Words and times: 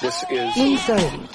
This 0.00 0.24
is 0.30 0.56
Insane. 0.56 1.28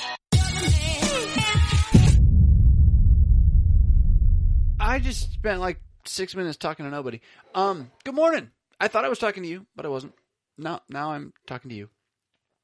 I 4.79 4.97
just 4.99 5.34
spent 5.34 5.60
like 5.60 5.79
six 6.05 6.36
minutes 6.36 6.57
talking 6.57 6.86
to 6.86 6.89
nobody. 6.91 7.21
Um, 7.54 7.91
good 8.04 8.15
morning. 8.15 8.49
I 8.79 8.88
thought 8.88 9.05
I 9.05 9.09
was 9.09 9.20
talking 9.20 9.43
to 9.43 9.49
you, 9.49 9.67
but 9.75 9.86
I 9.86 9.89
wasn't. 9.89 10.13
Now, 10.57 10.81
now 10.89 11.12
I'm 11.12 11.31
talking 11.46 11.70
to 11.70 11.75
you, 11.75 11.89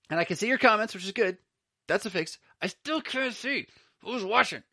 and 0.09 0.19
I 0.19 0.23
can 0.23 0.37
see 0.37 0.47
your 0.47 0.57
comments, 0.57 0.96
which 0.96 1.06
is 1.06 1.12
good. 1.12 1.37
That's 1.87 2.08
a 2.08 2.10
fix. 2.10 2.40
I 2.60 2.65
still 2.68 3.02
can't 3.02 3.36
see 3.36 3.68
who's 4.04 4.24
watching. 4.26 4.63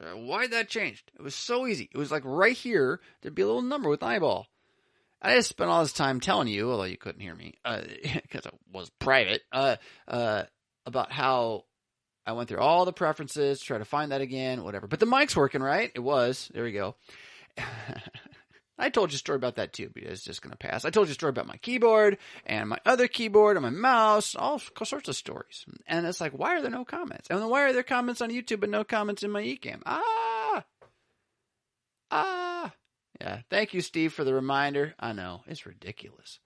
Uh, 0.00 0.16
Why 0.16 0.46
that 0.46 0.68
changed? 0.68 1.10
It 1.18 1.22
was 1.22 1.34
so 1.34 1.66
easy. 1.66 1.90
It 1.92 1.98
was 1.98 2.12
like 2.12 2.22
right 2.24 2.56
here. 2.56 3.00
There'd 3.20 3.34
be 3.34 3.42
a 3.42 3.46
little 3.46 3.62
number 3.62 3.88
with 3.88 4.04
eyeball. 4.04 4.46
I 5.22 5.36
just 5.36 5.50
spent 5.50 5.70
all 5.70 5.82
this 5.82 5.92
time 5.92 6.18
telling 6.18 6.48
you, 6.48 6.70
although 6.70 6.82
you 6.82 6.96
couldn't 6.96 7.20
hear 7.20 7.34
me 7.34 7.54
because 7.64 8.44
it 8.44 8.54
was 8.72 8.90
private, 8.98 9.42
uh, 9.52 9.76
uh, 10.08 10.42
about 10.84 11.12
how 11.12 11.64
I 12.26 12.32
went 12.32 12.48
through 12.48 12.58
all 12.58 12.84
the 12.84 12.92
preferences, 12.92 13.60
try 13.60 13.78
to 13.78 13.84
find 13.84 14.10
that 14.10 14.20
again, 14.20 14.64
whatever. 14.64 14.88
But 14.88 14.98
the 15.00 15.06
mic's 15.06 15.36
working, 15.36 15.62
right? 15.62 15.92
It 15.94 16.00
was. 16.00 16.50
There 16.52 16.64
we 16.64 16.72
go. 16.72 16.96
I 18.78 18.88
told 18.88 19.12
you 19.12 19.16
a 19.16 19.18
story 19.18 19.36
about 19.36 19.56
that 19.56 19.72
too, 19.72 19.90
but 19.94 20.02
it's 20.02 20.24
just 20.24 20.42
going 20.42 20.50
to 20.50 20.56
pass. 20.56 20.84
I 20.84 20.90
told 20.90 21.06
you 21.06 21.12
a 21.12 21.14
story 21.14 21.30
about 21.30 21.46
my 21.46 21.56
keyboard 21.58 22.18
and 22.44 22.68
my 22.68 22.78
other 22.84 23.06
keyboard 23.06 23.56
and 23.56 23.62
my 23.62 23.70
mouse, 23.70 24.34
all 24.34 24.58
sorts 24.58 25.08
of 25.08 25.14
stories. 25.14 25.64
And 25.86 26.04
it's 26.04 26.20
like, 26.20 26.32
why 26.32 26.56
are 26.56 26.62
there 26.62 26.70
no 26.70 26.84
comments? 26.84 27.28
And 27.30 27.38
then 27.38 27.48
why 27.48 27.62
are 27.62 27.72
there 27.72 27.84
comments 27.84 28.20
on 28.20 28.30
YouTube 28.30 28.58
but 28.58 28.70
no 28.70 28.82
comments 28.82 29.22
in 29.22 29.30
my 29.30 29.42
Ecamm? 29.42 29.82
Ah! 29.86 30.64
Ah! 32.10 32.51
Yeah. 33.22 33.38
Thank 33.50 33.72
you, 33.72 33.82
Steve, 33.82 34.12
for 34.12 34.24
the 34.24 34.34
reminder. 34.34 34.94
I 34.98 35.12
know. 35.12 35.42
It's 35.46 35.64
ridiculous. 35.64 36.40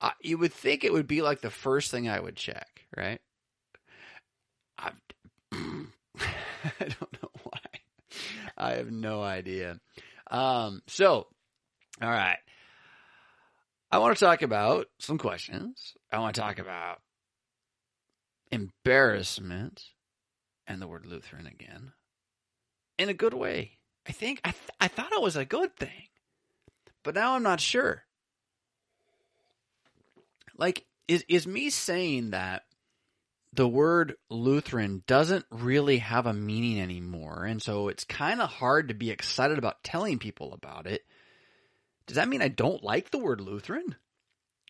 Uh, 0.00 0.10
you 0.20 0.38
would 0.38 0.52
think 0.52 0.84
it 0.84 0.92
would 0.92 1.08
be 1.08 1.22
like 1.22 1.40
the 1.40 1.50
first 1.50 1.90
thing 1.90 2.08
I 2.08 2.20
would 2.20 2.36
check, 2.36 2.86
right? 2.96 3.20
I, 4.78 4.92
I 5.52 5.88
don't 6.78 7.12
know 7.20 7.30
why. 7.42 7.58
I 8.56 8.70
have 8.74 8.92
no 8.92 9.24
idea. 9.24 9.80
Um, 10.30 10.82
so, 10.86 11.26
all 12.00 12.10
right. 12.10 12.38
I 13.90 13.98
want 13.98 14.16
to 14.16 14.24
talk 14.24 14.42
about 14.42 14.86
some 15.00 15.18
questions. 15.18 15.94
I 16.12 16.20
want 16.20 16.36
to 16.36 16.40
talk 16.40 16.60
about 16.60 17.00
embarrassment 18.52 19.82
and 20.68 20.80
the 20.80 20.86
word 20.86 21.06
Lutheran 21.06 21.48
again 21.48 21.92
in 22.98 23.08
a 23.08 23.14
good 23.14 23.34
way. 23.34 23.78
I 24.06 24.12
think 24.12 24.40
I, 24.44 24.50
th- 24.50 24.70
I 24.80 24.88
thought 24.88 25.12
it 25.12 25.22
was 25.22 25.36
a 25.36 25.44
good 25.44 25.76
thing, 25.76 26.08
but 27.02 27.14
now 27.14 27.34
I'm 27.34 27.42
not 27.42 27.60
sure. 27.60 28.04
Like, 30.56 30.84
is 31.08 31.24
is 31.28 31.46
me 31.46 31.70
saying 31.70 32.30
that 32.30 32.64
the 33.52 33.68
word 33.68 34.16
Lutheran 34.30 35.02
doesn't 35.06 35.46
really 35.50 35.98
have 35.98 36.26
a 36.26 36.34
meaning 36.34 36.80
anymore, 36.80 37.44
and 37.44 37.62
so 37.62 37.88
it's 37.88 38.04
kind 38.04 38.40
of 38.40 38.50
hard 38.50 38.88
to 38.88 38.94
be 38.94 39.10
excited 39.10 39.58
about 39.58 39.84
telling 39.84 40.18
people 40.18 40.52
about 40.52 40.86
it. 40.86 41.04
Does 42.06 42.16
that 42.16 42.28
mean 42.28 42.42
I 42.42 42.48
don't 42.48 42.82
like 42.84 43.10
the 43.10 43.18
word 43.18 43.40
Lutheran? 43.40 43.96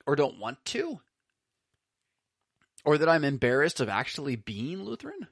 Or 0.07 0.17
don't 0.17 0.39
want 0.39 0.63
to? 0.67 1.01
Or 2.85 2.99
that 2.99 3.09
I'm 3.09 3.25
embarrassed 3.25 3.81
of 3.81 3.89
actually 3.89 4.37
being 4.37 4.85
Lutheran? 4.85 5.29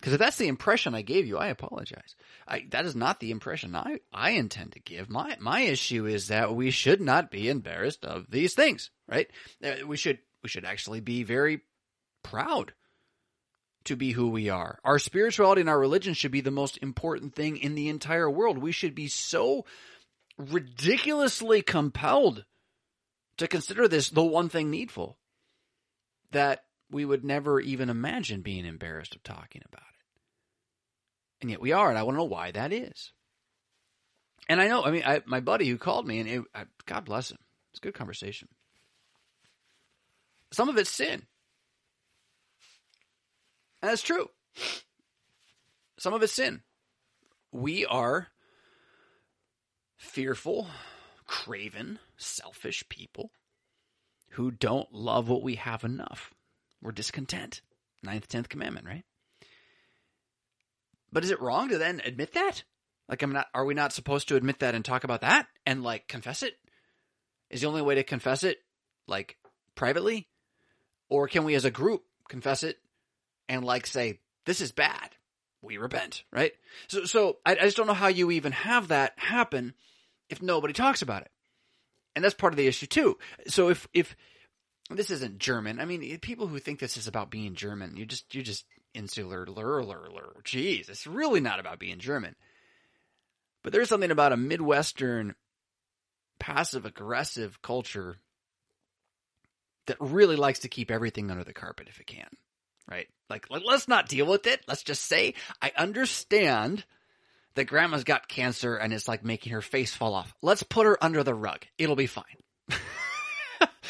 Because 0.00 0.14
if 0.14 0.18
that's 0.18 0.38
the 0.38 0.48
impression 0.48 0.94
I 0.94 1.02
gave 1.02 1.26
you, 1.26 1.36
I 1.36 1.48
apologize. 1.48 2.16
I, 2.48 2.64
that 2.70 2.86
is 2.86 2.96
not 2.96 3.20
the 3.20 3.30
impression 3.30 3.76
I, 3.76 4.00
I 4.10 4.30
intend 4.30 4.72
to 4.72 4.80
give. 4.80 5.10
My 5.10 5.36
my 5.40 5.60
issue 5.60 6.06
is 6.06 6.28
that 6.28 6.54
we 6.54 6.70
should 6.70 7.02
not 7.02 7.30
be 7.30 7.50
embarrassed 7.50 8.06
of 8.06 8.30
these 8.30 8.54
things, 8.54 8.90
right? 9.06 9.28
Uh, 9.62 9.86
We 9.86 9.98
should 9.98 10.18
we 10.42 10.48
should 10.48 10.64
actually 10.64 11.00
be 11.00 11.22
very 11.22 11.60
proud 12.22 12.72
to 13.84 13.96
be 13.96 14.12
who 14.12 14.28
we 14.28 14.48
are. 14.48 14.78
Our 14.84 14.98
spirituality 14.98 15.60
and 15.60 15.70
our 15.70 15.78
religion 15.78 16.14
should 16.14 16.32
be 16.32 16.40
the 16.40 16.50
most 16.50 16.78
important 16.78 17.34
thing 17.34 17.58
in 17.58 17.74
the 17.74 17.88
entire 17.88 18.30
world. 18.30 18.56
We 18.56 18.72
should 18.72 18.94
be 18.94 19.08
so 19.08 19.66
ridiculously 20.38 21.60
compelled 21.60 22.46
to 23.36 23.46
consider 23.46 23.86
this 23.86 24.08
the 24.08 24.24
one 24.24 24.48
thing 24.48 24.70
needful 24.70 25.18
that 26.30 26.64
we 26.90 27.04
would 27.04 27.24
never 27.24 27.60
even 27.60 27.90
imagine 27.90 28.40
being 28.40 28.64
embarrassed 28.64 29.14
of 29.14 29.22
talking 29.22 29.62
about. 29.66 29.82
And 31.40 31.50
yet 31.50 31.60
we 31.60 31.72
are, 31.72 31.88
and 31.88 31.98
I 31.98 32.02
want 32.02 32.16
to 32.16 32.18
know 32.18 32.24
why 32.24 32.50
that 32.50 32.72
is. 32.72 33.12
And 34.48 34.60
I 34.60 34.68
know, 34.68 34.84
I 34.84 34.90
mean, 34.90 35.02
I, 35.06 35.22
my 35.26 35.40
buddy 35.40 35.68
who 35.68 35.78
called 35.78 36.06
me, 36.06 36.20
and 36.20 36.28
it, 36.28 36.42
I, 36.54 36.64
God 36.86 37.04
bless 37.04 37.30
him, 37.30 37.38
it's 37.70 37.78
a 37.78 37.82
good 37.82 37.94
conversation. 37.94 38.48
Some 40.52 40.68
of 40.68 40.76
it's 40.76 40.90
sin. 40.90 41.22
And 43.82 43.90
that's 43.90 44.02
true. 44.02 44.28
Some 45.98 46.12
of 46.12 46.22
it's 46.22 46.32
sin. 46.32 46.62
We 47.52 47.86
are 47.86 48.28
fearful, 49.96 50.66
craven, 51.26 51.98
selfish 52.16 52.84
people 52.88 53.30
who 54.30 54.50
don't 54.50 54.92
love 54.92 55.28
what 55.28 55.42
we 55.42 55.56
have 55.56 55.84
enough. 55.84 56.34
We're 56.82 56.92
discontent. 56.92 57.60
Ninth, 58.02 58.28
tenth 58.28 58.48
commandment, 58.48 58.86
right? 58.86 59.04
But 61.12 61.24
is 61.24 61.30
it 61.30 61.40
wrong 61.40 61.68
to 61.68 61.78
then 61.78 62.00
admit 62.04 62.34
that? 62.34 62.62
Like, 63.08 63.22
I'm 63.22 63.32
not. 63.32 63.48
Are 63.54 63.64
we 63.64 63.74
not 63.74 63.92
supposed 63.92 64.28
to 64.28 64.36
admit 64.36 64.60
that 64.60 64.74
and 64.74 64.84
talk 64.84 65.04
about 65.04 65.22
that 65.22 65.48
and 65.66 65.82
like 65.82 66.06
confess 66.06 66.42
it? 66.42 66.54
Is 67.50 67.62
the 67.62 67.66
only 67.66 67.82
way 67.82 67.96
to 67.96 68.04
confess 68.04 68.44
it 68.44 68.58
like 69.08 69.36
privately, 69.74 70.28
or 71.08 71.26
can 71.26 71.44
we 71.44 71.56
as 71.56 71.64
a 71.64 71.70
group 71.70 72.04
confess 72.28 72.62
it 72.62 72.78
and 73.48 73.64
like 73.64 73.86
say 73.86 74.20
this 74.46 74.60
is 74.60 74.70
bad? 74.70 75.10
We 75.62 75.76
repent, 75.76 76.22
right? 76.32 76.52
So, 76.88 77.04
so 77.04 77.38
I, 77.44 77.52
I 77.52 77.64
just 77.64 77.76
don't 77.76 77.86
know 77.86 77.92
how 77.92 78.06
you 78.06 78.30
even 78.30 78.52
have 78.52 78.88
that 78.88 79.12
happen 79.16 79.74
if 80.30 80.40
nobody 80.40 80.72
talks 80.72 81.02
about 81.02 81.22
it, 81.22 81.30
and 82.14 82.24
that's 82.24 82.34
part 82.34 82.52
of 82.52 82.56
the 82.56 82.68
issue 82.68 82.86
too. 82.86 83.18
So 83.48 83.68
if 83.68 83.88
if 83.92 84.16
this 84.88 85.10
isn't 85.10 85.38
German, 85.38 85.80
I 85.80 85.84
mean, 85.84 86.18
people 86.20 86.46
who 86.46 86.60
think 86.60 86.78
this 86.78 86.96
is 86.96 87.08
about 87.08 87.30
being 87.30 87.54
German, 87.54 87.96
you 87.96 88.06
just 88.06 88.34
you 88.34 88.42
just 88.42 88.64
insular 88.94 89.46
lur. 89.46 89.82
Jeez, 90.44 90.88
it's 90.88 91.06
really 91.06 91.40
not 91.40 91.60
about 91.60 91.78
being 91.78 91.98
German. 91.98 92.34
But 93.62 93.72
there's 93.72 93.88
something 93.88 94.10
about 94.10 94.32
a 94.32 94.36
Midwestern 94.36 95.34
passive 96.38 96.86
aggressive 96.86 97.60
culture 97.62 98.16
that 99.86 99.96
really 100.00 100.36
likes 100.36 100.60
to 100.60 100.68
keep 100.68 100.90
everything 100.90 101.30
under 101.30 101.44
the 101.44 101.52
carpet 101.52 101.88
if 101.88 102.00
it 102.00 102.06
can. 102.06 102.28
Right? 102.90 103.08
Like, 103.28 103.46
let, 103.50 103.64
let's 103.64 103.88
not 103.88 104.08
deal 104.08 104.26
with 104.26 104.46
it. 104.46 104.62
Let's 104.66 104.82
just 104.82 105.04
say, 105.04 105.34
I 105.62 105.72
understand 105.76 106.84
that 107.54 107.64
grandma's 107.64 108.04
got 108.04 108.28
cancer 108.28 108.76
and 108.76 108.92
it's 108.92 109.08
like 109.08 109.24
making 109.24 109.52
her 109.52 109.62
face 109.62 109.94
fall 109.94 110.14
off. 110.14 110.34
Let's 110.42 110.62
put 110.62 110.86
her 110.86 111.02
under 111.02 111.22
the 111.22 111.34
rug. 111.34 111.66
It'll 111.78 111.96
be 111.96 112.06
fine. 112.06 112.24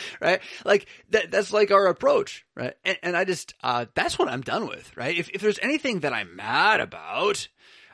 right? 0.21 0.41
Like 0.65 0.87
that, 1.11 1.31
that's 1.31 1.53
like 1.53 1.71
our 1.71 1.87
approach, 1.87 2.45
right? 2.55 2.75
And, 2.85 2.99
and 3.03 3.17
I 3.17 3.25
just, 3.25 3.55
uh, 3.63 3.87
that's 3.95 4.19
what 4.19 4.29
I'm 4.29 4.43
done 4.43 4.67
with, 4.67 4.97
right? 4.97 5.17
If, 5.17 5.31
if 5.31 5.41
there's 5.41 5.59
anything 5.61 6.01
that 6.01 6.13
I'm 6.13 6.37
mad 6.37 6.81
about, 6.81 7.49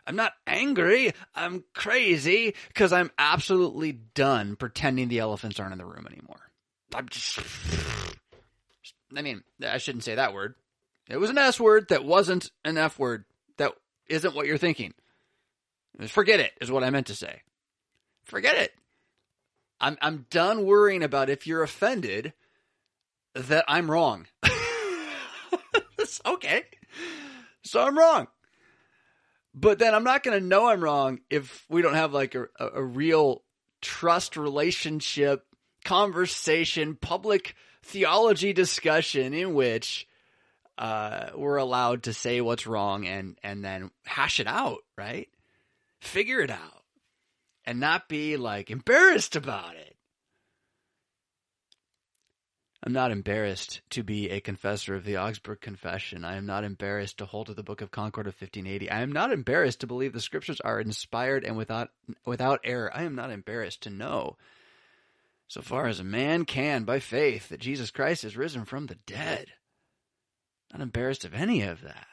I'm 0.07 0.17
not 0.17 0.33
angry. 0.47 1.13
I'm 1.35 1.65
crazy 1.75 2.55
because 2.69 2.93
I'm 2.93 3.11
absolutely 3.19 3.93
done 3.93 4.57
pretending 4.57 5.09
the 5.09 5.19
elephants 5.19 5.59
aren't 5.59 5.73
in 5.73 5.79
the 5.79 5.85
room 5.85 6.07
anymore. 6.11 6.51
I'm 6.95 7.09
just, 7.09 7.41
I 9.17 9.23
mean, 9.23 9.43
I 9.67 9.79
shouldn't 9.79 10.05
say 10.05 10.15
that 10.15 10.33
word. 10.33 10.55
It 11.09 11.19
was 11.19 11.31
an 11.31 11.39
S 11.39 11.61
word 11.61 11.89
that 11.89 12.05
wasn't 12.05 12.51
an 12.65 12.79
F 12.79 12.99
word. 12.99 13.25
That 13.59 13.73
isn't 14.09 14.35
what 14.35 14.47
you're 14.47 14.59
thinking. 14.59 14.95
Forget 16.09 16.41
it 16.41 16.53
is 16.61 16.71
what 16.71 16.85
I 16.85 16.91
meant 16.91 17.07
to 17.07 17.15
say. 17.15 17.43
Forget 18.25 18.57
it. 18.57 18.73
I'm 19.81 19.97
I'm 20.01 20.27
done 20.31 20.65
worrying 20.65 21.03
about 21.03 21.31
if 21.31 21.47
you're 21.47 21.63
offended 21.63 22.33
that 23.35 23.65
I'm 23.69 23.91
wrong. 23.91 24.27
Okay. 26.27 26.65
So 27.63 27.83
I'm 27.83 27.99
wrong. 27.99 28.27
But 29.55 29.79
then 29.79 29.95
I'm 29.95 30.05
not 30.05 30.23
going 30.23 30.39
to 30.39 30.47
know 30.47 30.69
I'm 30.69 30.83
wrong 30.83 31.21
if 31.31 31.65
we 31.71 31.81
don't 31.81 31.95
have 31.95 32.13
like 32.13 32.35
a, 32.35 32.47
a, 32.61 32.83
real 32.83 33.43
trust 33.81 34.37
relationship, 34.37 35.47
conversation, 35.85 36.95
public 36.95 37.55
theology 37.83 38.53
discussion 38.53 39.33
in 39.33 39.55
which 39.55 40.07
uh, 40.77 41.31
we're 41.35 41.57
allowed 41.57 42.03
to 42.03 42.13
say 42.13 42.43
what's 42.43 42.67
wrong 42.67 43.07
and 43.07 43.39
and 43.43 43.65
then 43.65 43.91
hash 44.05 44.41
it 44.41 44.47
out, 44.47 44.81
right? 44.99 45.29
Figure 46.01 46.41
it 46.41 46.51
out 46.51 46.76
and 47.67 47.81
not 47.81 48.09
be 48.09 48.37
like 48.37 48.71
embarrassed 48.71 49.37
about 49.37 49.75
it. 49.75 49.97
I'm 52.87 52.93
not 52.93 53.11
embarrassed 53.11 53.81
to 53.91 54.05
be 54.05 54.31
a 54.31 54.41
confessor 54.41 54.95
of 54.95 55.05
the 55.05 55.17
Augsburg 55.17 55.61
Confession. 55.61 56.25
I 56.25 56.37
am 56.37 56.47
not 56.47 56.63
embarrassed 56.63 57.19
to 57.19 57.27
hold 57.27 57.49
to 57.49 57.55
the 57.55 57.65
Book 57.65 57.81
of 57.81 57.91
Concord 57.91 58.29
of 58.29 58.35
1580. 58.35 58.89
I 58.89 59.01
am 59.01 59.11
not 59.11 59.33
embarrassed 59.33 59.81
to 59.81 59.89
believe 59.89 60.13
the 60.13 60.21
scriptures 60.21 60.61
are 60.61 60.79
inspired 60.79 61.43
and 61.43 61.57
without 61.57 61.91
without 62.25 62.61
error. 62.63 62.89
I 62.95 63.03
am 63.03 63.17
not 63.17 63.33
embarrassed 63.33 63.83
to 63.83 63.91
know, 63.91 64.37
so 65.49 65.63
far 65.63 65.89
as 65.89 65.99
a 65.99 66.05
man 66.05 66.45
can 66.45 66.85
by 66.85 67.01
faith, 67.01 67.49
that 67.49 67.59
Jesus 67.59 67.91
Christ 67.91 68.23
is 68.23 68.37
risen 68.37 68.65
from 68.65 68.87
the 68.87 68.99
dead. 69.05 69.49
Not 70.73 70.81
embarrassed 70.81 71.25
of 71.25 71.35
any 71.35 71.63
of 71.63 71.83
that. 71.83 72.07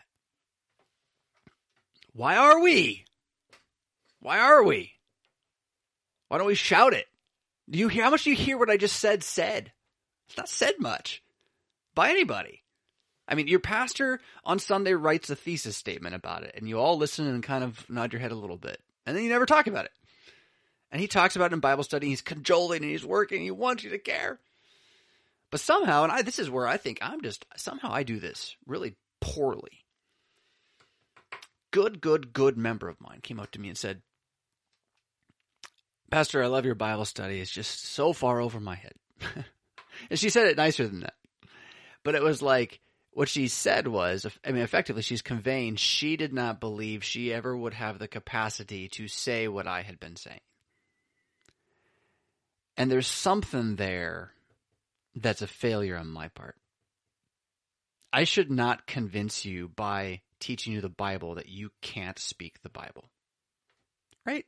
Why 2.13 2.35
are 2.35 2.59
we? 2.59 3.05
Why 4.19 4.39
are 4.39 4.63
we? 4.63 4.92
Why 6.33 6.39
don't 6.39 6.47
we 6.47 6.55
shout 6.55 6.95
it? 6.95 7.05
Do 7.69 7.77
you 7.77 7.89
hear 7.89 8.05
how 8.05 8.09
much 8.09 8.23
do 8.23 8.31
you 8.31 8.35
hear 8.35 8.57
what 8.57 8.71
I 8.71 8.75
just 8.75 8.99
said 8.99 9.21
said? 9.21 9.71
It's 10.27 10.35
not 10.35 10.49
said 10.49 10.73
much 10.79 11.21
by 11.93 12.09
anybody. 12.09 12.63
I 13.27 13.35
mean, 13.35 13.47
your 13.47 13.59
pastor 13.59 14.19
on 14.43 14.57
Sunday 14.57 14.95
writes 14.95 15.29
a 15.29 15.35
thesis 15.35 15.77
statement 15.77 16.15
about 16.15 16.41
it, 16.41 16.55
and 16.57 16.67
you 16.67 16.79
all 16.79 16.97
listen 16.97 17.27
and 17.27 17.43
kind 17.43 17.63
of 17.63 17.87
nod 17.87 18.13
your 18.13 18.19
head 18.19 18.31
a 18.31 18.35
little 18.35 18.57
bit, 18.57 18.81
and 19.05 19.15
then 19.15 19.23
you 19.23 19.29
never 19.29 19.45
talk 19.45 19.67
about 19.67 19.85
it. 19.85 19.91
And 20.91 20.99
he 20.99 21.05
talks 21.05 21.35
about 21.35 21.51
it 21.51 21.53
in 21.53 21.59
Bible 21.59 21.83
study. 21.83 22.07
He's 22.07 22.23
cajoling 22.23 22.81
and 22.81 22.89
he's 22.89 23.05
working. 23.05 23.43
He 23.43 23.51
wants 23.51 23.83
you 23.83 23.91
to 23.91 23.99
care. 23.99 24.39
But 25.51 25.59
somehow, 25.59 26.01
and 26.01 26.11
I, 26.11 26.23
this 26.23 26.39
is 26.39 26.49
where 26.49 26.65
I 26.65 26.77
think 26.77 26.97
I'm 26.99 27.21
just 27.21 27.45
somehow 27.57 27.93
I 27.93 28.01
do 28.01 28.19
this 28.19 28.55
really 28.65 28.95
poorly. 29.21 29.85
Good, 31.69 32.01
good, 32.01 32.33
good 32.33 32.57
member 32.57 32.89
of 32.89 32.99
mine 32.99 33.19
came 33.21 33.39
up 33.39 33.51
to 33.51 33.61
me 33.61 33.67
and 33.69 33.77
said, 33.77 34.01
Pastor, 36.13 36.43
I 36.43 36.47
love 36.47 36.63
your 36.63 36.75
Bible 36.75 37.05
study. 37.05 37.39
It's 37.39 37.49
just 37.49 37.85
so 37.85 38.13
far 38.13 38.39
over 38.39 38.59
my 38.59 38.75
head. 38.75 38.93
and 40.11 40.19
she 40.19 40.29
said 40.29 40.45
it 40.45 40.57
nicer 40.57 40.87
than 40.87 40.99
that. 40.99 41.15
But 42.03 42.13
it 42.13 42.21
was 42.21 42.39
like, 42.39 42.79
what 43.13 43.29
she 43.29 43.47
said 43.47 43.87
was, 43.87 44.27
I 44.45 44.51
mean, 44.51 44.61
effectively, 44.61 45.01
she's 45.01 45.23
conveying 45.23 45.75
she 45.75 46.15
did 46.15 46.31
not 46.31 46.59
believe 46.59 47.03
she 47.03 47.33
ever 47.33 47.57
would 47.57 47.73
have 47.73 47.97
the 47.97 48.07
capacity 48.07 48.89
to 48.89 49.07
say 49.07 49.47
what 49.47 49.65
I 49.65 49.81
had 49.81 49.99
been 49.99 50.15
saying. 50.15 50.41
And 52.77 52.91
there's 52.91 53.07
something 53.07 53.75
there 53.75 54.33
that's 55.15 55.41
a 55.41 55.47
failure 55.47 55.97
on 55.97 56.09
my 56.09 56.27
part. 56.27 56.57
I 58.11 58.25
should 58.25 58.51
not 58.51 58.85
convince 58.85 59.45
you 59.45 59.67
by 59.67 60.21
teaching 60.39 60.73
you 60.73 60.81
the 60.81 60.89
Bible 60.89 61.33
that 61.35 61.49
you 61.49 61.71
can't 61.81 62.19
speak 62.19 62.61
the 62.61 62.69
Bible. 62.69 63.05
Right? 64.27 64.45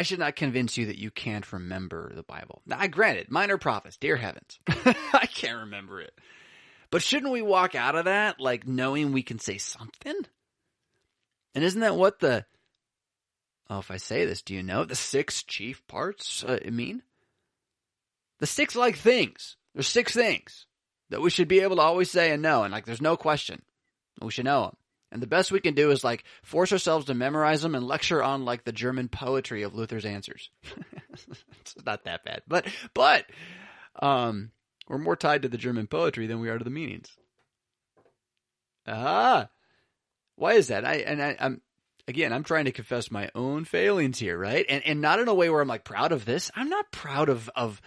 I 0.00 0.02
should 0.02 0.18
not 0.18 0.34
convince 0.34 0.78
you 0.78 0.86
that 0.86 0.96
you 0.96 1.10
can't 1.10 1.52
remember 1.52 2.10
the 2.14 2.22
Bible. 2.22 2.62
Now, 2.64 2.78
I 2.78 2.86
granted, 2.86 3.30
minor 3.30 3.58
prophets, 3.58 3.98
dear 3.98 4.16
heavens. 4.16 4.58
I 4.66 5.28
can't 5.30 5.58
remember 5.58 6.00
it. 6.00 6.18
But 6.90 7.02
shouldn't 7.02 7.34
we 7.34 7.42
walk 7.42 7.74
out 7.74 7.96
of 7.96 8.06
that 8.06 8.40
like 8.40 8.66
knowing 8.66 9.12
we 9.12 9.22
can 9.22 9.38
say 9.38 9.58
something? 9.58 10.14
And 11.54 11.62
isn't 11.62 11.82
that 11.82 11.96
what 11.96 12.18
the 12.18 12.46
oh, 13.68 13.80
if 13.80 13.90
I 13.90 13.98
say 13.98 14.24
this, 14.24 14.40
do 14.40 14.54
you 14.54 14.62
know 14.62 14.86
the 14.86 14.94
six 14.94 15.42
chief 15.42 15.86
parts 15.86 16.44
uh, 16.44 16.60
mean? 16.72 17.02
The 18.38 18.46
six 18.46 18.74
like 18.74 18.96
things. 18.96 19.58
There's 19.74 19.86
six 19.86 20.14
things 20.14 20.64
that 21.10 21.20
we 21.20 21.28
should 21.28 21.46
be 21.46 21.60
able 21.60 21.76
to 21.76 21.82
always 21.82 22.10
say 22.10 22.30
and 22.30 22.40
know, 22.40 22.62
and 22.62 22.72
like 22.72 22.86
there's 22.86 23.02
no 23.02 23.18
question. 23.18 23.60
We 24.22 24.30
should 24.30 24.46
know 24.46 24.62
them. 24.62 24.76
And 25.12 25.20
the 25.20 25.26
best 25.26 25.50
we 25.50 25.60
can 25.60 25.74
do 25.74 25.90
is 25.90 26.04
like 26.04 26.24
force 26.42 26.72
ourselves 26.72 27.06
to 27.06 27.14
memorize 27.14 27.62
them 27.62 27.74
and 27.74 27.86
lecture 27.86 28.22
on 28.22 28.44
like 28.44 28.64
the 28.64 28.72
German 28.72 29.08
poetry 29.08 29.62
of 29.62 29.74
Luther's 29.74 30.04
answers. 30.04 30.50
it's 31.60 31.74
not 31.84 32.04
that 32.04 32.24
bad, 32.24 32.42
but 32.46 32.66
but 32.94 33.26
um, 34.00 34.52
we're 34.88 34.98
more 34.98 35.16
tied 35.16 35.42
to 35.42 35.48
the 35.48 35.58
German 35.58 35.86
poetry 35.86 36.26
than 36.26 36.40
we 36.40 36.48
are 36.48 36.58
to 36.58 36.64
the 36.64 36.70
meanings. 36.70 37.10
Ah, 38.86 39.48
why 40.36 40.54
is 40.54 40.68
that? 40.68 40.84
I 40.84 40.96
and 40.96 41.22
I, 41.22 41.36
I'm 41.38 41.60
again, 42.08 42.32
I'm 42.32 42.44
trying 42.44 42.66
to 42.66 42.72
confess 42.72 43.10
my 43.10 43.30
own 43.34 43.64
failings 43.64 44.18
here, 44.18 44.38
right? 44.38 44.64
And 44.68 44.84
and 44.84 45.00
not 45.00 45.18
in 45.18 45.28
a 45.28 45.34
way 45.34 45.50
where 45.50 45.60
I'm 45.60 45.68
like 45.68 45.84
proud 45.84 46.12
of 46.12 46.24
this. 46.24 46.50
I'm 46.54 46.68
not 46.68 46.92
proud 46.92 47.28
of 47.28 47.50
of 47.56 47.80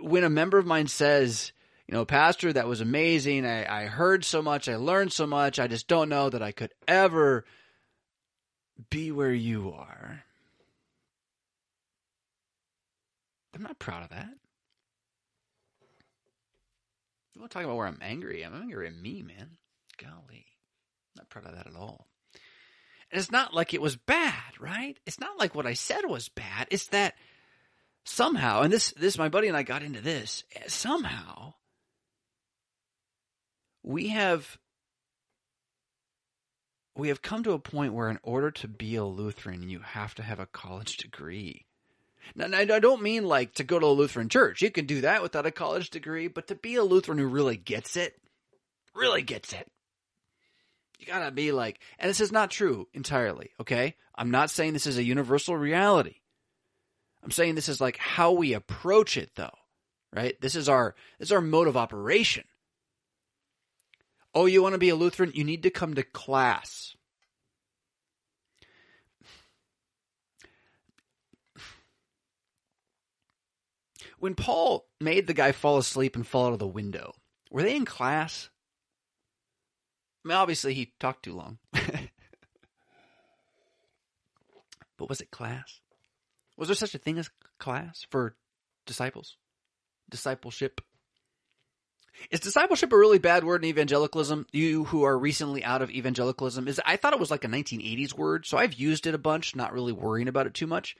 when 0.00 0.24
a 0.24 0.30
member 0.30 0.58
of 0.58 0.66
mine 0.66 0.88
says, 0.88 1.52
you 1.90 1.96
know, 1.96 2.04
Pastor, 2.04 2.52
that 2.52 2.68
was 2.68 2.80
amazing. 2.80 3.44
I, 3.44 3.82
I 3.82 3.86
heard 3.86 4.24
so 4.24 4.42
much. 4.42 4.68
I 4.68 4.76
learned 4.76 5.12
so 5.12 5.26
much. 5.26 5.58
I 5.58 5.66
just 5.66 5.88
don't 5.88 6.08
know 6.08 6.30
that 6.30 6.40
I 6.40 6.52
could 6.52 6.70
ever 6.86 7.44
be 8.90 9.10
where 9.10 9.32
you 9.32 9.72
are. 9.76 10.22
I'm 13.52 13.62
not 13.64 13.80
proud 13.80 14.04
of 14.04 14.10
that. 14.10 14.30
You 17.34 17.40
want 17.40 17.50
to 17.50 17.58
talk 17.58 17.64
about 17.64 17.76
where 17.76 17.88
I'm 17.88 17.98
angry? 18.00 18.44
I'm 18.44 18.54
angry 18.54 18.86
at 18.86 18.94
me, 18.94 19.22
man. 19.22 19.56
Golly. 19.98 20.46
I'm 20.46 21.22
not 21.22 21.28
proud 21.28 21.46
of 21.46 21.56
that 21.56 21.66
at 21.66 21.74
all. 21.74 22.06
And 23.10 23.18
it's 23.20 23.32
not 23.32 23.52
like 23.52 23.74
it 23.74 23.82
was 23.82 23.96
bad, 23.96 24.60
right? 24.60 24.96
It's 25.06 25.18
not 25.18 25.40
like 25.40 25.56
what 25.56 25.66
I 25.66 25.74
said 25.74 26.02
was 26.06 26.28
bad. 26.28 26.68
It's 26.70 26.86
that 26.88 27.16
somehow, 28.04 28.60
and 28.60 28.72
this, 28.72 28.92
this, 28.92 29.18
my 29.18 29.28
buddy 29.28 29.48
and 29.48 29.56
I 29.56 29.64
got 29.64 29.82
into 29.82 30.00
this, 30.00 30.44
somehow 30.68 31.54
we 33.82 34.08
have 34.08 34.58
we 36.96 37.08
have 37.08 37.22
come 37.22 37.42
to 37.44 37.52
a 37.52 37.58
point 37.58 37.94
where 37.94 38.10
in 38.10 38.18
order 38.22 38.50
to 38.50 38.68
be 38.68 38.96
a 38.96 39.04
Lutheran, 39.04 39.68
you 39.68 39.80
have 39.80 40.14
to 40.16 40.22
have 40.22 40.40
a 40.40 40.46
college 40.46 40.96
degree. 40.98 41.66
Now, 42.34 42.46
I 42.52 42.64
don't 42.64 43.02
mean 43.02 43.24
like 43.24 43.54
to 43.54 43.64
go 43.64 43.78
to 43.78 43.86
a 43.86 43.88
Lutheran 43.88 44.28
church. 44.28 44.60
You 44.60 44.70
can 44.70 44.86
do 44.86 45.00
that 45.00 45.22
without 45.22 45.46
a 45.46 45.50
college 45.50 45.90
degree, 45.90 46.28
but 46.28 46.48
to 46.48 46.54
be 46.54 46.74
a 46.74 46.84
Lutheran 46.84 47.18
who 47.18 47.26
really 47.26 47.56
gets 47.56 47.96
it, 47.96 48.20
really 48.94 49.22
gets 49.22 49.52
it, 49.52 49.70
you 50.98 51.06
gotta 51.06 51.30
be 51.30 51.50
like, 51.50 51.80
and 51.98 52.10
this 52.10 52.20
is 52.20 52.30
not 52.30 52.50
true 52.50 52.86
entirely, 52.92 53.50
okay? 53.60 53.96
I'm 54.14 54.30
not 54.30 54.50
saying 54.50 54.74
this 54.74 54.86
is 54.86 54.98
a 54.98 55.02
universal 55.02 55.56
reality. 55.56 56.16
I'm 57.24 57.30
saying 57.30 57.54
this 57.54 57.68
is 57.68 57.80
like 57.80 57.96
how 57.96 58.32
we 58.32 58.52
approach 58.52 59.16
it 59.16 59.30
though, 59.34 59.56
right? 60.12 60.38
This 60.40 60.54
is 60.54 60.68
our, 60.68 60.94
this 61.18 61.28
is 61.28 61.32
our 61.32 61.40
mode 61.40 61.68
of 61.68 61.76
operation. 61.76 62.44
Oh, 64.34 64.46
you 64.46 64.62
want 64.62 64.74
to 64.74 64.78
be 64.78 64.90
a 64.90 64.94
Lutheran? 64.94 65.32
You 65.34 65.44
need 65.44 65.64
to 65.64 65.70
come 65.70 65.94
to 65.94 66.02
class. 66.02 66.94
When 74.18 74.34
Paul 74.34 74.86
made 75.00 75.26
the 75.26 75.34
guy 75.34 75.52
fall 75.52 75.78
asleep 75.78 76.14
and 76.14 76.26
fall 76.26 76.48
out 76.48 76.52
of 76.52 76.58
the 76.58 76.66
window, 76.66 77.14
were 77.50 77.62
they 77.62 77.74
in 77.74 77.86
class? 77.86 78.50
I 80.24 80.28
mean, 80.28 80.36
obviously 80.36 80.74
he 80.74 80.92
talked 81.00 81.24
too 81.24 81.34
long. 81.34 81.58
but 81.72 82.10
was 85.08 85.22
it 85.22 85.30
class? 85.30 85.80
Was 86.58 86.68
there 86.68 86.74
such 86.74 86.94
a 86.94 86.98
thing 86.98 87.18
as 87.18 87.30
class 87.58 88.04
for 88.10 88.36
disciples? 88.84 89.38
Discipleship? 90.10 90.82
Is 92.30 92.40
discipleship 92.40 92.92
a 92.92 92.98
really 92.98 93.18
bad 93.18 93.44
word 93.44 93.64
in 93.64 93.70
evangelicalism? 93.70 94.46
You 94.52 94.84
who 94.84 95.04
are 95.04 95.18
recently 95.18 95.64
out 95.64 95.82
of 95.82 95.90
evangelicalism, 95.90 96.68
is 96.68 96.80
I 96.84 96.96
thought 96.96 97.12
it 97.12 97.18
was 97.18 97.30
like 97.30 97.44
a 97.44 97.48
1980s 97.48 98.12
word, 98.12 98.46
so 98.46 98.58
I've 98.58 98.74
used 98.74 99.06
it 99.06 99.14
a 99.14 99.18
bunch, 99.18 99.56
not 99.56 99.72
really 99.72 99.92
worrying 99.92 100.28
about 100.28 100.46
it 100.46 100.54
too 100.54 100.66
much. 100.66 100.96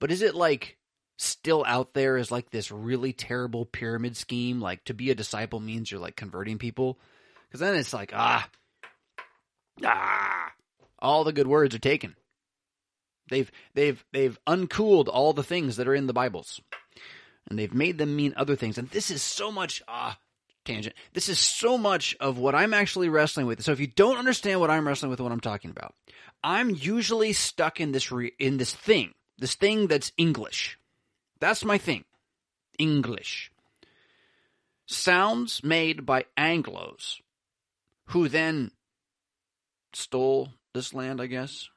But 0.00 0.10
is 0.10 0.22
it 0.22 0.34
like 0.34 0.78
still 1.16 1.64
out 1.66 1.92
there 1.92 2.16
as 2.16 2.30
like 2.30 2.50
this 2.50 2.70
really 2.70 3.12
terrible 3.12 3.66
pyramid 3.66 4.16
scheme? 4.16 4.60
Like 4.60 4.84
to 4.84 4.94
be 4.94 5.10
a 5.10 5.14
disciple 5.14 5.60
means 5.60 5.90
you're 5.90 6.00
like 6.00 6.16
converting 6.16 6.58
people, 6.58 6.98
because 7.48 7.60
then 7.60 7.74
it's 7.74 7.92
like 7.92 8.12
ah, 8.14 8.48
ah, 9.84 10.52
all 10.98 11.24
the 11.24 11.32
good 11.32 11.48
words 11.48 11.74
are 11.74 11.80
taken. 11.80 12.16
They've 13.28 13.50
they've 13.74 14.02
they've 14.12 14.38
uncooled 14.46 15.08
all 15.08 15.34
the 15.34 15.42
things 15.42 15.76
that 15.76 15.88
are 15.88 15.94
in 15.94 16.06
the 16.06 16.14
Bibles, 16.14 16.60
and 17.48 17.58
they've 17.58 17.74
made 17.74 17.98
them 17.98 18.16
mean 18.16 18.32
other 18.36 18.56
things. 18.56 18.78
And 18.78 18.88
this 18.90 19.10
is 19.10 19.22
so 19.22 19.52
much 19.52 19.82
ah 19.86 20.16
tangent. 20.68 20.94
This 21.12 21.28
is 21.28 21.38
so 21.38 21.78
much 21.78 22.16
of 22.20 22.38
what 22.38 22.54
I'm 22.54 22.74
actually 22.74 23.08
wrestling 23.08 23.46
with. 23.46 23.62
So 23.62 23.72
if 23.72 23.80
you 23.80 23.86
don't 23.86 24.18
understand 24.18 24.60
what 24.60 24.70
I'm 24.70 24.86
wrestling 24.86 25.10
with, 25.10 25.20
what 25.20 25.32
I'm 25.32 25.40
talking 25.40 25.70
about, 25.70 25.94
I'm 26.42 26.70
usually 26.70 27.32
stuck 27.32 27.80
in 27.80 27.92
this 27.92 28.12
re- 28.12 28.34
in 28.38 28.58
this 28.58 28.74
thing, 28.74 29.14
this 29.38 29.54
thing 29.54 29.86
that's 29.86 30.12
English. 30.16 30.78
That's 31.40 31.64
my 31.64 31.78
thing, 31.78 32.04
English. 32.78 33.50
Sounds 34.86 35.62
made 35.62 36.06
by 36.06 36.24
Anglos, 36.36 37.20
who 38.06 38.28
then 38.28 38.70
stole 39.92 40.50
this 40.74 40.94
land, 40.94 41.20
I 41.20 41.26
guess. 41.26 41.68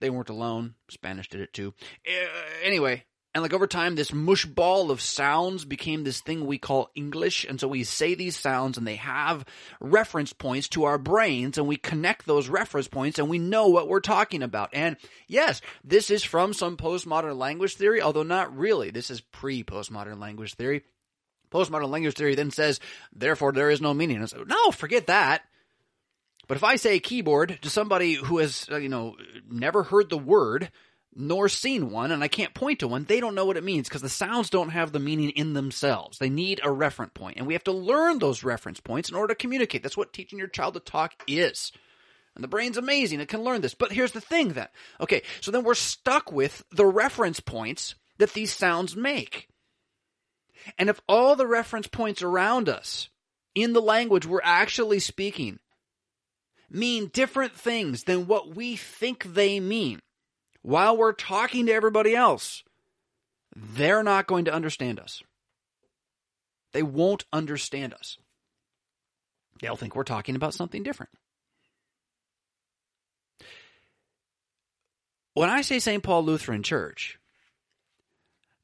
They 0.00 0.10
weren't 0.10 0.28
alone. 0.28 0.74
Spanish 0.88 1.28
did 1.28 1.40
it 1.40 1.52
too. 1.52 1.74
Uh, 2.06 2.26
anyway, 2.62 3.04
and 3.38 3.44
like 3.44 3.52
over 3.52 3.68
time, 3.68 3.94
this 3.94 4.12
mush 4.12 4.46
ball 4.46 4.90
of 4.90 5.00
sounds 5.00 5.64
became 5.64 6.02
this 6.02 6.20
thing 6.20 6.44
we 6.44 6.58
call 6.58 6.90
English. 6.96 7.44
And 7.44 7.60
so 7.60 7.68
we 7.68 7.84
say 7.84 8.16
these 8.16 8.34
sounds 8.34 8.76
and 8.76 8.84
they 8.84 8.96
have 8.96 9.44
reference 9.78 10.32
points 10.32 10.66
to 10.70 10.84
our 10.84 10.98
brains 10.98 11.56
and 11.56 11.68
we 11.68 11.76
connect 11.76 12.26
those 12.26 12.48
reference 12.48 12.88
points 12.88 13.20
and 13.20 13.28
we 13.28 13.38
know 13.38 13.68
what 13.68 13.86
we're 13.86 14.00
talking 14.00 14.42
about. 14.42 14.70
And 14.72 14.96
yes, 15.28 15.60
this 15.84 16.10
is 16.10 16.24
from 16.24 16.52
some 16.52 16.76
postmodern 16.76 17.36
language 17.36 17.76
theory, 17.76 18.02
although 18.02 18.24
not 18.24 18.58
really. 18.58 18.90
This 18.90 19.08
is 19.08 19.20
pre 19.20 19.62
postmodern 19.62 20.18
language 20.18 20.54
theory. 20.54 20.82
Postmodern 21.52 21.90
language 21.90 22.16
theory 22.16 22.34
then 22.34 22.50
says, 22.50 22.80
therefore 23.14 23.52
there 23.52 23.70
is 23.70 23.80
no 23.80 23.94
meaning. 23.94 24.26
So, 24.26 24.42
no, 24.42 24.72
forget 24.72 25.06
that. 25.06 25.42
But 26.48 26.56
if 26.56 26.64
I 26.64 26.74
say 26.74 26.98
keyboard 26.98 27.60
to 27.62 27.70
somebody 27.70 28.14
who 28.14 28.38
has, 28.38 28.66
uh, 28.68 28.78
you 28.78 28.88
know, 28.88 29.14
never 29.48 29.84
heard 29.84 30.10
the 30.10 30.18
word, 30.18 30.72
nor 31.14 31.48
seen 31.48 31.90
one, 31.90 32.12
and 32.12 32.22
I 32.22 32.28
can't 32.28 32.54
point 32.54 32.80
to 32.80 32.88
one, 32.88 33.04
they 33.04 33.20
don't 33.20 33.34
know 33.34 33.44
what 33.44 33.56
it 33.56 33.64
means 33.64 33.88
because 33.88 34.02
the 34.02 34.08
sounds 34.08 34.50
don't 34.50 34.70
have 34.70 34.92
the 34.92 34.98
meaning 34.98 35.30
in 35.30 35.54
themselves. 35.54 36.18
They 36.18 36.28
need 36.28 36.60
a 36.62 36.70
reference 36.70 37.12
point, 37.14 37.38
and 37.38 37.46
we 37.46 37.54
have 37.54 37.64
to 37.64 37.72
learn 37.72 38.18
those 38.18 38.44
reference 38.44 38.80
points 38.80 39.08
in 39.08 39.16
order 39.16 39.34
to 39.34 39.38
communicate. 39.38 39.82
That's 39.82 39.96
what 39.96 40.12
teaching 40.12 40.38
your 40.38 40.48
child 40.48 40.74
to 40.74 40.80
talk 40.80 41.14
is. 41.26 41.72
And 42.34 42.44
the 42.44 42.48
brain's 42.48 42.76
amazing. 42.76 43.20
It 43.20 43.28
can 43.28 43.42
learn 43.42 43.62
this. 43.62 43.74
But 43.74 43.90
here's 43.90 44.12
the 44.12 44.20
thing 44.20 44.52
then. 44.52 44.68
Okay, 45.00 45.22
so 45.40 45.50
then 45.50 45.64
we're 45.64 45.74
stuck 45.74 46.30
with 46.30 46.64
the 46.70 46.86
reference 46.86 47.40
points 47.40 47.96
that 48.18 48.32
these 48.32 48.52
sounds 48.52 48.94
make. 48.94 49.48
And 50.78 50.88
if 50.88 51.00
all 51.08 51.34
the 51.34 51.46
reference 51.46 51.88
points 51.88 52.22
around 52.22 52.68
us 52.68 53.08
in 53.54 53.72
the 53.72 53.82
language 53.82 54.26
we're 54.26 54.40
actually 54.44 55.00
speaking 55.00 55.58
mean 56.70 57.08
different 57.08 57.54
things 57.54 58.04
than 58.04 58.26
what 58.26 58.54
we 58.54 58.76
think 58.76 59.24
they 59.24 59.58
mean 59.58 60.00
while 60.62 60.96
we're 60.96 61.12
talking 61.12 61.66
to 61.66 61.72
everybody 61.72 62.14
else, 62.14 62.62
they're 63.54 64.02
not 64.02 64.26
going 64.26 64.44
to 64.46 64.52
understand 64.52 65.00
us. 65.00 65.22
They 66.72 66.82
won't 66.82 67.24
understand 67.32 67.94
us. 67.94 68.18
They'll 69.60 69.76
think 69.76 69.96
we're 69.96 70.04
talking 70.04 70.36
about 70.36 70.54
something 70.54 70.82
different. 70.82 71.10
When 75.34 75.50
I 75.50 75.62
say 75.62 75.78
St. 75.78 76.02
Paul 76.02 76.24
Lutheran 76.24 76.62
Church, 76.62 77.18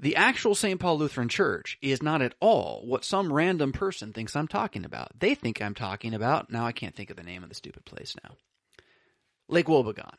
the 0.01 0.17
actual 0.17 0.55
St. 0.55 0.79
Paul 0.81 0.99
Lutheran 0.99 1.29
Church 1.29 1.79
is 1.81 2.03
not 2.03 2.21
at 2.21 2.35
all 2.41 2.83
what 2.85 3.05
some 3.05 3.33
random 3.33 3.73
person 3.73 4.13
thinks 4.13 4.35
I'm 4.35 4.49
talking 4.49 4.85
about. 4.85 5.19
They 5.19 5.35
think 5.35 5.63
I'm 5.63 5.75
talking 5.75 6.15
about, 6.15 6.51
now 6.51 6.67
I 6.67 6.73
can't 6.73 6.95
think 6.95 7.11
of 7.11 7.17
the 7.17 7.23
name 7.23 7.43
of 7.43 7.49
the 7.49 7.55
stupid 7.55 7.85
place 7.85 8.15
now, 8.25 8.37
Lake 9.49 9.67
Wobegon. 9.67 10.15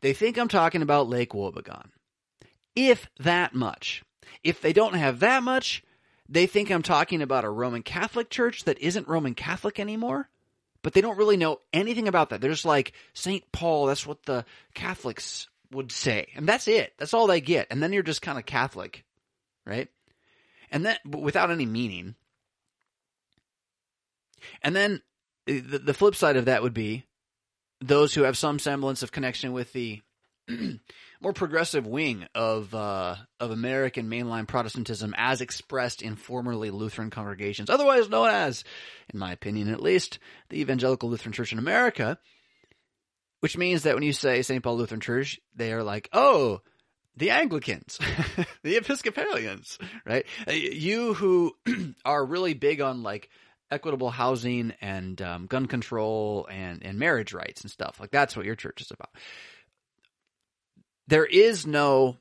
They 0.00 0.12
think 0.12 0.38
I'm 0.38 0.48
talking 0.48 0.82
about 0.82 1.08
Lake 1.08 1.30
Wobegon. 1.30 1.86
If 2.74 3.08
that 3.18 3.54
much. 3.54 4.02
If 4.42 4.60
they 4.60 4.72
don't 4.72 4.94
have 4.94 5.20
that 5.20 5.42
much, 5.42 5.82
they 6.28 6.46
think 6.46 6.70
I'm 6.70 6.82
talking 6.82 7.22
about 7.22 7.44
a 7.44 7.50
Roman 7.50 7.82
Catholic 7.82 8.30
church 8.30 8.64
that 8.64 8.78
isn't 8.78 9.08
Roman 9.08 9.34
Catholic 9.34 9.80
anymore, 9.80 10.28
but 10.82 10.92
they 10.92 11.00
don't 11.00 11.18
really 11.18 11.36
know 11.36 11.60
anything 11.72 12.08
about 12.08 12.30
that. 12.30 12.40
They're 12.40 12.50
just 12.50 12.64
like, 12.64 12.92
St. 13.12 13.50
Paul, 13.52 13.86
that's 13.86 14.06
what 14.06 14.22
the 14.22 14.44
Catholics 14.74 15.48
would 15.72 15.92
say. 15.92 16.28
And 16.36 16.48
that's 16.48 16.68
it. 16.68 16.94
That's 16.98 17.14
all 17.14 17.26
they 17.26 17.40
get. 17.40 17.66
And 17.70 17.82
then 17.82 17.92
you're 17.92 18.02
just 18.02 18.22
kind 18.22 18.38
of 18.38 18.46
Catholic, 18.46 19.04
right? 19.66 19.88
And 20.70 20.86
then, 20.86 20.96
without 21.04 21.50
any 21.50 21.66
meaning. 21.66 22.14
And 24.62 24.74
then 24.74 25.02
the, 25.46 25.78
the 25.78 25.94
flip 25.94 26.14
side 26.14 26.36
of 26.36 26.44
that 26.46 26.62
would 26.62 26.74
be 26.74 27.04
those 27.80 28.14
who 28.14 28.22
have 28.22 28.36
some 28.36 28.58
semblance 28.58 29.02
of 29.02 29.12
connection 29.12 29.52
with 29.52 29.72
the 29.72 30.02
more 31.20 31.32
progressive 31.32 31.86
wing 31.86 32.26
of 32.34 32.74
uh, 32.74 33.16
of 33.38 33.50
American 33.50 34.08
mainline 34.08 34.46
Protestantism, 34.46 35.14
as 35.16 35.40
expressed 35.40 36.02
in 36.02 36.16
formerly 36.16 36.70
Lutheran 36.70 37.10
congregations, 37.10 37.70
otherwise 37.70 38.08
known 38.08 38.28
as, 38.28 38.64
in 39.12 39.18
my 39.18 39.32
opinion 39.32 39.70
at 39.70 39.82
least, 39.82 40.18
the 40.48 40.60
Evangelical 40.60 41.08
Lutheran 41.08 41.32
Church 41.32 41.52
in 41.52 41.58
America. 41.58 42.18
Which 43.40 43.56
means 43.56 43.84
that 43.84 43.94
when 43.94 44.02
you 44.02 44.12
say 44.12 44.42
St. 44.42 44.62
Paul 44.62 44.76
Lutheran 44.76 45.00
Church, 45.00 45.40
they 45.56 45.72
are 45.72 45.82
like, 45.82 46.10
oh, 46.12 46.60
the 47.16 47.30
Anglicans, 47.30 47.98
the 48.62 48.76
Episcopalians, 48.76 49.78
right? 50.04 50.26
Uh, 50.46 50.52
you 50.52 51.14
who 51.14 51.54
are 52.04 52.24
really 52.24 52.52
big 52.52 52.82
on 52.82 53.02
like 53.02 53.30
equitable 53.70 54.10
housing 54.10 54.72
and 54.80 55.20
um, 55.22 55.46
gun 55.46 55.66
control 55.66 56.46
and, 56.50 56.84
and 56.84 56.98
marriage 56.98 57.32
rights 57.32 57.62
and 57.62 57.70
stuff. 57.70 57.98
Like 58.00 58.10
that's 58.10 58.36
what 58.36 58.46
your 58.46 58.56
church 58.56 58.80
is 58.80 58.90
about. 58.90 59.10
There 61.06 61.26
is 61.26 61.66
no, 61.66 62.16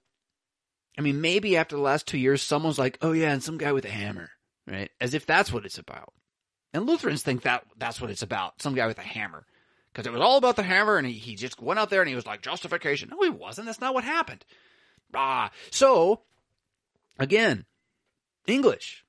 I 0.98 1.02
mean, 1.02 1.22
maybe 1.22 1.58
after 1.58 1.76
the 1.76 1.82
last 1.82 2.08
two 2.08 2.18
years, 2.18 2.42
someone's 2.42 2.80
like, 2.80 2.98
oh 3.02 3.12
yeah, 3.12 3.32
and 3.32 3.44
some 3.44 3.58
guy 3.58 3.72
with 3.72 3.86
a 3.86 3.90
hammer, 3.90 4.30
right? 4.68 4.90
As 5.00 5.14
if 5.14 5.26
that's 5.26 5.52
what 5.52 5.66
it's 5.66 5.78
about. 5.78 6.14
And 6.74 6.86
Lutherans 6.86 7.24
think 7.24 7.44
that 7.44 7.64
that's 7.78 8.00
what 8.00 8.12
it's 8.12 8.22
about. 8.22 8.62
Some 8.62 8.76
guy 8.76 8.88
with 8.88 9.00
a 9.00 9.04
hammer. 9.04 9.46
Because 9.92 10.06
it 10.06 10.14
was 10.14 10.22
all 10.22 10.38
about 10.38 10.56
the 10.56 10.64
hammer 10.64 10.98
and 10.98 11.08
he, 11.08 11.14
he 11.14 11.36
just 11.36 11.60
went 11.62 11.80
out 11.80 11.90
there 11.90 12.02
and 12.02 12.10
he 12.10 12.16
was 12.16 12.28
like, 12.28 12.42
justification. 12.42 13.10
No, 13.10 13.22
he 13.22 13.30
wasn't. 13.30 13.66
That's 13.66 13.82
not 13.82 13.94
what 13.94 14.04
happened. 14.04 14.46
Ah. 15.16 15.50
So, 15.72 16.22
again, 17.18 17.66
English 18.46 19.04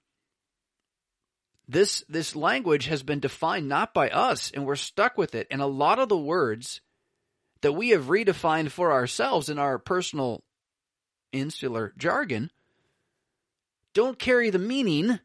this 1.71 2.05
this 2.09 2.35
language 2.35 2.87
has 2.87 3.03
been 3.03 3.21
defined 3.21 3.69
not 3.69 3.95
by 3.95 4.09
us 4.11 4.51
and 4.51 4.65
we're 4.67 4.77
stuck 4.77 5.17
with 5.17 5.35
it. 5.35 5.47
And 5.51 5.61
a 5.61 5.67
lot 5.67 5.99
of 5.99 6.09
the 6.09 6.19
words 6.19 6.81
that 7.63 7.73
we 7.73 7.91
have 7.91 8.07
redefined 8.07 8.71
for 8.71 8.93
ourselves 8.93 9.49
in 9.49 9.59
our 9.59 9.79
personal 9.79 10.43
insular 11.33 11.93
jargon 11.97 12.51
don't 13.95 14.19
carry 14.19 14.51
the 14.51 14.59
meaning 14.59 15.21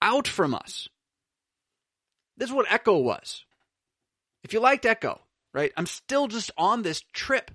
out 0.00 0.26
from 0.26 0.54
us. 0.54 0.88
This 2.36 2.50
is 2.50 2.54
what 2.54 2.70
echo 2.70 2.98
was. 2.98 3.44
If 4.42 4.52
you 4.52 4.60
liked 4.60 4.86
echo 4.86 5.20
right 5.56 5.72
i'm 5.76 5.86
still 5.86 6.28
just 6.28 6.52
on 6.56 6.82
this 6.82 7.02
trip 7.12 7.50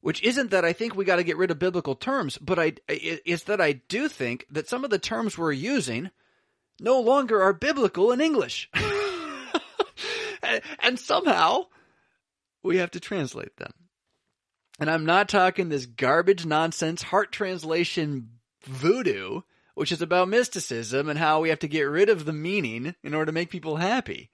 which 0.00 0.22
isn't 0.22 0.50
that 0.50 0.64
I 0.64 0.72
think 0.72 0.94
we 0.94 1.04
got 1.04 1.16
to 1.16 1.24
get 1.24 1.36
rid 1.36 1.50
of 1.50 1.58
biblical 1.58 1.94
terms, 1.94 2.38
but 2.38 2.58
I 2.58 2.74
it's 2.88 3.44
that 3.44 3.60
I 3.60 3.72
do 3.72 4.08
think 4.08 4.46
that 4.50 4.68
some 4.68 4.84
of 4.84 4.90
the 4.90 4.98
terms 4.98 5.36
we're 5.36 5.52
using 5.52 6.10
no 6.80 7.00
longer 7.00 7.42
are 7.42 7.52
biblical 7.52 8.12
in 8.12 8.20
English. 8.20 8.70
and 10.80 10.98
somehow 10.98 11.66
we 12.62 12.78
have 12.78 12.90
to 12.92 13.00
translate 13.00 13.56
them. 13.56 13.72
And 14.78 14.90
I'm 14.90 15.04
not 15.04 15.28
talking 15.28 15.68
this 15.68 15.86
garbage 15.86 16.46
nonsense 16.46 17.02
heart 17.02 17.32
translation 17.32 18.30
voodoo, 18.64 19.42
which 19.74 19.92
is 19.92 20.00
about 20.00 20.28
mysticism 20.28 21.08
and 21.08 21.18
how 21.18 21.40
we 21.40 21.50
have 21.50 21.58
to 21.60 21.68
get 21.68 21.82
rid 21.82 22.08
of 22.08 22.24
the 22.24 22.32
meaning 22.32 22.94
in 23.02 23.14
order 23.14 23.26
to 23.26 23.32
make 23.32 23.50
people 23.50 23.76
happy. 23.76 24.30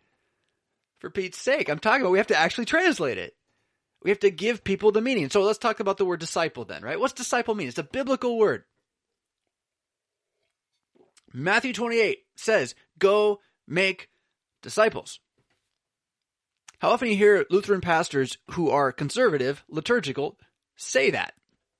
For 1.00 1.10
Pete's 1.10 1.38
sake, 1.38 1.68
I'm 1.68 1.80
talking 1.80 2.02
about 2.02 2.12
we 2.12 2.18
have 2.18 2.28
to 2.28 2.38
actually 2.38 2.66
translate 2.66 3.18
it. 3.18 3.34
We 4.06 4.10
have 4.10 4.20
to 4.20 4.30
give 4.30 4.62
people 4.62 4.92
the 4.92 5.00
meaning. 5.00 5.30
So 5.30 5.42
let's 5.42 5.58
talk 5.58 5.80
about 5.80 5.96
the 5.96 6.04
word 6.04 6.20
disciple 6.20 6.64
then, 6.64 6.80
right? 6.82 7.00
What's 7.00 7.12
disciple 7.12 7.56
mean? 7.56 7.66
It's 7.66 7.76
a 7.76 7.82
biblical 7.82 8.38
word. 8.38 8.62
Matthew 11.34 11.72
28 11.72 12.20
says, 12.36 12.76
go 13.00 13.40
make 13.66 14.08
disciples. 14.62 15.18
How 16.78 16.90
often 16.90 17.08
you 17.08 17.16
hear 17.16 17.46
Lutheran 17.50 17.80
pastors 17.80 18.38
who 18.52 18.70
are 18.70 18.92
conservative, 18.92 19.64
liturgical, 19.68 20.38
say 20.76 21.10
that 21.10 21.34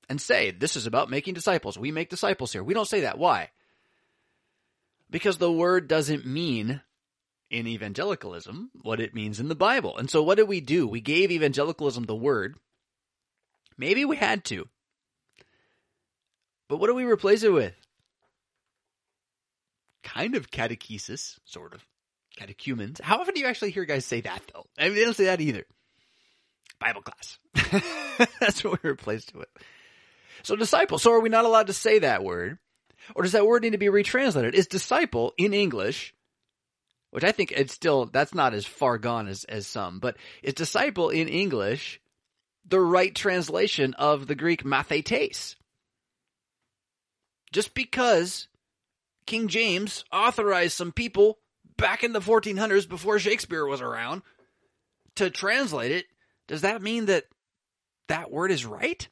and 0.09 0.19
say, 0.19 0.51
this 0.51 0.75
is 0.75 0.85
about 0.85 1.09
making 1.09 1.33
disciples. 1.33 1.77
We 1.77 1.93
make 1.93 2.09
disciples 2.09 2.51
here. 2.51 2.61
We 2.61 2.73
don't 2.73 2.89
say 2.89 2.99
that. 3.01 3.17
Why? 3.17 3.51
Because 5.09 5.37
the 5.37 5.49
word 5.49 5.87
doesn't 5.87 6.25
mean 6.25 6.81
in 7.49 7.67
evangelicalism 7.67 8.71
what 8.81 8.99
it 8.99 9.15
means 9.15 9.39
in 9.39 9.47
the 9.47 9.55
Bible. 9.55 9.97
And 9.97 10.09
so 10.09 10.21
what 10.23 10.35
did 10.35 10.47
we 10.47 10.61
do? 10.61 10.87
We 10.87 11.01
gave 11.01 11.31
evangelicalism 11.31 12.03
the 12.03 12.15
word. 12.15 12.57
Maybe 13.77 14.05
we 14.05 14.17
had 14.17 14.43
to. 14.45 14.67
But 16.67 16.77
what 16.77 16.87
do 16.87 16.95
we 16.95 17.05
replace 17.05 17.43
it 17.43 17.53
with? 17.53 17.75
Kind 20.03 20.35
of 20.35 20.51
catechesis, 20.51 21.37
sort 21.45 21.73
of. 21.73 21.85
Catechumens. 22.37 22.99
How 23.01 23.19
often 23.19 23.33
do 23.33 23.39
you 23.39 23.47
actually 23.47 23.71
hear 23.71 23.85
guys 23.85 24.05
say 24.05 24.21
that, 24.21 24.41
though? 24.53 24.65
I 24.77 24.85
mean, 24.85 24.95
they 24.95 25.05
don't 25.05 25.15
say 25.15 25.25
that 25.25 25.41
either. 25.41 25.65
Bible 26.79 27.01
class. 27.01 27.39
That's 28.39 28.63
what 28.63 28.83
we 28.83 28.89
replaced 28.89 29.29
it 29.29 29.37
with. 29.37 29.47
So, 30.43 30.55
disciple. 30.55 30.99
So, 30.99 31.13
are 31.13 31.19
we 31.19 31.29
not 31.29 31.45
allowed 31.45 31.67
to 31.67 31.73
say 31.73 31.99
that 31.99 32.23
word? 32.23 32.59
Or 33.15 33.23
does 33.23 33.31
that 33.31 33.47
word 33.47 33.63
need 33.63 33.71
to 33.71 33.79
be 33.79 33.89
retranslated? 33.89 34.53
Is 34.53 34.67
disciple 34.67 35.33
in 35.37 35.53
English 35.53 36.13
which 37.11 37.23
I 37.23 37.31
think 37.31 37.51
it's 37.51 37.73
still 37.73 38.05
that's 38.05 38.33
not 38.33 38.53
as 38.53 38.65
far 38.65 38.97
gone 38.97 39.27
as 39.27 39.43
as 39.45 39.67
some, 39.67 39.99
but 39.99 40.17
is 40.43 40.53
disciple 40.53 41.09
in 41.09 41.27
English 41.27 42.01
the 42.67 42.79
right 42.79 43.13
translation 43.13 43.93
of 43.95 44.27
the 44.27 44.35
Greek 44.35 44.63
mathetes? 44.63 45.55
Just 47.51 47.73
because 47.73 48.47
King 49.25 49.47
James 49.47 50.03
authorized 50.11 50.73
some 50.73 50.91
people 50.91 51.39
back 51.77 52.03
in 52.03 52.11
the 52.13 52.19
1400s 52.19 52.89
before 52.89 53.19
Shakespeare 53.19 53.65
was 53.65 53.81
around 53.81 54.21
to 55.15 55.29
translate 55.29 55.91
it, 55.91 56.05
does 56.47 56.61
that 56.61 56.81
mean 56.81 57.05
that 57.05 57.25
that 58.07 58.31
word 58.31 58.51
is 58.51 58.65
right? 58.65 59.07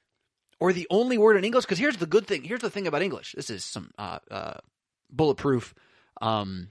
Or 0.59 0.73
the 0.73 0.87
only 0.89 1.17
word 1.17 1.37
in 1.37 1.43
English? 1.43 1.65
Because 1.65 1.77
here's 1.77 1.97
the 1.97 2.05
good 2.05 2.27
thing. 2.27 2.43
Here's 2.43 2.61
the 2.61 2.69
thing 2.69 2.87
about 2.87 3.01
English. 3.01 3.33
This 3.35 3.49
is 3.49 3.63
some 3.63 3.91
uh, 3.97 4.19
uh, 4.31 4.57
bulletproof 5.11 5.73
um, 6.21 6.69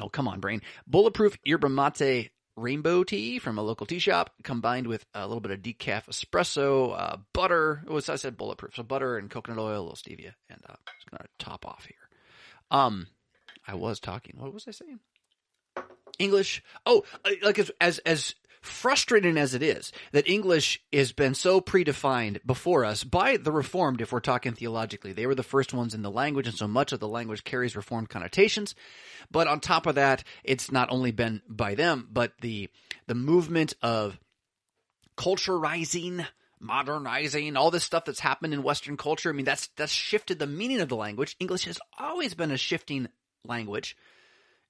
Oh, 0.00 0.08
come 0.08 0.28
on, 0.28 0.40
brain. 0.40 0.62
Bulletproof 0.86 1.38
yerba 1.44 1.68
mate 1.68 2.30
rainbow 2.56 3.02
tea 3.04 3.38
from 3.38 3.58
a 3.58 3.62
local 3.62 3.86
tea 3.86 3.98
shop, 3.98 4.30
combined 4.44 4.86
with 4.86 5.04
a 5.14 5.26
little 5.26 5.40
bit 5.40 5.52
of 5.52 5.60
decaf 5.60 6.06
espresso, 6.06 6.94
uh, 6.96 7.16
butter. 7.32 7.82
Was 7.86 8.08
I 8.08 8.16
said 8.16 8.36
bulletproof, 8.36 8.74
so 8.76 8.82
butter 8.82 9.16
and 9.16 9.30
coconut 9.30 9.58
oil, 9.58 9.80
a 9.80 9.82
little 9.82 9.96
stevia, 9.96 10.34
and 10.48 10.60
uh, 10.68 10.74
just 10.98 11.10
gonna 11.10 11.24
top 11.38 11.66
off 11.66 11.86
here. 11.86 11.96
Um, 12.70 13.06
I 13.66 13.74
was 13.74 14.00
talking. 14.00 14.34
What 14.36 14.52
was 14.52 14.68
I 14.68 14.72
saying? 14.72 15.00
English. 16.18 16.62
Oh, 16.84 17.04
uh, 17.24 17.30
like 17.42 17.58
as 17.58 17.70
as 17.80 17.98
as 18.00 18.34
frustrating 18.60 19.38
as 19.38 19.54
it 19.54 19.62
is 19.62 19.92
that 20.12 20.28
English 20.28 20.80
has 20.92 21.12
been 21.12 21.34
so 21.34 21.60
predefined 21.60 22.44
before 22.44 22.84
us 22.84 23.04
by 23.04 23.36
the 23.36 23.52
Reformed, 23.52 24.00
if 24.00 24.12
we're 24.12 24.20
talking 24.20 24.52
theologically, 24.52 25.12
they 25.12 25.26
were 25.26 25.34
the 25.34 25.42
first 25.42 25.72
ones 25.72 25.94
in 25.94 26.02
the 26.02 26.10
language, 26.10 26.46
and 26.46 26.56
so 26.56 26.68
much 26.68 26.92
of 26.92 27.00
the 27.00 27.08
language 27.08 27.44
carries 27.44 27.76
Reformed 27.76 28.08
connotations. 28.08 28.74
But 29.30 29.46
on 29.46 29.60
top 29.60 29.86
of 29.86 29.94
that, 29.94 30.24
it's 30.44 30.70
not 30.70 30.90
only 30.90 31.10
been 31.10 31.42
by 31.48 31.74
them, 31.74 32.08
but 32.10 32.32
the 32.40 32.68
the 33.06 33.14
movement 33.14 33.74
of 33.82 34.18
culturizing 35.16 36.26
modernizing, 36.60 37.56
all 37.56 37.70
this 37.70 37.84
stuff 37.84 38.04
that's 38.04 38.20
happened 38.20 38.52
in 38.52 38.62
Western 38.62 38.96
culture. 38.96 39.30
I 39.30 39.32
mean, 39.32 39.46
that's 39.46 39.68
that's 39.76 39.92
shifted 39.92 40.38
the 40.38 40.46
meaning 40.46 40.80
of 40.80 40.88
the 40.88 40.96
language. 40.96 41.36
English 41.40 41.64
has 41.64 41.78
always 41.98 42.34
been 42.34 42.50
a 42.50 42.56
shifting 42.56 43.08
language. 43.44 43.96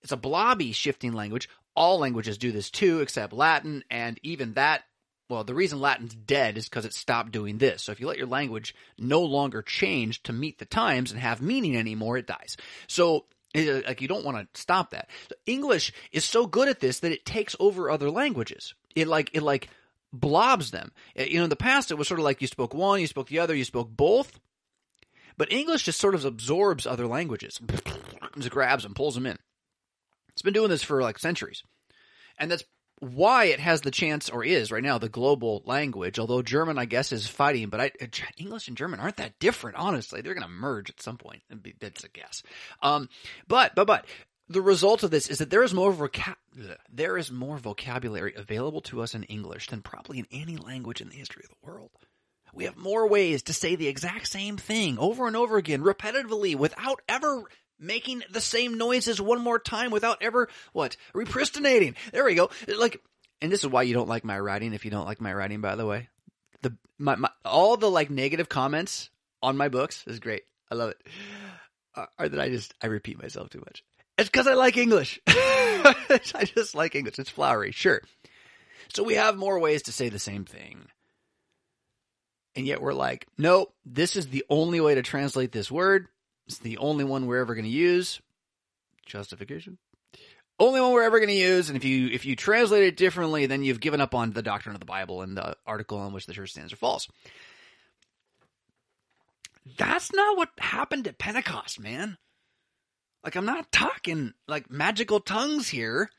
It's 0.02 0.12
a 0.12 0.16
blobby 0.16 0.72
shifting 0.72 1.12
language. 1.12 1.48
All 1.74 1.98
languages 1.98 2.38
do 2.38 2.52
this 2.52 2.70
too, 2.70 3.00
except 3.00 3.32
Latin, 3.32 3.84
and 3.90 4.18
even 4.22 4.54
that. 4.54 4.82
Well, 5.28 5.44
the 5.44 5.54
reason 5.54 5.80
Latin's 5.80 6.14
dead 6.14 6.58
is 6.58 6.68
because 6.68 6.84
it 6.84 6.92
stopped 6.92 7.30
doing 7.30 7.58
this. 7.58 7.82
So 7.82 7.92
if 7.92 8.00
you 8.00 8.08
let 8.08 8.18
your 8.18 8.26
language 8.26 8.74
no 8.98 9.22
longer 9.22 9.62
change 9.62 10.22
to 10.24 10.32
meet 10.32 10.58
the 10.58 10.64
times 10.64 11.12
and 11.12 11.20
have 11.20 11.40
meaning 11.40 11.76
anymore, 11.76 12.16
it 12.16 12.26
dies. 12.26 12.56
So 12.88 13.26
like 13.54 14.00
you 14.00 14.08
don't 14.08 14.24
want 14.24 14.52
to 14.52 14.60
stop 14.60 14.90
that. 14.90 15.08
English 15.46 15.92
is 16.12 16.24
so 16.24 16.46
good 16.46 16.68
at 16.68 16.80
this 16.80 17.00
that 17.00 17.12
it 17.12 17.24
takes 17.24 17.56
over 17.58 17.90
other 17.90 18.10
languages. 18.10 18.74
It 18.94 19.08
like 19.08 19.30
it 19.32 19.42
like 19.42 19.68
blobs 20.12 20.70
them. 20.70 20.92
Eh, 21.16 21.26
you 21.26 21.38
know, 21.38 21.44
in 21.44 21.50
the 21.50 21.56
past, 21.56 21.90
it 21.90 21.98
was 21.98 22.08
sort 22.08 22.20
of 22.20 22.24
like 22.24 22.40
you 22.40 22.46
spoke 22.46 22.74
one, 22.74 23.00
you 23.00 23.06
spoke 23.06 23.28
the 23.28 23.38
other, 23.38 23.54
you 23.54 23.64
spoke 23.64 23.88
both. 23.90 24.38
But 25.36 25.52
English 25.52 25.84
just 25.84 26.00
sort 26.00 26.14
of 26.14 26.24
absorbs 26.24 26.86
other 26.86 27.06
languages, 27.06 27.60
just 28.38 28.50
grabs 28.50 28.82
them, 28.82 28.94
pulls 28.94 29.14
them 29.14 29.26
in. 29.26 29.38
It's 30.32 30.42
been 30.42 30.54
doing 30.54 30.70
this 30.70 30.82
for 30.82 31.02
like 31.02 31.18
centuries. 31.18 31.62
And 32.38 32.50
that's 32.50 32.64
why 33.00 33.46
it 33.46 33.60
has 33.60 33.80
the 33.80 33.90
chance, 33.90 34.28
or 34.28 34.44
is 34.44 34.70
right 34.70 34.82
now, 34.82 34.98
the 34.98 35.08
global 35.08 35.62
language. 35.64 36.18
Although 36.18 36.42
German, 36.42 36.78
I 36.78 36.84
guess, 36.84 37.12
is 37.12 37.26
fighting, 37.26 37.68
but 37.68 37.80
I, 37.80 37.92
English 38.36 38.68
and 38.68 38.76
German 38.76 39.00
aren't 39.00 39.16
that 39.16 39.38
different, 39.38 39.78
honestly. 39.78 40.20
They're 40.20 40.34
going 40.34 40.46
to 40.46 40.52
merge 40.52 40.90
at 40.90 41.02
some 41.02 41.16
point. 41.16 41.42
That's 41.80 42.04
a 42.04 42.08
guess. 42.08 42.42
Um, 42.82 43.08
but, 43.48 43.74
but, 43.74 43.86
but, 43.86 44.06
the 44.48 44.60
result 44.60 45.04
of 45.04 45.12
this 45.12 45.28
is 45.28 45.38
that 45.38 45.48
there 45.48 45.62
is 45.62 45.72
more 45.72 45.92
vocab- 45.92 46.34
there 46.92 47.16
is 47.16 47.30
more 47.30 47.56
vocabulary 47.56 48.34
available 48.36 48.80
to 48.82 49.00
us 49.00 49.14
in 49.14 49.22
English 49.24 49.68
than 49.68 49.80
probably 49.80 50.18
in 50.18 50.26
any 50.32 50.56
language 50.56 51.00
in 51.00 51.08
the 51.08 51.16
history 51.16 51.44
of 51.44 51.50
the 51.50 51.70
world. 51.70 51.90
We 52.52 52.64
have 52.64 52.76
more 52.76 53.08
ways 53.08 53.44
to 53.44 53.52
say 53.52 53.76
the 53.76 53.86
exact 53.86 54.26
same 54.26 54.56
thing 54.56 54.98
over 54.98 55.28
and 55.28 55.36
over 55.36 55.56
again, 55.56 55.82
repetitively, 55.82 56.56
without 56.56 57.00
ever 57.08 57.44
making 57.80 58.22
the 58.30 58.40
same 58.40 58.78
noises 58.78 59.20
one 59.20 59.40
more 59.40 59.58
time, 59.58 59.90
without 59.90 60.22
ever 60.22 60.48
what 60.72 60.96
repristinating. 61.14 61.94
There 62.12 62.24
we 62.24 62.34
go. 62.34 62.50
Like, 62.68 63.00
and 63.40 63.50
this 63.50 63.60
is 63.60 63.70
why 63.70 63.82
you 63.82 63.94
don't 63.94 64.08
like 64.08 64.24
my 64.24 64.38
writing. 64.38 64.74
If 64.74 64.84
you 64.84 64.90
don't 64.90 65.06
like 65.06 65.20
my 65.20 65.32
writing, 65.32 65.60
by 65.60 65.76
the 65.76 65.86
way, 65.86 66.08
the 66.62 66.76
my, 66.98 67.16
my 67.16 67.30
all 67.44 67.76
the 67.76 67.90
like 67.90 68.10
negative 68.10 68.48
comments 68.48 69.10
on 69.42 69.56
my 69.56 69.68
books 69.68 70.04
is 70.06 70.20
great. 70.20 70.42
I 70.70 70.74
love 70.74 70.90
it. 70.90 71.02
Uh, 71.94 72.06
or 72.18 72.28
that 72.28 72.40
I 72.40 72.48
just 72.48 72.74
I 72.80 72.86
repeat 72.86 73.20
myself 73.20 73.50
too 73.50 73.60
much. 73.60 73.82
It's 74.18 74.28
because 74.28 74.46
I 74.46 74.54
like 74.54 74.76
English. 74.76 75.18
I 75.26 76.50
just 76.54 76.74
like 76.74 76.94
English. 76.94 77.18
It's 77.18 77.30
flowery, 77.30 77.72
sure. 77.72 78.02
So 78.94 79.02
we 79.02 79.14
have 79.14 79.36
more 79.36 79.58
ways 79.58 79.82
to 79.84 79.92
say 79.92 80.08
the 80.08 80.18
same 80.18 80.44
thing. 80.44 80.86
And 82.54 82.66
yet 82.66 82.82
we're 82.82 82.92
like, 82.92 83.26
nope, 83.38 83.72
this 83.86 84.16
is 84.16 84.26
the 84.26 84.44
only 84.50 84.80
way 84.80 84.94
to 84.96 85.02
translate 85.02 85.52
this 85.52 85.70
word. 85.70 86.08
It's 86.50 86.58
the 86.58 86.78
only 86.78 87.04
one 87.04 87.26
we're 87.26 87.38
ever 87.38 87.54
going 87.54 87.64
to 87.64 87.70
use. 87.70 88.20
Justification. 89.06 89.78
Only 90.58 90.80
one 90.80 90.90
we're 90.90 91.04
ever 91.04 91.20
going 91.20 91.28
to 91.28 91.34
use. 91.34 91.68
And 91.68 91.76
if 91.76 91.84
you 91.84 92.08
if 92.08 92.24
you 92.24 92.34
translate 92.34 92.82
it 92.82 92.96
differently, 92.96 93.46
then 93.46 93.62
you've 93.62 93.78
given 93.78 94.00
up 94.00 94.16
on 94.16 94.32
the 94.32 94.42
doctrine 94.42 94.74
of 94.74 94.80
the 94.80 94.84
Bible 94.84 95.22
and 95.22 95.36
the 95.36 95.54
article 95.64 95.98
on 95.98 96.12
which 96.12 96.26
the 96.26 96.32
church 96.32 96.50
stands 96.50 96.72
are 96.72 96.76
false. 96.76 97.06
That's 99.78 100.12
not 100.12 100.36
what 100.36 100.48
happened 100.58 101.06
at 101.06 101.18
Pentecost, 101.18 101.78
man. 101.78 102.18
Like, 103.22 103.36
I'm 103.36 103.46
not 103.46 103.70
talking 103.70 104.32
like 104.48 104.68
magical 104.72 105.20
tongues 105.20 105.68
here, 105.68 106.10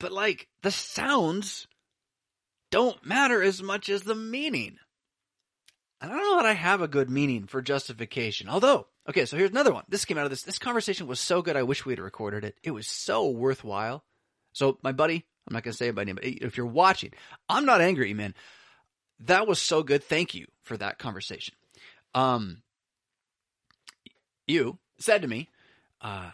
but 0.00 0.10
like 0.10 0.48
the 0.62 0.72
sounds 0.72 1.68
don't 2.72 3.06
matter 3.06 3.40
as 3.40 3.62
much 3.62 3.88
as 3.88 4.02
the 4.02 4.16
meaning. 4.16 4.78
I 6.04 6.08
don't 6.08 6.16
know 6.18 6.36
that 6.36 6.46
I 6.46 6.52
have 6.52 6.80
a 6.80 6.88
good 6.88 7.10
meaning 7.10 7.46
for 7.46 7.62
justification. 7.62 8.48
Although, 8.48 8.86
okay, 9.08 9.24
so 9.24 9.36
here's 9.36 9.50
another 9.50 9.72
one. 9.72 9.84
This 9.88 10.04
came 10.04 10.18
out 10.18 10.24
of 10.24 10.30
this. 10.30 10.42
This 10.42 10.58
conversation 10.58 11.06
was 11.06 11.20
so 11.20 11.42
good. 11.42 11.56
I 11.56 11.62
wish 11.62 11.84
we 11.84 11.92
had 11.92 12.00
recorded 12.00 12.44
it. 12.44 12.56
It 12.62 12.70
was 12.72 12.86
so 12.86 13.28
worthwhile. 13.30 14.04
So 14.52 14.78
my 14.82 14.92
buddy, 14.92 15.24
I'm 15.46 15.54
not 15.54 15.62
going 15.62 15.72
to 15.72 15.76
say 15.76 15.88
it 15.88 15.94
by 15.94 16.04
name, 16.04 16.16
but 16.16 16.24
if 16.24 16.56
you're 16.56 16.66
watching, 16.66 17.12
I'm 17.48 17.64
not 17.64 17.80
angry, 17.80 18.14
man. 18.14 18.34
That 19.20 19.46
was 19.46 19.60
so 19.60 19.82
good. 19.82 20.02
Thank 20.02 20.34
you 20.34 20.46
for 20.62 20.76
that 20.76 20.98
conversation. 20.98 21.54
Um, 22.14 22.62
you 24.46 24.78
said 24.98 25.22
to 25.22 25.28
me, 25.28 25.48
uh, 26.00 26.30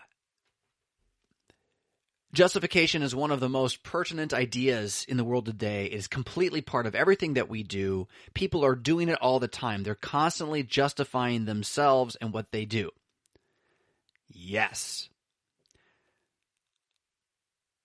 justification 2.33 3.03
is 3.03 3.15
one 3.15 3.31
of 3.31 3.41
the 3.41 3.49
most 3.49 3.83
pertinent 3.83 4.33
ideas 4.33 5.05
in 5.09 5.17
the 5.17 5.25
world 5.25 5.47
today. 5.47 5.87
It 5.87 5.95
is 5.95 6.07
completely 6.07 6.61
part 6.61 6.87
of 6.87 6.95
everything 6.95 7.35
that 7.35 7.49
we 7.49 7.63
do. 7.63 8.09
People 8.35 8.65
are 8.65 8.75
doing 8.75 9.09
it 9.09 9.19
all 9.21 9.41
the 9.41 9.49
time. 9.49 9.83
They're 9.83 9.95
constantly 9.95 10.63
justifying 10.63 11.45
themselves 11.45 12.17
and 12.17 12.33
what 12.33 12.53
they 12.53 12.65
do. 12.65 12.91
Yes. 14.29 15.09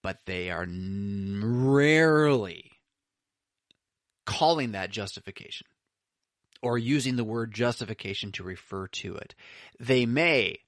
But 0.01 0.19
they 0.25 0.51
are 0.51 0.67
rarely 0.67 2.71
calling 4.25 4.73
that 4.73 4.91
justification 4.91 5.65
or 6.61 6.77
using 6.77 7.15
the 7.15 7.23
word 7.23 7.53
justification 7.53 8.31
to 8.33 8.43
refer 8.43 8.87
to 8.87 9.15
it. 9.15 9.33
They 9.79 10.05
may 10.05 10.59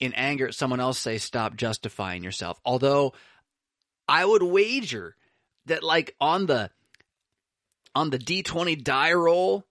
in 0.00 0.12
anger 0.14 0.48
at 0.48 0.54
someone 0.54 0.80
else 0.80 0.98
say 0.98 1.18
stop 1.18 1.56
justifying 1.56 2.22
yourself. 2.22 2.60
Although 2.64 3.14
I 4.06 4.24
would 4.24 4.42
wager 4.42 5.16
that 5.66 5.82
like 5.82 6.14
on 6.20 6.46
the 6.46 6.70
on 7.94 8.10
the 8.10 8.18
D20 8.18 8.82
die 8.82 9.12
roll, 9.12 9.64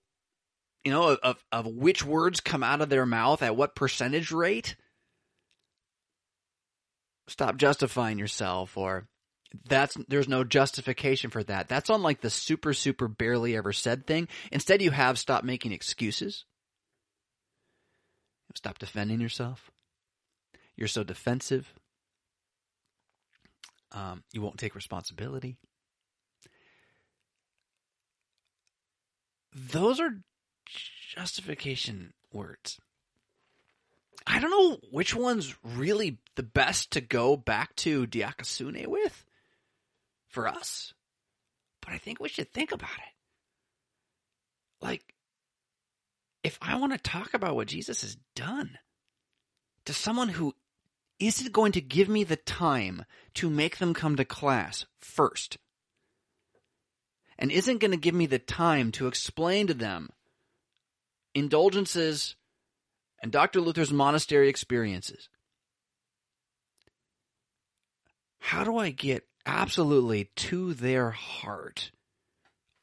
you 0.84 0.92
know, 0.92 1.18
of 1.22 1.44
of 1.52 1.66
which 1.66 2.04
words 2.04 2.40
come 2.40 2.64
out 2.64 2.82
of 2.82 2.90
their 2.90 3.06
mouth 3.06 3.42
at 3.42 3.56
what 3.56 3.76
percentage 3.76 4.32
rate, 4.32 4.76
stop 7.28 7.58
justifying 7.58 8.20
yourself 8.20 8.78
or 8.78 9.08
that's 9.70 9.96
there's 10.08 10.28
no 10.28 10.44
justification 10.44 11.30
for 11.30 11.44
that. 11.44 11.68
That's 11.70 11.90
on 11.90 12.04
like 12.04 12.22
the 12.22 12.30
super 12.30 12.74
super 12.74 13.08
barely 13.08 13.56
ever 13.56 13.74
said 13.74 14.06
thing. 14.06 14.28
Instead 14.52 14.82
you 14.82 14.92
have 14.92 15.18
stop 15.18 15.44
making 15.44 15.72
excuses. 15.72 16.46
Stop 18.56 18.80
defending 18.80 19.22
yourself. 19.22 19.72
You're 20.78 20.88
so 20.88 21.04
defensive. 21.04 21.74
Um, 23.92 24.24
you 24.32 24.42
won't 24.42 24.60
take 24.60 24.76
responsibility. 24.76 25.58
Those 29.54 30.00
are 30.00 30.20
justification 31.16 32.14
words. 32.32 32.80
I 34.28 34.40
don't 34.40 34.52
know 34.52 34.78
which 34.92 35.16
one's 35.16 35.56
really 35.64 36.20
the 36.36 36.44
best 36.44 36.92
to 36.92 37.02
go 37.02 37.38
back 37.38 37.76
to 37.78 38.06
Dikaiosune 38.06 38.86
with 38.86 39.26
for 40.28 40.48
us, 40.48 40.94
but 41.82 41.94
I 41.94 41.98
think 41.98 42.20
we 42.20 42.30
should 42.30 42.52
think 42.54 42.72
about 42.72 42.90
it. 42.90 43.14
Like, 44.86 45.02
if 46.44 46.60
I 46.62 46.76
want 46.76 46.92
to 46.92 47.00
talk 47.00 47.34
about 47.34 47.56
what 47.56 47.68
Jesus 47.68 48.02
has 48.02 48.18
done 48.36 48.78
to 49.86 49.94
someone 49.94 50.30
who 50.30 50.54
is 51.20 51.42
it 51.42 51.52
going 51.52 51.72
to 51.74 51.82
give 51.82 52.10
me 52.10 52.24
the 52.24 52.36
time 52.36 53.06
to 53.36 53.50
make 53.50 53.78
them 53.78 53.94
come 53.94 54.16
to 54.16 54.26
class 54.26 54.86
first? 55.00 55.58
And 57.40 57.52
isn't 57.52 57.80
going 57.80 57.92
to 57.92 57.98
give 57.98 58.16
me 58.16 58.26
the 58.26 58.40
time 58.40 58.92
to 58.94 59.08
explain 59.08 59.68
to 59.68 59.74
them 59.74 60.10
indulgences 61.34 62.36
and 63.22 63.32
Dr. 63.32 63.62
Luther's 63.62 63.92
monastery 63.92 64.50
experiences? 64.50 65.30
How 68.40 68.64
do 68.64 68.78
I 68.78 68.92
get 68.92 69.28
absolutely 69.46 70.32
to 70.36 70.74
their 70.74 71.12
heart 71.12 71.92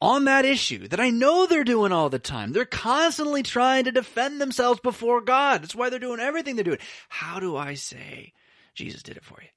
on 0.05 0.25
that 0.25 0.45
issue 0.45 0.87
that 0.87 0.99
I 0.99 1.09
know 1.09 1.45
they're 1.45 1.63
doing 1.63 1.91
all 1.91 2.09
the 2.09 2.19
time. 2.19 2.51
They're 2.51 2.65
constantly 2.65 3.41
trying 3.41 3.85
to 3.85 3.91
defend 3.91 4.39
themselves 4.39 4.79
before 4.79 5.19
God. 5.19 5.63
That's 5.63 5.75
why 5.75 5.89
they're 5.89 5.99
doing 5.99 6.19
everything 6.19 6.55
they're 6.55 6.63
doing. 6.63 6.79
How 7.09 7.39
do 7.39 7.57
I 7.57 7.73
say 7.73 8.33
Jesus 8.75 9.01
did 9.01 9.17
it 9.17 9.23
for 9.23 9.39
you? 9.41 9.47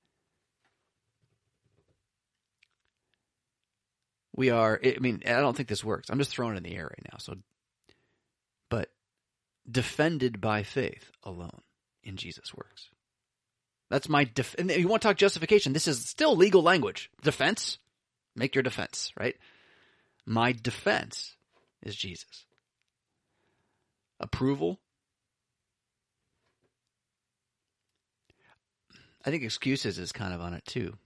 We 4.35 4.51
are, 4.51 4.81
I 4.83 4.97
mean, 5.01 5.23
I 5.27 5.41
don't 5.41 5.57
think 5.57 5.69
this 5.69 5.85
works. 5.85 6.09
I'm 6.09 6.19
just 6.19 6.31
throwing 6.31 6.55
it 6.55 6.59
in 6.59 6.63
the 6.63 6.77
air 6.77 6.85
right 6.85 7.13
now. 7.13 7.19
So, 7.19 7.35
but 8.71 8.89
defended 9.71 10.41
by 10.41 10.63
faith 10.63 11.11
alone 11.25 11.61
in 12.03 12.17
Jesus 12.17 12.55
works. 12.55 12.89
That's 13.91 14.09
my 14.09 14.25
def- 14.25 14.55
and 14.59 14.71
you 14.71 14.89
want 14.89 15.03
to 15.03 15.09
talk 15.09 15.17
justification. 15.17 15.73
This 15.73 15.89
is 15.89 16.05
still 16.05 16.37
legal 16.37 16.63
language. 16.63 17.11
Defense, 17.23 17.79
Make 18.39 18.55
your 18.55 18.63
defense, 18.63 19.13
right? 19.19 19.37
My 20.29 20.53
defense 20.53 21.37
is 21.83 21.97
Jesus. 21.97 22.45
Approval. 24.21 24.79
I 29.25 29.31
think 29.31 29.43
excuses 29.43 29.99
is 29.99 30.13
kind 30.13 30.35
of 30.35 30.43
on 30.43 30.53
it 30.53 30.67
too. 30.67 30.99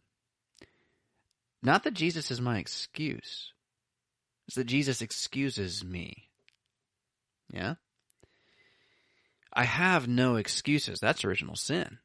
Not 1.63 1.85
that 1.85 1.95
Jesus 1.95 2.33
is 2.33 2.41
my 2.41 2.59
excuse. 2.59 3.53
It's 4.49 4.57
that 4.57 4.65
Jesus 4.65 5.01
excuses 5.01 5.85
me. 5.85 6.29
Yeah? 7.49 7.75
I 9.53 9.65
have 9.65 10.09
no 10.09 10.35
excuses. 10.35 10.99
That's 10.99 11.25
original 11.25 11.55
sin. 11.55 11.99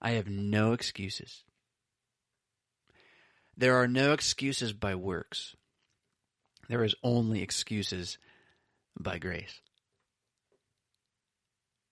I 0.00 0.12
have 0.12 0.28
no 0.28 0.72
excuses. 0.72 1.42
There 3.56 3.74
are 3.74 3.88
no 3.88 4.12
excuses 4.12 4.72
by 4.72 4.94
works. 4.94 5.56
There 6.70 6.84
is 6.84 6.94
only 7.02 7.42
excuses 7.42 8.16
by 8.96 9.18
grace. 9.18 9.60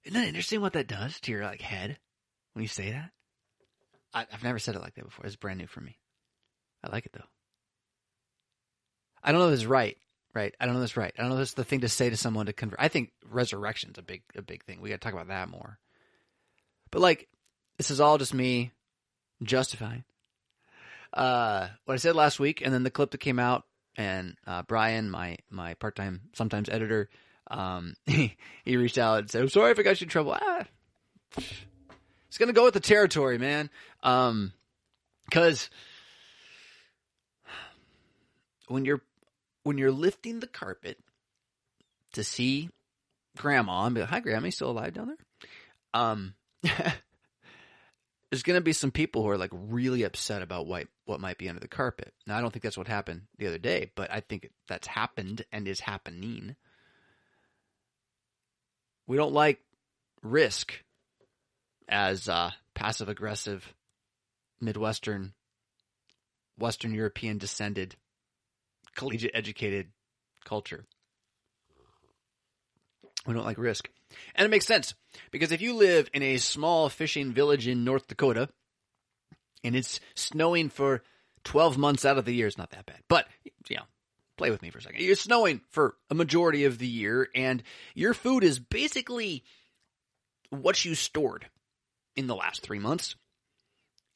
Isn't 0.05 0.21
that 0.21 0.29
interesting 0.29 0.61
what 0.61 0.75
that 0.75 0.87
does 0.87 1.19
to 1.23 1.33
your 1.33 1.43
like 1.43 1.61
head 1.61 1.99
when 2.53 2.63
you 2.63 2.69
say 2.69 2.93
that? 2.93 3.11
I, 4.15 4.27
have 4.31 4.45
never 4.45 4.61
said 4.61 4.77
it 4.77 4.81
like 4.81 4.95
that 4.95 5.05
before. 5.05 5.27
It's 5.27 5.35
brand 5.35 5.59
new 5.59 5.67
for 5.67 5.81
me. 5.81 5.99
I 6.85 6.93
like 6.93 7.07
it 7.07 7.13
though. 7.13 7.27
I 9.21 9.33
don't 9.33 9.41
know 9.41 9.49
if 9.49 9.55
it's 9.55 9.65
right, 9.65 9.99
right? 10.33 10.55
I 10.61 10.67
don't 10.67 10.75
know 10.75 10.81
if 10.81 10.91
it's 10.91 10.97
right. 10.97 11.13
I 11.19 11.23
don't 11.23 11.31
know 11.31 11.39
if 11.39 11.43
it's 11.43 11.55
the 11.55 11.65
thing 11.65 11.81
to 11.81 11.89
say 11.89 12.09
to 12.09 12.17
someone 12.17 12.47
to 12.47 12.53
convert. 12.53 12.79
I 12.81 12.87
think 12.87 13.11
resurrection's 13.29 13.99
a 13.99 14.03
big, 14.03 14.23
a 14.37 14.43
big 14.43 14.63
thing. 14.63 14.81
We 14.81 14.91
got 14.91 15.01
to 15.01 15.05
talk 15.05 15.13
about 15.13 15.27
that 15.27 15.49
more. 15.49 15.81
But 16.93 17.03
like, 17.03 17.27
this 17.79 17.91
is 17.91 18.01
all 18.01 18.17
just 18.17 18.33
me 18.33 18.71
justifying 19.43 20.05
uh, 21.13 21.69
what 21.85 21.95
I 21.95 21.99
said 21.99 22.15
last 22.17 22.39
week, 22.39 22.63
and 22.65 22.73
then 22.73 22.83
the 22.83 22.91
clip 22.91 23.11
that 23.11 23.19
came 23.19 23.39
out, 23.39 23.65
and 23.99 24.37
uh, 24.47 24.63
Brian, 24.63 25.11
my 25.11 25.37
my 25.51 25.75
part 25.75 25.97
time 25.97 26.21
sometimes 26.33 26.69
editor, 26.71 27.11
um, 27.51 27.95
he, 28.07 28.37
he 28.65 28.77
reached 28.77 28.97
out 28.97 29.19
and 29.19 29.31
said, 29.31 29.43
"I'm 29.43 29.49
sorry 29.49 29.73
if 29.73 29.79
I 29.79 29.83
got 29.83 30.01
you 30.01 30.07
in 30.07 30.09
trouble." 30.09 30.39
Ah, 30.41 30.65
it's 31.37 32.39
gonna 32.39 32.53
go 32.55 32.65
with 32.65 32.75
the 32.75 32.81
territory, 32.81 33.37
man. 33.37 33.69
Um, 34.03 34.53
because 35.27 35.69
when 38.69 38.85
you're 38.85 39.03
when 39.65 39.77
you're 39.77 39.93
lifting 39.93 40.41
the 40.41 40.47
carpet 40.47 40.99
to 42.13 42.23
see 42.25 42.71
grandma 43.37 43.85
and 43.85 43.95
be 43.97 44.01
like, 44.01 44.11
"Hi, 44.11 44.21
grandma, 44.21 44.47
you 44.47 44.53
still 44.53 44.71
alive 44.71 44.95
down 44.95 45.09
there?" 45.09 45.17
Um, 45.93 46.35
there's 48.31 48.43
going 48.43 48.59
to 48.59 48.65
be 48.65 48.73
some 48.73 48.91
people 48.91 49.23
who 49.23 49.31
are 49.31 49.39
like 49.39 49.51
really 49.53 50.03
upset 50.03 50.43
about 50.43 50.67
what 50.67 50.87
what 51.07 51.21
might 51.21 51.39
be 51.39 51.49
under 51.49 51.61
the 51.61 51.69
carpet. 51.69 52.13
Now, 52.27 52.37
I 52.37 52.41
don't 52.41 52.53
think 52.53 52.63
that's 52.63 52.77
what 52.77 52.89
happened 52.89 53.23
the 53.39 53.47
other 53.47 53.59
day, 53.59 53.91
but 53.95 54.11
I 54.13 54.21
think 54.21 54.51
that's 54.69 54.87
happened 54.87 55.45
and 55.51 55.67
is 55.67 55.81
happening. 55.81 56.57
We 59.07 59.17
don't 59.17 59.33
like 59.33 59.61
risk 60.23 60.75
as 61.89 62.29
uh, 62.29 62.51
passive 62.75 63.09
aggressive 63.09 63.73
Midwestern, 64.61 65.33
Western 66.59 66.93
European 66.93 67.39
descended, 67.39 67.97
collegiate 68.95 69.31
educated 69.33 69.89
culture. 70.45 70.85
We 73.27 73.33
don't 73.33 73.47
like 73.47 73.59
risk. 73.59 73.89
And 74.35 74.45
it 74.45 74.51
makes 74.51 74.67
sense 74.67 74.95
because 75.31 75.53
if 75.53 75.61
you 75.61 75.75
live 75.75 76.09
in 76.13 76.23
a 76.23 76.39
small 76.39 76.89
fishing 76.89 77.33
village 77.33 77.67
in 77.67 77.85
North 77.85 78.07
Dakota 78.07 78.49
and 79.65 79.77
it's 79.77 80.01
snowing 80.15 80.69
for 80.69 81.03
12 81.45 81.79
months 81.79 82.05
out 82.05 82.19
of 82.19 82.25
the 82.25 82.35
year, 82.35 82.47
it's 82.47 82.59
not 82.59 82.71
that 82.71 82.87
bad. 82.87 83.01
But, 83.09 83.27
you 83.69 83.77
know, 83.77 83.83
play 84.37 84.51
with 84.51 84.63
me 84.63 84.71
for 84.71 84.79
a 84.79 84.83
second. 84.83 85.01
It's 85.01 85.23
snowing 85.23 85.61
for 85.71 85.97
a 86.11 86.15
majority 86.15 86.65
of 86.65 86.79
the 86.79 86.87
year 86.87 87.29
and 87.35 87.63
your 87.95 88.15
food 88.15 88.45
is 88.45 88.59
basically 88.59 89.45
what 90.51 90.85
you 90.85 90.95
stored 90.95 91.47
in 92.17 92.27
the 92.27 92.37
last 92.37 92.63
three 92.63 92.79
months. 92.79 93.17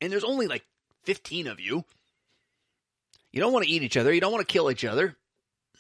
And 0.01 0.13
there's 0.13 0.25
only 0.25 0.47
like 0.47 0.65
15 1.05 1.47
of 1.47 1.61
you. 1.61 1.85
You 3.33 3.41
don't 3.41 3.53
want 3.53 3.65
to 3.65 3.71
eat 3.71 3.83
each 3.83 3.97
other. 3.97 4.13
You 4.13 4.21
don't 4.21 4.33
want 4.33 4.47
to 4.47 4.53
kill 4.53 4.71
each 4.71 4.85
other. 4.85 5.17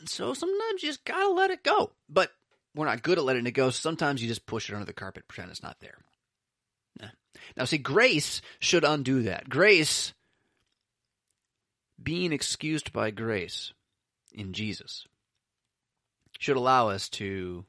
So 0.06 0.34
sometimes 0.34 0.82
you 0.82 0.88
just 0.88 1.04
gotta 1.04 1.28
let 1.28 1.50
it 1.50 1.62
go. 1.62 1.92
But 2.08 2.30
we're 2.74 2.86
not 2.86 3.02
good 3.02 3.18
at 3.18 3.24
letting 3.24 3.46
it 3.46 3.52
go. 3.52 3.70
Sometimes 3.70 4.22
you 4.22 4.28
just 4.28 4.46
push 4.46 4.68
it 4.70 4.74
under 4.74 4.86
the 4.86 4.92
carpet, 4.92 5.28
pretend 5.28 5.50
it's 5.50 5.62
not 5.62 5.80
there. 5.80 5.98
Now, 7.56 7.64
see, 7.64 7.78
grace 7.78 8.40
should 8.60 8.84
undo 8.84 9.22
that. 9.22 9.48
Grace, 9.48 10.12
being 12.00 12.32
excused 12.32 12.92
by 12.92 13.10
grace 13.10 13.72
in 14.32 14.52
Jesus, 14.52 15.06
should 16.38 16.56
allow 16.56 16.88
us 16.88 17.08
to 17.10 17.64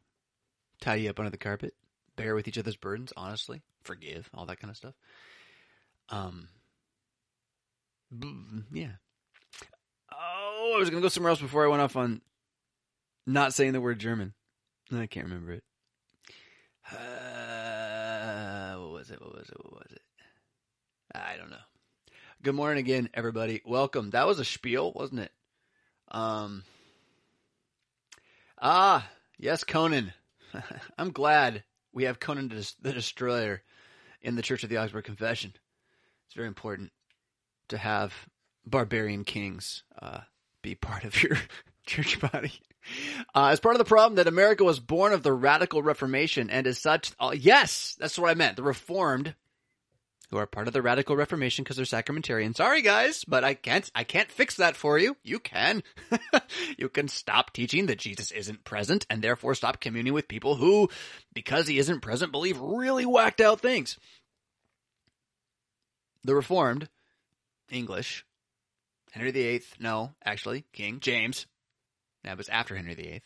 tidy 0.81 1.07
up 1.07 1.19
under 1.19 1.29
the 1.29 1.37
carpet, 1.37 1.73
bear 2.15 2.35
with 2.35 2.47
each 2.47 2.57
other's 2.57 2.75
burdens, 2.75 3.13
honestly, 3.15 3.61
forgive, 3.83 4.29
all 4.33 4.45
that 4.45 4.59
kind 4.59 4.69
of 4.69 4.77
stuff. 4.77 4.93
Um, 6.09 6.49
yeah. 8.71 8.91
Oh, 10.11 10.73
I 10.75 10.79
was 10.79 10.89
going 10.89 11.01
to 11.01 11.05
go 11.05 11.09
somewhere 11.09 11.31
else 11.31 11.41
before 11.41 11.65
I 11.65 11.69
went 11.69 11.81
off 11.81 11.95
on 11.95 12.21
not 13.25 13.53
saying 13.53 13.73
the 13.73 13.81
word 13.81 13.99
German. 13.99 14.33
I 15.01 15.07
can't 15.07 15.25
remember 15.25 15.53
it. 15.53 15.63
Uh, 16.91 18.75
what 18.79 18.91
was 18.91 19.11
it? 19.11 19.21
What 19.21 19.35
was 19.35 19.49
it? 19.49 19.57
What 19.63 19.73
was 19.73 19.91
it? 19.91 20.01
I 21.15 21.37
don't 21.37 21.49
know. 21.49 21.57
Good 22.41 22.55
morning 22.55 22.79
again, 22.79 23.09
everybody. 23.13 23.61
Welcome. 23.65 24.09
That 24.11 24.27
was 24.27 24.39
a 24.39 24.45
spiel, 24.45 24.91
wasn't 24.93 25.21
it? 25.21 25.31
Um. 26.09 26.63
Ah, 28.61 29.09
yes, 29.37 29.63
Conan. 29.63 30.13
I'm 30.97 31.11
glad 31.11 31.63
we 31.93 32.03
have 32.05 32.19
Conan 32.19 32.49
the 32.49 32.93
Destroyer 32.93 33.61
in 34.21 34.35
the 34.35 34.41
Church 34.41 34.63
of 34.63 34.69
the 34.69 34.77
Augsburg 34.77 35.05
Confession. 35.05 35.53
It's 36.25 36.35
very 36.35 36.47
important 36.47 36.91
to 37.69 37.77
have 37.77 38.13
barbarian 38.65 39.23
kings 39.23 39.83
uh, 40.01 40.21
be 40.61 40.75
part 40.75 41.03
of 41.03 41.21
your 41.21 41.37
church 41.85 42.19
body. 42.19 42.53
Uh, 43.33 43.47
as 43.47 43.59
part 43.59 43.75
of 43.75 43.79
the 43.79 43.85
problem 43.85 44.15
that 44.15 44.27
America 44.27 44.63
was 44.63 44.79
born 44.79 45.13
of 45.13 45.23
the 45.23 45.33
radical 45.33 45.81
Reformation, 45.81 46.49
and 46.49 46.67
as 46.67 46.79
such, 46.79 47.11
uh, 47.19 47.33
yes, 47.35 47.95
that's 47.99 48.17
what 48.17 48.29
I 48.29 48.33
meant. 48.33 48.55
The 48.57 48.63
Reformed, 48.63 49.35
who 50.29 50.37
are 50.37 50.47
part 50.47 50.67
of 50.67 50.73
the 50.73 50.81
radical 50.81 51.15
Reformation 51.15 51.63
because 51.63 51.77
they're 51.77 51.85
sacramentarian. 51.85 52.55
Sorry, 52.55 52.81
guys, 52.81 53.23
but 53.23 53.43
I 53.43 53.53
can't. 53.53 53.89
I 53.93 54.03
can't 54.03 54.31
fix 54.31 54.55
that 54.57 54.75
for 54.75 54.97
you. 54.97 55.15
You 55.23 55.39
can. 55.39 55.83
you 56.77 56.89
can 56.89 57.07
stop 57.07 57.53
teaching 57.53 57.85
that 57.85 57.99
Jesus 57.99 58.31
isn't 58.31 58.63
present, 58.63 59.05
and 59.09 59.21
therefore 59.21 59.55
stop 59.55 59.79
communing 59.79 60.13
with 60.13 60.27
people 60.27 60.55
who, 60.55 60.89
because 61.33 61.67
he 61.67 61.77
isn't 61.77 62.01
present, 62.01 62.31
believe 62.31 62.59
really 62.59 63.05
whacked 63.05 63.41
out 63.41 63.59
things. 63.59 63.97
The 66.23 66.35
Reformed, 66.35 66.89
English, 67.69 68.25
Henry 69.11 69.31
VIII, 69.31 69.61
no, 69.79 70.13
actually, 70.23 70.65
King 70.73 70.99
James, 70.99 71.45
that 72.23 72.37
was 72.37 72.49
after 72.49 72.75
Henry 72.75 72.95
VIII, 72.95 73.21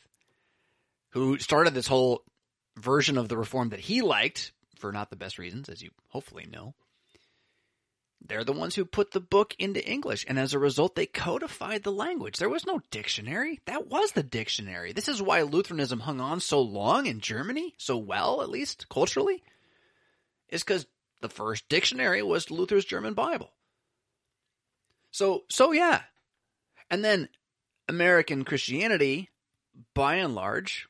who 1.12 1.38
started 1.40 1.74
this 1.74 1.88
whole 1.88 2.24
version 2.78 3.18
of 3.18 3.30
the 3.30 3.38
reform 3.38 3.70
that 3.70 3.80
he 3.80 4.02
liked 4.02 4.52
for 4.78 4.92
not 4.92 5.10
the 5.10 5.16
best 5.16 5.38
reasons, 5.38 5.70
as 5.70 5.82
you 5.82 5.90
hopefully 6.10 6.46
know. 6.50 6.76
They're 8.20 8.44
the 8.44 8.54
ones 8.54 8.76
who 8.76 8.84
put 8.84 9.12
the 9.12 9.20
book 9.20 9.56
into 9.60 9.86
English, 9.88 10.26
and 10.28 10.40
as 10.40 10.54
a 10.54 10.60
result, 10.60 10.96
they 10.96 11.06
codified 11.06 11.84
the 11.84 11.92
language. 11.92 12.38
There 12.38 12.50
was 12.50 12.66
no 12.66 12.82
dictionary. 12.90 13.62
That 13.66 13.88
was 13.88 14.12
the 14.12 14.24
dictionary. 14.24 14.92
This 14.92 15.08
is 15.08 15.22
why 15.22 15.42
Lutheranism 15.44 16.00
hung 16.00 16.20
on 16.20 16.40
so 16.40 16.60
long 16.62 17.06
in 17.06 17.20
Germany, 17.20 17.76
so 17.78 17.98
well, 17.98 18.42
at 18.42 18.50
least 18.50 18.90
culturally, 18.90 19.44
is 20.50 20.64
because 20.64 20.88
the 21.22 21.30
first 21.30 21.70
dictionary 21.70 22.24
was 22.24 22.50
Luther's 22.50 22.86
German 22.86 23.14
Bible. 23.14 23.52
So, 25.12 25.44
so 25.50 25.72
yeah. 25.72 26.02
And 26.90 27.04
then 27.04 27.30
American 27.88 28.43
Christianity, 28.43 29.30
by 29.93 30.15
and 30.15 30.36
large, 30.36 30.88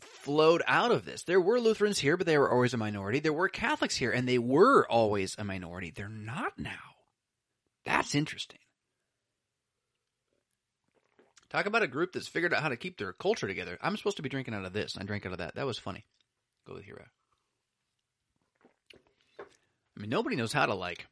flowed 0.00 0.62
out 0.66 0.90
of 0.90 1.04
this. 1.04 1.24
There 1.24 1.40
were 1.40 1.60
Lutherans 1.60 1.98
here, 1.98 2.16
but 2.16 2.26
they 2.26 2.38
were 2.38 2.50
always 2.50 2.74
a 2.74 2.78
minority. 2.78 3.20
There 3.20 3.32
were 3.32 3.48
Catholics 3.48 3.96
here, 3.96 4.10
and 4.10 4.28
they 4.28 4.38
were 4.38 4.86
always 4.88 5.34
a 5.38 5.44
minority. 5.44 5.92
They're 5.94 6.08
not 6.08 6.58
now. 6.58 6.70
That's 7.84 8.14
interesting. 8.14 8.58
Talk 11.50 11.66
about 11.66 11.82
a 11.82 11.88
group 11.88 12.12
that's 12.12 12.28
figured 12.28 12.54
out 12.54 12.62
how 12.62 12.70
to 12.70 12.76
keep 12.76 12.96
their 12.96 13.12
culture 13.12 13.46
together. 13.46 13.78
I'm 13.82 13.96
supposed 13.96 14.16
to 14.16 14.22
be 14.22 14.30
drinking 14.30 14.54
out 14.54 14.64
of 14.64 14.72
this, 14.72 14.96
I 14.98 15.04
drank 15.04 15.26
out 15.26 15.32
of 15.32 15.38
that. 15.38 15.54
That 15.56 15.66
was 15.66 15.78
funny. 15.78 16.06
Go 16.66 16.74
with 16.74 16.84
hero. 16.84 17.04
I 19.40 20.00
mean, 20.00 20.08
nobody 20.08 20.36
knows 20.36 20.52
how 20.52 20.66
to 20.66 20.74
like 20.74 21.06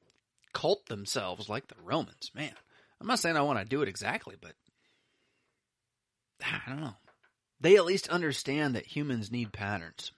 cult 0.55 0.87
themselves 0.87 1.49
like 1.49 1.69
the 1.69 1.75
Romans, 1.83 2.31
man. 2.35 2.55
I'm 3.01 3.07
not 3.07 3.19
saying 3.19 3.37
I 3.37 3.43
want 3.43 3.59
to 3.59 3.65
do 3.65 3.83
it 3.83 3.89
exactly, 3.89 4.37
but 4.41 4.53
I 6.45 6.69
don't 6.69 6.81
know. 6.81 6.95
They 7.61 7.77
at 7.77 7.85
least 7.85 8.09
understand 8.09 8.75
that 8.75 8.87
humans 8.87 9.31
need 9.31 9.53
patterns. 9.53 10.13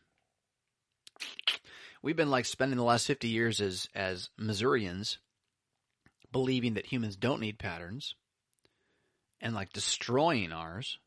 We've 2.03 2.17
been 2.17 2.31
like 2.31 2.47
spending 2.47 2.77
the 2.77 2.85
last 2.85 3.07
50 3.07 3.29
years 3.29 3.61
as 3.61 3.89
as 3.95 4.31
Missourians 4.37 5.19
believing 6.33 6.75
that 6.75 6.87
humans 6.87 7.17
don't 7.17 7.41
need 7.41 7.59
patterns 7.59 8.15
and 9.41 9.55
like 9.55 9.73
destroying 9.73 10.53
ours. 10.53 10.99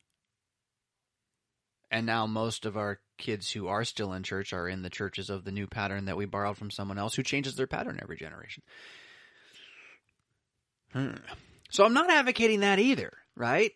And 1.90 2.06
now 2.06 2.26
most 2.26 2.66
of 2.66 2.76
our 2.76 3.00
kids 3.18 3.50
who 3.50 3.68
are 3.68 3.84
still 3.84 4.12
in 4.12 4.22
church 4.22 4.52
are 4.52 4.68
in 4.68 4.82
the 4.82 4.90
churches 4.90 5.30
of 5.30 5.44
the 5.44 5.52
new 5.52 5.66
pattern 5.66 6.06
that 6.06 6.16
we 6.16 6.24
borrowed 6.26 6.56
from 6.56 6.70
someone 6.70 6.98
else 6.98 7.14
who 7.14 7.22
changes 7.22 7.56
their 7.56 7.66
pattern 7.66 7.98
every 8.02 8.16
generation. 8.16 8.62
Hmm. 10.92 11.16
So 11.70 11.84
I'm 11.84 11.94
not 11.94 12.10
advocating 12.10 12.60
that 12.60 12.78
either, 12.78 13.12
right? 13.36 13.72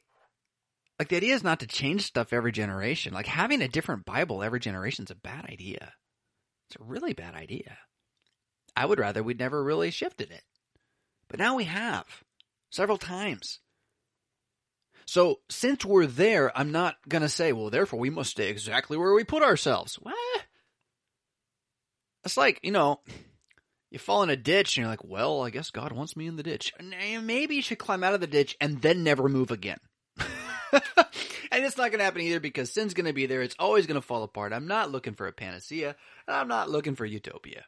Like 0.99 1.09
the 1.09 1.17
idea 1.17 1.35
is 1.35 1.43
not 1.43 1.61
to 1.61 1.67
change 1.67 2.03
stuff 2.03 2.33
every 2.33 2.53
generation. 2.53 3.13
Like 3.13 3.27
having 3.27 3.63
a 3.63 3.69
different 3.69 4.05
Bible 4.05 4.43
every 4.43 4.61
generation 4.61 5.05
is 5.05 5.11
a 5.11 5.15
bad 5.15 5.47
idea. 5.47 5.93
It's 6.69 6.81
a 6.81 6.85
really 6.85 7.15
bad 7.15 7.35
idea. 7.35 7.79
I 8.77 8.87
would 8.87 8.99
rather 8.99 9.23
we'd 9.23 9.39
never 9.39 9.63
really 9.65 9.91
shifted 9.91 10.31
it. 10.31 10.43
But 11.29 11.39
now 11.39 11.57
we 11.57 11.65
have 11.65 12.05
several 12.71 12.99
times. 12.99 13.61
So 15.07 15.41
since 15.49 15.85
we're 15.85 16.07
there, 16.07 16.57
I'm 16.57 16.71
not 16.71 16.97
going 17.09 17.23
to 17.23 17.29
say, 17.29 17.53
well, 17.53 17.71
therefore 17.71 17.99
we 17.99 18.11
must 18.11 18.31
stay 18.31 18.49
exactly 18.49 18.97
where 18.97 19.13
we 19.13 19.25
put 19.25 19.43
ourselves. 19.43 19.97
What? 19.97 20.15
It's 22.25 22.37
like, 22.37 22.61
you 22.63 22.71
know, 22.71 23.01
you 23.91 23.99
fall 23.99 24.23
in 24.23 24.31
a 24.31 24.37
ditch 24.37 24.77
and 24.77 24.83
you're 24.83 24.91
like, 24.91 25.05
well, 25.05 25.43
I 25.43 25.51
guess 25.51 25.71
God 25.71 25.93
wants 25.93 26.17
me 26.17 26.27
in 26.27 26.37
the 26.37 26.43
ditch. 26.43 26.73
Maybe 26.81 27.57
you 27.57 27.63
should 27.63 27.79
climb 27.79 28.05
out 28.05 28.15
of 28.15 28.21
the 28.21 28.27
ditch 28.27 28.57
and 28.61 28.81
then 28.81 29.03
never 29.03 29.29
move 29.29 29.51
again. 29.51 29.79
and 30.73 31.65
it's 31.65 31.77
not 31.77 31.91
going 31.91 31.99
to 31.99 32.05
happen 32.05 32.21
either 32.21 32.41
because 32.41 32.73
sin's 32.73 32.95
going 32.95 33.07
to 33.07 33.13
be 33.13 33.27
there. 33.27 33.43
It's 33.43 33.57
always 33.59 33.87
going 33.87 34.01
to 34.01 34.07
fall 34.07 34.23
apart. 34.23 34.53
I'm 34.53 34.69
not 34.69 34.93
looking 34.93 35.15
for 35.15 35.27
a 35.27 35.33
panacea. 35.33 35.97
I'm 36.29 36.49
not 36.49 36.71
looking 36.71 36.95
for 36.95 37.05
utopia. 37.05 37.65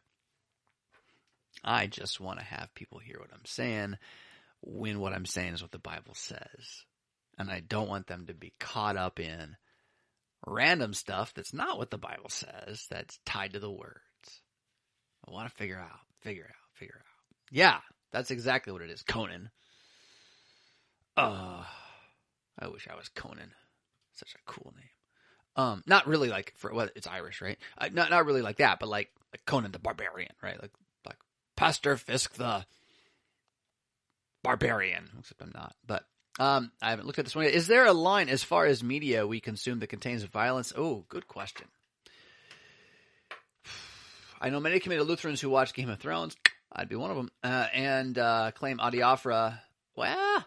I 1.65 1.87
just 1.87 2.21
want 2.21 2.39
to 2.39 2.45
have 2.45 2.75
people 2.75 2.99
hear 2.99 3.19
what 3.19 3.33
I'm 3.33 3.45
saying 3.45 3.97
when 4.63 5.01
what 5.01 5.13
I'm 5.13 5.27
saying 5.27 5.55
is 5.55 5.63
what 5.63 5.73
the 5.73 5.79
Bible 5.79 6.15
says. 6.15 6.85
And 7.39 7.51
I 7.51 7.61
don't 7.61 7.89
want 7.89 8.07
them 8.07 8.27
to 8.27 8.35
be 8.35 8.53
caught 8.61 8.97
up 8.97 9.19
in 9.19 9.57
random 10.47 10.95
stuff 10.95 11.33
that's 11.35 11.55
not 11.55 11.79
what 11.79 11.91
the 11.91 11.99
Bible 11.99 12.29
says, 12.29 12.87
that's 12.91 13.19
tied 13.25 13.55
to 13.55 13.61
the 13.61 13.71
words. 13.71 14.01
I 15.27 15.31
want 15.31 15.49
to 15.49 15.55
figure 15.55 15.79
out, 15.79 16.01
figure 16.23 16.45
out, 16.45 16.79
figure 16.79 16.97
out. 16.99 17.07
Yeah, 17.51 17.79
that's 18.13 18.31
exactly 18.31 18.73
what 18.73 18.83
it 18.83 18.91
is. 18.91 19.03
Conan. 19.03 19.51
Uh, 21.17 21.65
I 22.59 22.69
wish 22.69 22.89
I 22.91 22.97
was 22.97 23.09
Conan. 23.09 23.53
Such 24.15 24.35
a 24.35 24.51
cool 24.51 24.73
name. 24.77 24.89
Um, 25.55 25.83
not 25.87 26.07
really 26.07 26.31
like 26.31 26.55
for 26.57 26.73
well, 26.73 26.89
it's 26.97 27.07
Irish, 27.07 27.43
right? 27.43 27.59
Uh, 27.77 27.89
not 27.93 28.11
not 28.11 28.25
really 28.25 28.43
like 28.43 28.57
that, 28.57 28.79
but 28.81 28.89
like 28.89 29.11
like 29.33 29.45
Conan 29.45 29.73
the 29.73 29.79
Barbarian, 29.79 30.33
right? 30.43 30.61
Like 30.61 30.73
like 31.07 31.19
Pastor 31.57 31.97
Fisk 31.97 32.35
the 32.35 32.65
Barbarian. 34.43 35.11
Except 35.19 35.43
I'm 35.43 35.53
not, 35.55 35.75
but 35.87 36.05
um, 36.41 36.73
I 36.81 36.91
haven't 36.91 37.07
looked 37.07 37.19
at 37.19 37.27
this 37.27 37.37
one. 37.37 37.45
Yet. 37.45 37.55
Is 37.55 37.67
there 37.67 37.85
a 37.85 37.93
line 37.93 38.31
as 38.31 38.43
far 38.43 38.65
as 38.65 38.83
media 38.83 39.27
we 39.27 39.41
consume 39.41 39.81
that 39.81 39.89
contains 39.89 40.23
violence? 40.23 40.73
Oh, 40.77 41.05
good 41.09 41.29
question. 41.29 41.67
I 44.43 44.51
know 44.51 44.61
many 44.61 44.81
committed 44.81 45.07
Lutherans 45.07 45.41
who 45.41 45.49
watch 45.49 45.73
Game 45.73 45.89
of 45.89 46.01
Thrones. 46.01 46.37
I'd 46.73 46.89
be 46.89 46.97
one 46.97 47.11
of 47.11 47.17
them, 47.17 47.31
uh, 47.45 47.67
and 47.73 48.19
uh, 48.19 48.51
claim 48.53 48.79
adiaphora. 48.79 49.59
Well, 49.97 50.45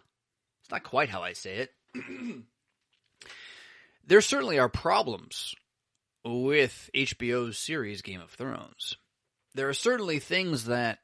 it's 0.62 0.72
not 0.72 0.84
quite 0.84 1.10
how 1.10 1.24
I 1.24 1.34
say 1.34 1.68
it. 1.68 1.72
there 4.06 4.22
certainly 4.22 4.60
are 4.60 4.70
problems 4.70 5.56
with 6.26 6.90
HBO's 6.94 7.58
series 7.58 8.02
Game 8.02 8.22
of 8.22 8.32
Thrones. 8.32 8.98
There 9.54 9.70
are 9.70 9.74
certainly 9.74 10.20
things 10.20 10.66
that 10.66 11.00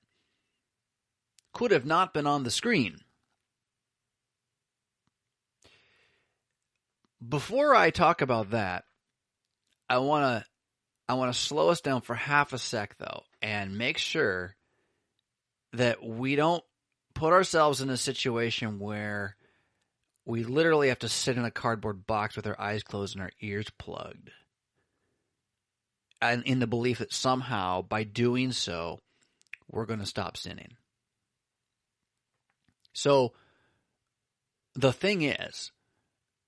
could 1.53 1.71
have 1.71 1.85
not 1.85 2.13
been 2.13 2.27
on 2.27 2.43
the 2.43 2.51
screen 2.51 2.99
Before 7.27 7.75
I 7.75 7.91
talk 7.91 8.21
about 8.21 8.49
that, 8.49 8.85
I 9.87 9.99
want 9.99 10.43
to 10.43 10.50
I 11.11 11.15
want 11.15 11.33
to 11.33 11.37
slow 11.37 11.67
us 11.67 11.81
down 11.81 11.99
for 11.99 12.15
half 12.15 12.53
a 12.53 12.57
sec 12.57 12.95
though 12.97 13.23
and 13.41 13.77
make 13.77 13.97
sure 13.97 14.55
that 15.73 16.01
we 16.01 16.37
don't 16.37 16.63
put 17.13 17.33
ourselves 17.33 17.81
in 17.81 17.89
a 17.89 17.97
situation 17.97 18.79
where 18.79 19.35
we 20.23 20.45
literally 20.45 20.87
have 20.87 20.99
to 20.99 21.09
sit 21.09 21.35
in 21.35 21.43
a 21.43 21.51
cardboard 21.51 22.07
box 22.07 22.37
with 22.37 22.47
our 22.47 22.57
eyes 22.57 22.83
closed 22.83 23.13
and 23.15 23.21
our 23.21 23.31
ears 23.41 23.67
plugged. 23.77 24.31
And 26.21 26.43
in 26.43 26.59
the 26.59 26.65
belief 26.65 26.99
that 26.99 27.11
somehow 27.11 27.81
by 27.81 28.05
doing 28.05 28.53
so, 28.53 29.01
we're 29.69 29.87
going 29.87 29.99
to 29.99 30.05
stop 30.05 30.37
sinning. 30.37 30.77
So 32.93 33.33
the 34.75 34.93
thing 34.93 35.23
is, 35.23 35.73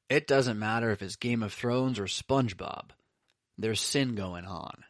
it 0.08 0.26
doesn't 0.26 0.58
matter 0.58 0.90
if 0.92 1.02
it's 1.02 1.18
Game 1.18 1.44
of 1.44 1.52
Thrones 1.52 2.00
or 2.00 2.06
SpongeBob. 2.06 2.92
There's 3.58 3.82
sin 3.82 4.16
going 4.16 4.46
on. 4.46 4.84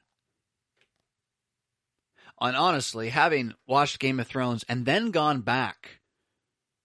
And 2.39 2.57
honestly, 2.57 3.09
having 3.09 3.53
watched 3.67 3.99
Game 3.99 4.19
of 4.19 4.27
Thrones 4.27 4.65
and 4.67 4.85
then 4.85 5.11
gone 5.11 5.41
back 5.41 6.01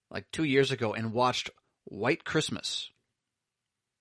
like 0.09 0.25
two 0.31 0.43
years 0.43 0.71
ago 0.71 0.93
and 0.93 1.13
watched 1.13 1.49
White 1.85 2.23
Christmas. 2.23 2.89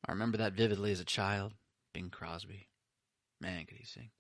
I 0.07 0.13
remember 0.13 0.39
that 0.39 0.53
vividly 0.53 0.93
as 0.93 1.01
a 1.01 1.05
child. 1.05 1.53
Bing 1.93 2.11
Crosby. 2.11 2.69
Man, 3.41 3.67
could 3.67 3.79
he 3.79 3.85
sing. 3.85 4.11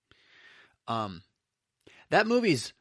Um, 0.86 1.22
that 2.10 2.26
movie's 2.26 2.72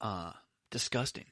uh, 0.00 0.32
disgusting. 0.70 1.26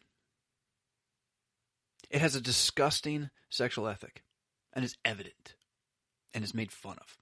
It 2.10 2.20
has 2.20 2.34
a 2.34 2.40
disgusting 2.40 3.30
sexual 3.50 3.88
ethic 3.88 4.22
and 4.72 4.84
is 4.84 4.96
evident 5.04 5.54
and 6.32 6.44
is 6.44 6.54
made 6.54 6.72
fun 6.72 6.98
of. 7.00 7.16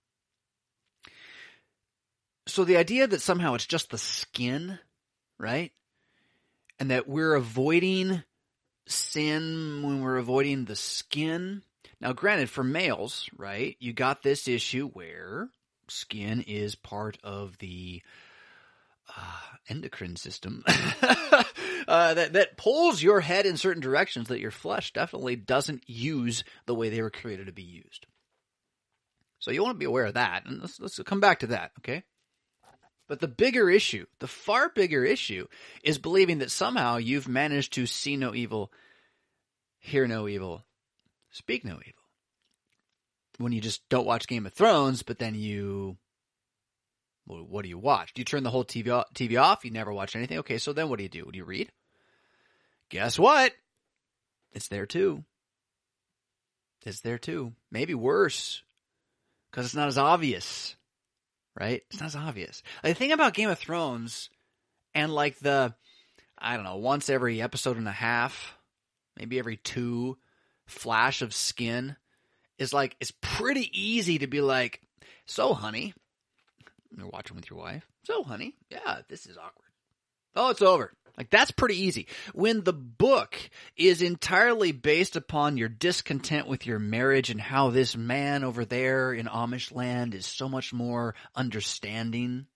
So 2.46 2.64
the 2.64 2.76
idea 2.76 3.06
that 3.06 3.22
somehow 3.22 3.54
it's 3.54 3.66
just 3.66 3.90
the 3.90 3.98
skin, 3.98 4.78
right? 5.38 5.72
And 6.78 6.90
that 6.90 7.08
we're 7.08 7.34
avoiding 7.34 8.22
sin 8.86 9.82
when 9.82 10.00
we're 10.00 10.16
avoiding 10.16 10.64
the 10.64 10.76
skin. 10.76 11.62
Now, 12.00 12.12
granted, 12.12 12.50
for 12.50 12.64
males, 12.64 13.28
right, 13.36 13.76
you 13.78 13.92
got 13.92 14.22
this 14.22 14.48
issue 14.48 14.88
where 14.88 15.50
skin 15.88 16.42
is 16.42 16.74
part 16.74 17.18
of 17.22 17.56
the 17.58 18.02
uh, 19.16 19.40
endocrine 19.68 20.16
system 20.16 20.64
uh, 20.66 22.14
that 22.14 22.32
that 22.32 22.56
pulls 22.56 23.02
your 23.02 23.20
head 23.20 23.46
in 23.46 23.56
certain 23.56 23.82
directions 23.82 24.28
that 24.28 24.40
your 24.40 24.50
flesh 24.50 24.92
definitely 24.92 25.36
doesn't 25.36 25.82
use 25.88 26.44
the 26.66 26.74
way 26.74 26.88
they 26.88 27.02
were 27.02 27.10
created 27.10 27.46
to 27.46 27.52
be 27.52 27.62
used. 27.62 28.06
So 29.38 29.50
you 29.50 29.62
want 29.62 29.74
to 29.74 29.78
be 29.78 29.84
aware 29.86 30.06
of 30.06 30.14
that, 30.14 30.46
and 30.46 30.60
let's 30.60 30.80
let's 30.80 30.98
come 31.04 31.20
back 31.20 31.40
to 31.40 31.48
that, 31.48 31.72
okay? 31.80 32.04
But 33.12 33.20
the 33.20 33.28
bigger 33.28 33.68
issue, 33.68 34.06
the 34.20 34.26
far 34.26 34.70
bigger 34.70 35.04
issue, 35.04 35.46
is 35.84 35.98
believing 35.98 36.38
that 36.38 36.50
somehow 36.50 36.96
you've 36.96 37.28
managed 37.28 37.74
to 37.74 37.84
see 37.84 38.16
no 38.16 38.34
evil, 38.34 38.72
hear 39.80 40.06
no 40.06 40.26
evil, 40.26 40.64
speak 41.30 41.62
no 41.62 41.74
evil. 41.74 42.02
When 43.36 43.52
you 43.52 43.60
just 43.60 43.86
don't 43.90 44.06
watch 44.06 44.26
Game 44.26 44.46
of 44.46 44.54
Thrones, 44.54 45.02
but 45.02 45.18
then 45.18 45.34
you 45.34 45.98
well, 47.26 47.44
what 47.46 47.64
do 47.64 47.68
you 47.68 47.76
watch? 47.76 48.14
Do 48.14 48.22
you 48.22 48.24
turn 48.24 48.44
the 48.44 48.50
whole 48.50 48.64
TV 48.64 48.90
off, 48.90 49.12
TV 49.12 49.38
off? 49.38 49.62
You 49.62 49.72
never 49.72 49.92
watch 49.92 50.16
anything? 50.16 50.38
Okay, 50.38 50.56
so 50.56 50.72
then 50.72 50.88
what 50.88 50.96
do 50.96 51.02
you 51.02 51.10
do? 51.10 51.30
Do 51.30 51.36
you 51.36 51.44
read? 51.44 51.70
Guess 52.88 53.18
what? 53.18 53.52
It's 54.54 54.68
there 54.68 54.86
too. 54.86 55.22
It's 56.86 57.00
there 57.00 57.18
too. 57.18 57.52
Maybe 57.70 57.92
worse. 57.92 58.62
Because 59.50 59.66
it's 59.66 59.74
not 59.74 59.88
as 59.88 59.98
obvious. 59.98 60.76
Right? 61.58 61.82
It's 61.90 62.00
not 62.00 62.06
as 62.06 62.16
obvious. 62.16 62.62
the 62.82 62.94
thing 62.94 63.12
about 63.12 63.34
Game 63.34 63.50
of 63.50 63.58
Thrones 63.58 64.30
and 64.94 65.14
like 65.14 65.38
the, 65.38 65.74
I 66.38 66.54
don't 66.54 66.64
know, 66.64 66.76
once 66.76 67.10
every 67.10 67.42
episode 67.42 67.76
and 67.76 67.86
a 67.88 67.92
half, 67.92 68.56
maybe 69.18 69.38
every 69.38 69.56
two 69.58 70.16
flash 70.66 71.20
of 71.22 71.34
skin 71.34 71.96
is 72.58 72.72
like, 72.72 72.96
it's 73.00 73.12
pretty 73.20 73.68
easy 73.72 74.18
to 74.18 74.26
be 74.26 74.40
like, 74.40 74.80
so 75.26 75.52
honey, 75.52 75.94
you're 76.96 77.08
watching 77.08 77.36
with 77.36 77.50
your 77.50 77.58
wife. 77.58 77.86
So, 78.04 78.22
honey, 78.22 78.54
yeah, 78.70 79.00
this 79.08 79.26
is 79.26 79.36
awkward. 79.36 79.70
Oh, 80.34 80.50
it's 80.50 80.62
over. 80.62 80.92
Like 81.16 81.30
that's 81.30 81.50
pretty 81.50 81.76
easy. 81.76 82.06
When 82.32 82.64
the 82.64 82.72
book 82.72 83.36
is 83.76 84.02
entirely 84.02 84.72
based 84.72 85.16
upon 85.16 85.56
your 85.56 85.68
discontent 85.68 86.46
with 86.48 86.66
your 86.66 86.78
marriage 86.78 87.30
and 87.30 87.40
how 87.40 87.70
this 87.70 87.96
man 87.96 88.44
over 88.44 88.64
there 88.64 89.12
in 89.12 89.26
Amish 89.26 89.74
land 89.74 90.14
is 90.14 90.26
so 90.26 90.48
much 90.48 90.72
more 90.72 91.14
understanding. 91.34 92.46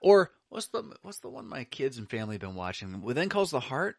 Or 0.00 0.30
what's 0.48 0.66
the 0.68 0.82
what's 1.02 1.20
the 1.20 1.30
one 1.30 1.48
my 1.48 1.64
kids 1.64 1.96
and 1.96 2.08
family 2.08 2.34
have 2.34 2.40
been 2.40 2.54
watching? 2.54 3.00
When 3.02 3.28
Calls 3.28 3.50
the 3.50 3.60
Heart. 3.60 3.96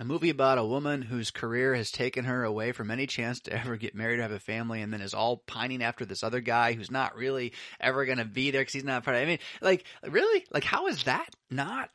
A 0.00 0.04
movie 0.04 0.30
about 0.30 0.58
a 0.58 0.64
woman 0.64 1.02
whose 1.02 1.30
career 1.30 1.72
has 1.76 1.92
taken 1.92 2.24
her 2.24 2.42
away 2.42 2.72
from 2.72 2.90
any 2.90 3.06
chance 3.06 3.38
to 3.42 3.52
ever 3.52 3.76
get 3.76 3.94
married 3.94 4.18
or 4.18 4.22
have 4.22 4.32
a 4.32 4.40
family 4.40 4.82
and 4.82 4.92
then 4.92 5.00
is 5.00 5.14
all 5.14 5.36
pining 5.36 5.84
after 5.84 6.04
this 6.04 6.24
other 6.24 6.40
guy 6.40 6.72
who's 6.72 6.90
not 6.90 7.14
really 7.14 7.52
ever 7.78 8.04
going 8.04 8.18
to 8.18 8.24
be 8.24 8.50
there 8.50 8.62
because 8.62 8.72
he's 8.72 8.82
not 8.82 9.04
part 9.04 9.16
of 9.16 9.22
it. 9.22 9.24
I 9.24 9.28
mean, 9.28 9.38
like, 9.62 9.84
really? 10.02 10.44
Like, 10.50 10.64
how 10.64 10.88
is 10.88 11.04
that 11.04 11.28
not 11.48 11.90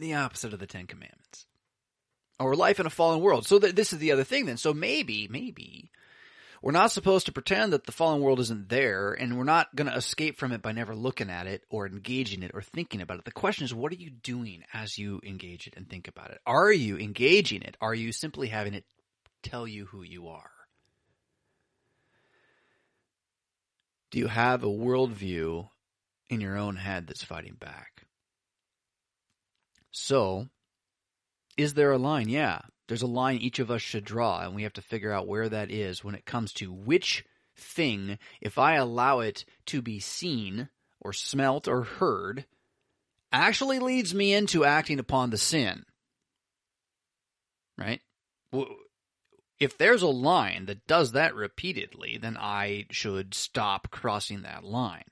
the 0.00 0.14
opposite 0.14 0.52
of 0.52 0.58
the 0.58 0.66
Ten 0.66 0.86
Commandments. 0.86 1.46
Or 2.38 2.56
life 2.56 2.80
in 2.80 2.86
a 2.86 2.90
fallen 2.90 3.20
world. 3.20 3.46
So 3.46 3.58
th- 3.58 3.74
this 3.74 3.92
is 3.92 3.98
the 3.98 4.12
other 4.12 4.24
thing 4.24 4.46
then. 4.46 4.56
So 4.56 4.72
maybe, 4.72 5.28
maybe, 5.30 5.90
we're 6.62 6.72
not 6.72 6.90
supposed 6.90 7.26
to 7.26 7.32
pretend 7.32 7.72
that 7.72 7.84
the 7.84 7.92
fallen 7.92 8.20
world 8.20 8.40
isn't 8.40 8.68
there, 8.68 9.12
and 9.12 9.36
we're 9.36 9.44
not 9.44 9.74
going 9.74 9.90
to 9.90 9.96
escape 9.96 10.38
from 10.38 10.52
it 10.52 10.60
by 10.60 10.72
never 10.72 10.94
looking 10.94 11.30
at 11.30 11.46
it 11.46 11.64
or 11.70 11.86
engaging 11.86 12.42
it 12.42 12.50
or 12.52 12.62
thinking 12.62 13.00
about 13.00 13.18
it. 13.18 13.24
The 13.24 13.32
question 13.32 13.64
is, 13.64 13.74
what 13.74 13.92
are 13.92 13.96
you 13.96 14.10
doing 14.10 14.64
as 14.74 14.98
you 14.98 15.20
engage 15.24 15.66
it 15.66 15.74
and 15.76 15.88
think 15.88 16.08
about 16.08 16.30
it? 16.30 16.40
Are 16.46 16.72
you 16.72 16.98
engaging 16.98 17.62
it? 17.62 17.76
Are 17.80 17.94
you 17.94 18.12
simply 18.12 18.48
having 18.48 18.74
it 18.74 18.84
tell 19.42 19.66
you 19.66 19.86
who 19.86 20.02
you 20.02 20.28
are? 20.28 20.50
Do 24.10 24.18
you 24.18 24.26
have 24.26 24.64
a 24.64 24.66
worldview 24.66 25.68
in 26.28 26.40
your 26.40 26.56
own 26.56 26.76
head 26.76 27.06
that's 27.06 27.22
fighting 27.22 27.56
back? 27.58 28.06
So, 29.90 30.48
is 31.56 31.74
there 31.74 31.92
a 31.92 31.98
line? 31.98 32.28
Yeah, 32.28 32.60
there's 32.88 33.02
a 33.02 33.06
line 33.06 33.38
each 33.38 33.58
of 33.58 33.70
us 33.70 33.82
should 33.82 34.04
draw, 34.04 34.40
and 34.40 34.54
we 34.54 34.62
have 34.62 34.72
to 34.74 34.82
figure 34.82 35.12
out 35.12 35.28
where 35.28 35.48
that 35.48 35.70
is 35.70 36.04
when 36.04 36.14
it 36.14 36.26
comes 36.26 36.52
to 36.54 36.72
which 36.72 37.24
thing, 37.56 38.18
if 38.40 38.58
I 38.58 38.74
allow 38.74 39.20
it 39.20 39.44
to 39.66 39.82
be 39.82 40.00
seen 40.00 40.68
or 41.00 41.12
smelt 41.12 41.68
or 41.68 41.82
heard, 41.82 42.46
actually 43.32 43.78
leads 43.78 44.14
me 44.14 44.32
into 44.32 44.64
acting 44.64 44.98
upon 44.98 45.30
the 45.30 45.38
sin. 45.38 45.84
Right? 47.76 48.00
If 49.58 49.76
there's 49.78 50.02
a 50.02 50.08
line 50.08 50.66
that 50.66 50.86
does 50.86 51.12
that 51.12 51.34
repeatedly, 51.34 52.18
then 52.18 52.36
I 52.36 52.86
should 52.90 53.34
stop 53.34 53.90
crossing 53.90 54.42
that 54.42 54.64
line. 54.64 55.04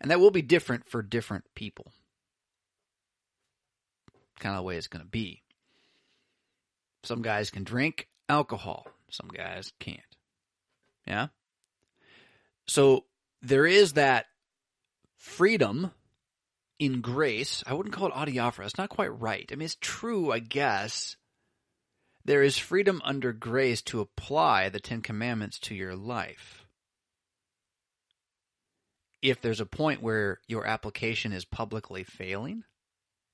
And 0.00 0.10
that 0.10 0.20
will 0.20 0.30
be 0.30 0.42
different 0.42 0.88
for 0.88 1.02
different 1.02 1.44
people 1.54 1.92
kind 4.38 4.54
of 4.54 4.60
the 4.60 4.66
way 4.66 4.76
it's 4.76 4.88
going 4.88 5.04
to 5.04 5.10
be. 5.10 5.42
Some 7.04 7.22
guys 7.22 7.50
can 7.50 7.64
drink 7.64 8.08
alcohol, 8.28 8.86
some 9.10 9.28
guys 9.28 9.72
can't. 9.80 10.00
Yeah? 11.06 11.28
So 12.66 13.04
there 13.40 13.66
is 13.66 13.94
that 13.94 14.26
freedom 15.16 15.90
in 16.78 17.00
grace. 17.00 17.62
I 17.66 17.74
wouldn't 17.74 17.94
call 17.94 18.08
it 18.08 18.14
adiaphora. 18.14 18.66
It's 18.66 18.78
not 18.78 18.88
quite 18.88 19.20
right. 19.20 19.48
I 19.50 19.54
mean, 19.56 19.66
it's 19.66 19.76
true, 19.80 20.32
I 20.32 20.38
guess. 20.38 21.16
There 22.24 22.42
is 22.42 22.56
freedom 22.56 23.02
under 23.04 23.32
grace 23.32 23.82
to 23.82 24.00
apply 24.00 24.68
the 24.68 24.80
Ten 24.80 25.00
Commandments 25.00 25.58
to 25.60 25.74
your 25.74 25.96
life. 25.96 26.66
If 29.20 29.40
there's 29.40 29.60
a 29.60 29.66
point 29.66 30.02
where 30.02 30.40
your 30.48 30.66
application 30.66 31.32
is 31.32 31.44
publicly 31.44 32.04
failing, 32.04 32.64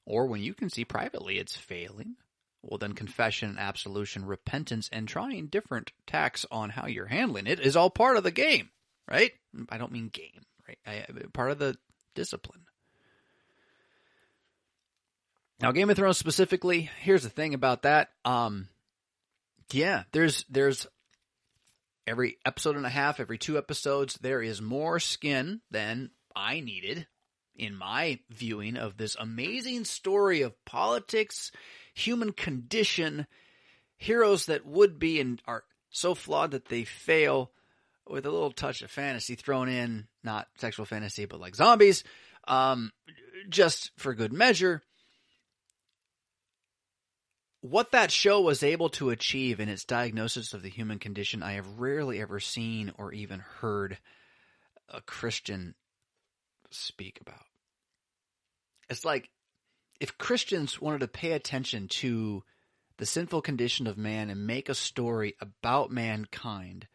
or 0.08 0.26
when 0.26 0.40
you 0.42 0.54
can 0.54 0.70
see 0.70 0.84
privately 0.84 1.38
it's 1.38 1.54
failing, 1.54 2.16
well, 2.62 2.78
then 2.78 2.94
confession, 2.94 3.56
absolution, 3.58 4.24
repentance, 4.24 4.88
and 4.90 5.06
trying 5.06 5.46
different 5.46 5.92
tacks 6.06 6.46
on 6.50 6.70
how 6.70 6.86
you're 6.86 7.06
handling 7.06 7.46
it 7.46 7.60
is 7.60 7.76
all 7.76 7.90
part 7.90 8.16
of 8.16 8.24
the 8.24 8.30
game, 8.30 8.70
right? 9.08 9.32
I 9.68 9.76
don't 9.78 9.92
mean 9.92 10.08
game, 10.08 10.46
right? 10.66 10.78
I, 10.86 11.04
part 11.32 11.50
of 11.50 11.58
the 11.58 11.76
discipline. 12.14 12.62
Now, 15.60 15.72
Game 15.72 15.90
of 15.90 15.96
Thrones 15.96 16.18
specifically, 16.18 16.90
here's 17.00 17.24
the 17.24 17.28
thing 17.28 17.52
about 17.52 17.82
that. 17.82 18.08
Um, 18.24 18.68
yeah, 19.72 20.04
there's 20.12 20.44
there's 20.48 20.86
every 22.06 22.38
episode 22.46 22.76
and 22.76 22.86
a 22.86 22.90
half, 22.90 23.20
every 23.20 23.38
two 23.38 23.58
episodes, 23.58 24.14
there 24.22 24.40
is 24.40 24.62
more 24.62 25.00
skin 25.00 25.60
than 25.70 26.10
I 26.34 26.60
needed 26.60 27.06
in 27.58 27.74
my 27.74 28.20
viewing 28.30 28.76
of 28.76 28.96
this 28.96 29.16
amazing 29.18 29.84
story 29.84 30.42
of 30.42 30.64
politics, 30.64 31.50
human 31.92 32.32
condition, 32.32 33.26
heroes 33.96 34.46
that 34.46 34.64
would 34.64 34.98
be 34.98 35.20
and 35.20 35.42
are 35.46 35.64
so 35.90 36.14
flawed 36.14 36.52
that 36.52 36.66
they 36.66 36.84
fail 36.84 37.50
with 38.06 38.24
a 38.24 38.30
little 38.30 38.52
touch 38.52 38.80
of 38.82 38.90
fantasy 38.90 39.34
thrown 39.34 39.68
in, 39.68 40.06
not 40.22 40.48
sexual 40.56 40.86
fantasy, 40.86 41.26
but 41.26 41.40
like 41.40 41.54
zombies, 41.54 42.04
um, 42.46 42.92
just 43.48 43.90
for 43.96 44.14
good 44.14 44.32
measure. 44.32 44.82
What 47.60 47.90
that 47.90 48.12
show 48.12 48.40
was 48.40 48.62
able 48.62 48.88
to 48.90 49.10
achieve 49.10 49.58
in 49.58 49.68
its 49.68 49.84
diagnosis 49.84 50.54
of 50.54 50.62
the 50.62 50.70
human 50.70 51.00
condition, 51.00 51.42
I 51.42 51.52
have 51.52 51.80
rarely 51.80 52.20
ever 52.20 52.38
seen 52.38 52.92
or 52.96 53.12
even 53.12 53.40
heard 53.40 53.98
a 54.88 55.00
Christian 55.02 55.74
speak 56.70 57.18
about. 57.20 57.47
It's 58.88 59.04
like 59.04 59.30
if 60.00 60.18
Christians 60.18 60.80
wanted 60.80 61.00
to 61.00 61.08
pay 61.08 61.32
attention 61.32 61.88
to 61.88 62.42
the 62.98 63.06
sinful 63.06 63.42
condition 63.42 63.86
of 63.86 63.96
man 63.98 64.30
and 64.30 64.46
make 64.46 64.68
a 64.68 64.74
story 64.74 65.36
about 65.40 65.90
mankind 65.90 66.86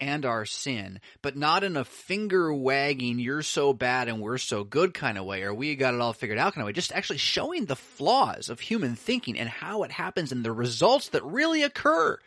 and 0.00 0.24
our 0.24 0.46
sin, 0.46 1.00
but 1.22 1.36
not 1.36 1.62
in 1.62 1.76
a 1.76 1.84
finger 1.84 2.52
wagging, 2.54 3.18
you're 3.18 3.42
so 3.42 3.72
bad 3.72 4.08
and 4.08 4.20
we're 4.20 4.38
so 4.38 4.64
good 4.64 4.94
kind 4.94 5.18
of 5.18 5.26
way, 5.26 5.42
or 5.42 5.52
we 5.52 5.76
got 5.76 5.94
it 5.94 6.00
all 6.00 6.12
figured 6.12 6.38
out 6.38 6.54
kind 6.54 6.62
of 6.62 6.66
way, 6.66 6.72
just 6.72 6.92
actually 6.92 7.18
showing 7.18 7.66
the 7.66 7.76
flaws 7.76 8.48
of 8.48 8.60
human 8.60 8.96
thinking 8.96 9.38
and 9.38 9.48
how 9.48 9.82
it 9.82 9.90
happens 9.90 10.32
and 10.32 10.44
the 10.44 10.52
results 10.52 11.08
that 11.10 11.24
really 11.24 11.62
occur. 11.62 12.18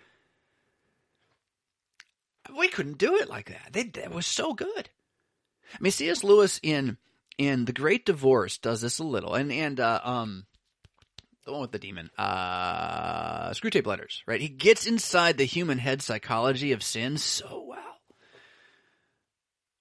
We 2.57 2.67
couldn't 2.67 2.97
do 2.97 3.15
it 3.15 3.29
like 3.29 3.49
that. 3.49 3.69
They, 3.71 3.83
that 3.83 4.13
was 4.13 4.27
so 4.27 4.53
good. 4.53 4.89
I 5.73 5.77
mean, 5.79 5.91
C.S. 5.91 6.23
Lewis 6.23 6.59
in 6.61 6.97
and 7.39 7.67
the 7.67 7.73
Great 7.73 8.05
Divorce 8.05 8.57
does 8.57 8.81
this 8.81 8.99
a 8.99 9.03
little, 9.03 9.33
and 9.35 9.51
and 9.51 9.79
uh, 9.79 9.99
um, 10.03 10.45
the 11.45 11.51
one 11.51 11.61
with 11.61 11.71
the 11.71 11.79
demon, 11.79 12.09
uh, 12.17 13.49
Screwtape 13.51 13.85
Letters, 13.85 14.23
right? 14.25 14.41
He 14.41 14.49
gets 14.49 14.87
inside 14.87 15.37
the 15.37 15.43
human 15.45 15.77
head 15.77 16.01
psychology 16.01 16.71
of 16.71 16.83
sin 16.83 17.17
so 17.17 17.65
well. 17.67 17.79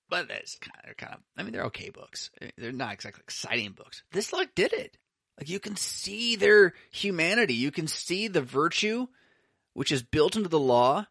But 0.08 0.30
it's 0.30 0.56
kind 0.56 0.76
of, 0.78 0.84
they're 0.84 0.94
kind 0.94 1.14
of, 1.14 1.20
I 1.38 1.42
mean, 1.42 1.52
they're 1.52 1.66
okay 1.66 1.90
books. 1.90 2.30
They're 2.58 2.72
not 2.72 2.92
exactly 2.92 3.22
exciting 3.22 3.72
books. 3.72 4.02
This 4.12 4.32
like 4.32 4.54
did 4.54 4.72
it. 4.72 4.98
Like 5.38 5.48
you 5.48 5.58
can 5.58 5.76
see 5.76 6.36
their 6.36 6.74
humanity. 6.90 7.54
You 7.54 7.70
can 7.70 7.86
see 7.86 8.28
the 8.28 8.42
virtue, 8.42 9.06
which 9.72 9.92
is 9.92 10.02
built 10.02 10.36
into 10.36 10.50
the 10.50 10.58
law, 10.58 11.06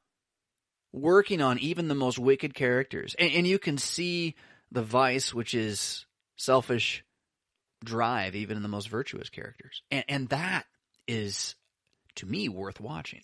working 0.94 1.42
on 1.42 1.58
even 1.60 1.88
the 1.88 1.96
most 1.96 2.20
wicked 2.20 2.54
characters, 2.54 3.16
and, 3.18 3.32
and 3.32 3.48
you 3.48 3.58
can 3.58 3.78
see 3.78 4.36
the 4.72 4.84
vice, 4.84 5.34
which 5.34 5.54
is 5.54 6.06
selfish 6.36 7.04
drive 7.84 8.36
even 8.36 8.58
in 8.58 8.64
the 8.64 8.70
most 8.70 8.90
virtuous 8.90 9.30
characters. 9.30 9.82
And, 9.90 10.06
and 10.08 10.30
that 10.30 10.66
is, 11.08 11.56
to 12.16 12.26
me, 12.26 12.50
worth 12.50 12.80
watching. 12.80 13.22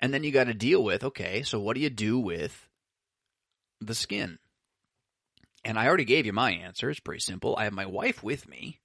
And 0.00 0.12
then 0.12 0.24
you 0.24 0.30
got 0.30 0.44
to 0.44 0.54
deal 0.54 0.82
with 0.84 1.04
okay, 1.04 1.42
so 1.42 1.58
what 1.58 1.74
do 1.74 1.80
you 1.80 1.90
do 1.90 2.18
with 2.18 2.68
the 3.80 3.94
skin? 3.94 4.38
And 5.64 5.78
I 5.78 5.86
already 5.86 6.04
gave 6.04 6.26
you 6.26 6.32
my 6.32 6.52
answer. 6.52 6.90
It's 6.90 7.00
pretty 7.00 7.20
simple. 7.20 7.56
I 7.56 7.64
have 7.64 7.72
my 7.72 7.86
wife 7.86 8.22
with 8.22 8.48
me, 8.48 8.78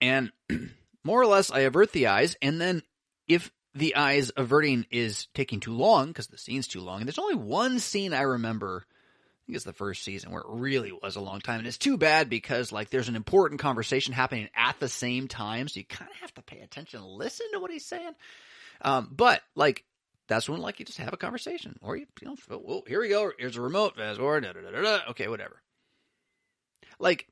and 0.00 0.32
more 1.04 1.20
or 1.20 1.26
less, 1.26 1.50
I 1.50 1.60
avert 1.60 1.92
the 1.92 2.08
eyes. 2.08 2.36
And 2.42 2.60
then, 2.60 2.82
if 3.28 3.52
the 3.74 3.96
eyes 3.96 4.32
averting 4.36 4.86
is 4.90 5.28
taking 5.34 5.60
too 5.60 5.74
long 5.74 6.08
because 6.08 6.28
the 6.28 6.38
scene's 6.38 6.66
too 6.66 6.80
long, 6.80 7.00
and 7.00 7.08
there's 7.08 7.18
only 7.18 7.36
one 7.36 7.78
scene 7.78 8.12
I 8.12 8.22
remember 8.22 8.86
think 9.46 9.56
it's 9.56 9.64
the 9.64 9.72
first 9.72 10.02
season 10.02 10.30
where 10.30 10.40
it 10.40 10.48
really 10.48 10.92
was 10.92 11.16
a 11.16 11.20
long 11.20 11.40
time. 11.40 11.58
And 11.58 11.66
it's 11.66 11.78
too 11.78 11.96
bad 11.96 12.30
because 12.30 12.72
like 12.72 12.90
there's 12.90 13.08
an 13.08 13.16
important 13.16 13.60
conversation 13.60 14.14
happening 14.14 14.48
at 14.56 14.80
the 14.80 14.88
same 14.88 15.28
time. 15.28 15.68
So 15.68 15.80
you 15.80 15.86
kind 15.86 16.10
of 16.10 16.16
have 16.18 16.34
to 16.34 16.42
pay 16.42 16.60
attention 16.60 17.00
and 17.00 17.08
listen 17.08 17.46
to 17.52 17.60
what 17.60 17.70
he's 17.70 17.84
saying. 17.84 18.12
Um, 18.80 19.10
but 19.14 19.42
like 19.54 19.84
that's 20.28 20.48
when 20.48 20.60
like 20.60 20.78
you 20.78 20.86
just 20.86 20.98
have 20.98 21.12
a 21.12 21.18
conversation 21.18 21.78
or 21.82 21.96
you, 21.96 22.06
you 22.20 22.28
know, 22.28 22.36
well, 22.48 22.82
here 22.86 23.00
we 23.00 23.08
go. 23.08 23.30
Here's 23.38 23.56
a 23.56 23.60
remote 23.60 23.96
fast 23.96 24.18
okay, 24.20 25.28
whatever. 25.28 25.60
Like 26.98 27.28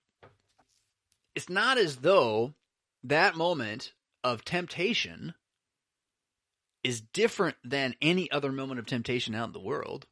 it's 1.35 1.49
not 1.49 1.79
as 1.79 1.97
though 1.97 2.53
that 3.05 3.37
moment 3.37 3.93
of 4.23 4.45
temptation 4.45 5.35
is 6.85 7.01
different 7.01 7.57
than 7.65 7.95
any 8.03 8.31
other 8.31 8.53
moment 8.53 8.81
of 8.81 8.87
temptation 8.87 9.35
out 9.35 9.47
in 9.47 9.53
the 9.53 9.61
world 9.61 10.07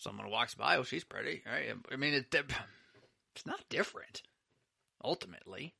someone 0.00 0.30
walks 0.30 0.54
by, 0.54 0.76
oh, 0.76 0.82
she's 0.82 1.04
pretty, 1.04 1.42
right? 1.46 1.74
I 1.92 1.96
mean, 1.96 2.14
it, 2.14 2.34
it's 2.34 3.46
not 3.46 3.60
different, 3.68 4.22
ultimately. 5.04 5.74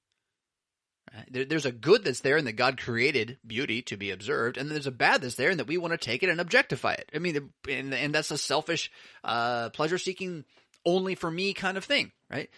There, 1.29 1.45
there's 1.45 1.67
a 1.67 1.73
good 1.73 2.05
that's 2.05 2.21
there 2.21 2.37
and 2.37 2.47
that 2.47 2.53
God 2.53 2.81
created 2.81 3.39
beauty 3.45 3.83
to 3.83 3.97
be 3.97 4.11
observed, 4.13 4.57
and 4.57 4.71
there's 4.71 4.87
a 4.87 4.93
bad 4.93 5.23
that's 5.23 5.35
there 5.35 5.51
and 5.51 5.59
that 5.59 5.67
we 5.67 5.79
want 5.79 5.93
to 5.93 5.99
take 5.99 6.23
it 6.23 6.29
and 6.29 6.41
objectify 6.41 6.93
it. 6.93 7.11
I 7.15 7.19
mean, 7.19 7.51
and, 7.69 7.93
and 7.93 8.15
that's 8.15 8.31
a 8.31 8.39
selfish, 8.39 8.93
uh, 9.25 9.71
pleasure 9.71 9.99
seeking, 9.99 10.45
only 10.85 11.15
for 11.15 11.31
me 11.31 11.53
kind 11.53 11.77
of 11.77 11.85
thing, 11.85 12.13
right? 12.31 12.49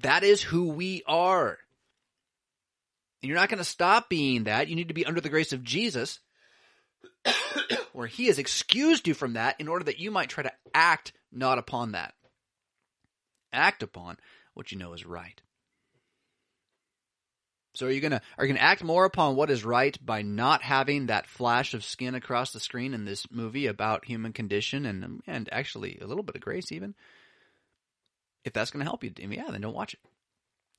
That 0.00 0.22
is 0.22 0.42
who 0.42 0.68
we 0.68 1.02
are. 1.06 1.58
you're 3.22 3.36
not 3.36 3.48
going 3.48 3.58
to 3.58 3.64
stop 3.64 4.10
being 4.10 4.44
that. 4.44 4.68
You 4.68 4.76
need 4.76 4.88
to 4.88 4.94
be 4.94 5.06
under 5.06 5.20
the 5.20 5.30
grace 5.30 5.52
of 5.52 5.64
Jesus 5.64 6.18
where 7.94 8.08
he 8.08 8.26
has 8.26 8.40
excused 8.40 9.06
you 9.06 9.14
from 9.14 9.34
that 9.34 9.60
in 9.60 9.68
order 9.68 9.84
that 9.84 10.00
you 10.00 10.10
might 10.10 10.28
try 10.28 10.42
to 10.42 10.52
act 10.74 11.12
not 11.30 11.58
upon 11.58 11.92
that. 11.92 12.12
Act 13.52 13.84
upon 13.84 14.16
what 14.54 14.72
you 14.72 14.78
know 14.78 14.94
is 14.94 15.06
right. 15.06 15.40
So 17.74 17.86
are 17.86 17.90
you 17.90 18.00
gonna 18.00 18.20
are 18.36 18.44
you 18.44 18.52
gonna 18.52 18.64
act 18.64 18.82
more 18.82 19.04
upon 19.04 19.36
what 19.36 19.48
is 19.48 19.64
right 19.64 19.96
by 20.04 20.22
not 20.22 20.62
having 20.62 21.06
that 21.06 21.28
flash 21.28 21.72
of 21.72 21.84
skin 21.84 22.16
across 22.16 22.52
the 22.52 22.58
screen 22.58 22.94
in 22.94 23.04
this 23.04 23.30
movie 23.30 23.66
about 23.66 24.04
human 24.04 24.32
condition 24.32 24.86
and 24.86 25.22
and 25.28 25.48
actually 25.52 25.98
a 26.00 26.06
little 26.06 26.24
bit 26.24 26.34
of 26.34 26.40
grace 26.40 26.72
even? 26.72 26.96
If 28.44 28.52
that's 28.52 28.72
gonna 28.72 28.84
help 28.84 29.04
you, 29.04 29.12
yeah, 29.16 29.50
then 29.50 29.60
don't 29.60 29.74
watch 29.74 29.94
it. 29.94 30.00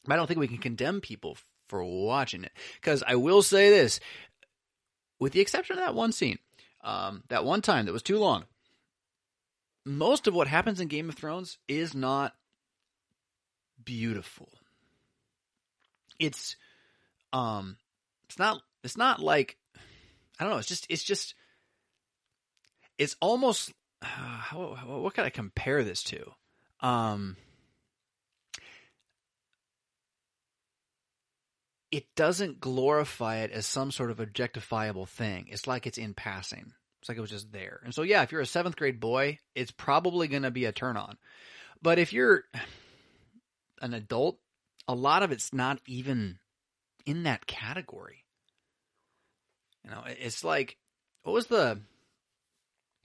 But 0.03 0.13
I 0.13 0.15
don't 0.17 0.27
think 0.27 0.39
we 0.41 0.49
can 0.49 0.57
condemn 0.57 0.99
people 0.99 1.37
for 1.69 1.81
watching 1.83 2.43
it 2.43 2.51
because 2.75 3.03
I 3.07 3.15
will 3.15 3.41
say 3.41 3.69
this, 3.69 4.01
with 5.17 5.31
the 5.31 5.39
exception 5.39 5.77
of 5.77 5.83
that 5.83 5.95
one 5.95 6.11
scene, 6.11 6.39
um, 6.85 7.23
that 7.29 7.43
one 7.43 7.61
time 7.61 7.85
that 7.85 7.91
was 7.91 8.03
too 8.03 8.19
long. 8.19 8.45
Most 9.83 10.27
of 10.27 10.33
what 10.33 10.47
happens 10.47 10.79
in 10.79 10.87
Game 10.87 11.09
of 11.09 11.15
Thrones 11.15 11.57
is 11.67 11.93
not 11.93 12.33
beautiful. 13.83 14.49
It's 16.19 16.55
um 17.33 17.77
it's 18.25 18.39
not 18.39 18.61
it's 18.83 18.97
not 18.97 19.19
like 19.19 19.57
I 20.39 20.43
don't 20.43 20.53
know, 20.53 20.59
it's 20.59 20.67
just 20.67 20.85
it's 20.89 21.03
just 21.03 21.35
it's 22.97 23.15
almost 23.19 23.73
uh, 24.01 24.05
how, 24.07 24.77
what 24.85 25.13
can 25.13 25.25
I 25.25 25.29
compare 25.29 25.83
this 25.83 26.03
to? 26.03 26.31
Um 26.81 27.35
it 31.95 32.13
doesn't 32.17 32.59
glorify 32.59 33.37
it 33.37 33.51
as 33.51 33.65
some 33.65 33.89
sort 33.89 34.11
of 34.11 34.17
objectifiable 34.17 35.07
thing. 35.07 35.47
It's 35.49 35.65
like 35.65 35.87
it's 35.87 35.97
in 35.97 36.13
passing. 36.13 36.73
It's 36.99 37.07
like 37.07 37.17
it 37.17 37.21
was 37.21 37.29
just 37.29 37.53
there. 37.53 37.79
And 37.85 37.95
so, 37.95 38.01
yeah, 38.01 38.21
if 38.21 38.33
you're 38.33 38.41
a 38.41 38.45
seventh 38.45 38.75
grade 38.75 38.99
boy, 38.99 39.39
it's 39.55 39.71
probably 39.71 40.27
going 40.27 40.43
to 40.43 40.51
be 40.51 40.65
a 40.65 40.73
turn 40.73 40.97
on. 40.97 41.17
But 41.81 41.97
if 41.97 42.11
you're 42.11 42.43
an 43.81 43.93
adult, 43.93 44.39
a 44.89 44.93
lot 44.93 45.23
of 45.23 45.31
it's 45.31 45.53
not 45.53 45.79
even 45.87 46.37
in 47.05 47.23
that 47.23 47.47
category. 47.47 48.25
You 49.85 49.91
know, 49.91 50.03
it's 50.05 50.43
like, 50.43 50.75
what 51.23 51.31
was 51.31 51.47
the. 51.47 51.79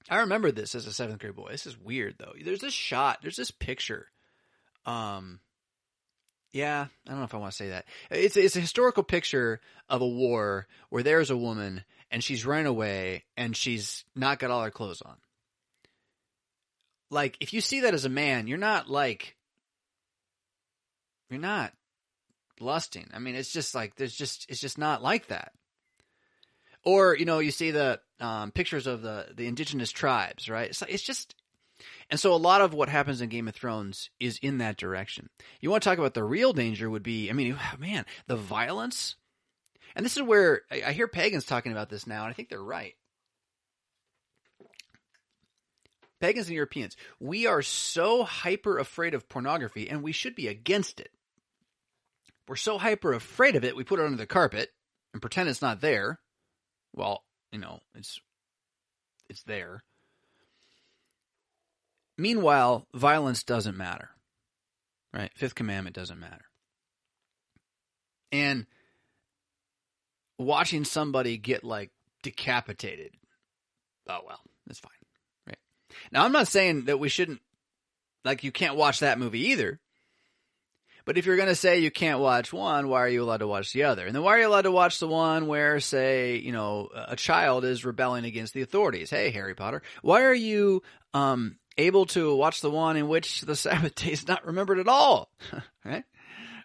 I 0.09 0.19
remember 0.19 0.51
this 0.51 0.75
as 0.75 0.89
a 0.89 0.93
seventh 0.93 1.21
grade 1.21 1.37
boy. 1.37 1.51
This 1.53 1.67
is 1.67 1.79
weird, 1.79 2.17
though. 2.19 2.33
There's 2.45 2.63
this 2.63 2.75
shot, 2.75 3.19
there's 3.23 3.37
this 3.37 3.53
picture. 3.53 4.09
Um, 4.85 5.39
yeah, 6.53 6.87
I 7.07 7.11
don't 7.11 7.19
know 7.19 7.25
if 7.25 7.35
I 7.35 7.39
want 7.39 7.53
to 7.53 7.57
say 7.57 7.69
that. 7.69 7.87
It's 8.11 8.37
it's 8.37 8.57
a 8.57 8.61
historical 8.61 9.03
picture 9.03 9.61
of 9.89 10.03
a 10.03 10.09
war 10.09 10.67
where 10.89 11.03
there's 11.03 11.31
a 11.31 11.37
woman 11.37 11.85
and 12.11 12.25
she's 12.25 12.45
running 12.45 12.67
away 12.67 13.25
and 13.37 13.57
she's 13.57 14.05
not 14.17 14.39
got 14.39 14.51
all 14.51 14.65
her 14.65 14.71
clothes 14.71 15.03
on. 15.03 15.17
Like 17.11 17.37
if 17.41 17.53
you 17.53 17.61
see 17.61 17.81
that 17.81 17.95
as 17.95 18.05
a 18.05 18.09
man, 18.09 18.47
you're 18.47 18.59
not 18.59 18.89
like 18.89 19.37
you're 21.29 21.41
not 21.41 21.73
lusting. 22.59 23.09
I 23.15 23.21
mean, 23.21 23.37
it's 23.37 23.53
just 23.53 23.75
like 23.75 23.95
there's 23.95 24.15
just 24.15 24.47
it's 24.49 24.61
just 24.61 24.79
not 24.79 25.03
like 25.03 25.29
that. 25.29 25.53
Or 26.85 27.17
you 27.17 27.27
know, 27.27 27.39
you 27.39 27.53
see 27.53 27.71
the 27.71 28.01
um, 28.19 28.51
pictures 28.51 28.89
of 28.89 29.03
the 29.03 29.27
the 29.35 29.47
indigenous 29.47 29.91
tribes, 29.91 30.49
right? 30.49 30.71
It's 30.71 30.83
it's 30.89 31.03
just 31.03 31.35
and 32.11 32.19
so 32.19 32.35
a 32.35 32.37
lot 32.37 32.61
of 32.61 32.75
what 32.75 32.89
happens 32.89 33.21
in 33.21 33.29
Game 33.29 33.49
of 33.49 33.55
Thrones 33.55 34.11
is 34.19 34.39
in 34.43 34.59
that 34.59 34.77
direction. 34.77 35.29
You 35.61 35.71
want 35.71 35.83
to 35.83 35.89
talk 35.89 35.99
about 35.99 36.15
the 36.15 36.25
real 36.25 36.53
danger 36.53 36.89
would 36.89 37.03
be, 37.03 37.31
I 37.31 37.33
mean, 37.33 37.57
man, 37.79 38.05
the 38.27 38.37
violence. 38.37 39.17
And 39.95 40.05
this 40.05 40.17
is 40.17 40.23
where 40.23 40.63
I 40.71 40.93
hear 40.93 41.09
pagans 41.09 41.45
talking 41.45 41.73
about 41.73 41.91
this 41.91 42.07
now, 42.07 42.23
and 42.23 42.31
I 42.31 42.33
think 42.33 42.49
they're 42.49 42.63
right. 42.63 42.95
Pagans 46.21 46.47
and 46.47 46.55
Europeans, 46.55 46.97
we 47.19 47.47
are 47.47 47.63
so 47.63 48.25
hyper 48.25 48.79
afraid 48.79 49.15
of 49.15 49.29
pornography, 49.29 49.89
and 49.89 50.03
we 50.03 50.13
should 50.13 50.35
be 50.35 50.49
against 50.49 51.01
it. 51.01 51.11
We're 52.47 52.57
so 52.57 52.79
hyper 52.79 53.15
afraid 53.15 53.57
of 53.57 53.65
it, 53.65 53.75
we 53.75 53.85
put 53.85 54.01
it 54.01 54.05
under 54.05 54.19
the 54.19 54.27
carpet 54.27 54.71
and 55.13 55.23
pretend 55.23 55.49
it's 55.49 55.63
not 55.63 55.81
there. 55.81 56.21
Well, 56.93 57.25
you 57.53 57.59
know, 57.59 57.81
it's 57.95 58.21
it's 59.29 59.43
there. 59.45 59.85
Meanwhile, 62.21 62.87
violence 62.93 63.43
doesn't 63.45 63.77
matter. 63.77 64.11
Right? 65.13 65.31
Fifth 65.35 65.55
commandment 65.55 65.97
doesn't 65.97 66.21
matter. 66.21 66.45
And 68.31 68.67
watching 70.39 70.85
somebody 70.85 71.39
get 71.39 71.65
like 71.65 71.91
decapitated, 72.23 73.13
oh 74.09 74.21
well, 74.27 74.41
that's 74.67 74.81
fine. 74.81 74.93
Right? 75.47 75.59
Now, 76.13 76.25
I'm 76.25 76.33
not 76.33 76.47
saying 76.47 76.85
that 76.85 77.01
we 77.01 77.09
shouldn't, 77.09 77.41
like, 78.23 78.45
you 78.45 78.53
can't 78.53 78.77
watch 78.77 79.01
that 79.01 79.19
movie 79.19 79.49
either. 79.49 79.81
But 81.07 81.17
if 81.17 81.25
you're 81.25 81.37
going 81.37 81.49
to 81.49 81.55
say 81.55 81.81
you 81.81 81.91
can't 81.91 82.21
watch 82.21 82.53
one, 82.53 82.89
why 82.89 82.99
are 82.99 83.09
you 83.09 83.23
allowed 83.23 83.39
to 83.39 83.47
watch 83.47 83.73
the 83.73 83.85
other? 83.85 84.07
And 84.07 84.15
then 84.15 84.23
why 84.23 84.37
are 84.37 84.41
you 84.41 84.47
allowed 84.47 84.63
to 84.63 84.71
watch 84.71 85.01
the 85.01 85.09
one 85.09 85.47
where, 85.47 85.81
say, 85.81 86.37
you 86.37 86.53
know, 86.53 86.91
a 86.95 87.17
child 87.17 87.65
is 87.65 87.85
rebelling 87.85 88.27
against 88.27 88.53
the 88.53 88.61
authorities? 88.61 89.09
Hey, 89.09 89.31
Harry 89.31 89.55
Potter, 89.55 89.83
why 90.03 90.23
are 90.23 90.35
you 90.35 90.83
um, 91.15 91.57
able 91.81 92.07
to 92.07 92.35
watch 92.35 92.61
the 92.61 92.71
one 92.71 92.97
in 92.97 93.09
which 93.09 93.43
the 93.43 93.57
Sabbath 93.57 93.95
day 93.97 94.13
is 94.13 94.29
not 94.29 94.47
remembered 94.47 94.79
at 94.79 94.89
all, 94.89 95.31
right? 95.85 96.05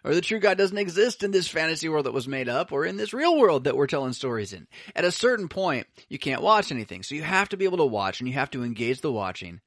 Or 0.04 0.14
the 0.14 0.20
true 0.20 0.38
God 0.38 0.56
doesn't 0.56 0.78
exist 0.78 1.24
in 1.24 1.32
this 1.32 1.48
fantasy 1.48 1.88
world 1.88 2.06
that 2.06 2.14
was 2.14 2.28
made 2.28 2.48
up 2.48 2.70
or 2.70 2.84
in 2.84 2.96
this 2.96 3.12
real 3.12 3.36
world 3.36 3.64
that 3.64 3.76
we're 3.76 3.88
telling 3.88 4.12
stories 4.12 4.52
in. 4.52 4.68
At 4.94 5.04
a 5.04 5.10
certain 5.10 5.48
point, 5.48 5.88
you 6.08 6.18
can't 6.18 6.42
watch 6.42 6.70
anything. 6.70 7.02
So 7.02 7.16
you 7.16 7.22
have 7.22 7.48
to 7.48 7.56
be 7.56 7.64
able 7.64 7.78
to 7.78 7.86
watch 7.86 8.20
and 8.20 8.28
you 8.28 8.34
have 8.34 8.50
to 8.52 8.62
engage 8.62 9.00
the 9.00 9.10
watching 9.10 9.60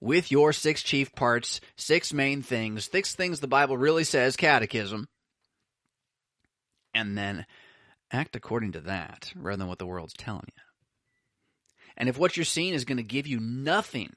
with 0.00 0.32
your 0.32 0.52
six 0.52 0.82
chief 0.82 1.14
parts, 1.14 1.60
six 1.76 2.12
main 2.12 2.42
things, 2.42 2.90
six 2.90 3.14
things 3.14 3.38
the 3.38 3.46
Bible 3.46 3.78
really 3.78 4.02
says, 4.02 4.36
catechism, 4.36 5.08
and 6.92 7.16
then 7.16 7.46
act 8.10 8.34
according 8.34 8.72
to 8.72 8.80
that 8.80 9.32
rather 9.36 9.58
than 9.58 9.68
what 9.68 9.78
the 9.78 9.86
world's 9.86 10.14
telling 10.14 10.46
you. 10.46 10.62
And 11.96 12.08
if 12.08 12.18
what 12.18 12.36
you're 12.36 12.44
seeing 12.44 12.74
is 12.74 12.84
going 12.84 12.96
to 12.96 13.04
give 13.04 13.28
you 13.28 13.38
nothing 13.38 14.12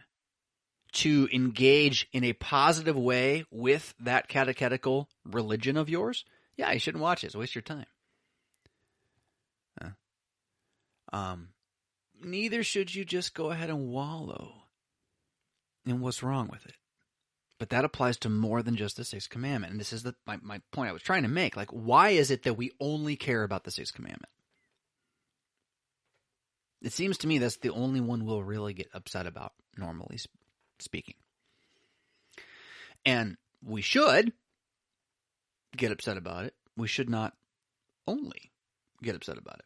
to 0.93 1.27
engage 1.31 2.07
in 2.11 2.23
a 2.23 2.33
positive 2.33 2.95
way 2.95 3.45
with 3.51 3.93
that 3.99 4.27
catechetical 4.27 5.09
religion 5.25 5.77
of 5.77 5.89
yours, 5.89 6.25
yeah, 6.55 6.71
you 6.71 6.79
shouldn't 6.79 7.03
watch 7.03 7.23
it. 7.23 7.27
It's 7.27 7.35
waste 7.35 7.55
your 7.55 7.61
time. 7.61 7.85
Uh, 9.81 9.89
um, 11.13 11.49
neither 12.21 12.63
should 12.63 12.93
you 12.93 13.05
just 13.05 13.33
go 13.33 13.51
ahead 13.51 13.69
and 13.69 13.89
wallow 13.89 14.53
in 15.85 16.01
what's 16.01 16.23
wrong 16.23 16.49
with 16.51 16.65
it. 16.65 16.75
But 17.59 17.69
that 17.69 17.85
applies 17.85 18.17
to 18.17 18.29
more 18.29 18.61
than 18.61 18.75
just 18.75 18.97
the 18.97 19.03
sixth 19.03 19.29
commandment. 19.29 19.71
And 19.71 19.79
this 19.79 19.93
is 19.93 20.03
the, 20.03 20.15
my, 20.27 20.37
my 20.41 20.61
point 20.71 20.89
I 20.89 20.93
was 20.93 21.01
trying 21.01 21.23
to 21.23 21.29
make. 21.29 21.55
Like, 21.55 21.71
why 21.71 22.09
is 22.09 22.29
it 22.29 22.43
that 22.43 22.53
we 22.53 22.71
only 22.79 23.15
care 23.15 23.43
about 23.43 23.63
the 23.63 23.71
sixth 23.71 23.95
commandment? 23.95 24.29
It 26.83 26.93
seems 26.93 27.17
to 27.19 27.27
me 27.27 27.39
that's 27.39 27.57
the 27.57 27.71
only 27.71 27.99
one 27.99 28.25
we'll 28.25 28.43
really 28.43 28.73
get 28.73 28.89
upset 28.93 29.25
about, 29.25 29.53
normally 29.75 30.19
speaking. 30.79 31.15
And 33.05 33.37
we 33.63 33.81
should 33.81 34.33
get 35.75 35.91
upset 35.91 36.17
about 36.17 36.45
it. 36.45 36.53
We 36.75 36.87
should 36.87 37.09
not 37.09 37.33
only 38.05 38.51
get 39.01 39.15
upset 39.15 39.37
about 39.37 39.59
it. 39.59 39.65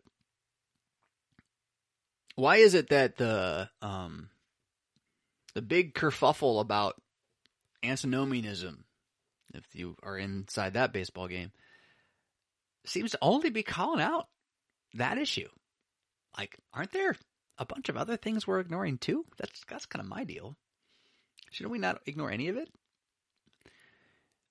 Why 2.36 2.58
is 2.58 2.74
it 2.74 2.90
that 2.90 3.18
the 3.18 3.70
um, 3.82 4.30
the 5.54 5.62
big 5.62 5.94
kerfuffle 5.94 6.62
about 6.62 7.02
antinomianism, 7.84 8.86
if 9.54 9.64
you 9.74 9.96
are 10.02 10.18
inside 10.18 10.74
that 10.74 10.94
baseball 10.94 11.28
game, 11.28 11.52
seems 12.86 13.12
to 13.12 13.20
only 13.22 13.50
be 13.50 13.64
calling 13.64 14.02
out 14.02 14.28
that 14.94 15.18
issue? 15.18 15.50
Like, 16.38 16.58
aren't 16.74 16.94
there 16.94 17.16
a 17.58 17.66
bunch 17.66 17.90
of 17.90 17.98
other 17.98 18.18
things 18.18 18.48
we're 18.48 18.60
ignoring 18.60 18.98
too? 18.98 19.26
That's 19.38 19.62
that's 19.70 19.86
kind 19.86 20.04
of 20.04 20.10
my 20.10 20.24
deal. 20.24 20.56
Should 21.52 21.68
we 21.68 21.80
not 21.80 22.02
ignore 22.06 22.32
any 22.32 22.48
of 22.48 22.58
it? 22.58 22.70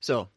So, 0.00 0.28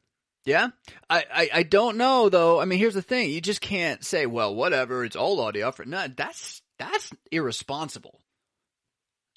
yeah, 0.45 0.69
I, 1.09 1.23
I, 1.33 1.49
I 1.53 1.63
don't 1.63 1.97
know 1.97 2.29
though. 2.29 2.59
I 2.59 2.65
mean, 2.65 2.79
here's 2.79 2.93
the 2.93 3.01
thing: 3.01 3.29
you 3.29 3.41
just 3.41 3.61
can't 3.61 4.03
say, 4.03 4.25
"Well, 4.25 4.55
whatever, 4.55 5.05
it's 5.05 5.15
all 5.15 5.39
audio." 5.39 5.71
For 5.71 5.85
no, 5.85 6.07
that's 6.07 6.61
that's 6.77 7.11
irresponsible. 7.31 8.19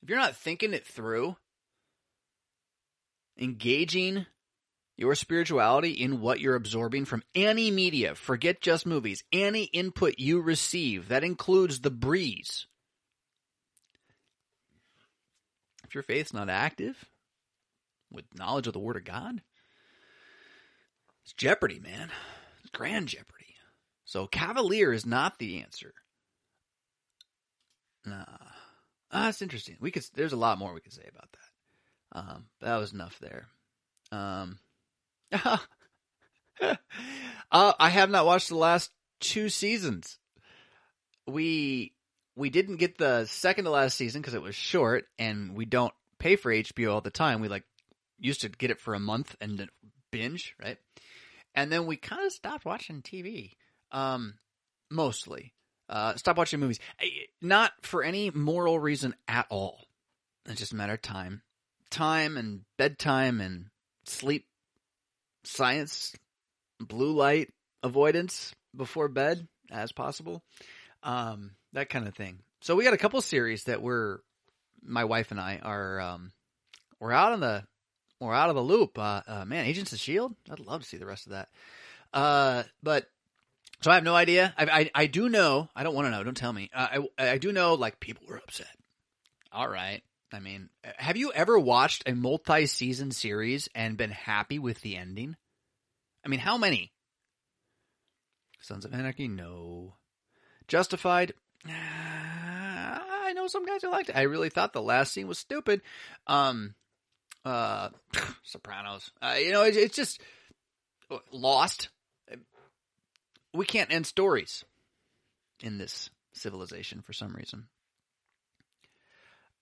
If 0.02 0.10
you're 0.10 0.18
not 0.18 0.36
thinking 0.36 0.72
it 0.72 0.86
through, 0.86 1.36
engaging 3.38 4.26
your 4.96 5.14
spirituality 5.14 5.90
in 5.90 6.20
what 6.20 6.40
you're 6.40 6.54
absorbing 6.54 7.04
from 7.04 7.22
any 7.34 7.70
media, 7.70 8.14
forget 8.14 8.60
just 8.60 8.86
movies, 8.86 9.22
any 9.32 9.64
input 9.64 10.14
you 10.18 10.40
receive, 10.40 11.08
that 11.08 11.24
includes 11.24 11.80
the 11.80 11.90
breeze. 11.90 12.66
If 15.84 15.94
your 15.94 16.02
faith's 16.02 16.32
not 16.32 16.48
active, 16.48 17.04
with 18.10 18.24
knowledge 18.34 18.66
of 18.66 18.72
the 18.72 18.78
Word 18.78 18.96
of 18.96 19.04
God. 19.04 19.42
It's 21.24 21.32
jeopardy, 21.32 21.80
man. 21.80 22.10
It's 22.60 22.70
grand 22.70 23.08
jeopardy. 23.08 23.54
So 24.04 24.26
cavalier 24.26 24.92
is 24.92 25.04
not 25.04 25.38
the 25.38 25.60
answer. 25.60 25.92
Nah. 28.04 28.24
Ah, 29.10 29.24
that's 29.24 29.42
interesting. 29.42 29.76
We 29.80 29.90
could. 29.90 30.04
There's 30.14 30.32
a 30.32 30.36
lot 30.36 30.58
more 30.58 30.72
we 30.72 30.80
could 30.80 30.92
say 30.92 31.08
about 31.10 31.28
that. 31.32 32.18
Um, 32.18 32.46
that 32.60 32.76
was 32.76 32.92
enough 32.92 33.18
there. 33.18 33.48
Um, 34.12 34.58
uh, 35.32 35.58
I 37.50 37.90
have 37.90 38.10
not 38.10 38.26
watched 38.26 38.48
the 38.48 38.56
last 38.56 38.90
two 39.20 39.48
seasons. 39.48 40.18
We 41.26 41.92
we 42.36 42.50
didn't 42.50 42.76
get 42.76 42.98
the 42.98 43.24
second 43.26 43.64
to 43.64 43.70
last 43.70 43.96
season 43.96 44.20
because 44.20 44.34
it 44.34 44.42
was 44.42 44.54
short, 44.54 45.06
and 45.18 45.56
we 45.56 45.64
don't 45.64 45.92
pay 46.18 46.36
for 46.36 46.52
HBO 46.52 46.94
all 46.94 47.00
the 47.00 47.10
time. 47.10 47.40
We 47.40 47.48
like 47.48 47.64
used 48.18 48.40
to 48.42 48.48
get 48.48 48.70
it 48.70 48.80
for 48.80 48.94
a 48.94 49.00
month 49.00 49.36
and 49.40 49.68
binge, 50.10 50.54
right? 50.62 50.78
And 51.54 51.72
then 51.72 51.86
we 51.86 51.96
kind 51.96 52.24
of 52.24 52.32
stopped 52.32 52.64
watching 52.64 53.02
TV, 53.02 53.52
um, 53.92 54.34
mostly. 54.90 55.52
Uh, 55.88 56.16
stop 56.16 56.36
watching 56.36 56.58
movies, 56.58 56.80
not 57.40 57.72
for 57.82 58.02
any 58.02 58.30
moral 58.30 58.78
reason 58.78 59.14
at 59.28 59.46
all. 59.50 59.84
It's 60.44 60.58
just 60.58 60.72
a 60.72 60.76
matter 60.76 60.94
of 60.94 61.02
time, 61.02 61.42
time 61.90 62.36
and 62.36 62.62
bedtime 62.76 63.40
and 63.40 63.66
sleep, 64.04 64.46
science, 65.44 66.14
blue 66.80 67.12
light 67.12 67.52
avoidance 67.82 68.54
before 68.74 69.08
bed 69.08 69.46
as 69.70 69.92
possible, 69.92 70.42
um, 71.02 71.52
that 71.72 71.88
kind 71.88 72.06
of 72.06 72.14
thing. 72.14 72.40
So 72.62 72.74
we 72.74 72.84
got 72.84 72.94
a 72.94 72.98
couple 72.98 73.20
series 73.20 73.64
that 73.64 73.82
we're, 73.82 74.18
my 74.82 75.04
wife 75.04 75.30
and 75.30 75.40
I 75.40 75.60
are, 75.62 76.00
um, 76.00 76.32
we're 77.00 77.12
out 77.12 77.32
on 77.32 77.40
the, 77.40 77.64
we're 78.20 78.34
out 78.34 78.48
of 78.48 78.54
the 78.54 78.62
loop. 78.62 78.98
Uh, 78.98 79.22
uh, 79.26 79.44
man, 79.44 79.66
Agents 79.66 79.92
of 79.92 79.98
Shield. 79.98 80.34
I'd 80.50 80.60
love 80.60 80.82
to 80.82 80.88
see 80.88 80.96
the 80.96 81.06
rest 81.06 81.26
of 81.26 81.32
that. 81.32 81.48
Uh, 82.12 82.62
but 82.82 83.08
so 83.80 83.90
I 83.90 83.94
have 83.94 84.04
no 84.04 84.14
idea. 84.14 84.54
I, 84.56 84.64
I, 84.64 84.90
I 84.94 85.06
do 85.06 85.28
know. 85.28 85.68
I 85.74 85.82
don't 85.82 85.94
want 85.94 86.06
to 86.06 86.10
know. 86.10 86.24
Don't 86.24 86.36
tell 86.36 86.52
me. 86.52 86.70
Uh, 86.74 87.04
I, 87.18 87.32
I 87.32 87.38
do 87.38 87.52
know. 87.52 87.74
Like 87.74 88.00
people 88.00 88.26
were 88.28 88.38
upset. 88.38 88.74
All 89.52 89.68
right. 89.68 90.02
I 90.32 90.40
mean, 90.40 90.70
have 90.96 91.16
you 91.16 91.32
ever 91.32 91.58
watched 91.58 92.02
a 92.06 92.14
multi-season 92.14 93.12
series 93.12 93.68
and 93.74 93.96
been 93.96 94.10
happy 94.10 94.58
with 94.58 94.80
the 94.80 94.96
ending? 94.96 95.36
I 96.24 96.28
mean, 96.28 96.40
how 96.40 96.58
many? 96.58 96.92
Sons 98.60 98.84
of 98.84 98.92
Anarchy, 98.92 99.28
no. 99.28 99.94
Justified, 100.66 101.32
I 101.68 103.32
know 103.34 103.46
some 103.46 103.64
guys 103.64 103.82
who 103.82 103.90
liked 103.90 104.08
it. 104.08 104.16
I 104.16 104.22
really 104.22 104.50
thought 104.50 104.72
the 104.72 104.82
last 104.82 105.12
scene 105.12 105.28
was 105.28 105.38
stupid. 105.38 105.82
Um, 106.26 106.74
uh, 107.46 107.88
Sopranos, 108.42 109.10
uh, 109.22 109.36
you 109.38 109.52
know, 109.52 109.62
it, 109.62 109.76
it's 109.76 109.96
just 109.96 110.20
lost 111.32 111.88
we 113.56 113.64
can't 113.64 113.92
end 113.92 114.06
stories 114.06 114.64
in 115.62 115.78
this 115.78 116.10
civilization 116.32 117.00
for 117.00 117.12
some 117.12 117.34
reason. 117.34 117.66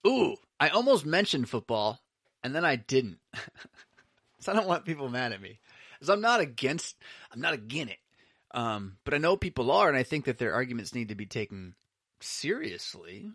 Ooh, 0.06 0.36
I 0.60 0.68
almost 0.68 1.06
mentioned 1.06 1.48
football 1.48 2.00
and 2.42 2.54
then 2.54 2.64
I 2.64 2.76
didn't. 2.76 3.18
so 4.40 4.52
I 4.52 4.54
don't 4.54 4.66
want 4.66 4.84
people 4.84 5.08
mad 5.08 5.32
at 5.32 5.40
me. 5.40 5.60
Because 5.94 6.10
I'm 6.10 6.20
not 6.20 6.40
against 6.40 6.96
I'm 7.32 7.40
not 7.40 7.54
against 7.54 7.92
it. 7.92 7.98
Um, 8.50 8.98
but 9.04 9.14
I 9.14 9.18
know 9.18 9.36
people 9.36 9.70
are 9.70 9.88
and 9.88 9.96
I 9.96 10.02
think 10.02 10.26
that 10.26 10.38
their 10.38 10.54
arguments 10.54 10.94
need 10.94 11.08
to 11.08 11.14
be 11.14 11.26
taken 11.26 11.74
seriously. 12.20 13.30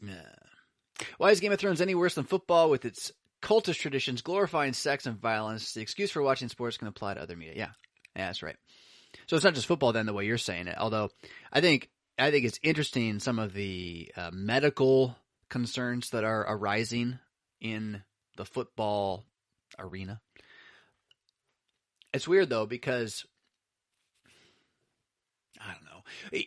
Yeah. 0.00 0.32
Why 1.18 1.30
is 1.30 1.40
Game 1.40 1.52
of 1.52 1.58
Thrones 1.58 1.80
any 1.80 1.94
worse 1.94 2.14
than 2.14 2.24
football 2.24 2.70
with 2.70 2.84
its 2.84 3.12
cultish 3.42 3.78
traditions 3.78 4.22
glorifying 4.22 4.72
sex 4.72 5.06
and 5.06 5.18
violence? 5.18 5.72
The 5.72 5.80
excuse 5.80 6.10
for 6.10 6.22
watching 6.22 6.48
sports 6.48 6.78
can 6.78 6.88
apply 6.88 7.14
to 7.14 7.22
other 7.22 7.36
media. 7.36 7.54
Yeah, 7.56 7.70
yeah, 8.14 8.26
that's 8.26 8.42
right. 8.42 8.56
So 9.26 9.36
it's 9.36 9.44
not 9.44 9.54
just 9.54 9.66
football 9.66 9.92
then 9.92 10.06
the 10.06 10.12
way 10.12 10.26
you're 10.26 10.38
saying 10.38 10.68
it. 10.68 10.76
Although 10.78 11.10
I 11.52 11.60
think 11.60 11.90
I 12.18 12.30
think 12.30 12.44
it's 12.44 12.60
interesting 12.62 13.18
some 13.18 13.38
of 13.38 13.52
the 13.52 14.12
uh, 14.16 14.30
medical 14.32 15.16
concerns 15.48 16.10
that 16.10 16.24
are 16.24 16.44
arising 16.48 17.18
in 17.60 18.02
the 18.36 18.44
football 18.44 19.24
arena. 19.78 20.20
It's 22.12 22.28
weird 22.28 22.50
though 22.50 22.66
because. 22.66 23.24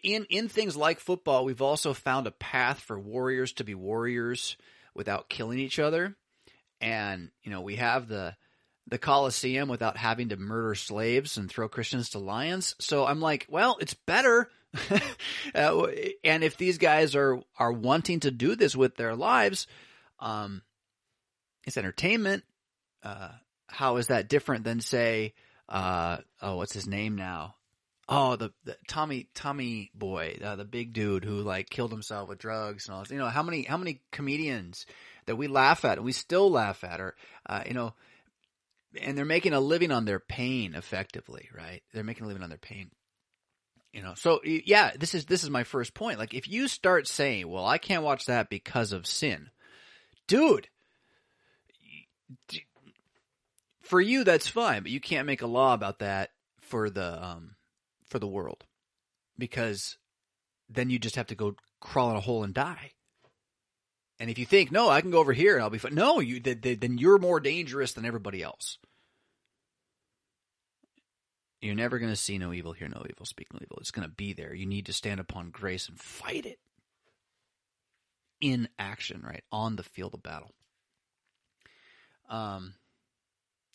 In 0.04 0.26
in 0.30 0.48
things 0.48 0.76
like 0.76 1.00
football, 1.00 1.46
we've 1.46 1.62
also 1.62 1.94
found 1.94 2.28
a 2.28 2.32
path 2.32 2.80
for 2.80 3.00
warriors 3.00 3.54
to 3.54 3.64
be 3.64 3.76
warriors 3.76 4.58
without 4.94 5.30
killing 5.30 5.60
each 5.60 5.80
other. 5.80 6.16
And, 6.82 7.32
you 7.44 7.52
know, 7.52 7.62
we 7.62 7.76
have 7.76 8.08
the 8.08 8.36
the 8.88 8.98
Colosseum 8.98 9.70
without 9.70 9.98
having 9.98 10.30
to 10.30 10.38
murder 10.38 10.74
slaves 10.74 11.38
and 11.38 11.50
throw 11.50 11.70
Christians 11.70 12.10
to 12.10 12.20
lions. 12.20 12.76
So 12.80 13.06
I'm 13.06 13.22
like, 13.22 13.46
well, 13.48 13.78
it's 13.80 13.94
better. 13.94 14.50
uh, 15.56 15.88
and 16.24 16.44
if 16.44 16.58
these 16.58 16.78
guys 16.78 17.16
are 17.16 17.42
are 17.58 17.72
wanting 17.72 18.22
to 18.22 18.32
do 18.32 18.56
this 18.56 18.76
with 18.76 18.96
their 18.96 19.16
lives, 19.16 19.68
um, 20.20 20.64
it's 21.66 21.78
entertainment. 21.78 22.44
Uh, 23.04 23.30
how 23.68 23.98
is 23.98 24.08
that 24.08 24.28
different 24.28 24.64
than 24.64 24.82
say, 24.82 25.34
uh, 25.68 26.18
oh, 26.42 26.58
what's 26.58 26.74
his 26.74 26.88
name 26.88 27.16
now? 27.16 27.56
Oh, 28.12 28.36
the, 28.36 28.52
the 28.66 28.76
Tommy 28.88 29.30
Tommy 29.36 29.92
boy, 29.94 30.40
uh, 30.44 30.56
the 30.56 30.66
big 30.66 30.94
dude 30.94 31.24
who 31.24 31.42
like 31.42 31.70
killed 31.70 31.92
himself 31.92 32.28
with 32.28 32.40
drugs 32.40 32.88
and 32.88 32.96
all. 32.96 33.04
This. 33.04 33.12
You 33.12 33.20
know 33.20 33.28
how 33.28 33.44
many 33.44 33.62
how 33.62 33.78
many 33.78 34.02
comedians 34.12 34.88
that 35.28 35.36
we 35.36 35.48
laugh 35.48 35.86
at 35.86 35.98
and 36.00 36.06
we 36.06 36.12
still 36.12 36.50
laugh 36.50 36.84
at, 36.84 37.00
or 37.00 37.16
uh, 37.46 37.62
you 37.68 37.76
know, 37.76 37.94
and 39.00 39.16
they're 39.16 39.26
making 39.26 39.54
a 39.54 39.60
living 39.60 39.92
on 39.92 40.06
their 40.06 40.20
pain 40.20 40.74
effectively, 40.74 41.50
right? 41.56 41.84
They're 41.94 42.04
making 42.04 42.26
a 42.26 42.28
living 42.28 42.42
on 42.42 42.50
their 42.50 42.58
pain. 42.58 42.90
You 43.94 44.02
know, 44.02 44.16
so 44.16 44.40
yeah, 44.44 44.92
this 44.98 45.14
is 45.14 45.26
this 45.26 45.44
is 45.44 45.52
my 45.52 45.64
first 45.64 45.94
point. 45.94 46.18
Like 46.18 46.34
if 46.34 46.48
you 46.48 46.68
start 46.68 47.08
saying, 47.08 47.48
"Well, 47.48 47.66
I 47.66 47.78
can't 47.78 48.04
watch 48.04 48.26
that 48.26 48.50
because 48.50 48.92
of 48.92 49.06
sin." 49.06 49.52
Dude, 50.28 50.68
for 53.84 54.02
you 54.02 54.24
that's 54.24 54.48
fine, 54.48 54.82
but 54.82 54.92
you 54.92 55.00
can't 55.00 55.28
make 55.28 55.44
a 55.44 55.48
law 55.48 55.76
about 55.76 56.00
that 56.00 56.32
for 56.60 56.90
the 56.90 57.24
um 57.24 57.56
for 58.10 58.20
the 58.20 58.28
world. 58.28 58.66
Because 59.38 59.98
then 60.70 60.90
you 60.90 61.00
just 61.00 61.16
have 61.16 61.28
to 61.28 61.36
go 61.36 61.56
crawl 61.80 62.12
in 62.12 62.18
a 62.18 62.22
hole 62.22 62.44
and 62.44 62.54
die. 62.54 62.92
And 64.20 64.30
if 64.30 64.38
you 64.38 64.46
think, 64.46 64.72
no, 64.72 64.90
I 64.90 65.02
can 65.02 65.12
go 65.12 65.20
over 65.20 65.32
here 65.32 65.56
and 65.56 65.64
I'll 65.64 65.70
be 65.70 65.78
fine. 65.78 65.96
No, 65.96 66.20
you 66.20 66.42
then 66.42 66.98
you're 66.98 67.18
more 67.18 67.40
dangerous 67.40 67.94
than 67.94 68.06
everybody 68.06 68.44
else. 68.44 68.78
You're 71.62 71.76
never 71.76 72.00
going 72.00 72.12
to 72.12 72.18
see 72.18 72.38
no 72.38 72.54
evil, 72.54 72.72
hear 72.72 72.88
no 72.88 73.04
evil, 73.10 73.26
speak 73.26 73.48
no 73.54 73.60
evil. 73.62 73.78
It's 73.80 73.92
going 73.92 74.08
to 74.08 74.14
be 74.14 74.34
there. 74.34 74.54
You 74.54 74.66
need 74.66 74.86
to 74.88 74.94
stand 74.94 75.20
upon 75.20 75.52
grace 75.52 75.90
and 75.90 76.00
fight 76.00 76.46
it 76.46 76.60
in 78.40 78.70
action, 78.78 79.22
right? 79.26 79.44
On 79.52 79.76
the 79.76 79.84
field 79.84 80.14
of 80.14 80.24
battle. 80.24 80.52
Um, 82.30 82.76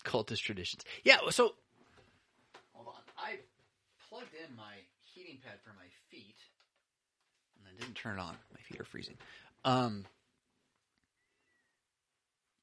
cultist 0.04 0.40
traditions. 0.40 0.82
Yeah, 1.02 1.18
so 1.30 1.54
plugged 4.14 4.34
in 4.34 4.56
my 4.56 4.74
heating 5.12 5.38
pad 5.44 5.58
for 5.64 5.70
my 5.70 5.86
feet 6.08 6.36
and 7.58 7.66
I 7.66 7.80
didn't 7.80 7.96
turn 7.96 8.18
it 8.18 8.22
on. 8.22 8.36
My 8.52 8.60
feet 8.60 8.80
are 8.80 8.84
freezing. 8.84 9.16
Um, 9.64 10.04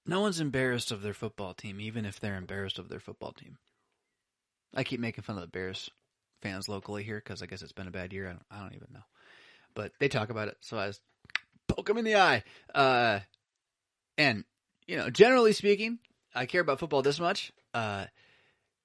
no 0.06 0.22
one's 0.22 0.39
embarrassed 0.39 0.91
of 0.91 1.02
their 1.02 1.14
football 1.14 1.54
team, 1.54 1.82
even 1.82 2.06
if 2.06 2.20
they're 2.20 2.38
embarrassed 2.38 2.80
of 2.80 2.88
their 2.88 2.99
football 2.99 3.34
team. 3.34 3.58
I 4.74 4.84
keep 4.86 5.02
making 5.02 5.24
fun 5.24 5.36
of 5.36 5.41
the 5.41 5.47
Bears 5.47 5.89
fans 6.41 6.70
locally 6.70 7.04
here 7.04 7.22
because 7.22 7.41
I 7.41 7.47
guess 7.47 7.62
it's 7.62 7.74
been 7.74 7.88
a 7.88 7.91
bad 7.91 8.14
year. 8.14 8.28
I 8.28 8.32
don't, 8.32 8.43
I 8.49 8.60
don't, 8.62 8.76
even 8.76 8.88
know, 8.93 9.04
but 9.76 9.91
they 9.99 10.08
talk 10.08 10.30
about 10.30 10.47
it, 10.47 10.58
so 10.62 10.80
I 10.80 10.88
just 10.88 11.02
poke 11.68 11.88
them 11.88 11.97
in 11.97 12.06
the 12.06 12.16
eye. 12.16 12.43
Uh, 12.74 13.20
and 14.18 14.45
you 14.88 14.95
know, 14.95 15.10
generally 15.10 15.52
speaking, 15.52 15.99
I 16.34 16.45
care 16.45 16.62
about 16.62 16.80
football 16.80 17.02
this 17.02 17.20
much. 17.20 17.52
Uh, 17.74 18.06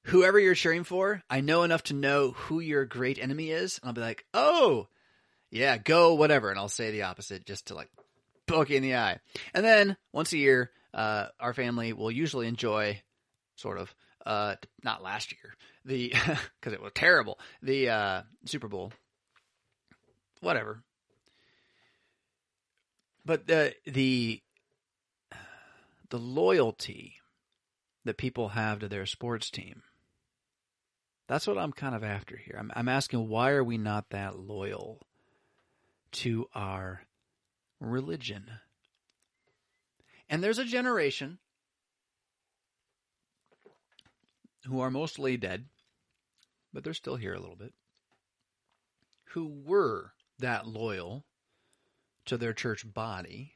whoever 0.07 0.39
you're 0.39 0.55
cheering 0.55 0.85
for, 0.85 1.23
I 1.29 1.41
know 1.41 1.63
enough 1.63 1.85
to 1.85 1.95
know 1.95 2.31
who 2.33 2.61
your 2.61 2.85
great 2.85 3.19
enemy 3.19 3.51
is, 3.51 3.79
and 3.79 3.89
I'll 3.89 3.95
be 3.95 4.01
like, 4.01 4.25
oh, 4.35 4.89
yeah, 5.51 5.79
go 5.79 6.15
whatever, 6.15 6.51
and 6.51 6.59
I'll 6.59 6.69
say 6.69 6.91
the 6.91 7.03
opposite 7.03 7.47
just 7.47 7.67
to 7.67 7.75
like 7.75 7.91
poke 8.47 8.71
you 8.71 8.77
in 8.77 8.83
the 8.83 8.97
eye. 8.97 9.19
And 9.55 9.65
then 9.65 9.97
once 10.13 10.33
a 10.33 10.39
year, 10.39 10.71
uh, 10.95 11.27
our 11.41 11.55
family 11.55 11.93
will 11.93 12.11
usually 12.11 12.47
enjoy, 12.47 13.03
sort 13.57 13.79
of, 13.79 13.95
uh, 14.25 14.57
not 14.83 15.03
last 15.03 15.33
year, 15.33 15.55
the 15.85 16.09
because 16.61 16.73
it 16.73 16.83
was 16.83 16.93
terrible, 16.95 17.39
the 17.63 17.91
uh, 17.91 18.23
Super 18.45 18.69
Bowl, 18.69 18.93
whatever. 20.41 20.83
But 23.25 23.47
the 23.47 23.75
the 23.87 24.41
the 26.11 26.19
loyalty 26.19 27.15
that 28.05 28.17
people 28.17 28.51
have 28.51 28.79
to 28.79 28.89
their 28.89 29.07
sports 29.07 29.51
team. 29.51 29.83
That's 31.29 31.47
what 31.47 31.59
I'm 31.59 31.73
kind 31.73 31.95
of 31.95 32.05
after 32.05 32.37
here. 32.37 32.57
I'm, 32.59 32.71
I'm 32.75 32.89
asking 32.89 33.29
why 33.29 33.51
are 33.51 33.65
we 33.65 33.79
not 33.79 34.11
that 34.11 34.39
loyal 34.39 35.01
to 36.13 36.47
our 36.55 37.03
religion? 37.81 38.47
And 40.29 40.43
there's 40.43 40.59
a 40.59 40.65
generation 40.65 41.39
who 44.67 44.81
are 44.81 44.91
mostly 44.91 45.37
dead, 45.37 45.67
but 46.73 46.85
they're 46.85 46.95
still 46.95 47.17
here 47.17 47.35
a 47.35 47.41
little 47.41 47.57
bit, 47.57 47.73
who 49.31 49.47
were 49.65 50.13
that 50.39 50.67
loyal 50.67 51.25
to 52.27 52.37
their 52.37 52.53
church 52.53 52.93
body. 52.93 53.55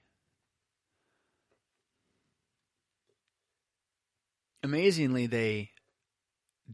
Amazingly, 4.62 5.26
they 5.26 5.70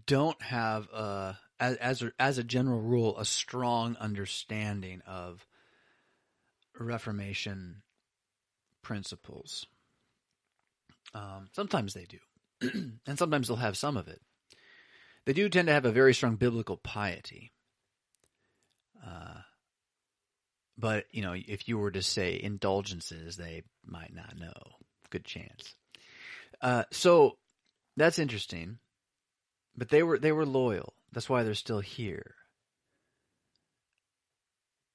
don't 0.06 0.40
have 0.42 0.88
a 0.92 1.38
as 1.58 1.76
as 1.76 2.02
a, 2.02 2.12
as 2.18 2.38
a 2.38 2.44
general 2.44 2.80
rule, 2.80 3.18
a 3.18 3.24
strong 3.24 3.96
understanding 3.96 5.02
of 5.06 5.46
Reformation 6.78 7.82
principles. 8.82 9.66
Um, 11.14 11.48
sometimes 11.52 11.94
they 11.94 12.04
do, 12.04 12.18
and 13.06 13.18
sometimes 13.18 13.48
they'll 13.48 13.56
have 13.56 13.76
some 13.76 13.96
of 13.96 14.08
it. 14.08 14.20
They 15.24 15.32
do 15.32 15.48
tend 15.48 15.68
to 15.68 15.74
have 15.74 15.84
a 15.86 15.92
very 15.92 16.14
strong 16.14 16.36
biblical 16.36 16.76
piety. 16.76 17.52
Uh, 19.04 19.40
but 20.78 21.06
you 21.10 21.22
know, 21.22 21.34
if 21.34 21.68
you 21.68 21.78
were 21.78 21.90
to 21.90 22.02
say 22.02 22.38
indulgences, 22.40 23.36
they 23.36 23.62
might 23.84 24.14
not 24.14 24.38
know. 24.38 24.52
Good 25.10 25.24
chance. 25.24 25.74
Uh, 26.60 26.84
so 26.92 27.38
that's 27.96 28.18
interesting. 28.18 28.78
But 29.76 29.90
they 29.90 30.02
were 30.02 30.18
they 30.18 30.32
were 30.32 30.46
loyal. 30.46 30.94
That's 31.12 31.28
why 31.28 31.42
they're 31.42 31.54
still 31.54 31.80
here. 31.80 32.34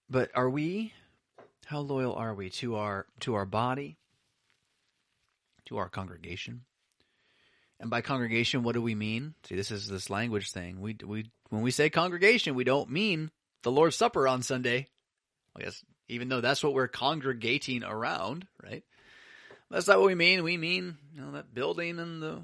But 0.09 0.31
are 0.35 0.49
we? 0.49 0.93
How 1.65 1.79
loyal 1.79 2.13
are 2.13 2.33
we 2.33 2.49
to 2.51 2.75
our 2.75 3.05
to 3.21 3.35
our 3.35 3.45
body? 3.45 3.97
To 5.67 5.77
our 5.77 5.89
congregation? 5.89 6.63
And 7.79 7.89
by 7.89 8.01
congregation, 8.01 8.61
what 8.61 8.73
do 8.73 8.81
we 8.81 8.93
mean? 8.93 9.33
See, 9.45 9.55
this 9.55 9.71
is 9.71 9.87
this 9.87 10.09
language 10.09 10.51
thing. 10.51 10.81
We 10.81 10.97
we 11.05 11.31
when 11.49 11.61
we 11.61 11.71
say 11.71 11.89
congregation, 11.89 12.55
we 12.55 12.63
don't 12.63 12.89
mean 12.89 13.31
the 13.63 13.71
Lord's 13.71 13.95
Supper 13.95 14.27
on 14.27 14.43
Sunday. 14.43 14.87
I 15.55 15.61
guess 15.61 15.83
even 16.07 16.29
though 16.29 16.41
that's 16.41 16.63
what 16.63 16.73
we're 16.73 16.87
congregating 16.87 17.83
around, 17.83 18.47
right? 18.61 18.83
That's 19.69 19.87
not 19.87 19.99
what 19.99 20.07
we 20.07 20.15
mean. 20.15 20.43
We 20.43 20.57
mean 20.57 20.97
you 21.13 21.21
know 21.21 21.31
that 21.31 21.53
building 21.53 21.99
and 21.99 22.21
the 22.21 22.41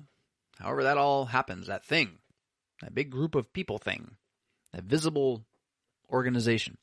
however 0.60 0.84
that 0.84 0.98
all 0.98 1.26
happens, 1.26 1.68
that 1.68 1.86
thing, 1.86 2.18
that 2.82 2.95
big 2.95 3.09
group 3.09 3.36
of 3.36 3.51
people 3.53 3.78
thing, 3.78 4.15
that 4.73 4.84
visible 4.84 5.45
organization, 6.09 6.78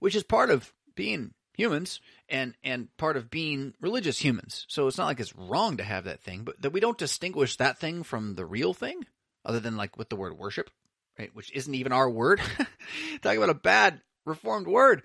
which 0.00 0.14
is 0.14 0.22
part 0.22 0.50
of 0.50 0.72
being 0.94 1.32
humans 1.54 2.00
and 2.28 2.54
and 2.64 2.88
part 2.96 3.16
of 3.16 3.30
being 3.30 3.74
religious 3.80 4.18
humans. 4.18 4.66
So 4.68 4.86
it's 4.86 4.98
not 4.98 5.06
like 5.06 5.20
it's 5.20 5.36
wrong 5.36 5.76
to 5.76 5.84
have 5.84 6.04
that 6.04 6.22
thing, 6.22 6.42
but 6.44 6.60
that 6.62 6.72
we 6.72 6.80
don't 6.80 6.98
distinguish 6.98 7.56
that 7.56 7.78
thing 7.78 8.02
from 8.02 8.34
the 8.34 8.46
real 8.46 8.74
thing, 8.74 9.04
other 9.44 9.60
than 9.60 9.76
like 9.76 9.96
with 9.96 10.08
the 10.08 10.16
word 10.16 10.38
worship, 10.38 10.70
right? 11.18 11.30
Which 11.34 11.52
isn't 11.52 11.74
even 11.74 11.92
our 11.92 12.08
word. 12.08 12.40
Talking 13.22 13.38
about 13.38 13.50
a 13.50 13.54
bad 13.54 14.00
reformed 14.24 14.66
word, 14.66 15.02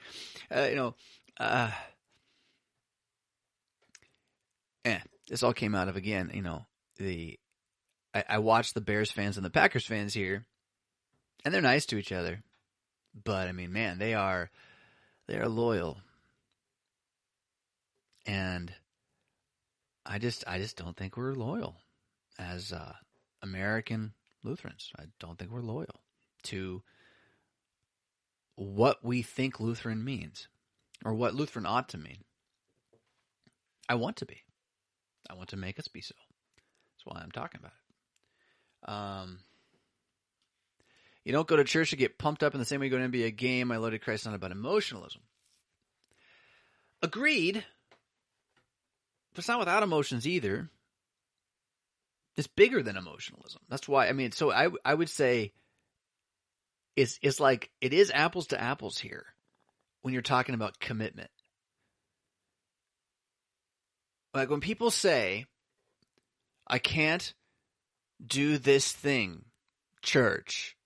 uh, 0.54 0.68
you 0.70 0.76
know. 0.76 0.96
Uh, 1.38 1.72
eh, 4.86 5.00
this 5.28 5.44
all 5.44 5.54
came 5.54 5.76
out 5.76 5.90
of 5.90 5.98
again, 5.98 6.32
you 6.34 6.42
know, 6.42 6.66
the 6.98 7.38
I, 8.16 8.24
I 8.30 8.38
watch 8.40 8.74
the 8.74 8.82
Bears 8.82 9.12
fans 9.12 9.38
and 9.38 9.46
the 9.46 9.52
Packers 9.52 9.86
fans 9.86 10.14
here, 10.14 10.46
and 11.44 11.54
they're 11.54 11.62
nice 11.62 11.86
to 11.88 11.98
each 11.98 12.12
other, 12.12 12.42
but 13.24 13.48
I 13.48 13.52
mean, 13.52 13.72
man, 13.72 14.00
they 14.00 14.16
are 14.16 14.50
they 15.28 15.38
are 15.38 15.50
loyal 15.50 15.98
and 18.26 18.74
I 20.06 20.20
just 20.20 20.44
I 20.48 20.58
just 20.58 20.78
don't 20.78 20.96
think 20.96 21.18
we're 21.18 21.34
loyal 21.34 21.76
as 22.38 22.72
uh, 22.72 22.94
American 23.42 24.14
Lutherans. 24.44 24.92
I 24.98 25.04
don't 25.20 25.38
think 25.38 25.52
we're 25.52 25.62
loyal 25.62 26.02
to 26.44 26.82
what 28.56 29.04
we 29.04 29.22
think 29.22 29.60
Lutheran 29.60 30.04
means 30.04 30.48
or 31.04 31.14
what 31.14 31.36
Lutheran 31.36 31.66
ought 31.66 31.90
to 31.90 31.98
mean. 31.98 32.24
I 33.88 33.96
want 33.96 34.18
to 34.18 34.26
be. 34.26 34.42
I 35.30 35.34
want 35.34 35.50
to 35.50 35.58
make 35.58 35.80
us 35.80 35.88
be 35.88 36.02
so. 36.02 36.16
That's 36.56 37.06
why 37.06 37.22
I'm 37.22 37.32
talking 37.32 37.60
about 37.60 37.74
it. 37.74 37.85
Um, 38.86 39.40
you 41.24 41.32
don't 41.32 41.48
go 41.48 41.56
to 41.56 41.64
church 41.64 41.90
to 41.90 41.96
get 41.96 42.20
pumped 42.20 42.44
up 42.44 42.54
in 42.54 42.60
the 42.60 42.66
same 42.66 42.80
way 42.80 42.86
you 42.86 42.92
go 42.92 43.00
to 43.00 43.10
NBA 43.10 43.36
game. 43.36 43.72
I 43.72 43.78
loaded 43.78 44.04
Christ 44.04 44.26
not 44.26 44.36
about 44.36 44.52
emotionalism. 44.52 45.22
Agreed. 47.02 47.66
But 49.34 49.40
it's 49.40 49.48
not 49.48 49.60
without 49.60 49.84
emotions 49.84 50.28
either. 50.28 50.70
It's 52.38 52.48
bigger 52.48 52.84
than 52.84 52.96
emotionalism. 52.96 53.62
That's 53.70 53.88
why 53.88 54.08
I 54.08 54.14
mean. 54.14 54.32
So 54.32 54.52
I 54.52 54.70
I 54.84 54.94
would 54.94 55.10
say 55.10 55.54
it's 56.96 57.20
it's 57.22 57.40
like 57.40 57.72
it 57.82 57.94
is 57.94 58.12
apples 58.14 58.48
to 58.48 58.62
apples 58.62 58.98
here 58.98 59.26
when 60.02 60.14
you're 60.14 60.22
talking 60.22 60.56
about 60.56 60.80
commitment. 60.80 61.30
Like 64.34 64.50
when 64.50 64.60
people 64.60 64.92
say, 64.92 65.46
"I 66.68 66.78
can't 66.78 67.34
do 68.26 68.58
this 68.58 68.92
thing," 68.92 69.46
church, 70.02 70.78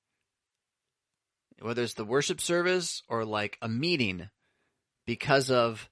whether 1.60 1.84
it's 1.84 1.94
the 1.96 2.06
worship 2.06 2.40
service 2.40 3.04
or 3.08 3.26
like 3.26 3.58
a 3.62 3.68
meeting, 3.68 4.30
because 5.06 5.50
of 5.50 5.90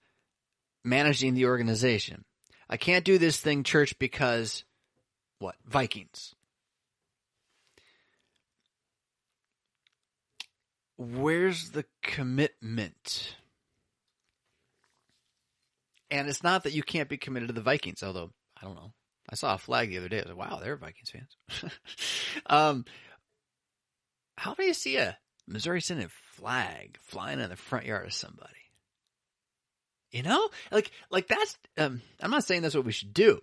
managing 0.83 1.33
the 1.33 1.45
organization. 1.45 2.23
I 2.69 2.77
can't 2.77 3.05
do 3.05 3.17
this 3.17 3.39
thing, 3.39 3.63
church, 3.63 3.97
because 3.99 4.63
what? 5.39 5.55
Vikings. 5.65 6.35
Where's 10.97 11.71
the 11.71 11.85
commitment? 12.01 13.35
And 16.09 16.27
it's 16.27 16.43
not 16.43 16.63
that 16.63 16.73
you 16.73 16.83
can't 16.83 17.09
be 17.09 17.17
committed 17.17 17.49
to 17.49 17.53
the 17.53 17.61
Vikings, 17.61 18.01
although 18.01 18.31
I 18.59 18.65
don't 18.65 18.75
know. 18.75 18.93
I 19.30 19.36
saw 19.36 19.53
a 19.53 19.57
flag 19.57 19.89
the 19.89 19.97
other 19.97 20.09
day. 20.09 20.19
I 20.19 20.21
was 20.21 20.36
like, 20.36 20.49
wow, 20.49 20.59
they're 20.61 20.78
Vikings 20.78 21.11
fans. 21.11 21.73
um, 22.45 22.86
how 24.38 24.53
do 24.53 24.63
you 24.63 24.73
see 24.73 24.97
a 24.97 25.17
Missouri 25.47 25.82
Synod 25.82 26.11
flag 26.11 26.97
flying 27.01 27.39
in 27.39 27.49
the 27.49 27.55
front 27.55 27.86
yard 27.86 28.05
of 28.05 28.13
somebody? 28.13 28.53
You 30.11 30.23
know, 30.23 30.49
like 30.71 30.91
like 31.11 31.28
that's. 31.28 31.57
Um, 31.78 32.01
I'm 32.21 32.32
not 32.32 32.45
saying 32.45 32.61
that's 32.61 32.75
what 32.75 32.86
we 32.86 32.93
should 32.93 33.13
do. 33.13 33.41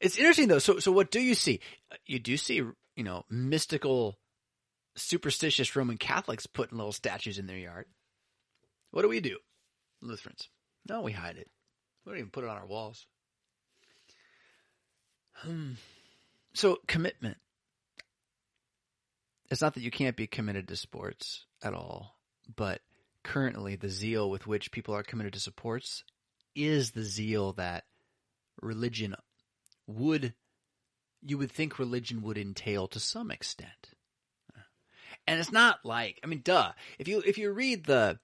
It's 0.00 0.16
interesting 0.16 0.48
though. 0.48 0.58
So 0.58 0.78
so 0.78 0.92
what 0.92 1.10
do 1.10 1.20
you 1.20 1.34
see? 1.34 1.60
You 2.06 2.18
do 2.18 2.38
see 2.38 2.54
you 2.54 3.04
know 3.04 3.26
mystical, 3.28 4.18
superstitious 4.96 5.76
Roman 5.76 5.98
Catholics 5.98 6.46
putting 6.46 6.78
little 6.78 6.92
statues 6.92 7.38
in 7.38 7.46
their 7.46 7.58
yard. 7.58 7.84
What 8.92 9.02
do 9.02 9.08
we 9.08 9.20
do, 9.20 9.36
Lutherans? 10.00 10.48
No, 10.88 11.02
we 11.02 11.12
hide 11.12 11.36
it. 11.36 11.50
We 12.04 12.12
don't 12.12 12.18
even 12.18 12.30
put 12.30 12.44
it 12.44 12.50
on 12.50 12.56
our 12.56 12.66
walls. 12.66 13.06
So 16.54 16.78
commitment. 16.86 17.36
It's 19.50 19.62
not 19.62 19.74
that 19.74 19.82
you 19.82 19.90
can't 19.90 20.16
be 20.16 20.26
committed 20.26 20.68
to 20.68 20.76
sports 20.76 21.44
at 21.62 21.74
all, 21.74 22.16
but 22.54 22.80
currently 23.22 23.76
the 23.76 23.88
zeal 23.88 24.30
with 24.30 24.46
which 24.46 24.72
people 24.72 24.94
are 24.94 25.02
committed 25.02 25.32
to 25.34 25.40
sports 25.40 26.04
is 26.54 26.92
the 26.92 27.02
zeal 27.02 27.52
that 27.54 27.84
religion 28.60 29.14
would 29.86 30.34
you 31.22 31.36
would 31.36 31.52
think 31.52 31.78
religion 31.78 32.22
would 32.22 32.38
entail 32.38 32.88
to 32.88 32.98
some 32.98 33.30
extent. 33.30 33.90
And 35.26 35.38
it's 35.38 35.52
not 35.52 35.84
like 35.84 36.20
I 36.24 36.26
mean 36.26 36.40
duh, 36.42 36.72
if 36.98 37.08
you 37.08 37.22
if 37.26 37.38
you 37.38 37.50
read 37.52 37.84
the 37.84 38.18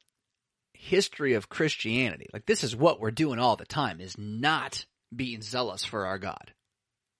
history 0.72 1.34
of 1.34 1.48
Christianity, 1.48 2.26
like 2.32 2.46
this 2.46 2.64
is 2.64 2.76
what 2.76 3.00
we're 3.00 3.10
doing 3.10 3.38
all 3.38 3.56
the 3.56 3.66
time 3.66 4.00
is 4.00 4.16
not 4.16 4.86
being 5.14 5.42
zealous 5.42 5.84
for 5.84 6.06
our 6.06 6.18
God. 6.18 6.52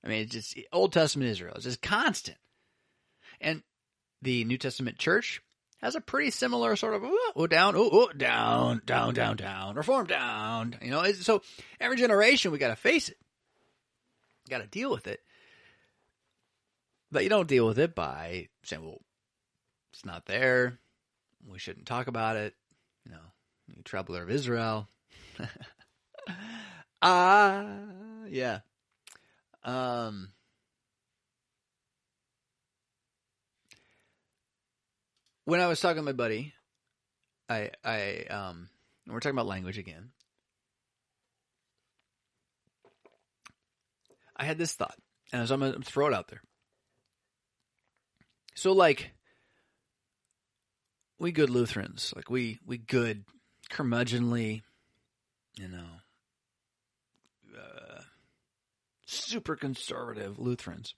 I 0.06 0.08
mean, 0.08 0.22
it's 0.22 0.32
just 0.32 0.58
Old 0.72 0.92
Testament 0.92 1.30
Israel. 1.30 1.54
It's 1.56 1.64
just 1.64 1.82
constant. 1.82 2.38
And 3.40 3.62
the 4.22 4.44
New 4.44 4.56
Testament 4.56 4.98
church, 4.98 5.42
has 5.78 5.94
a 5.94 6.00
pretty 6.00 6.30
similar 6.30 6.74
sort 6.74 6.94
of 6.94 7.02
oh, 7.04 7.46
down, 7.46 7.74
oh, 7.76 8.10
down, 8.16 8.80
down, 8.86 9.14
down, 9.14 9.36
down, 9.36 9.76
reform 9.76 10.06
down. 10.06 10.76
You 10.80 10.90
know, 10.90 11.04
so 11.12 11.42
every 11.80 11.96
generation 11.96 12.50
we 12.50 12.58
got 12.58 12.68
to 12.68 12.76
face 12.76 13.08
it, 13.08 13.18
got 14.48 14.62
to 14.62 14.66
deal 14.66 14.90
with 14.90 15.06
it. 15.06 15.20
But 17.12 17.24
you 17.24 17.28
don't 17.28 17.48
deal 17.48 17.66
with 17.66 17.78
it 17.78 17.94
by 17.94 18.48
saying, 18.64 18.82
"Well, 18.82 19.00
it's 19.92 20.04
not 20.04 20.26
there. 20.26 20.78
We 21.46 21.58
shouldn't 21.58 21.86
talk 21.86 22.06
about 22.06 22.36
it." 22.36 22.54
You 23.04 23.12
know, 23.12 23.18
you 23.68 23.82
troubler 23.84 24.22
of 24.22 24.30
Israel. 24.30 24.88
Ah, 27.02 27.66
yeah. 28.26 28.60
Um, 29.66 30.28
when 35.44 35.60
I 35.60 35.66
was 35.66 35.80
talking 35.80 35.96
to 35.96 36.02
my 36.02 36.12
buddy, 36.12 36.54
I 37.48 37.70
I 37.84 38.24
um 38.30 38.68
we're 39.08 39.18
talking 39.20 39.36
about 39.36 39.46
language 39.46 39.76
again. 39.76 40.10
I 44.36 44.44
had 44.44 44.56
this 44.56 44.74
thought, 44.74 44.96
and 45.32 45.50
I'm 45.50 45.60
gonna 45.60 45.80
throw 45.82 46.06
it 46.06 46.14
out 46.14 46.28
there. 46.28 46.42
So 48.54 48.72
like 48.72 49.10
we 51.18 51.32
good 51.32 51.50
Lutherans, 51.50 52.12
like 52.14 52.30
we 52.30 52.60
we 52.64 52.78
good 52.78 53.24
curmudgeonly, 53.70 54.62
you 55.58 55.68
know, 55.68 55.86
uh, 57.58 58.00
super 59.06 59.56
conservative 59.56 60.38
Lutherans, 60.38 60.94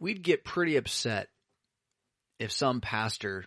we'd 0.00 0.22
get 0.22 0.44
pretty 0.44 0.76
upset 0.76 1.28
if 2.38 2.50
some 2.50 2.80
pastor 2.80 3.44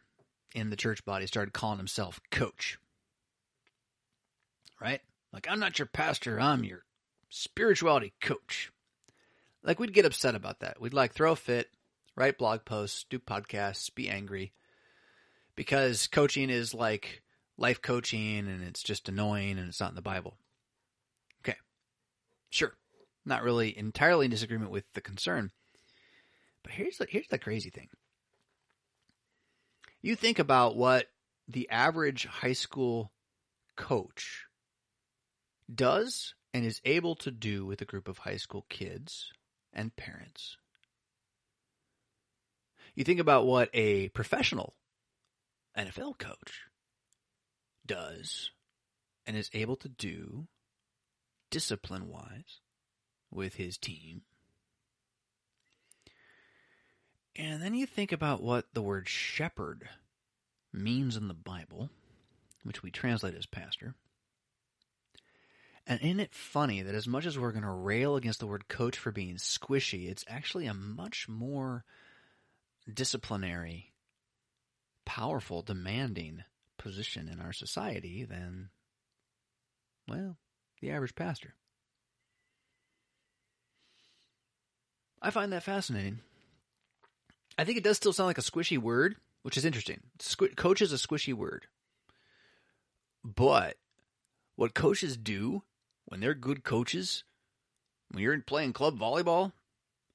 in 0.55 0.69
the 0.69 0.75
church 0.75 1.03
body 1.05 1.27
started 1.27 1.53
calling 1.53 1.77
himself 1.77 2.19
coach. 2.31 2.77
Right? 4.81 5.01
Like, 5.33 5.47
I'm 5.49 5.59
not 5.59 5.77
your 5.77 5.87
pastor, 5.87 6.39
I'm 6.39 6.63
your 6.63 6.83
spirituality 7.29 8.13
coach. 8.21 8.71
Like, 9.61 9.79
we'd 9.79 9.93
get 9.93 10.05
upset 10.05 10.35
about 10.35 10.61
that. 10.61 10.79
We'd 10.79 10.93
like 10.93 11.13
throw 11.13 11.33
a 11.33 11.35
fit, 11.35 11.69
write 12.15 12.37
blog 12.37 12.65
posts, 12.65 13.05
do 13.09 13.19
podcasts, 13.19 13.93
be 13.93 14.09
angry. 14.09 14.53
Because 15.55 16.07
coaching 16.07 16.49
is 16.49 16.73
like 16.73 17.21
life 17.57 17.81
coaching 17.81 18.47
and 18.47 18.63
it's 18.63 18.81
just 18.81 19.09
annoying 19.09 19.59
and 19.59 19.67
it's 19.67 19.81
not 19.81 19.89
in 19.89 19.95
the 19.95 20.01
Bible. 20.01 20.37
Sure. 22.49 22.73
Not 23.25 23.43
really 23.43 23.77
entirely 23.77 24.25
in 24.25 24.31
disagreement 24.31 24.71
with 24.71 24.85
the 24.93 25.01
concern. 25.01 25.51
But 26.63 26.73
here's 26.73 26.97
the, 26.97 27.07
here's 27.09 27.27
the 27.27 27.37
crazy 27.37 27.69
thing. 27.69 27.89
You 30.01 30.15
think 30.15 30.39
about 30.39 30.75
what 30.75 31.07
the 31.47 31.69
average 31.69 32.25
high 32.25 32.53
school 32.53 33.11
coach 33.75 34.45
does 35.73 36.33
and 36.53 36.65
is 36.65 36.81
able 36.85 37.15
to 37.15 37.31
do 37.31 37.65
with 37.65 37.81
a 37.81 37.85
group 37.85 38.07
of 38.07 38.19
high 38.19 38.37
school 38.37 38.65
kids 38.69 39.31
and 39.73 39.95
parents. 39.95 40.57
You 42.95 43.03
think 43.03 43.19
about 43.19 43.45
what 43.45 43.69
a 43.73 44.09
professional 44.09 44.75
NFL 45.77 46.17
coach 46.17 46.63
does 47.85 48.51
and 49.25 49.37
is 49.37 49.49
able 49.53 49.75
to 49.77 49.89
do 49.89 50.47
discipline 51.49 52.07
wise 52.07 52.59
with 53.31 53.55
his 53.55 53.77
team. 53.77 54.21
And 57.35 57.61
then 57.61 57.73
you 57.73 57.85
think 57.85 58.11
about 58.11 58.43
what 58.43 58.65
the 58.73 58.81
word 58.81 59.07
shepherd 59.07 59.87
means 60.73 61.15
in 61.15 61.27
the 61.27 61.33
Bible, 61.33 61.89
which 62.63 62.83
we 62.83 62.91
translate 62.91 63.35
as 63.35 63.45
pastor. 63.45 63.95
And 65.87 66.01
isn't 66.01 66.19
it 66.19 66.33
funny 66.33 66.81
that 66.81 66.93
as 66.93 67.07
much 67.07 67.25
as 67.25 67.39
we're 67.39 67.51
going 67.51 67.63
to 67.63 67.69
rail 67.69 68.15
against 68.15 68.39
the 68.39 68.47
word 68.47 68.67
coach 68.67 68.97
for 68.97 69.11
being 69.11 69.37
squishy, 69.37 70.09
it's 70.09 70.25
actually 70.27 70.67
a 70.67 70.73
much 70.73 71.27
more 71.27 71.83
disciplinary, 72.91 73.91
powerful, 75.05 75.63
demanding 75.63 76.43
position 76.77 77.27
in 77.27 77.39
our 77.39 77.53
society 77.53 78.23
than, 78.23 78.69
well, 80.07 80.37
the 80.81 80.91
average 80.91 81.15
pastor. 81.15 81.55
I 85.21 85.31
find 85.31 85.51
that 85.51 85.63
fascinating. 85.63 86.19
I 87.57 87.65
think 87.65 87.77
it 87.77 87.83
does 87.83 87.97
still 87.97 88.13
sound 88.13 88.27
like 88.27 88.37
a 88.37 88.41
squishy 88.41 88.77
word, 88.77 89.17
which 89.43 89.57
is 89.57 89.65
interesting. 89.65 89.99
Squ- 90.19 90.55
coach 90.55 90.81
is 90.81 90.93
a 90.93 90.95
squishy 90.95 91.33
word. 91.33 91.67
But 93.23 93.75
what 94.55 94.73
coaches 94.73 95.17
do 95.17 95.63
when 96.05 96.21
they're 96.21 96.33
good 96.33 96.63
coaches, 96.63 97.25
when 98.11 98.23
you're 98.23 98.39
playing 98.39 98.73
club 98.73 98.97
volleyball, 98.97 99.51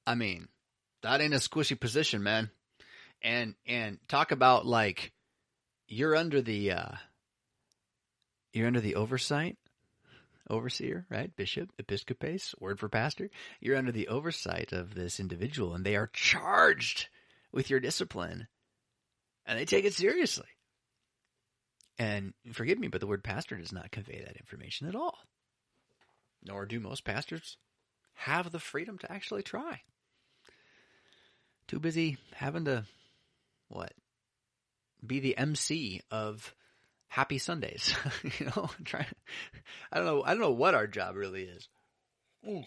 I 0.07 0.15
mean, 0.15 0.47
that 1.03 1.21
ain't 1.21 1.33
a 1.33 1.37
squishy 1.37 1.79
position, 1.79 2.23
man. 2.23 2.49
And 3.21 3.55
and 3.65 3.99
talk 4.07 4.31
about 4.31 4.65
like 4.65 5.11
you're 5.87 6.15
under 6.15 6.41
the 6.41 6.71
uh 6.71 6.91
you're 8.53 8.67
under 8.67 8.81
the 8.81 8.95
oversight 8.95 9.57
overseer, 10.49 11.05
right? 11.09 11.35
Bishop, 11.35 11.71
episkopos, 11.81 12.59
word 12.59 12.79
for 12.79 12.89
pastor. 12.89 13.29
You're 13.59 13.77
under 13.77 13.91
the 13.91 14.07
oversight 14.07 14.71
of 14.71 14.95
this 14.95 15.19
individual 15.19 15.73
and 15.73 15.85
they 15.85 15.95
are 15.95 16.07
charged 16.07 17.07
with 17.51 17.69
your 17.69 17.79
discipline 17.79 18.47
and 19.45 19.57
they 19.57 19.65
take 19.65 19.85
it 19.85 19.93
seriously. 19.93 20.47
And 21.97 22.33
forgive 22.51 22.77
me, 22.77 22.87
but 22.87 22.99
the 22.99 23.07
word 23.07 23.23
pastor 23.23 23.55
does 23.55 23.71
not 23.71 23.91
convey 23.91 24.23
that 24.25 24.37
information 24.37 24.87
at 24.87 24.95
all. 24.95 25.17
Nor 26.43 26.65
do 26.65 26.79
most 26.79 27.05
pastors 27.05 27.57
have 28.13 28.51
the 28.51 28.59
freedom 28.59 28.97
to 28.99 29.11
actually 29.11 29.43
try. 29.43 29.81
Too 31.67 31.79
busy 31.79 32.17
having 32.33 32.65
to, 32.65 32.85
what? 33.69 33.93
Be 35.05 35.19
the 35.19 35.37
MC 35.37 36.01
of 36.11 36.53
happy 37.15 37.37
Sundays. 37.37 37.95
you 38.39 38.47
know, 38.47 38.69
try. 38.83 39.07
I 39.91 39.97
don't 39.97 40.05
know. 40.05 40.23
I 40.23 40.31
don't 40.31 40.41
know 40.41 40.51
what 40.51 40.75
our 40.75 40.85
job 40.85 41.15
really 41.15 41.43
is. 41.43 41.69
Mm. 42.45 42.65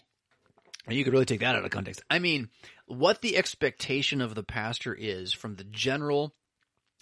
You 0.87 1.03
could 1.03 1.13
really 1.13 1.25
take 1.25 1.41
that 1.41 1.55
out 1.55 1.63
of 1.63 1.69
context. 1.69 2.01
I 2.09 2.17
mean, 2.17 2.49
what 2.87 3.21
the 3.21 3.37
expectation 3.37 4.21
of 4.21 4.33
the 4.33 4.43
pastor 4.43 4.95
is 4.95 5.33
from 5.33 5.55
the 5.55 5.63
general 5.65 6.33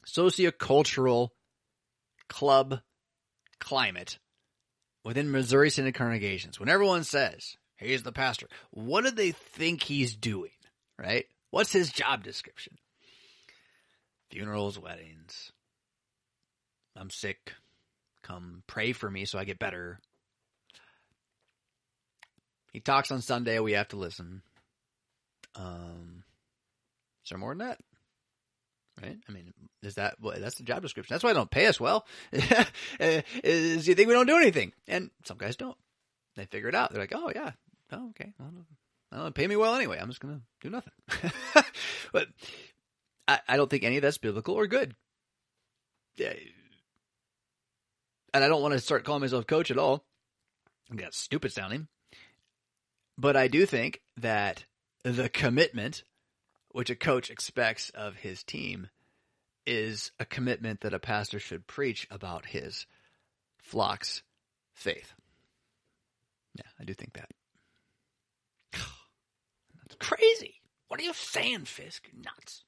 sociocultural 0.06 1.30
club 2.28 2.82
climate 3.60 4.20
within 5.06 5.32
Missouri 5.32 5.70
Synod 5.70 5.94
congregations. 5.94 6.60
When 6.60 6.68
everyone 6.68 7.06
says, 7.06 7.56
he's 7.78 8.04
the 8.04 8.12
pastor, 8.12 8.48
what 8.72 9.06
do 9.06 9.12
they 9.12 9.32
think 9.32 9.84
he's 9.84 10.18
doing? 10.18 10.52
Right? 11.00 11.26
What's 11.52 11.72
his 11.72 11.94
job 11.94 12.24
description? 12.24 12.78
Funerals, 14.32 14.78
weddings. 14.78 15.54
I'm 17.00 17.10
sick. 17.10 17.54
Come 18.24 18.64
pray 18.68 18.92
for 18.92 19.10
me 19.10 19.26
so 19.26 19.40
I 19.40 19.46
get 19.46 19.60
better. 19.60 20.00
He 22.74 22.80
talks 22.80 23.12
on 23.12 23.22
Sunday. 23.22 23.60
We 23.60 23.74
have 23.74 23.88
to 23.90 23.96
listen. 23.96 24.42
Um, 25.56 26.24
is 27.24 27.30
there 27.30 27.38
more 27.38 27.56
than 27.56 27.68
that? 27.68 27.80
Right? 29.02 29.18
I 29.28 29.32
mean, 29.32 29.54
is 29.84 29.96
that 29.96 30.16
well, 30.20 30.36
that's 30.40 30.58
the 30.58 30.64
job 30.64 30.82
description? 30.82 31.14
That's 31.14 31.24
why 31.24 31.32
they 31.32 31.40
don't 31.40 31.52
pay 31.52 31.68
us 31.68 31.80
well. 31.80 32.06
is 33.00 33.88
you 33.88 33.96
think 33.96 34.08
we 34.08 34.14
don't 34.14 34.28
do 34.28 34.38
anything? 34.38 34.74
And 34.88 35.12
some 35.26 35.38
guys 35.38 35.56
don't. 35.56 35.78
They 36.36 36.46
figure 36.46 36.70
it 36.70 36.76
out. 36.76 36.92
They're 36.92 37.02
like, 37.02 37.14
oh 37.16 37.32
yeah, 37.34 37.52
oh 37.92 38.10
okay, 38.10 38.34
well, 38.40 38.52
I 39.12 39.18
don't 39.18 39.36
pay 39.36 39.48
me 39.48 39.56
well 39.56 39.76
anyway. 39.76 40.00
I'm 40.02 40.10
just 40.10 40.20
gonna 40.20 40.42
do 40.62 40.70
nothing. 40.70 40.94
but 42.12 42.28
I, 43.28 43.40
I 43.48 43.58
don't 43.58 43.70
think 43.70 43.84
any 43.84 43.98
of 43.98 44.02
that's 44.02 44.18
biblical 44.18 44.56
or 44.56 44.68
good. 44.68 44.96
And 48.38 48.44
I 48.44 48.50
don't 48.50 48.62
want 48.62 48.74
to 48.74 48.80
start 48.80 49.04
calling 49.04 49.22
myself 49.22 49.48
coach 49.48 49.72
at 49.72 49.80
all. 49.80 50.06
That's 50.92 51.18
stupid 51.18 51.52
sounding. 51.52 51.88
But 53.18 53.36
I 53.36 53.48
do 53.48 53.66
think 53.66 54.04
that 54.16 54.64
the 55.02 55.28
commitment 55.28 56.04
which 56.70 56.92
a 56.92 56.96
coach 56.96 57.32
expects 57.32 57.90
of 57.90 58.18
his 58.18 58.44
team 58.44 58.90
is 59.66 60.12
a 60.20 60.26
commitment 60.26 60.82
that 60.82 60.94
a 60.94 61.00
pastor 61.00 61.40
should 61.40 61.66
preach 61.66 62.06
about 62.12 62.46
his 62.46 62.86
flock's 63.58 64.22
faith. 64.72 65.16
Yeah, 66.54 66.70
I 66.80 66.84
do 66.84 66.94
think 66.94 67.14
that. 67.14 67.32
That's 69.82 69.96
crazy. 70.00 70.62
What 70.90 71.00
are 71.00 71.04
you 71.04 71.14
saying, 71.16 71.66
Fisk? 71.66 72.08
You're 72.14 72.22
nuts. 72.22 72.66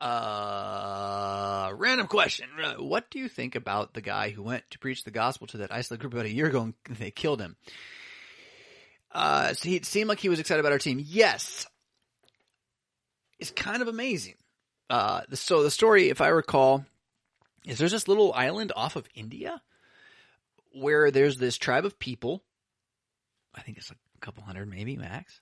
Uh, 0.00 1.72
random 1.74 2.06
question. 2.06 2.48
What 2.78 3.10
do 3.10 3.18
you 3.18 3.28
think 3.28 3.54
about 3.54 3.92
the 3.92 4.00
guy 4.00 4.30
who 4.30 4.42
went 4.42 4.64
to 4.70 4.78
preach 4.78 5.04
the 5.04 5.10
gospel 5.10 5.46
to 5.48 5.58
that 5.58 5.72
isolated 5.72 6.00
group 6.00 6.14
about 6.14 6.26
a 6.26 6.32
year 6.32 6.46
ago 6.46 6.62
and 6.62 6.74
they 6.98 7.10
killed 7.10 7.40
him? 7.40 7.56
Uh, 9.12 9.52
so 9.52 9.68
seemed 9.82 10.08
like 10.08 10.20
he 10.20 10.28
was 10.28 10.38
excited 10.38 10.60
about 10.60 10.72
our 10.72 10.78
team. 10.78 11.02
Yes. 11.04 11.66
It's 13.38 13.50
kind 13.50 13.82
of 13.82 13.88
amazing. 13.88 14.36
Uh, 14.88 15.22
so 15.34 15.62
the 15.62 15.70
story, 15.70 16.08
if 16.08 16.20
I 16.20 16.28
recall, 16.28 16.84
is 17.66 17.78
there's 17.78 17.92
this 17.92 18.08
little 18.08 18.32
island 18.32 18.72
off 18.74 18.96
of 18.96 19.06
India 19.14 19.60
where 20.72 21.10
there's 21.10 21.36
this 21.36 21.58
tribe 21.58 21.84
of 21.84 21.98
people. 21.98 22.42
I 23.54 23.60
think 23.60 23.78
it's 23.78 23.90
like 23.90 23.98
a 24.16 24.20
couple 24.20 24.44
hundred, 24.44 24.70
maybe 24.70 24.96
max, 24.96 25.40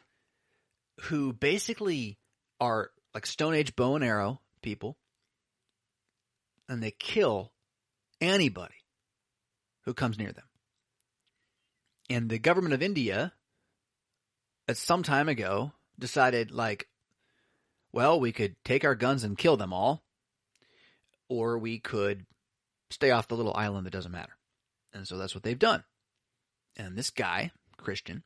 who 1.02 1.32
basically 1.32 2.18
are 2.60 2.90
like 3.14 3.26
Stone 3.26 3.54
Age 3.54 3.76
bow 3.76 3.94
and 3.94 4.04
arrow 4.04 4.40
people, 4.62 4.96
and 6.68 6.82
they 6.82 6.90
kill 6.90 7.52
anybody 8.20 8.74
who 9.84 9.94
comes 9.94 10.18
near 10.18 10.32
them. 10.32 10.44
And 12.10 12.28
the 12.28 12.38
government 12.38 12.74
of 12.74 12.82
India, 12.82 13.32
at 14.66 14.76
some 14.76 15.02
time 15.02 15.28
ago, 15.28 15.72
decided 15.98 16.50
like, 16.50 16.88
well, 17.92 18.20
we 18.20 18.32
could 18.32 18.56
take 18.64 18.84
our 18.84 18.94
guns 18.94 19.24
and 19.24 19.36
kill 19.36 19.56
them 19.56 19.72
all, 19.72 20.04
or 21.28 21.58
we 21.58 21.78
could 21.78 22.26
stay 22.90 23.10
off 23.10 23.28
the 23.28 23.36
little 23.36 23.54
island 23.54 23.86
that 23.86 23.92
doesn't 23.92 24.12
matter. 24.12 24.32
And 24.92 25.06
so 25.06 25.18
that's 25.18 25.34
what 25.34 25.42
they've 25.42 25.58
done. 25.58 25.84
And 26.76 26.96
this 26.96 27.10
guy, 27.10 27.50
Christian, 27.76 28.22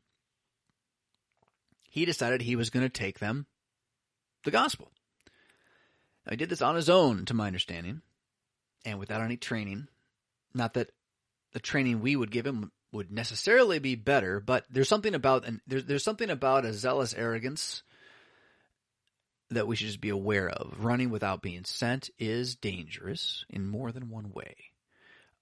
he 1.91 2.05
decided 2.05 2.43
he 2.43 2.57
was 2.57 2.71
going 2.71 2.85
to 2.85 2.89
take 2.89 3.19
them 3.19 3.47
the 4.45 4.51
gospel. 4.51 4.93
Now, 6.25 6.31
he 6.31 6.37
did 6.37 6.49
this 6.49 6.63
on 6.63 6.77
his 6.77 6.89
own, 6.89 7.25
to 7.27 7.35
my 7.35 7.47
understanding, 7.47 8.03
and 8.85 8.99
without 8.99 9.23
any 9.23 9.37
training. 9.37 9.89
Not 10.55 10.75
that 10.75 10.91
the 11.53 11.61
training 11.61 12.01
we 12.01 12.17
would 12.17 12.31
give 12.31 12.47
him 12.47 12.71
would 12.93 13.11
necessarily 13.11 13.79
be 13.79 13.95
better, 13.95 14.39
but 14.39 14.65
there's 14.71 14.89
something 14.89 15.15
about 15.15 15.47
and 15.47 15.61
there's 15.67 15.87
there's 15.87 16.05
something 16.05 16.29
about 16.29 16.67
a 16.67 16.75
zealous 16.75 17.15
arrogance 17.15 17.83
that 19.51 19.67
we 19.67 19.77
should 19.77 19.87
just 19.87 20.01
be 20.01 20.11
aware 20.11 20.49
of. 20.49 20.75
Running 20.79 21.11
without 21.11 21.43
being 21.43 21.65
sent 21.65 22.11
is 22.19 22.57
dangerous 22.57 23.45
in 23.51 23.67
more 23.67 23.93
than 23.93 24.11
one 24.11 24.33
way. 24.33 24.55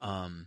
Um, 0.01 0.47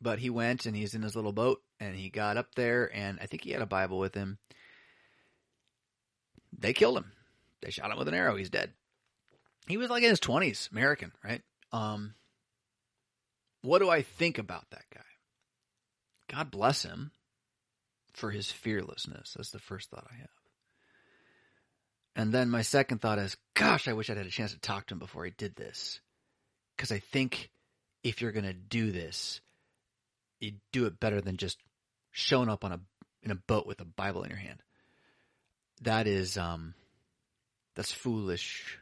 but 0.00 0.18
he 0.18 0.30
went 0.30 0.66
and 0.66 0.76
he's 0.76 0.94
in 0.94 1.02
his 1.02 1.16
little 1.16 1.32
boat 1.32 1.62
and 1.80 1.96
he 1.96 2.10
got 2.10 2.36
up 2.36 2.54
there 2.54 2.90
and 2.94 3.18
I 3.20 3.26
think 3.26 3.42
he 3.42 3.52
had 3.52 3.62
a 3.62 3.66
Bible 3.66 3.98
with 3.98 4.14
him. 4.14 4.38
They 6.56 6.72
killed 6.72 6.98
him. 6.98 7.12
They 7.64 7.70
shot 7.70 7.90
him 7.90 7.98
with 7.98 8.08
an 8.08 8.14
arrow. 8.14 8.36
He's 8.36 8.50
dead. 8.50 8.72
He 9.66 9.78
was 9.78 9.88
like 9.88 10.02
in 10.02 10.10
his 10.10 10.20
twenties, 10.20 10.68
American, 10.70 11.12
right? 11.24 11.40
Um, 11.72 12.14
what 13.62 13.78
do 13.78 13.88
I 13.88 14.02
think 14.02 14.38
about 14.38 14.66
that 14.70 14.84
guy? 14.92 15.00
God 16.30 16.50
bless 16.50 16.82
him 16.82 17.10
for 18.12 18.30
his 18.30 18.50
fearlessness. 18.50 19.32
That's 19.34 19.50
the 19.50 19.58
first 19.58 19.90
thought 19.90 20.06
I 20.10 20.16
have. 20.16 20.28
And 22.16 22.32
then 22.32 22.50
my 22.50 22.62
second 22.62 23.00
thought 23.00 23.18
is, 23.18 23.36
gosh, 23.54 23.88
I 23.88 23.94
wish 23.94 24.10
I'd 24.10 24.18
had 24.18 24.26
a 24.26 24.30
chance 24.30 24.52
to 24.52 24.60
talk 24.60 24.86
to 24.86 24.94
him 24.94 24.98
before 24.98 25.24
he 25.24 25.32
did 25.36 25.56
this. 25.56 26.00
Because 26.76 26.92
I 26.92 26.98
think 26.98 27.50
if 28.02 28.20
you're 28.20 28.32
going 28.32 28.44
to 28.44 28.52
do 28.52 28.92
this, 28.92 29.40
you 30.38 30.52
do 30.72 30.84
it 30.84 31.00
better 31.00 31.20
than 31.20 31.38
just 31.38 31.58
showing 32.12 32.48
up 32.50 32.64
on 32.64 32.72
a 32.72 32.80
in 33.22 33.30
a 33.30 33.34
boat 33.34 33.66
with 33.66 33.80
a 33.80 33.86
Bible 33.86 34.22
in 34.22 34.30
your 34.30 34.38
hand. 34.38 34.62
That 35.80 36.06
is 36.06 36.36
um 36.36 36.74
that's 37.74 37.92
foolish. 37.92 38.78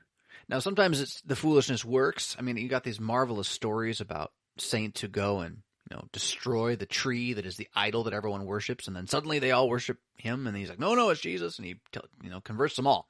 Now 0.49 0.59
sometimes 0.59 1.01
it's 1.01 1.20
the 1.22 1.36
foolishness 1.36 1.84
works. 1.84 2.36
I 2.38 2.43
mean, 2.43 2.57
you 2.57 2.68
got 2.68 2.84
these 2.84 3.01
marvelous 3.01 3.49
stories 3.49 4.01
about 4.01 4.32
saints 4.59 5.01
who 5.01 5.09
go 5.09 5.40
and 5.40 5.59
you 5.90 5.97
know 5.97 6.05
destroy 6.12 6.76
the 6.76 6.86
tree 6.86 7.32
that 7.32 7.47
is 7.47 7.57
the 7.57 7.68
idol 7.74 8.05
that 8.05 8.14
everyone 8.14 8.45
worships, 8.45 8.86
and 8.86 8.97
then 8.97 9.07
suddenly 9.07 9.38
they 9.38 9.51
all 9.51 9.68
worship 9.68 9.99
him, 10.16 10.47
and 10.47 10.57
he's 10.57 10.68
like, 10.68 10.78
no, 10.80 10.95
no, 10.95 11.11
it's 11.11 11.20
Jesus, 11.20 11.59
and 11.59 11.66
he 11.66 11.76
you 12.22 12.30
know 12.30 12.40
converts 12.40 12.76
them 12.76 12.86
all. 12.86 13.09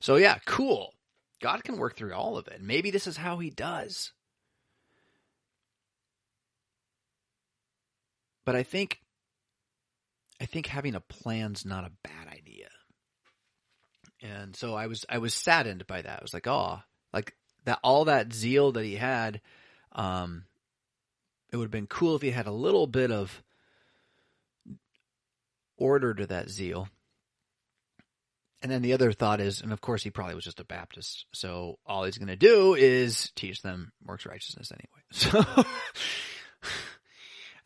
So 0.00 0.16
yeah, 0.16 0.38
cool. 0.44 0.92
God 1.40 1.64
can 1.64 1.78
work 1.78 1.96
through 1.96 2.14
all 2.14 2.36
of 2.36 2.48
it. 2.48 2.60
Maybe 2.62 2.90
this 2.90 3.06
is 3.06 3.16
how 3.16 3.38
he 3.38 3.50
does. 3.50 4.12
But 8.44 8.56
I 8.56 8.62
think 8.62 9.00
I 10.40 10.46
think 10.46 10.66
having 10.66 10.94
a 10.94 11.00
plan's 11.00 11.64
not 11.64 11.84
a 11.84 11.92
bad 12.02 12.28
idea. 12.28 12.68
And 14.24 14.56
so 14.56 14.74
I 14.74 14.86
was 14.86 15.04
I 15.08 15.18
was 15.18 15.34
saddened 15.34 15.86
by 15.86 16.00
that. 16.00 16.18
I 16.18 16.22
was 16.22 16.32
like, 16.32 16.46
oh, 16.46 16.80
like 17.12 17.34
that 17.66 17.78
all 17.84 18.06
that 18.06 18.32
zeal 18.32 18.72
that 18.72 18.84
he 18.84 18.96
had, 18.96 19.42
um, 19.92 20.44
it 21.52 21.56
would 21.58 21.64
have 21.64 21.70
been 21.70 21.86
cool 21.86 22.16
if 22.16 22.22
he 22.22 22.30
had 22.30 22.46
a 22.46 22.52
little 22.52 22.86
bit 22.86 23.10
of 23.10 23.42
order 25.76 26.14
to 26.14 26.26
that 26.28 26.48
zeal. 26.48 26.88
And 28.62 28.72
then 28.72 28.80
the 28.80 28.94
other 28.94 29.12
thought 29.12 29.42
is, 29.42 29.60
and 29.60 29.74
of 29.74 29.82
course 29.82 30.02
he 30.02 30.08
probably 30.08 30.34
was 30.34 30.44
just 30.44 30.58
a 30.58 30.64
Baptist, 30.64 31.26
so 31.34 31.78
all 31.84 32.04
he's 32.04 32.16
going 32.16 32.28
to 32.28 32.36
do 32.36 32.74
is 32.74 33.30
teach 33.36 33.60
them 33.60 33.92
works 34.02 34.24
righteousness 34.24 34.72
anyway. 34.72 34.88
So 35.12 35.64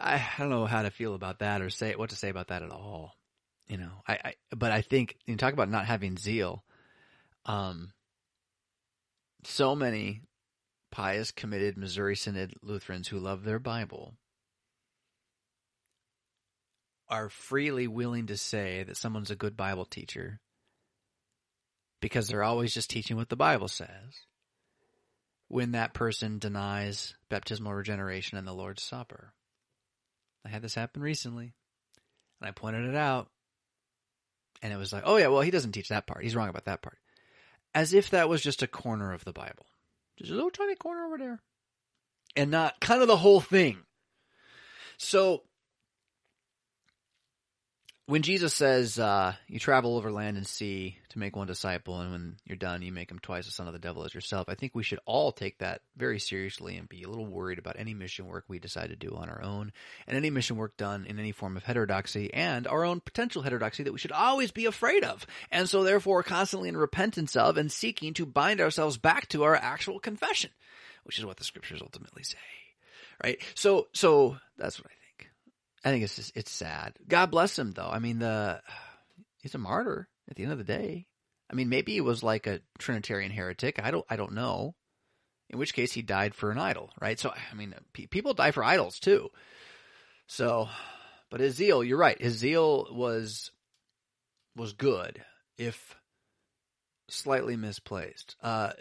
I, 0.01 0.15
I 0.17 0.33
don't 0.39 0.51
know 0.51 0.67
how 0.67 0.83
to 0.83 0.91
feel 0.91 1.15
about 1.15 1.39
that 1.39 1.63
or 1.63 1.71
say 1.71 1.95
what 1.95 2.11
to 2.11 2.17
say 2.17 2.29
about 2.29 2.49
that 2.49 2.63
at 2.63 2.71
all. 2.71 3.18
You 3.69 3.77
know, 3.77 3.91
I, 4.07 4.13
I 4.25 4.35
but 4.57 4.73
I 4.73 4.81
think 4.81 5.17
you 5.27 5.37
talk 5.37 5.53
about 5.53 5.71
not 5.71 5.87
having 5.87 6.17
zeal. 6.17 6.65
Um, 7.45 7.93
so 9.45 9.75
many 9.75 10.23
pious, 10.91 11.31
committed 11.31 11.77
Missouri 11.77 12.17
Synod 12.17 12.55
Lutherans 12.63 13.09
who 13.09 13.19
love 13.19 13.45
their 13.45 13.59
Bible 13.59 14.15
are 17.09 17.29
freely 17.29 17.87
willing 17.87 18.27
to 18.27 18.37
say 18.37 18.83
that 18.83 18.97
someone's 18.97 19.31
a 19.31 19.37
good 19.37 19.57
Bible 19.57 19.85
teacher 19.85 20.41
because 22.01 22.29
they're 22.29 22.43
always 22.43 22.75
just 22.75 22.91
teaching 22.91 23.17
what 23.17 23.29
the 23.29 23.37
Bible 23.37 23.69
says 23.69 24.21
when 25.49 25.73
that 25.73 25.95
person 25.95 26.39
denies 26.39 27.15
baptismal 27.31 27.73
regeneration 27.73 28.37
and 28.37 28.47
the 28.47 28.53
Lord's 28.53 28.83
Supper. 28.83 29.33
I 30.45 30.51
had 30.51 30.63
this 30.63 30.75
happen 30.75 31.03
recently, 31.03 31.55
and 32.41 32.49
I 32.49 32.53
pointed 32.53 32.85
it 32.89 32.95
out, 32.95 33.29
and 34.63 34.73
it 34.73 34.77
was 34.77 34.93
like, 34.93 35.03
oh 35.07 35.17
yeah, 35.17 35.29
well 35.29 35.43
he 35.43 35.51
doesn't 35.51 35.73
teach 35.73 35.89
that 35.89 36.07
part. 36.07 36.23
He's 36.23 36.37
wrong 36.37 36.49
about 36.49 36.65
that 36.67 36.83
part, 36.83 36.99
as 37.75 37.93
if 37.93 38.11
that 38.11 38.29
was 38.29 38.43
just 38.43 38.63
a 38.63 38.69
corner 38.69 39.13
of 39.13 39.25
the 39.25 39.33
Bible, 39.33 39.67
just 40.17 40.31
a 40.31 40.35
little 40.35 40.51
tiny 40.51 40.75
corner 40.75 41.07
over 41.07 41.19
there, 41.19 41.41
and 42.37 42.51
not 42.51 42.81
kind 42.81 43.03
of 43.03 43.09
the 43.09 43.17
whole 43.17 43.41
thing. 43.41 43.79
So 44.99 45.43
when 48.09 48.23
Jesus 48.23 48.55
says, 48.55 48.99
uh, 48.99 49.35
you 49.49 49.59
travel 49.59 49.95
over 49.95 50.11
land 50.11 50.39
and 50.39 50.47
sea 50.47 50.97
to 51.11 51.19
make 51.19 51.37
one 51.37 51.47
disciple, 51.47 52.01
and 52.01 52.11
when 52.11 52.37
you're 52.47 52.57
done, 52.57 52.81
you 52.81 52.91
make 52.91 53.11
him 53.11 53.19
twice 53.19 53.45
the 53.45 53.53
son 53.53 53.67
of 53.67 53.75
the 53.75 53.79
devil 53.79 54.03
as 54.03 54.15
yourself, 54.15 54.49
I 54.49 54.55
think 54.55 54.75
we 54.75 54.83
should 54.83 55.01
all 55.05 55.31
take 55.31 55.59
that 55.59 55.83
very 55.95 56.19
seriously 56.19 56.79
and 56.79 56.89
be 56.89 57.03
a 57.03 57.09
little 57.09 57.27
worried 57.27 57.59
about 57.59 57.77
any 57.79 57.93
mission 57.93 58.27
work 58.27 58.45
we 58.49 58.59
decide 58.59 58.89
to 58.89 58.97
do 58.97 59.15
on 59.15 59.29
our 59.29 59.43
own, 59.43 59.73
and 60.07 60.17
any 60.17 60.31
mission 60.31 60.57
work 60.57 60.75
done 60.79 61.05
in 61.05 61.19
any 61.19 61.33
form 61.33 61.59
of 61.59 61.65
heterodoxy, 61.65 62.33
and 62.33 62.67
our 62.67 62.83
own 62.83 63.01
potential 63.01 63.43
heterodoxy 63.43 63.83
that 63.83 63.93
we 63.93 63.99
should 63.99 64.13
always 64.13 64.53
be 64.53 64.65
afraid 64.65 65.05
of, 65.05 65.27
and 65.51 65.69
so 65.69 65.85
therefore 65.85 66.23
constantly 66.23 66.71
in 66.71 66.79
repentance 66.79 67.37
of 67.37 67.59
and 67.59 67.71
seeking 67.71 68.15
to 68.15 68.25
bind 68.25 68.59
ourselves 68.59 68.97
back 68.97 69.29
to 69.29 69.45
our 69.45 69.55
actual 69.55 70.01
confession, 70.01 70.51
which 71.05 71.19
is 71.19 71.27
what 71.27 71.37
the 71.37 71.45
scriptures 71.45 71.83
ultimately 71.83 72.23
say. 72.23 72.39
Right? 73.23 73.39
So, 73.55 73.89
so 73.93 74.39
that's 74.57 74.79
what 74.79 74.91
I. 74.91 74.98
I 75.85 75.91
think 75.91 76.05
it's 76.05 76.17
just 76.17 76.37
it's 76.37 76.51
sad. 76.51 76.95
God 77.07 77.31
bless 77.31 77.59
him 77.59 77.73
though. 77.73 77.89
I 77.89 77.99
mean 77.99 78.19
the 78.19 78.61
he's 79.43 79.55
a 79.55 79.59
martyr 79.59 80.09
at 80.29 80.37
the 80.37 80.43
end 80.43 80.53
of 80.53 80.59
the 80.59 80.65
day. 80.65 81.07
I 81.51 81.55
mean 81.55 81.69
maybe 81.69 81.93
he 81.93 82.01
was 82.01 82.23
like 82.23 82.47
a 82.47 82.61
trinitarian 82.79 83.31
heretic. 83.31 83.81
I 83.83 83.91
don't 83.91 84.05
I 84.09 84.17
don't 84.17 84.33
know. 84.33 84.75
In 85.51 85.59
which 85.59 85.73
case 85.73 85.93
he 85.93 86.03
died 86.03 86.35
for 86.35 86.51
an 86.51 86.59
idol, 86.59 86.91
right? 87.01 87.19
So 87.19 87.31
I 87.31 87.55
mean 87.55 87.75
people 87.93 88.35
die 88.35 88.51
for 88.51 88.65
idols 88.65 88.99
too. 88.99 89.31
So 90.27 90.69
but 91.31 91.41
his 91.41 91.55
zeal, 91.57 91.85
you're 91.85 91.99
right. 91.99 92.21
His 92.21 92.35
zeal 92.35 92.89
was 92.91 93.51
was 94.57 94.73
good 94.73 95.23
if 95.57 95.97
slightly 97.09 97.57
misplaced. 97.57 98.37
Uh 98.43 98.73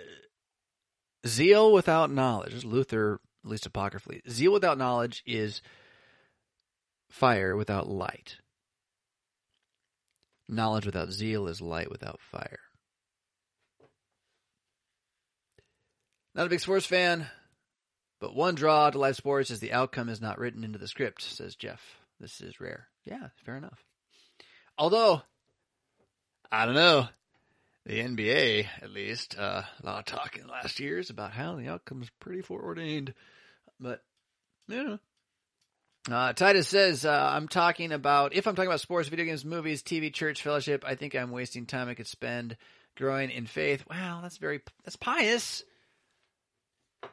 zeal 1.26 1.72
without 1.72 2.12
knowledge, 2.12 2.66
Luther 2.66 3.20
at 3.46 3.52
least 3.52 3.66
apocryphally. 3.66 4.22
Zeal 4.30 4.52
without 4.52 4.78
knowledge 4.78 5.24
is 5.26 5.62
fire 7.10 7.56
without 7.56 7.90
light. 7.90 8.38
Knowledge 10.50 10.86
without 10.86 11.12
zeal 11.12 11.48
is 11.48 11.62
light 11.62 11.92
without 11.92 12.20
fire. 12.22 12.60
Not 16.34 16.46
a 16.46 16.50
big 16.50 16.60
sports 16.60 16.86
fan, 16.86 17.28
but 18.20 18.36
one 18.36 18.56
draw 18.56 18.90
to 18.90 19.00
live 19.00 19.16
sports 19.16 19.50
is 19.50 19.60
the 19.60 19.74
outcome 19.74 20.08
is 20.08 20.22
not 20.22 20.38
written 20.38 20.64
into 20.64 20.80
the 20.80 20.88
script, 20.88 21.22
says 21.22 21.56
Jeff. 21.56 21.82
This 22.20 22.42
is 22.42 22.60
rare. 22.60 22.88
Yeah, 23.06 23.30
fair 23.44 23.58
enough. 23.58 23.84
Although, 24.78 25.24
I 26.52 26.66
don't 26.66 26.76
know, 26.76 27.08
the 27.86 28.00
NBA, 28.00 28.68
at 28.82 28.92
least, 28.92 29.38
uh, 29.38 29.64
a 29.82 29.86
lot 29.86 30.00
of 30.00 30.06
talk 30.06 30.38
in 30.38 30.46
the 30.46 30.52
last 30.52 30.80
years 30.80 31.10
about 31.10 31.32
how 31.32 31.56
the 31.56 31.70
outcome 31.70 32.02
is 32.02 32.10
pretty 32.20 32.42
foreordained. 32.42 33.14
But, 33.80 34.04
you 34.68 34.84
know, 34.84 35.00
uh, 36.10 36.34
Titus 36.34 36.68
says, 36.68 37.06
uh, 37.06 37.32
I'm 37.34 37.48
talking 37.48 37.92
about, 37.92 38.34
if 38.34 38.48
I'm 38.48 38.56
talking 38.56 38.70
about 38.70 38.82
sports, 38.82 39.10
video 39.10 39.26
games, 39.26 39.44
movies, 39.44 39.84
TV, 39.84 40.14
church, 40.14 40.42
fellowship, 40.42 40.84
I 40.86 40.96
think 40.96 41.16
I'm 41.16 41.32
wasting 41.32 41.66
time 41.66 41.90
I 41.90 41.94
could 41.94 42.08
spend 42.08 42.58
growing 42.96 43.30
in 43.30 43.46
faith. 43.46 43.84
Wow, 43.90 44.20
that's 44.22 44.38
very, 44.38 44.62
that's 44.84 44.96
pious. 44.96 45.64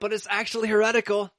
But 0.00 0.12
it's 0.12 0.26
actually 0.30 0.68
heretical. 0.68 1.30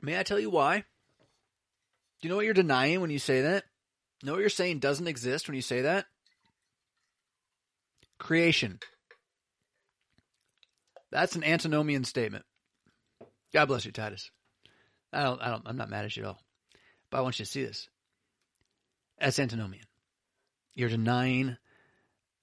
May 0.00 0.18
I 0.18 0.22
tell 0.22 0.38
you 0.38 0.50
why? 0.50 0.78
Do 0.78 2.28
you 2.28 2.30
know 2.30 2.36
what 2.36 2.44
you're 2.44 2.54
denying 2.54 3.00
when 3.00 3.10
you 3.10 3.18
say 3.18 3.42
that? 3.42 3.64
know 4.22 4.32
what 4.32 4.40
you're 4.40 4.48
saying 4.48 4.80
doesn't 4.80 5.06
exist 5.06 5.48
when 5.48 5.54
you 5.54 5.62
say 5.62 5.82
that? 5.82 6.06
Creation. 8.18 8.78
That's 11.12 11.36
an 11.36 11.44
antinomian 11.44 12.04
statement. 12.04 12.44
God 13.56 13.68
bless 13.68 13.86
you, 13.86 13.90
Titus. 13.90 14.30
I 15.14 15.22
don't, 15.22 15.40
I 15.40 15.48
don't, 15.48 15.62
I'm 15.64 15.78
not 15.78 15.88
mad 15.88 16.04
at 16.04 16.14
you 16.14 16.24
at 16.24 16.28
all. 16.28 16.42
But 17.08 17.16
I 17.16 17.20
want 17.22 17.38
you 17.38 17.46
to 17.46 17.50
see 17.50 17.64
this. 17.64 17.88
As 19.18 19.38
antinomian. 19.38 19.86
You're 20.74 20.90
denying 20.90 21.56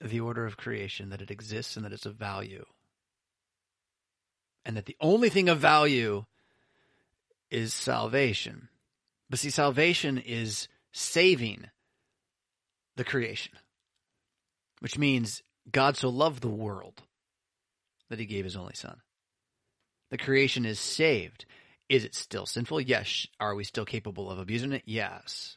the 0.00 0.18
order 0.18 0.44
of 0.44 0.56
creation, 0.56 1.10
that 1.10 1.22
it 1.22 1.30
exists 1.30 1.76
and 1.76 1.84
that 1.84 1.92
it's 1.92 2.04
of 2.04 2.16
value. 2.16 2.64
And 4.66 4.76
that 4.76 4.86
the 4.86 4.96
only 5.00 5.28
thing 5.28 5.48
of 5.48 5.60
value 5.60 6.24
is 7.48 7.72
salvation. 7.72 8.68
But 9.30 9.38
see, 9.38 9.50
salvation 9.50 10.18
is 10.18 10.66
saving 10.90 11.66
the 12.96 13.04
creation, 13.04 13.52
which 14.80 14.98
means 14.98 15.44
God 15.70 15.96
so 15.96 16.08
loved 16.08 16.42
the 16.42 16.48
world 16.48 17.04
that 18.10 18.18
he 18.18 18.26
gave 18.26 18.44
his 18.44 18.56
only 18.56 18.74
son. 18.74 18.96
The 20.10 20.18
creation 20.18 20.64
is 20.64 20.78
saved. 20.80 21.46
Is 21.88 22.04
it 22.04 22.14
still 22.14 22.46
sinful? 22.46 22.80
Yes. 22.82 23.26
Are 23.40 23.54
we 23.54 23.64
still 23.64 23.84
capable 23.84 24.30
of 24.30 24.38
abusing 24.38 24.72
it? 24.72 24.82
Yes. 24.86 25.56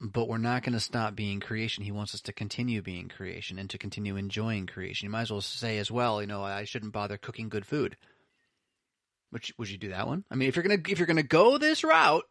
but 0.00 0.28
we're 0.28 0.38
not 0.38 0.62
going 0.62 0.74
to 0.74 0.80
stop 0.80 1.14
being 1.16 1.40
creation. 1.40 1.82
He 1.84 1.92
wants 1.92 2.14
us 2.14 2.20
to 2.22 2.32
continue 2.32 2.82
being 2.82 3.08
creation 3.08 3.58
and 3.58 3.70
to 3.70 3.78
continue 3.78 4.16
enjoying 4.16 4.66
creation. 4.66 5.06
You 5.06 5.10
might 5.10 5.22
as 5.22 5.30
well 5.30 5.40
say 5.40 5.78
as 5.78 5.90
well, 5.90 6.20
you 6.20 6.26
know, 6.26 6.42
I 6.42 6.64
shouldn't 6.64 6.92
bother 6.92 7.16
cooking 7.16 7.48
good 7.48 7.64
food. 7.66 7.96
Would 9.32 9.48
you, 9.48 9.54
would 9.58 9.70
you 9.70 9.78
do 9.78 9.88
that 9.90 10.06
one? 10.06 10.24
I 10.30 10.34
mean, 10.34 10.48
if 10.48 10.56
you're 10.56 10.62
gonna 10.62 10.78
if 10.88 10.98
you're 10.98 11.06
gonna 11.06 11.22
go 11.22 11.58
this 11.58 11.82
route, 11.82 12.24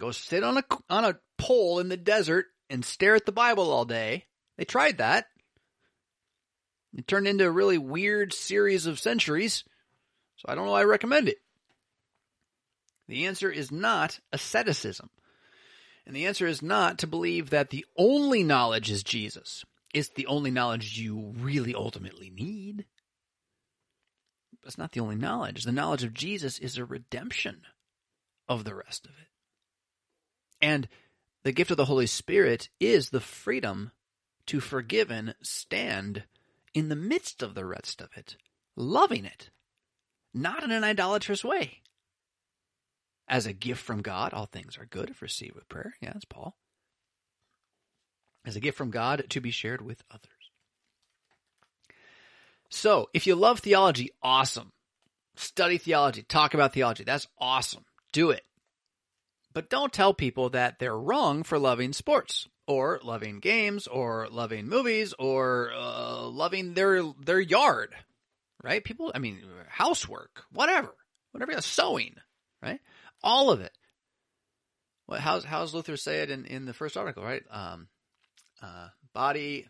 go 0.00 0.10
sit 0.10 0.42
on 0.44 0.58
a 0.58 0.64
on 0.90 1.04
a 1.04 1.18
pole 1.38 1.78
in 1.78 1.88
the 1.88 1.96
desert 1.96 2.46
and 2.68 2.84
stare 2.84 3.14
at 3.14 3.24
the 3.24 3.32
Bible 3.32 3.70
all 3.70 3.84
day. 3.84 4.26
They 4.58 4.64
tried 4.64 4.98
that. 4.98 5.26
It 6.96 7.06
turned 7.06 7.28
into 7.28 7.46
a 7.46 7.50
really 7.50 7.78
weird 7.78 8.32
series 8.32 8.86
of 8.86 8.98
centuries. 8.98 9.64
So 10.36 10.46
I 10.48 10.54
don't 10.54 10.66
know 10.66 10.74
I 10.74 10.84
recommend 10.84 11.28
it. 11.28 11.38
The 13.08 13.26
answer 13.26 13.50
is 13.50 13.70
not 13.70 14.20
asceticism. 14.32 15.10
And 16.06 16.16
the 16.16 16.26
answer 16.26 16.46
is 16.46 16.62
not 16.62 16.98
to 16.98 17.06
believe 17.06 17.50
that 17.50 17.70
the 17.70 17.84
only 17.96 18.42
knowledge 18.42 18.90
is 18.90 19.02
Jesus. 19.02 19.64
It's 19.92 20.08
the 20.08 20.26
only 20.26 20.50
knowledge 20.50 20.98
you 20.98 21.34
really 21.38 21.74
ultimately 21.74 22.30
need. 22.30 22.86
But 24.60 24.68
it's 24.68 24.78
not 24.78 24.92
the 24.92 25.00
only 25.00 25.16
knowledge. 25.16 25.64
The 25.64 25.72
knowledge 25.72 26.04
of 26.04 26.14
Jesus 26.14 26.58
is 26.58 26.78
a 26.78 26.84
redemption 26.84 27.62
of 28.48 28.64
the 28.64 28.74
rest 28.74 29.06
of 29.06 29.12
it. 29.12 29.28
And 30.60 30.88
the 31.42 31.52
gift 31.52 31.70
of 31.70 31.76
the 31.76 31.86
Holy 31.86 32.06
Spirit 32.06 32.68
is 32.78 33.10
the 33.10 33.20
freedom 33.20 33.92
to 34.46 34.60
forgive 34.60 35.10
and 35.10 35.34
stand 35.42 36.24
in 36.74 36.88
the 36.88 36.96
midst 36.96 37.42
of 37.42 37.54
the 37.54 37.64
rest 37.64 38.00
of 38.00 38.10
it, 38.16 38.36
loving 38.76 39.24
it, 39.24 39.50
not 40.32 40.62
in 40.62 40.70
an 40.70 40.84
idolatrous 40.84 41.44
way. 41.44 41.82
As 43.28 43.46
a 43.46 43.52
gift 43.52 43.82
from 43.82 44.02
God, 44.02 44.32
all 44.32 44.46
things 44.46 44.76
are 44.78 44.86
good 44.86 45.10
if 45.10 45.22
received 45.22 45.54
with 45.54 45.68
prayer. 45.68 45.94
Yeah, 46.00 46.12
that's 46.12 46.24
Paul. 46.24 46.56
As 48.44 48.56
a 48.56 48.60
gift 48.60 48.76
from 48.76 48.90
God 48.90 49.24
to 49.28 49.40
be 49.40 49.50
shared 49.50 49.82
with 49.82 50.02
others. 50.10 50.30
So, 52.70 53.08
if 53.12 53.26
you 53.26 53.34
love 53.34 53.60
theology, 53.60 54.10
awesome. 54.22 54.72
Study 55.36 55.78
theology, 55.78 56.22
talk 56.22 56.54
about 56.54 56.72
theology. 56.72 57.04
That's 57.04 57.26
awesome. 57.38 57.84
Do 58.12 58.30
it. 58.30 58.42
But 59.52 59.70
don't 59.70 59.92
tell 59.92 60.14
people 60.14 60.50
that 60.50 60.78
they're 60.78 60.96
wrong 60.96 61.42
for 61.42 61.58
loving 61.58 61.92
sports 61.92 62.48
or 62.70 63.00
loving 63.02 63.40
games 63.40 63.88
or 63.88 64.28
loving 64.30 64.68
movies 64.68 65.12
or 65.18 65.72
uh, 65.76 66.22
loving 66.22 66.74
their 66.74 67.02
their 67.20 67.40
yard, 67.40 67.92
right? 68.62 68.84
People, 68.84 69.10
I 69.12 69.18
mean, 69.18 69.40
housework, 69.68 70.44
whatever, 70.52 70.94
whatever, 71.32 71.60
sewing, 71.62 72.14
right? 72.62 72.78
All 73.24 73.50
of 73.50 73.60
it. 73.60 73.72
What? 75.06 75.18
How's 75.18 75.44
how's 75.44 75.74
Luther 75.74 75.96
say 75.96 76.22
it 76.22 76.30
in 76.30 76.44
in 76.44 76.64
the 76.64 76.72
first 76.72 76.96
article, 76.96 77.24
right? 77.24 77.42
Um, 77.50 77.88
uh, 78.62 78.90
body, 79.12 79.66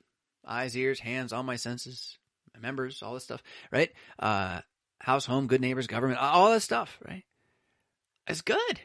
eyes, 0.47 0.77
ears, 0.77 1.01
hands, 1.01 1.33
all 1.33 1.43
my 1.43 1.57
senses, 1.57 2.19
my 2.53 2.61
members, 2.61 3.03
all 3.03 3.15
this 3.15 3.25
stuff, 3.25 3.43
right? 3.73 3.91
Uh, 4.19 4.61
house, 5.01 5.25
home, 5.25 5.47
good 5.47 5.63
neighbors, 5.63 5.87
government, 5.87 6.21
all 6.21 6.53
this 6.53 6.65
stuff, 6.65 6.99
right? 7.09 7.25
It's 8.27 8.43
good. 8.43 8.81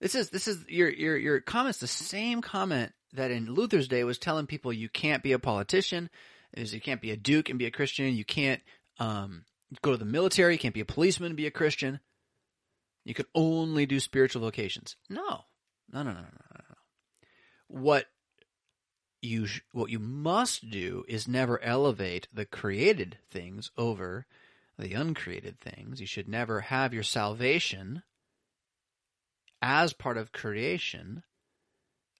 This 0.00 0.14
is 0.14 0.30
this 0.30 0.46
is 0.46 0.64
your 0.68 0.88
your 0.88 1.16
your 1.16 1.40
comments 1.40 1.78
the 1.78 1.86
same 1.86 2.40
comment 2.40 2.92
that 3.14 3.30
in 3.30 3.52
Luther's 3.52 3.88
day 3.88 4.04
was 4.04 4.18
telling 4.18 4.46
people 4.46 4.72
you 4.72 4.88
can't 4.88 5.22
be 5.22 5.32
a 5.32 5.38
politician, 5.38 6.10
is 6.54 6.74
you 6.74 6.80
can't 6.80 7.00
be 7.00 7.10
a 7.10 7.16
duke 7.16 7.48
and 7.48 7.58
be 7.58 7.66
a 7.66 7.70
Christian, 7.70 8.14
you 8.14 8.24
can't 8.24 8.60
um, 8.98 9.44
go 9.82 9.92
to 9.92 9.96
the 9.96 10.04
military, 10.04 10.54
you 10.54 10.58
can't 10.58 10.74
be 10.74 10.80
a 10.80 10.86
policeman 10.86 11.28
and 11.28 11.36
be 11.36 11.46
a 11.46 11.50
Christian. 11.50 12.00
You 13.04 13.14
can 13.14 13.26
only 13.34 13.86
do 13.86 14.00
spiritual 14.00 14.42
vocations. 14.42 14.96
No, 15.08 15.44
no, 15.92 16.02
no, 16.02 16.10
no, 16.10 16.20
no, 16.20 16.20
no, 16.20 16.60
no. 16.68 16.76
What 17.68 18.06
you 19.22 19.46
sh- 19.46 19.62
what 19.72 19.90
you 19.90 19.98
must 19.98 20.70
do 20.70 21.04
is 21.08 21.26
never 21.26 21.62
elevate 21.62 22.28
the 22.32 22.44
created 22.44 23.18
things 23.30 23.70
over 23.76 24.26
the 24.78 24.92
uncreated 24.92 25.58
things. 25.58 26.00
You 26.00 26.06
should 26.06 26.28
never 26.28 26.60
have 26.60 26.94
your 26.94 27.02
salvation 27.02 28.02
as 29.60 29.92
part 29.92 30.16
of 30.16 30.32
creation, 30.32 31.22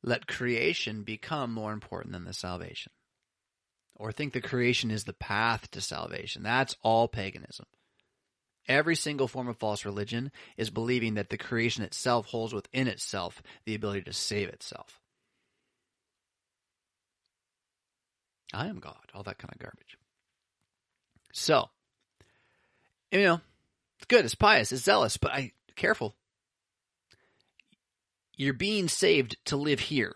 let 0.03 0.27
creation 0.27 1.03
become 1.03 1.53
more 1.53 1.73
important 1.73 2.13
than 2.13 2.25
the 2.25 2.33
salvation. 2.33 2.93
Or 3.97 4.13
think 4.13 4.33
the 4.33 4.41
creation 4.41 4.91
is 4.91 5.05
the 5.05 5.13
path 5.13 5.71
to 5.73 5.81
salvation. 5.81 6.43
That's 6.43 6.77
all 6.83 7.09
paganism. 7.09 7.67
Every 8.69 8.95
single 8.95 9.29
form 9.29 9.49
of 9.49 9.57
false 9.57 9.85
religion 9.85 10.31
is 10.57 10.71
believing 10.71 11.15
that 11.15 11.31
the 11.31 11.39
creation 11.39 11.83
itself 11.83 12.27
holds 12.27 12.53
within 12.53 12.87
itself 12.87 13.43
the 13.65 13.75
ability 13.75 14.03
to 14.03 14.13
save 14.13 14.49
itself. 14.49 15.01
I 18.53 18.67
am 18.67 18.79
God, 18.79 18.97
all 19.15 19.23
that 19.25 19.39
kind 19.39 19.53
of 19.53 19.59
garbage. 19.59 19.99
So, 21.33 21.69
you 23.11 23.23
know, 23.23 23.41
it's 23.97 24.07
good, 24.07 24.25
it's 24.25 24.35
pious, 24.35 24.73
it's 24.73 24.83
zealous, 24.83 25.17
but 25.17 25.33
I 25.33 25.53
careful. 25.77 26.15
You're 28.39 28.55
being 28.55 28.87
saved 28.89 29.37
to 29.47 29.57
live 29.57 29.81
here. 29.81 30.15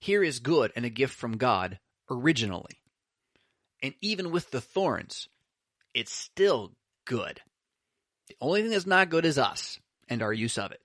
Here 0.00 0.24
is 0.24 0.40
good 0.40 0.72
and 0.74 0.86
a 0.86 0.90
gift 0.90 1.14
from 1.14 1.36
God 1.36 1.78
originally. 2.10 2.80
And 3.82 3.94
even 4.00 4.30
with 4.30 4.50
the 4.50 4.62
thorns, 4.62 5.28
it's 5.92 6.12
still 6.12 6.72
good. 7.04 7.40
The 8.28 8.36
only 8.40 8.62
thing 8.62 8.70
that's 8.70 8.86
not 8.86 9.10
good 9.10 9.26
is 9.26 9.38
us 9.38 9.78
and 10.08 10.22
our 10.22 10.32
use 10.32 10.56
of 10.56 10.72
it, 10.72 10.80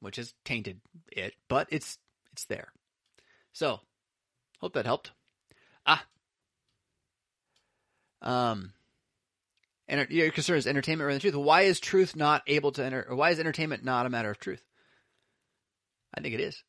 which 0.00 0.16
has 0.16 0.34
tainted 0.44 0.80
it, 1.12 1.34
but 1.48 1.68
it's 1.70 1.98
it's 2.32 2.44
there. 2.46 2.72
So, 3.52 3.80
hope 4.58 4.74
that 4.74 4.86
helped. 4.86 5.12
Ah, 5.86 6.04
um, 8.22 8.72
and 9.86 10.08
your 10.10 10.30
concern 10.30 10.56
is 10.56 10.66
entertainment 10.66 11.06
rather 11.06 11.18
than 11.18 11.32
truth. 11.32 11.44
Why 11.44 11.62
is 11.62 11.78
truth 11.78 12.16
not 12.16 12.42
able 12.46 12.72
to 12.72 12.84
enter? 12.84 13.06
Why 13.10 13.30
is 13.30 13.38
entertainment 13.38 13.84
not 13.84 14.06
a 14.06 14.10
matter 14.10 14.30
of 14.30 14.38
truth? 14.38 14.62
I 16.14 16.20
think 16.20 16.34
it 16.34 16.40
is. 16.40 16.62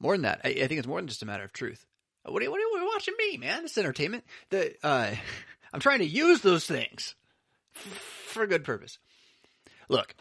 More 0.00 0.14
than 0.14 0.22
that, 0.22 0.40
I, 0.44 0.48
I 0.48 0.66
think 0.66 0.78
it's 0.78 0.86
more 0.86 0.98
than 0.98 1.08
just 1.08 1.22
a 1.22 1.26
matter 1.26 1.44
of 1.44 1.52
truth. 1.52 1.86
What 2.24 2.40
are, 2.40 2.44
you, 2.44 2.50
what 2.50 2.58
are 2.58 2.62
you 2.62 2.90
watching 2.92 3.14
me, 3.18 3.36
man? 3.36 3.62
This 3.62 3.76
entertainment. 3.76 4.24
The 4.50 4.74
uh, 4.82 5.14
I'm 5.72 5.80
trying 5.80 5.98
to 5.98 6.06
use 6.06 6.40
those 6.40 6.64
things 6.64 7.14
for 7.72 8.46
good 8.46 8.64
purpose. 8.64 8.98
Look, 9.88 10.14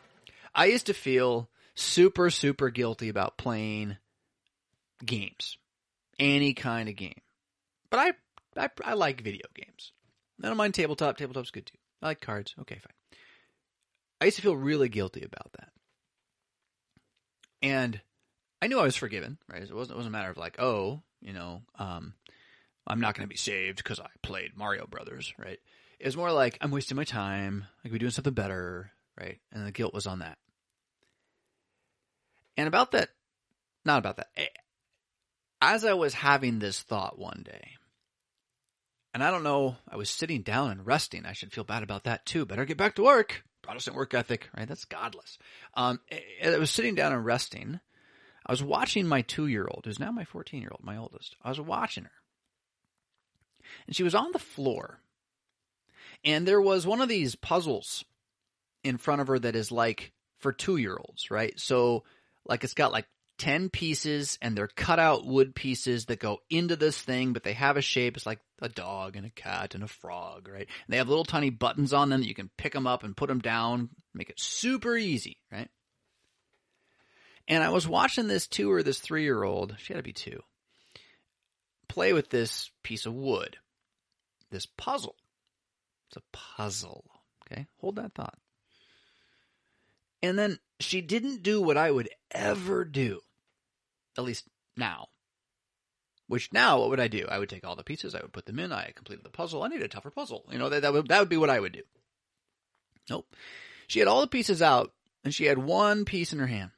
I 0.53 0.65
used 0.65 0.87
to 0.87 0.93
feel 0.93 1.49
super, 1.75 2.29
super 2.29 2.69
guilty 2.69 3.09
about 3.09 3.37
playing 3.37 3.97
games, 5.05 5.57
any 6.19 6.53
kind 6.53 6.89
of 6.89 6.95
game. 6.95 7.21
But 7.89 7.99
I, 8.57 8.63
I, 8.63 8.69
I 8.83 8.93
like 8.93 9.21
video 9.21 9.45
games. 9.53 9.91
I 10.43 10.47
don't 10.47 10.57
mind 10.57 10.73
tabletop. 10.73 11.17
Tabletop's 11.17 11.51
good 11.51 11.67
too. 11.67 11.77
I 12.01 12.07
like 12.07 12.21
cards. 12.21 12.53
Okay, 12.61 12.75
fine. 12.75 13.19
I 14.19 14.25
used 14.25 14.37
to 14.37 14.43
feel 14.43 14.55
really 14.55 14.89
guilty 14.89 15.23
about 15.23 15.51
that. 15.53 15.69
And 17.61 18.01
I 18.63 18.67
knew 18.67 18.79
I 18.79 18.83
was 18.83 18.95
forgiven, 18.95 19.37
right? 19.51 19.61
It 19.61 19.75
wasn't, 19.75 19.95
it 19.95 19.97
wasn't 19.97 20.15
a 20.15 20.17
matter 20.17 20.31
of 20.31 20.37
like, 20.37 20.55
oh, 20.57 21.01
you 21.19 21.33
know, 21.33 21.63
um, 21.77 22.13
I'm 22.87 23.01
not 23.01 23.13
going 23.13 23.27
to 23.27 23.29
be 23.29 23.35
saved 23.35 23.75
because 23.75 23.99
I 23.99 24.07
played 24.21 24.55
Mario 24.55 24.87
Brothers, 24.87 25.33
right? 25.37 25.59
It 25.99 26.05
was 26.05 26.15
more 26.15 26.31
like 26.31 26.59
I'm 26.61 26.71
wasting 26.71 26.95
my 26.95 27.03
time. 27.03 27.65
I 27.83 27.89
could 27.89 27.91
be 27.91 27.99
doing 27.99 28.11
something 28.11 28.33
better, 28.33 28.89
right? 29.19 29.37
And 29.51 29.67
the 29.67 29.73
guilt 29.73 29.93
was 29.93 30.07
on 30.07 30.19
that. 30.19 30.37
And 32.55 32.69
about 32.69 32.93
that, 32.93 33.09
not 33.83 33.99
about 33.99 34.15
that. 34.15 34.29
Eh, 34.37 34.47
as 35.61 35.83
I 35.83 35.91
was 35.91 36.13
having 36.13 36.59
this 36.59 36.81
thought 36.81 37.19
one 37.19 37.43
day, 37.43 37.71
and 39.13 39.21
I 39.21 39.29
don't 39.29 39.43
know, 39.43 39.75
I 39.89 39.97
was 39.97 40.09
sitting 40.09 40.41
down 40.41 40.71
and 40.71 40.87
resting. 40.87 41.25
I 41.25 41.33
should 41.33 41.51
feel 41.51 41.65
bad 41.65 41.83
about 41.83 42.05
that 42.05 42.25
too. 42.25 42.45
Better 42.45 42.63
get 42.63 42.77
back 42.77 42.95
to 42.95 43.03
work. 43.03 43.43
Protestant 43.61 43.97
work 43.97 44.13
ethic, 44.13 44.47
right? 44.57 44.69
That's 44.69 44.85
godless. 44.85 45.37
Um, 45.73 45.99
I 46.41 46.57
was 46.57 46.71
sitting 46.71 46.95
down 46.95 47.11
and 47.11 47.25
resting 47.25 47.81
I 48.45 48.51
was 48.51 48.63
watching 48.63 49.07
my 49.07 49.21
two 49.21 49.47
year 49.47 49.67
old, 49.69 49.83
who's 49.85 49.99
now 49.99 50.11
my 50.11 50.25
14 50.25 50.61
year 50.61 50.71
old, 50.71 50.83
my 50.83 50.97
oldest. 50.97 51.35
I 51.41 51.49
was 51.49 51.59
watching 51.59 52.05
her. 52.05 52.11
And 53.87 53.95
she 53.95 54.03
was 54.03 54.15
on 54.15 54.31
the 54.31 54.39
floor. 54.39 54.99
And 56.23 56.47
there 56.47 56.61
was 56.61 56.87
one 56.87 57.01
of 57.01 57.09
these 57.09 57.35
puzzles 57.35 58.05
in 58.83 58.97
front 58.97 59.21
of 59.21 59.27
her 59.27 59.39
that 59.39 59.55
is 59.55 59.71
like 59.71 60.11
for 60.39 60.51
two 60.51 60.77
year 60.77 60.97
olds, 60.97 61.31
right? 61.31 61.57
So, 61.59 62.03
like, 62.45 62.63
it's 62.63 62.73
got 62.73 62.91
like 62.91 63.07
10 63.39 63.69
pieces 63.69 64.37
and 64.41 64.57
they're 64.57 64.67
cut 64.67 64.99
out 64.99 65.25
wood 65.25 65.55
pieces 65.55 66.05
that 66.05 66.19
go 66.19 66.39
into 66.49 66.75
this 66.75 66.99
thing, 66.99 67.33
but 67.33 67.43
they 67.43 67.53
have 67.53 67.77
a 67.77 67.81
shape. 67.81 68.15
It's 68.15 68.25
like 68.25 68.39
a 68.61 68.69
dog 68.69 69.15
and 69.15 69.25
a 69.25 69.31
cat 69.31 69.75
and 69.75 69.83
a 69.83 69.87
frog, 69.87 70.47
right? 70.47 70.67
And 70.67 70.93
they 70.93 70.97
have 70.97 71.09
little 71.09 71.25
tiny 71.25 71.49
buttons 71.49 71.93
on 71.93 72.09
them 72.09 72.21
that 72.21 72.27
you 72.27 72.35
can 72.35 72.49
pick 72.57 72.73
them 72.73 72.87
up 72.87 73.03
and 73.03 73.17
put 73.17 73.27
them 73.27 73.39
down, 73.39 73.89
make 74.13 74.29
it 74.29 74.39
super 74.39 74.95
easy, 74.95 75.37
right? 75.51 75.69
And 77.47 77.63
I 77.63 77.69
was 77.69 77.87
watching 77.87 78.27
this 78.27 78.47
two 78.47 78.71
or 78.71 78.83
this 78.83 78.99
three 78.99 79.23
year 79.23 79.43
old, 79.43 79.75
she 79.79 79.93
had 79.93 79.99
to 79.99 80.03
be 80.03 80.13
two, 80.13 80.41
play 81.87 82.13
with 82.13 82.29
this 82.29 82.71
piece 82.83 83.05
of 83.05 83.13
wood, 83.13 83.57
this 84.49 84.65
puzzle. 84.65 85.15
It's 86.09 86.17
a 86.17 86.37
puzzle. 86.37 87.05
Okay, 87.45 87.67
hold 87.79 87.97
that 87.97 88.13
thought. 88.13 88.37
And 90.21 90.39
then 90.39 90.59
she 90.79 91.01
didn't 91.01 91.43
do 91.43 91.61
what 91.61 91.75
I 91.75 91.91
would 91.91 92.09
ever 92.31 92.85
do, 92.85 93.19
at 94.17 94.23
least 94.23 94.47
now. 94.77 95.07
Which 96.27 96.53
now, 96.53 96.79
what 96.79 96.89
would 96.89 97.01
I 97.01 97.09
do? 97.09 97.27
I 97.29 97.37
would 97.37 97.49
take 97.49 97.65
all 97.65 97.75
the 97.75 97.83
pieces, 97.83 98.15
I 98.15 98.21
would 98.21 98.31
put 98.31 98.45
them 98.45 98.59
in, 98.59 98.71
I 98.71 98.91
completed 98.95 99.25
the 99.25 99.29
puzzle. 99.29 99.63
I 99.63 99.67
need 99.67 99.81
a 99.81 99.89
tougher 99.89 100.11
puzzle. 100.11 100.45
You 100.49 100.57
know, 100.57 100.69
that, 100.69 100.83
that, 100.83 100.93
would, 100.93 101.09
that 101.09 101.19
would 101.19 101.29
be 101.29 101.37
what 101.37 101.49
I 101.49 101.59
would 101.59 101.73
do. 101.73 101.83
Nope. 103.09 103.35
She 103.87 103.99
had 103.99 104.07
all 104.07 104.21
the 104.21 104.27
pieces 104.27 104.61
out, 104.61 104.93
and 105.25 105.33
she 105.33 105.45
had 105.45 105.57
one 105.57 106.05
piece 106.05 106.31
in 106.31 106.39
her 106.39 106.47
hand. 106.47 106.71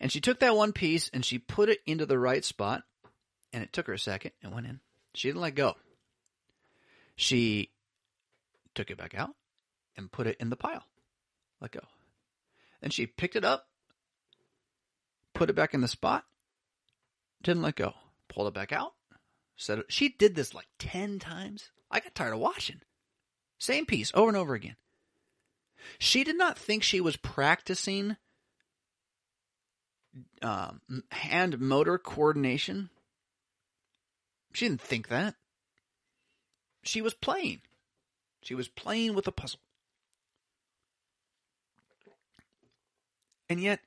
And 0.00 0.12
she 0.12 0.20
took 0.20 0.40
that 0.40 0.56
one 0.56 0.72
piece 0.72 1.10
and 1.12 1.24
she 1.24 1.38
put 1.38 1.68
it 1.68 1.80
into 1.86 2.06
the 2.06 2.18
right 2.18 2.44
spot, 2.44 2.82
and 3.52 3.62
it 3.62 3.72
took 3.72 3.86
her 3.86 3.94
a 3.94 3.98
second 3.98 4.32
and 4.42 4.52
went 4.52 4.66
in. 4.66 4.80
She 5.14 5.28
didn't 5.28 5.40
let 5.40 5.54
go. 5.54 5.76
She 7.16 7.70
took 8.74 8.90
it 8.90 8.98
back 8.98 9.14
out 9.14 9.30
and 9.96 10.12
put 10.12 10.26
it 10.26 10.36
in 10.38 10.50
the 10.50 10.56
pile. 10.56 10.84
Let 11.60 11.72
go. 11.72 11.80
Then 12.82 12.90
she 12.90 13.06
picked 13.06 13.36
it 13.36 13.44
up, 13.44 13.68
put 15.32 15.48
it 15.48 15.56
back 15.56 15.72
in 15.72 15.80
the 15.80 15.88
spot, 15.88 16.24
didn't 17.42 17.62
let 17.62 17.76
go. 17.76 17.94
Pulled 18.28 18.48
it 18.48 18.54
back 18.54 18.72
out. 18.72 18.92
Said 19.56 19.82
she 19.88 20.10
did 20.10 20.34
this 20.34 20.52
like 20.52 20.66
10 20.78 21.18
times. 21.18 21.70
I 21.90 22.00
got 22.00 22.14
tired 22.14 22.34
of 22.34 22.40
watching. 22.40 22.80
Same 23.58 23.86
piece 23.86 24.12
over 24.14 24.28
and 24.28 24.36
over 24.36 24.54
again. 24.54 24.76
She 25.98 26.24
did 26.24 26.36
not 26.36 26.58
think 26.58 26.82
she 26.82 27.00
was 27.00 27.16
practicing 27.16 28.16
um, 30.42 30.80
hand 31.10 31.58
motor 31.60 31.98
coordination. 31.98 32.90
She 34.52 34.66
didn't 34.66 34.80
think 34.80 35.08
that. 35.08 35.34
She 36.82 37.02
was 37.02 37.14
playing. 37.14 37.60
She 38.42 38.54
was 38.54 38.68
playing 38.68 39.14
with 39.14 39.26
a 39.26 39.32
puzzle. 39.32 39.60
And 43.48 43.60
yet, 43.60 43.80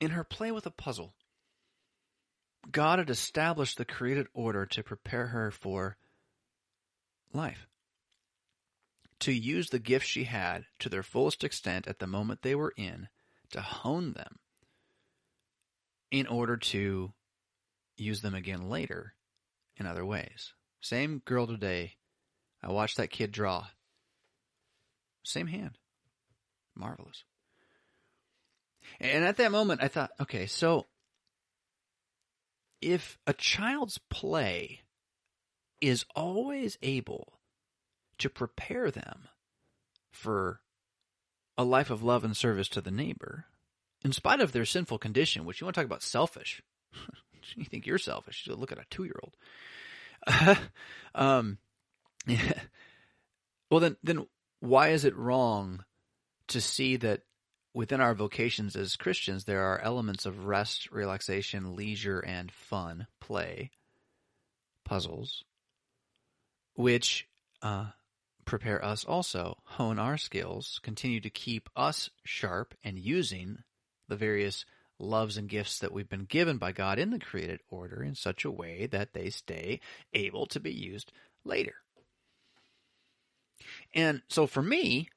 in 0.00 0.10
her 0.10 0.24
play 0.24 0.50
with 0.50 0.66
a 0.66 0.70
puzzle, 0.70 1.14
God 2.70 2.98
had 2.98 3.10
established 3.10 3.76
the 3.76 3.84
created 3.84 4.28
order 4.34 4.66
to 4.66 4.82
prepare 4.82 5.28
her 5.28 5.50
for 5.50 5.96
life. 7.32 7.66
To 9.20 9.32
use 9.32 9.70
the 9.70 9.78
gifts 9.78 10.06
she 10.06 10.24
had 10.24 10.64
to 10.80 10.88
their 10.88 11.02
fullest 11.02 11.44
extent 11.44 11.86
at 11.86 11.98
the 11.98 12.06
moment 12.06 12.42
they 12.42 12.54
were 12.54 12.74
in, 12.76 13.08
to 13.50 13.60
hone 13.60 14.12
them 14.12 14.38
in 16.12 16.26
order 16.26 16.58
to 16.58 17.12
use 17.96 18.20
them 18.20 18.34
again 18.34 18.68
later 18.68 19.14
in 19.78 19.86
other 19.86 20.04
ways. 20.04 20.52
Same 20.80 21.22
girl 21.24 21.46
today. 21.46 21.96
I 22.62 22.70
watched 22.70 22.98
that 22.98 23.10
kid 23.10 23.32
draw. 23.32 23.66
Same 25.24 25.46
hand. 25.46 25.78
Marvelous. 26.76 27.24
And 29.00 29.24
at 29.24 29.38
that 29.38 29.50
moment, 29.50 29.82
I 29.82 29.88
thought, 29.88 30.10
okay, 30.20 30.46
so 30.46 30.86
if 32.82 33.18
a 33.26 33.32
child's 33.32 33.98
play 34.10 34.80
is 35.80 36.04
always 36.14 36.76
able 36.82 37.40
to 38.18 38.28
prepare 38.28 38.90
them 38.90 39.28
for 40.10 40.60
a 41.56 41.64
life 41.64 41.90
of 41.90 42.02
love 42.02 42.22
and 42.22 42.36
service 42.36 42.68
to 42.68 42.80
the 42.80 42.90
neighbor, 42.90 43.46
in 44.04 44.12
spite 44.12 44.40
of 44.40 44.52
their 44.52 44.64
sinful 44.64 44.98
condition, 44.98 45.44
which 45.44 45.60
you 45.60 45.64
want 45.64 45.74
to 45.74 45.80
talk 45.80 45.86
about 45.86 46.02
selfish. 46.02 46.62
you 47.56 47.64
think 47.64 47.86
you're 47.86 47.98
selfish. 47.98 48.44
You 48.46 48.54
look 48.54 48.72
at 48.72 48.78
a 48.78 48.84
two 48.90 49.04
year 49.04 49.20
old. 49.22 50.58
um, 51.14 51.58
yeah. 52.26 52.38
Well, 53.70 53.80
then, 53.80 53.96
then 54.02 54.26
why 54.60 54.88
is 54.88 55.06
it 55.06 55.16
wrong 55.16 55.82
to 56.48 56.60
see 56.60 56.96
that 56.96 57.22
within 57.72 58.02
our 58.02 58.14
vocations 58.14 58.76
as 58.76 58.96
Christians, 58.96 59.44
there 59.44 59.62
are 59.62 59.80
elements 59.80 60.26
of 60.26 60.44
rest, 60.44 60.90
relaxation, 60.92 61.74
leisure, 61.74 62.20
and 62.20 62.52
fun, 62.52 63.06
play, 63.18 63.70
puzzles, 64.84 65.44
which 66.74 67.26
uh, 67.62 67.86
prepare 68.44 68.84
us 68.84 69.04
also, 69.04 69.56
hone 69.64 69.98
our 69.98 70.18
skills, 70.18 70.78
continue 70.82 71.20
to 71.20 71.30
keep 71.30 71.70
us 71.74 72.10
sharp 72.24 72.74
and 72.84 72.98
using 72.98 73.60
the 74.08 74.16
various 74.16 74.64
loves 74.98 75.36
and 75.36 75.48
gifts 75.48 75.78
that 75.80 75.92
we've 75.92 76.08
been 76.08 76.24
given 76.24 76.58
by 76.58 76.72
God 76.72 76.98
in 76.98 77.10
the 77.10 77.18
created 77.18 77.60
order 77.68 78.02
in 78.02 78.14
such 78.14 78.44
a 78.44 78.50
way 78.50 78.86
that 78.86 79.12
they 79.12 79.30
stay 79.30 79.80
able 80.12 80.46
to 80.46 80.60
be 80.60 80.72
used 80.72 81.12
later. 81.44 81.74
And 83.94 84.22
so 84.28 84.46
for 84.46 84.62
me, 84.62 85.08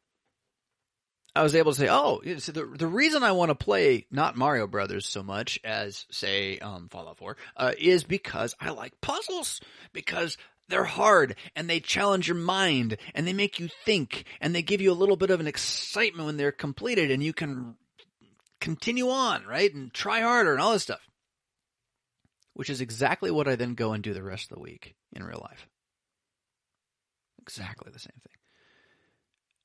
I 1.36 1.44
was 1.44 1.56
able 1.56 1.74
to 1.74 1.78
say, 1.78 1.90
oh, 1.90 2.22
so 2.38 2.52
the 2.54 2.66
the 2.66 2.88
reason 2.88 3.22
I 3.22 3.34
want 3.34 3.50
to 3.50 3.56
play 3.56 4.06
not 4.10 4.38
Mario 4.38 4.68
Brothers 4.68 5.06
so 5.06 5.22
much 5.22 5.60
as 5.64 6.06
say 6.10 6.60
um, 6.60 6.88
Fallout 6.90 7.18
4 7.18 7.36
uh, 7.58 7.72
is 7.78 8.06
because 8.06 8.56
I 8.60 8.70
like 8.70 9.02
puzzles 9.02 9.60
because 9.92 10.38
they're 10.70 10.86
hard 10.86 11.36
and 11.56 11.70
they 11.70 11.82
challenge 11.82 12.28
your 12.28 12.38
mind 12.38 12.98
and 13.14 13.28
they 13.28 13.34
make 13.34 13.60
you 13.60 13.68
think 13.84 14.24
and 14.40 14.56
they 14.56 14.62
give 14.62 14.82
you 14.82 14.92
a 14.92 14.94
little 14.94 15.18
bit 15.18 15.30
of 15.30 15.42
an 15.42 15.48
excitement 15.48 16.26
when 16.26 16.38
they're 16.38 16.54
completed 16.54 17.12
and 17.12 17.22
you 17.22 17.34
can 17.34 17.76
continue 18.60 19.10
on, 19.10 19.45
right? 19.45 19.74
And 19.74 19.93
try 19.93 20.22
harder 20.22 20.53
and 20.53 20.62
all 20.62 20.74
this 20.74 20.84
stuff. 20.84 21.08
Which 22.53 22.70
is 22.70 22.82
exactly 22.82 23.32
what 23.32 23.47
I 23.47 23.56
then 23.56 23.76
go 23.76 23.93
and 23.93 24.03
do 24.03 24.14
the 24.14 24.24
rest 24.24 24.51
of 24.51 24.56
the 24.56 24.62
week 24.62 24.95
in 25.14 25.24
real 25.24 25.41
life. 25.41 25.68
Exactly 27.41 27.91
the 27.91 27.99
same 27.99 28.14
thing. 28.24 28.38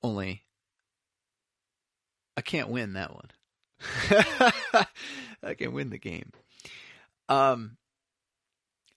Only 0.03 0.45
I 2.37 2.43
can't 2.43 2.69
win 2.69 2.95
that 2.95 3.15
one. 3.15 3.31
I 5.43 5.55
can 5.55 5.73
win 5.73 5.91
the 5.91 5.99
game. 5.99 6.33
Um, 7.29 7.77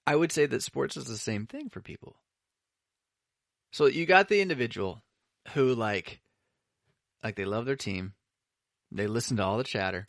I 0.06 0.16
would 0.16 0.32
say 0.32 0.46
that 0.46 0.64
sports 0.64 0.98
is 0.98 1.06
the 1.06 1.18
same 1.18 1.46
thing 1.46 1.70
for 1.70 1.82
people. 1.82 2.16
So 3.72 3.88
you 3.88 4.06
got 4.06 4.30
the 4.30 4.42
individual 4.42 5.04
who 5.54 5.74
like, 5.76 6.22
like 7.24 7.36
they 7.36 7.46
love 7.46 7.66
their 7.66 7.76
team. 7.76 8.14
They 8.96 9.08
listen 9.08 9.38
to 9.38 9.44
all 9.44 9.58
the 9.58 9.64
chatter. 9.64 10.08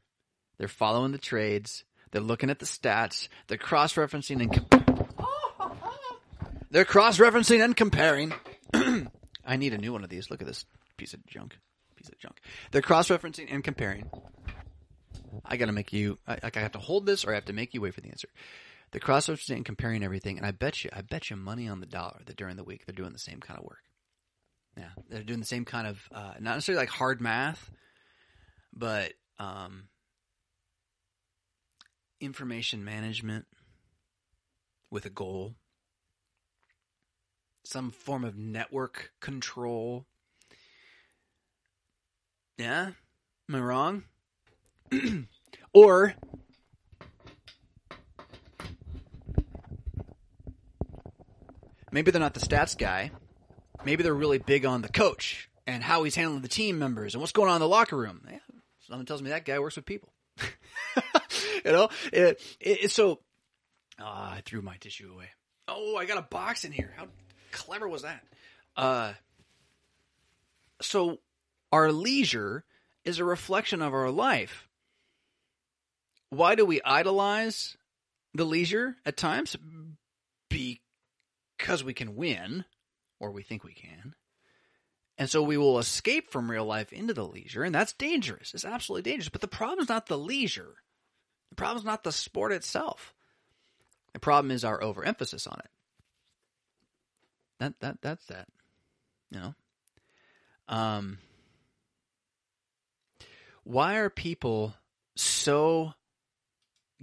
They're 0.59 0.68
following 0.68 1.12
the 1.12 1.18
trades. 1.18 1.85
They're 2.11 2.22
looking 2.22 2.51
at 2.51 2.59
the 2.59 2.66
stats. 2.66 3.28
They're 3.49 3.59
cross-referencing 3.59 4.41
and 4.41 4.53
com- 4.53 4.85
they're 6.70 6.85
cross-referencing 6.85 7.64
and 7.64 7.76
comparing. 7.76 8.32
I 9.45 9.57
need 9.57 9.74
a 9.74 9.78
new 9.78 9.93
one 9.93 10.05
of 10.05 10.11
these. 10.11 10.30
Look 10.30 10.41
at 10.41 10.47
this 10.47 10.64
piece 10.97 11.14
of 11.14 11.24
junk 11.26 11.57
piece 12.05 12.09
of 12.09 12.18
junk. 12.18 12.41
They're 12.70 12.82
cross-referencing 12.82 13.47
and 13.51 13.64
comparing. 13.64 14.11
I 15.45 15.57
got 15.57 15.66
to 15.66 15.72
make 15.72 15.93
you 15.93 16.18
like 16.26 16.56
I 16.56 16.61
have 16.61 16.73
to 16.73 16.78
hold 16.78 17.06
this, 17.06 17.24
or 17.24 17.32
I 17.32 17.35
have 17.35 17.47
to 17.47 17.52
make 17.52 17.74
you 17.74 17.81
wait 17.81 17.94
for 17.94 18.01
the 18.01 18.09
answer. 18.09 18.28
They're 18.90 19.01
cross-referencing 19.01 19.56
and 19.56 19.65
comparing 19.65 20.05
everything, 20.05 20.36
and 20.36 20.47
I 20.47 20.52
bet 20.52 20.85
you, 20.85 20.90
I 20.93 21.01
bet 21.01 21.31
you 21.31 21.36
money 21.36 21.69
on 21.69 21.81
the 21.81 21.86
dollar 21.86 22.20
that 22.27 22.36
during 22.36 22.56
the 22.56 22.65
week 22.65 22.86
they're 22.86 22.94
doing 22.94 23.12
the 23.12 23.19
same 23.19 23.40
kind 23.40 23.59
of 23.59 23.65
work. 23.65 23.82
Yeah, 24.77 24.90
they're 25.09 25.23
doing 25.23 25.40
the 25.40 25.47
same 25.47 25.65
kind 25.65 25.86
of 25.86 25.98
uh, 26.12 26.35
not 26.40 26.55
necessarily 26.55 26.82
like 26.82 26.90
hard 26.90 27.20
math, 27.20 27.70
but 28.76 29.12
um, 29.38 29.84
information 32.20 32.84
management 32.84 33.46
with 34.90 35.06
a 35.06 35.10
goal, 35.10 35.55
some 37.64 37.90
form 37.90 38.24
of 38.24 38.36
network 38.36 39.12
control 39.20 40.06
yeah? 42.56 42.90
Am 43.48 43.55
I 43.55 43.59
wrong? 43.59 44.05
or 45.74 46.14
maybe 51.90 52.10
they're 52.10 52.20
not 52.20 52.34
the 52.34 52.40
stats 52.40 52.78
guy. 52.78 53.10
Maybe 53.84 54.02
they're 54.02 54.14
really 54.14 54.38
big 54.38 54.64
on 54.64 54.82
the 54.82 54.88
coach 54.88 55.51
and 55.66 55.82
how 55.82 56.05
he's 56.05 56.14
handling 56.14 56.42
the 56.42 56.48
team 56.48 56.78
members 56.78 57.14
and 57.14 57.20
what's 57.20 57.32
going 57.32 57.48
on 57.51 57.56
in 57.56 57.60
the 57.60 57.68
locker 57.68 57.96
room. 57.96 58.26
Yeah, 58.30 58.38
something 58.86 59.06
tells 59.06 59.23
me 59.23 59.31
that 59.31 59.44
guy 59.44 59.59
works 59.59 59.77
with 59.77 59.86
people. 59.86 60.12
you 61.65 61.73
know, 61.73 61.89
it, 62.12 62.40
it, 62.61 62.90
so 62.90 63.20
oh, 64.01 64.05
I 64.05 64.43
threw 64.44 64.62
my 64.62 64.77
tissue 64.77 65.12
away. 65.12 65.28
Oh, 65.69 65.97
I 65.97 66.05
got 66.05 66.19
a 66.19 66.23
box 66.23 66.65
in 66.65 66.73
here. 66.73 66.93
How 66.97 67.06
clever 67.52 67.89
was 67.89 68.02
that? 68.02 68.23
Uh, 68.77 69.12
so 70.81 71.19
our 71.73 71.93
leisure 71.93 72.65
is 73.05 73.19
a 73.19 73.24
reflection 73.24 73.82
of 73.82 73.94
our 73.94 74.11
life. 74.11 74.69
Why 76.31 76.55
do 76.55 76.65
we 76.65 76.81
idolize 76.85 77.77
the 78.35 78.44
leisure 78.44 78.97
at 79.06 79.16
times? 79.16 79.56
Because 80.48 81.85
we 81.85 81.94
can 81.94 82.16
win, 82.16 82.65
or 83.20 83.31
we 83.31 83.43
think 83.43 83.65
we 83.65 83.73
can. 83.73 84.15
And 85.16 85.31
so 85.31 85.43
we 85.43 85.57
will 85.57 85.78
escape 85.78 86.31
from 86.31 86.51
real 86.51 86.65
life 86.65 86.93
into 86.93 87.15
the 87.15 87.27
leisure, 87.27 87.62
and 87.62 87.74
that's 87.74 87.93
dangerous. 87.93 88.53
It's 88.53 88.65
absolutely 88.65 89.11
dangerous. 89.11 89.28
But 89.28 89.43
the 89.43 89.49
problem 89.49 89.81
is 89.81 89.89
not 89.89 90.07
the 90.07 90.19
leisure. 90.19 90.74
The 91.51 91.57
problem 91.57 91.78
is 91.78 91.85
not 91.85 92.03
the 92.03 92.12
sport 92.12 92.51
itself. 92.51 93.15
The 94.12 94.19
problem 94.19 94.51
is 94.51 94.65
our 94.65 94.82
overemphasis 94.82 95.47
on 95.47 95.61
it. 95.65 95.70
That 97.61 97.81
that 97.81 98.03
that's 98.03 98.27
that. 98.27 98.49
You 99.31 99.41
know. 99.41 99.55
Um 100.69 101.19
why 103.62 103.97
are 103.97 104.11
people 104.11 104.74
so 105.16 105.95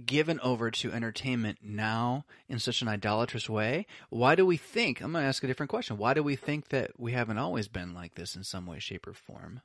given 0.06 0.40
over 0.40 0.70
to 0.70 0.92
entertainment 0.92 1.58
now 1.62 2.24
in 2.48 2.58
such 2.58 2.82
an 2.82 2.88
idolatrous 2.88 3.48
way? 3.48 3.86
Why 4.10 4.34
do 4.34 4.46
we 4.46 4.56
think, 4.56 5.00
I'm 5.00 5.12
going 5.12 5.22
to 5.22 5.28
ask 5.28 5.42
a 5.42 5.46
different 5.46 5.70
question. 5.70 5.98
Why 5.98 6.14
do 6.14 6.22
we 6.22 6.36
think 6.36 6.68
that 6.68 6.92
we 6.98 7.12
haven't 7.12 7.38
always 7.38 7.68
been 7.68 7.94
like 7.94 8.14
this 8.14 8.36
in 8.36 8.44
some 8.44 8.66
way, 8.66 8.78
shape, 8.78 9.06
or 9.06 9.12
form? 9.12 9.60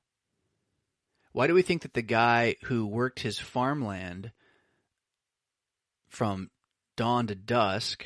Why 1.31 1.47
do 1.47 1.53
we 1.53 1.61
think 1.61 1.83
that 1.83 1.93
the 1.93 2.01
guy 2.01 2.55
who 2.63 2.85
worked 2.87 3.19
his 3.19 3.39
farmland 3.39 4.31
from 6.07 6.49
dawn 6.95 7.27
to 7.27 7.35
dusk 7.35 8.05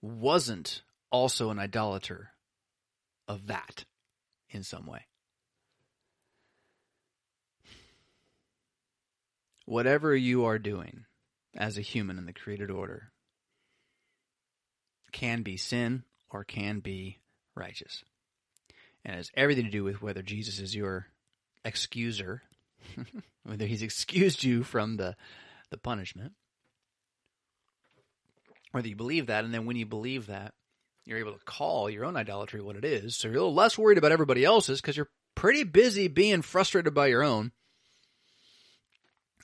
wasn't 0.00 0.82
also 1.10 1.50
an 1.50 1.58
idolater 1.58 2.30
of 3.28 3.46
that 3.48 3.84
in 4.48 4.62
some 4.62 4.86
way? 4.86 5.06
Whatever 9.64 10.14
you 10.14 10.44
are 10.44 10.58
doing 10.58 11.04
as 11.56 11.78
a 11.78 11.82
human 11.82 12.18
in 12.18 12.26
the 12.26 12.32
created 12.32 12.70
order 12.70 13.12
can 15.12 15.42
be 15.42 15.56
sin 15.56 16.02
or 16.30 16.44
can 16.44 16.80
be 16.80 17.18
righteous. 17.54 18.02
And 19.04 19.14
it 19.14 19.18
has 19.18 19.30
everything 19.34 19.64
to 19.64 19.70
do 19.70 19.84
with 19.84 20.02
whether 20.02 20.22
Jesus 20.22 20.58
is 20.58 20.74
your 20.74 21.06
excuser, 21.64 22.40
whether 23.44 23.66
he's 23.66 23.82
excused 23.82 24.42
you 24.42 24.64
from 24.64 24.96
the, 24.96 25.16
the 25.70 25.78
punishment, 25.78 26.32
whether 28.72 28.88
you 28.88 28.96
believe 28.96 29.26
that, 29.26 29.44
and 29.44 29.54
then 29.54 29.66
when 29.66 29.76
you 29.76 29.86
believe 29.86 30.26
that, 30.26 30.52
you're 31.04 31.18
able 31.18 31.32
to 31.32 31.44
call 31.44 31.90
your 31.90 32.04
own 32.04 32.16
idolatry 32.16 32.62
what 32.62 32.76
it 32.76 32.84
is. 32.84 33.14
So 33.14 33.28
you're 33.28 33.36
a 33.36 33.40
little 33.40 33.54
less 33.54 33.76
worried 33.78 33.98
about 33.98 34.12
everybody 34.12 34.44
else's 34.44 34.80
because 34.80 34.96
you're 34.96 35.10
pretty 35.34 35.62
busy 35.62 36.08
being 36.08 36.42
frustrated 36.42 36.94
by 36.94 37.08
your 37.08 37.22
own 37.22 37.52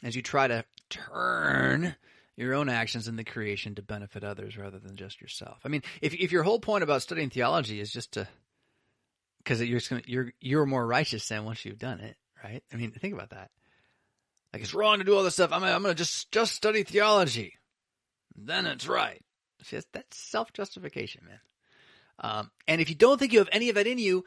as 0.02 0.16
you 0.16 0.22
try 0.22 0.48
to 0.48 0.64
turn 0.88 1.94
your 2.36 2.54
own 2.54 2.68
actions 2.68 3.06
in 3.06 3.16
the 3.16 3.24
creation 3.24 3.74
to 3.74 3.82
benefit 3.82 4.24
others 4.24 4.56
rather 4.56 4.78
than 4.78 4.96
just 4.96 5.20
yourself. 5.20 5.58
I 5.64 5.68
mean, 5.68 5.82
if 6.00 6.14
if 6.14 6.32
your 6.32 6.42
whole 6.42 6.60
point 6.60 6.82
about 6.82 7.02
studying 7.02 7.30
theology 7.30 7.80
is 7.80 7.92
just 7.92 8.12
to 8.12 8.26
because 9.38 9.62
you're 9.62 9.80
you're 10.06 10.32
you're 10.40 10.66
more 10.66 10.86
righteous 10.86 11.26
than 11.28 11.44
once 11.44 11.64
you've 11.64 11.78
done 11.78 12.00
it, 12.00 12.16
right? 12.42 12.62
I 12.72 12.76
mean, 12.76 12.92
think 12.92 13.14
about 13.14 13.30
that. 13.30 13.50
Like 14.52 14.62
it's 14.62 14.74
wrong 14.74 14.98
to 14.98 15.04
do 15.04 15.14
all 15.14 15.22
this 15.22 15.34
stuff. 15.34 15.52
I'm 15.52 15.62
I'm 15.62 15.82
gonna 15.82 15.94
just 15.94 16.32
just 16.32 16.54
study 16.54 16.82
theology, 16.82 17.58
then 18.36 18.66
it's 18.66 18.88
right. 18.88 19.22
See, 19.62 19.76
that's, 19.76 19.86
that's 19.92 20.16
self 20.16 20.52
justification, 20.52 21.22
man. 21.26 21.40
Um, 22.22 22.50
and 22.66 22.80
if 22.80 22.88
you 22.88 22.94
don't 22.94 23.18
think 23.18 23.32
you 23.32 23.38
have 23.38 23.48
any 23.52 23.68
of 23.68 23.74
that 23.76 23.86
in 23.86 23.98
you, 23.98 24.24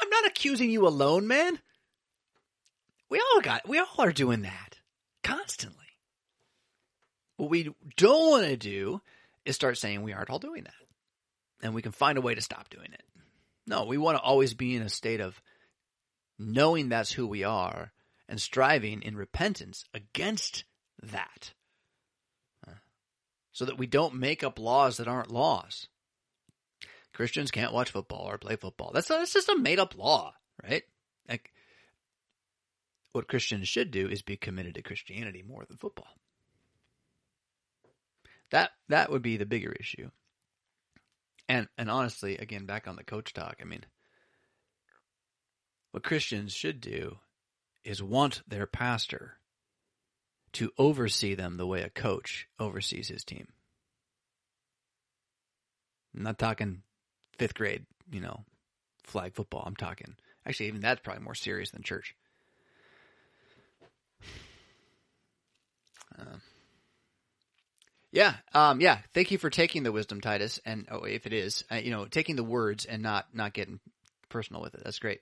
I'm 0.00 0.10
not 0.10 0.26
accusing 0.26 0.70
you 0.70 0.86
alone, 0.86 1.26
man. 1.26 1.58
We 3.08 3.20
all 3.20 3.40
got, 3.40 3.68
we 3.68 3.78
all 3.78 3.86
are 3.98 4.12
doing 4.12 4.42
that 4.42 4.69
constantly. 5.22 5.86
What 7.36 7.50
we 7.50 7.74
don't 7.96 8.30
want 8.30 8.46
to 8.46 8.56
do 8.56 9.00
is 9.44 9.54
start 9.54 9.78
saying 9.78 10.02
we 10.02 10.12
aren't 10.12 10.30
all 10.30 10.38
doing 10.38 10.64
that. 10.64 10.74
And 11.62 11.74
we 11.74 11.82
can 11.82 11.92
find 11.92 12.18
a 12.18 12.22
way 12.22 12.34
to 12.34 12.42
stop 12.42 12.70
doing 12.70 12.92
it. 12.92 13.02
No, 13.66 13.84
we 13.84 13.98
want 13.98 14.16
to 14.16 14.22
always 14.22 14.54
be 14.54 14.74
in 14.74 14.82
a 14.82 14.88
state 14.88 15.20
of 15.20 15.40
knowing 16.38 16.88
that's 16.88 17.12
who 17.12 17.26
we 17.26 17.44
are 17.44 17.92
and 18.28 18.40
striving 18.40 19.02
in 19.02 19.16
repentance 19.16 19.84
against 19.92 20.64
that. 21.02 21.52
So 23.52 23.64
that 23.64 23.78
we 23.78 23.86
don't 23.86 24.14
make 24.14 24.44
up 24.44 24.58
laws 24.58 24.98
that 24.98 25.08
aren't 25.08 25.32
laws. 25.32 25.88
Christians 27.12 27.50
can't 27.50 27.72
watch 27.72 27.90
football 27.90 28.28
or 28.28 28.38
play 28.38 28.56
football. 28.56 28.92
That's, 28.94 29.08
that's 29.08 29.32
just 29.32 29.48
a 29.48 29.58
made 29.58 29.80
up 29.80 29.98
law, 29.98 30.32
right? 30.62 30.84
Like, 31.28 31.52
what 33.12 33.28
Christians 33.28 33.68
should 33.68 33.90
do 33.90 34.08
is 34.08 34.22
be 34.22 34.36
committed 34.36 34.74
to 34.74 34.82
Christianity 34.82 35.42
more 35.42 35.64
than 35.66 35.76
football. 35.76 36.08
That 38.50 38.70
that 38.88 39.10
would 39.10 39.22
be 39.22 39.36
the 39.36 39.46
bigger 39.46 39.72
issue. 39.72 40.10
And 41.48 41.68
and 41.78 41.90
honestly, 41.90 42.36
again, 42.38 42.66
back 42.66 42.86
on 42.86 42.96
the 42.96 43.04
coach 43.04 43.32
talk, 43.32 43.56
I 43.60 43.64
mean, 43.64 43.84
what 45.90 46.04
Christians 46.04 46.52
should 46.52 46.80
do 46.80 47.18
is 47.84 48.02
want 48.02 48.42
their 48.46 48.66
pastor 48.66 49.34
to 50.52 50.72
oversee 50.78 51.34
them 51.34 51.56
the 51.56 51.66
way 51.66 51.82
a 51.82 51.90
coach 51.90 52.48
oversees 52.58 53.08
his 53.08 53.24
team. 53.24 53.46
I'm 56.14 56.24
not 56.24 56.38
talking 56.38 56.82
fifth 57.38 57.54
grade, 57.54 57.86
you 58.10 58.20
know, 58.20 58.44
flag 59.04 59.34
football. 59.34 59.62
I'm 59.64 59.76
talking 59.76 60.16
actually 60.46 60.66
even 60.66 60.80
that's 60.80 61.00
probably 61.00 61.22
more 61.22 61.34
serious 61.34 61.70
than 61.70 61.82
church. 61.82 62.14
Um, 66.18 66.40
yeah, 68.12 68.34
um, 68.54 68.80
yeah. 68.80 68.98
Thank 69.14 69.30
you 69.30 69.38
for 69.38 69.50
taking 69.50 69.82
the 69.82 69.92
wisdom, 69.92 70.20
Titus. 70.20 70.60
And 70.64 70.86
oh, 70.90 71.04
if 71.04 71.26
it 71.26 71.32
is, 71.32 71.64
uh, 71.70 71.76
you 71.76 71.90
know, 71.90 72.06
taking 72.06 72.36
the 72.36 72.44
words 72.44 72.84
and 72.84 73.02
not 73.02 73.26
not 73.32 73.52
getting 73.52 73.80
personal 74.28 74.62
with 74.62 74.74
it. 74.74 74.82
That's 74.84 74.98
great. 74.98 75.20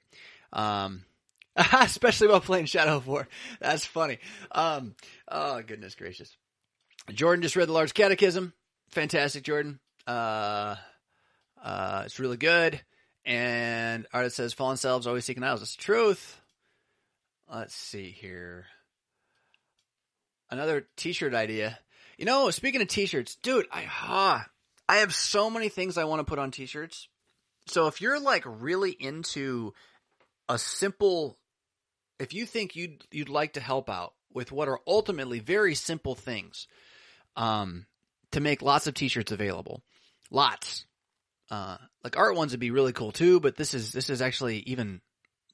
Um, 0.53 1.05
especially 1.57 2.29
while 2.29 2.41
playing 2.41 2.67
Shadow 2.67 2.97
of 2.97 3.07
War. 3.07 3.29
That's 3.61 3.85
funny. 3.85 4.19
Um, 4.51 4.95
oh 5.29 5.61
goodness 5.63 5.95
gracious. 5.95 6.35
Jordan 7.11 7.43
just 7.43 7.57
read 7.57 7.69
the 7.69 7.73
Large 7.73 7.95
Catechism. 7.95 8.53
Fantastic, 8.91 9.45
Jordan. 9.45 9.81
Uh, 10.07 10.77
uh, 11.63 12.03
it's 12.07 12.19
really 12.19 12.37
good. 12.37 12.81
And 13.27 14.07
artist 14.15 14.37
says, 14.37 14.55
"Fallen 14.55 14.79
selves 14.79 15.07
always 15.07 15.27
seeking 15.27 15.43
idols." 15.43 15.63
It's 15.63 15.77
truth. 15.77 16.41
Let's 17.51 17.75
see 17.75 18.11
here 18.11 18.67
another 20.51 20.87
t-shirt 20.97 21.35
idea. 21.35 21.79
You 22.17 22.25
know, 22.25 22.51
speaking 22.51 22.83
of 22.83 22.89
t-shirts, 22.89 23.37
dude, 23.37 23.67
I 23.71 23.83
ha, 23.83 24.47
I 24.89 24.97
have 24.97 25.15
so 25.15 25.51
many 25.51 25.69
things 25.69 25.97
I 25.97 26.05
want 26.05 26.21
to 26.21 26.25
put 26.25 26.39
on 26.39 26.51
t-shirts. 26.51 27.09
So 27.67 27.87
if 27.87 28.01
you're 28.01 28.19
like 28.21 28.45
really 28.47 28.91
into 28.91 29.75
a 30.49 30.59
simple 30.59 31.37
if 32.19 32.35
you 32.35 32.47
think 32.47 32.75
you'd 32.75 33.05
you'd 33.11 33.29
like 33.29 33.53
to 33.55 33.61
help 33.61 33.89
out 33.89 34.15
with 34.33 34.53
what 34.53 34.69
are 34.69 34.81
ultimately 34.87 35.39
very 35.39 35.75
simple 35.75 36.15
things 36.15 36.67
um, 37.37 37.87
to 38.33 38.41
make 38.41 38.63
lots 38.63 38.87
of 38.87 38.95
t-shirts 38.95 39.33
available. 39.33 39.83
Lots. 40.31 40.85
Uh, 41.51 41.79
like 42.05 42.19
art 42.19 42.37
ones 42.37 42.53
would 42.53 42.61
be 42.61 42.71
really 42.71 42.93
cool 42.93 43.13
too, 43.13 43.41
but 43.41 43.57
this 43.57 43.73
is 43.73 43.93
this 43.93 44.11
is 44.11 44.21
actually 44.21 44.59
even 44.61 45.01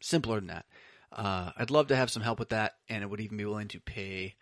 simpler 0.00 0.36
than 0.36 0.48
that. 0.48 0.66
Uh, 1.12 1.50
I'd 1.56 1.70
love 1.70 1.88
to 1.88 1.96
have 1.96 2.10
some 2.10 2.22
help 2.22 2.40
with 2.40 2.48
that, 2.48 2.72
and 2.88 3.02
it 3.02 3.08
would 3.08 3.20
even 3.20 3.36
be 3.36 3.44
willing 3.44 3.68
to 3.68 3.80
pay 3.80 4.34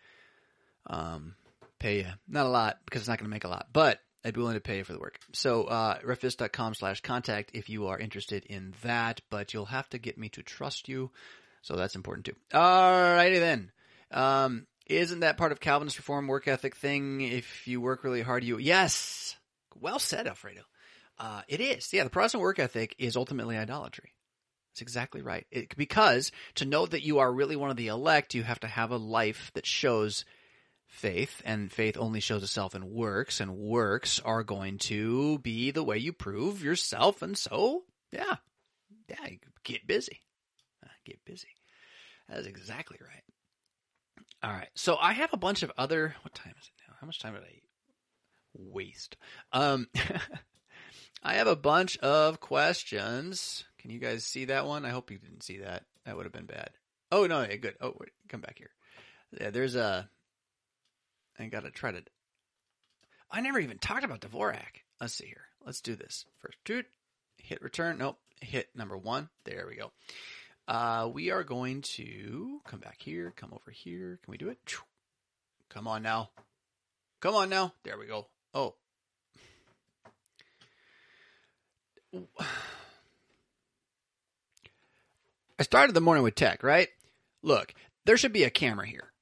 um, 0.87 1.35
pay 1.79 1.99
you. 1.99 2.07
Not 2.27 2.45
a 2.45 2.49
lot 2.49 2.77
because 2.85 3.01
it's 3.01 3.09
not 3.09 3.19
going 3.19 3.29
to 3.29 3.33
make 3.33 3.43
a 3.43 3.49
lot, 3.49 3.67
but 3.73 3.99
I'd 4.25 4.33
be 4.33 4.39
willing 4.39 4.55
to 4.55 4.61
pay 4.61 4.77
you 4.77 4.83
for 4.83 4.93
the 4.93 4.99
work. 4.99 5.19
So, 5.33 5.63
uh, 5.65 5.99
revfisk.com 5.99 6.75
slash 6.75 7.01
contact 7.01 7.51
if 7.53 7.69
you 7.69 7.87
are 7.87 7.99
interested 7.99 8.45
in 8.45 8.73
that, 8.83 9.21
but 9.29 9.53
you'll 9.53 9.65
have 9.65 9.89
to 9.89 9.97
get 9.97 10.17
me 10.17 10.29
to 10.29 10.43
trust 10.43 10.87
you. 10.87 11.11
So 11.61 11.75
that's 11.75 11.95
important 11.95 12.25
too. 12.25 12.35
Alrighty 12.53 13.39
then. 13.39 13.71
Um, 14.11 14.67
isn't 14.85 15.21
that 15.21 15.37
part 15.37 15.51
of 15.51 15.59
Calvinist 15.59 15.97
reform 15.97 16.27
work 16.27 16.47
ethic 16.47 16.75
thing? 16.75 17.21
If 17.21 17.67
you 17.67 17.81
work 17.81 18.03
really 18.03 18.21
hard, 18.21 18.43
you, 18.43 18.57
yes. 18.57 19.35
Well 19.79 19.99
said, 19.99 20.27
Alfredo. 20.27 20.61
Uh, 21.17 21.41
it 21.47 21.61
is. 21.61 21.91
Yeah, 21.93 22.03
the 22.03 22.09
Protestant 22.09 22.41
work 22.41 22.59
ethic 22.59 22.95
is 22.97 23.15
ultimately 23.15 23.57
idolatry. 23.57 24.13
That's 24.71 24.81
exactly 24.81 25.21
right. 25.21 25.45
It, 25.51 25.75
because 25.77 26.31
to 26.55 26.65
know 26.65 26.85
that 26.85 27.03
you 27.03 27.19
are 27.19 27.31
really 27.31 27.55
one 27.55 27.69
of 27.69 27.77
the 27.77 27.87
elect, 27.87 28.33
you 28.33 28.43
have 28.43 28.59
to 28.61 28.67
have 28.67 28.91
a 28.91 28.97
life 28.97 29.51
that 29.53 29.65
shows 29.65 30.25
faith, 30.93 31.41
and 31.43 31.71
faith 31.71 31.97
only 31.97 32.19
shows 32.19 32.43
itself 32.43 32.75
in 32.75 32.93
works, 32.93 33.39
and 33.39 33.57
works 33.57 34.19
are 34.19 34.43
going 34.43 34.77
to 34.77 35.39
be 35.39 35.71
the 35.71 35.83
way 35.83 35.97
you 35.97 36.13
prove 36.13 36.63
yourself, 36.63 37.21
and 37.21 37.37
so, 37.37 37.83
yeah, 38.11 38.35
yeah, 39.09 39.27
get 39.63 39.85
busy. 39.87 40.21
Uh, 40.83 40.89
get 41.03 41.23
busy. 41.25 41.49
That 42.29 42.39
is 42.39 42.47
exactly 42.47 42.97
right. 43.01 43.23
All 44.43 44.51
right, 44.51 44.69
so 44.75 44.97
I 44.99 45.13
have 45.13 45.33
a 45.33 45.37
bunch 45.37 45.63
of 45.63 45.71
other. 45.77 46.15
What 46.21 46.33
time 46.33 46.53
is 46.59 46.67
it 46.67 46.81
now? 46.87 46.95
How 46.99 47.07
much 47.07 47.19
time 47.19 47.33
did 47.33 47.43
I 47.43 47.61
waste? 48.53 49.17
Um, 49.51 49.87
I 51.23 51.35
have 51.35 51.47
a 51.47 51.55
bunch 51.55 51.97
of 51.97 52.39
questions. 52.39 53.63
Can 53.79 53.89
you 53.89 53.99
guys 53.99 54.25
see 54.25 54.45
that 54.45 54.67
one? 54.67 54.85
I 54.85 54.89
hope 54.89 55.11
you 55.11 55.17
didn't 55.17 55.43
see 55.43 55.59
that. 55.59 55.83
That 56.05 56.15
would 56.15 56.25
have 56.25 56.33
been 56.33 56.45
bad. 56.45 56.69
Oh 57.11 57.25
no, 57.25 57.41
yeah, 57.41 57.55
good. 57.55 57.75
Oh, 57.81 57.93
wait, 57.99 58.11
come 58.29 58.41
back 58.41 58.57
here. 58.57 58.71
Yeah, 59.39 59.49
there's 59.49 59.75
a 59.75 60.09
I 61.39 61.45
gotta 61.45 61.71
try 61.71 61.91
to. 61.91 62.03
I 63.31 63.41
never 63.41 63.59
even 63.59 63.79
talked 63.79 64.03
about 64.03 64.21
Dvorak. 64.21 64.83
Let's 65.01 65.13
see 65.13 65.25
here. 65.25 65.47
Let's 65.65 65.81
do 65.81 65.95
this 65.95 66.25
first. 66.39 66.57
Dude, 66.65 66.85
hit 67.37 67.61
return. 67.61 67.97
Nope. 67.97 68.19
Hit 68.41 68.69
number 68.75 68.97
one. 68.97 69.29
There 69.45 69.65
we 69.67 69.75
go. 69.75 69.91
Uh, 70.67 71.09
we 71.13 71.31
are 71.31 71.43
going 71.43 71.81
to 71.81 72.61
come 72.65 72.79
back 72.79 72.97
here. 72.99 73.33
Come 73.35 73.53
over 73.53 73.71
here. 73.71 74.19
Can 74.23 74.31
we 74.31 74.37
do 74.37 74.49
it? 74.49 74.57
Come 75.69 75.87
on 75.87 76.03
now. 76.03 76.29
Come 77.19 77.35
on 77.35 77.49
now. 77.49 77.73
There 77.83 77.97
we 77.97 78.05
go. 78.05 78.27
Oh. 78.53 78.75
I 85.59 85.63
started 85.63 85.93
the 85.93 86.01
morning 86.01 86.23
with 86.23 86.35
tech, 86.35 86.63
right? 86.63 86.89
Look, 87.41 87.73
there 88.05 88.17
should 88.17 88.33
be 88.33 88.43
a 88.43 88.49
camera 88.49 88.85
here. 88.85 89.12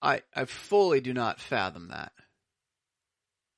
I 0.00 0.22
I 0.34 0.44
fully 0.44 1.00
do 1.00 1.12
not 1.12 1.40
fathom 1.40 1.88
that. 1.88 2.12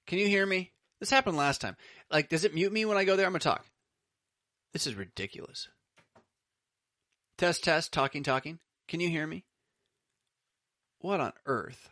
Can 0.07 0.19
you 0.19 0.27
hear 0.27 0.47
me? 0.47 0.73
This 0.99 1.11
happened 1.11 1.37
last 1.37 1.61
time. 1.61 1.77
Like, 2.11 2.29
does 2.29 2.45
it 2.45 2.55
mute 2.55 2.73
me 2.73 2.85
when 2.85 2.99
I 2.99 3.05
go 3.05 3.17
there? 3.17 3.27
I'm 3.27 3.33
gonna 3.33 3.41
talk. 3.41 3.65
This 4.73 4.87
is 4.87 4.95
ridiculous. 4.95 5.69
Test, 7.39 7.65
test, 7.65 7.93
talking, 7.93 8.23
talking. 8.23 8.59
Can 8.89 9.01
you 9.01 9.09
hear 9.09 9.27
me? 9.27 9.45
What 10.99 11.21
on 11.21 11.33
earth? 11.47 11.89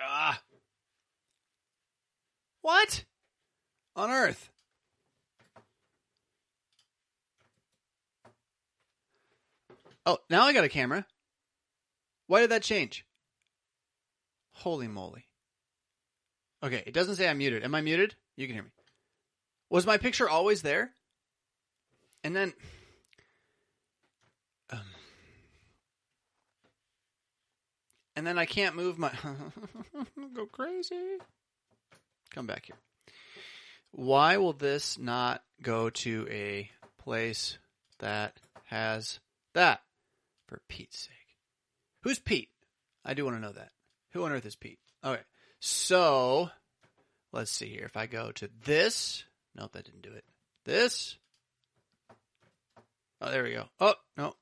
Ah. 0.00 0.40
What 2.68 3.04
on 3.96 4.10
earth? 4.10 4.50
Oh, 10.04 10.18
now 10.28 10.42
I 10.42 10.52
got 10.52 10.64
a 10.64 10.68
camera. 10.68 11.06
Why 12.26 12.40
did 12.42 12.50
that 12.50 12.62
change? 12.62 13.06
Holy 14.52 14.86
moly. 14.86 15.24
Okay, 16.62 16.82
it 16.84 16.92
doesn't 16.92 17.16
say 17.16 17.26
I'm 17.26 17.38
muted. 17.38 17.64
Am 17.64 17.74
I 17.74 17.80
muted? 17.80 18.16
You 18.36 18.46
can 18.46 18.54
hear 18.54 18.64
me. 18.64 18.70
Was 19.70 19.86
my 19.86 19.96
picture 19.96 20.28
always 20.28 20.60
there? 20.60 20.90
And 22.22 22.36
then. 22.36 22.52
Um, 24.68 24.80
and 28.14 28.26
then 28.26 28.38
I 28.38 28.44
can't 28.44 28.76
move 28.76 28.98
my. 28.98 29.10
go 30.34 30.44
crazy. 30.44 31.16
Come 32.30 32.46
back 32.46 32.66
here. 32.66 32.76
Why 33.92 34.36
will 34.36 34.52
this 34.52 34.98
not 34.98 35.42
go 35.62 35.90
to 35.90 36.26
a 36.30 36.70
place 36.98 37.58
that 37.98 38.36
has 38.66 39.18
that? 39.54 39.80
For 40.46 40.60
Pete's 40.68 40.98
sake. 40.98 41.12
Who's 42.02 42.18
Pete? 42.18 42.48
I 43.04 43.12
do 43.12 43.24
want 43.24 43.36
to 43.36 43.40
know 43.42 43.52
that. 43.52 43.70
Who 44.12 44.24
on 44.24 44.32
earth 44.32 44.46
is 44.46 44.56
Pete? 44.56 44.78
Okay. 45.04 45.20
So, 45.60 46.50
let's 47.32 47.50
see 47.50 47.68
here. 47.68 47.84
If 47.84 47.96
I 47.96 48.06
go 48.06 48.32
to 48.32 48.48
this. 48.64 49.24
Nope, 49.54 49.72
that 49.72 49.84
didn't 49.84 50.02
do 50.02 50.12
it. 50.12 50.24
This. 50.64 51.16
Oh, 53.20 53.30
there 53.30 53.42
we 53.42 53.52
go. 53.52 53.64
Oh, 53.80 53.94
no. 54.16 54.34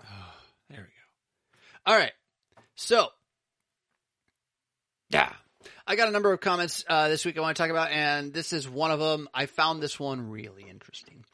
Oh, 0.00 0.04
there 0.70 0.80
we 0.80 0.84
go. 0.84 1.92
All 1.92 1.96
right. 1.96 2.12
So, 2.76 3.08
yeah. 5.10 5.32
I 5.86 5.96
got 5.96 6.08
a 6.08 6.10
number 6.10 6.32
of 6.32 6.40
comments 6.40 6.84
uh, 6.88 7.08
this 7.08 7.24
week 7.24 7.38
I 7.38 7.40
want 7.40 7.56
to 7.56 7.62
talk 7.62 7.70
about, 7.70 7.90
and 7.90 8.32
this 8.32 8.52
is 8.52 8.68
one 8.68 8.90
of 8.90 9.00
them. 9.00 9.28
I 9.32 9.46
found 9.46 9.82
this 9.82 9.98
one 9.98 10.30
really 10.30 10.66
interesting. 10.68 11.24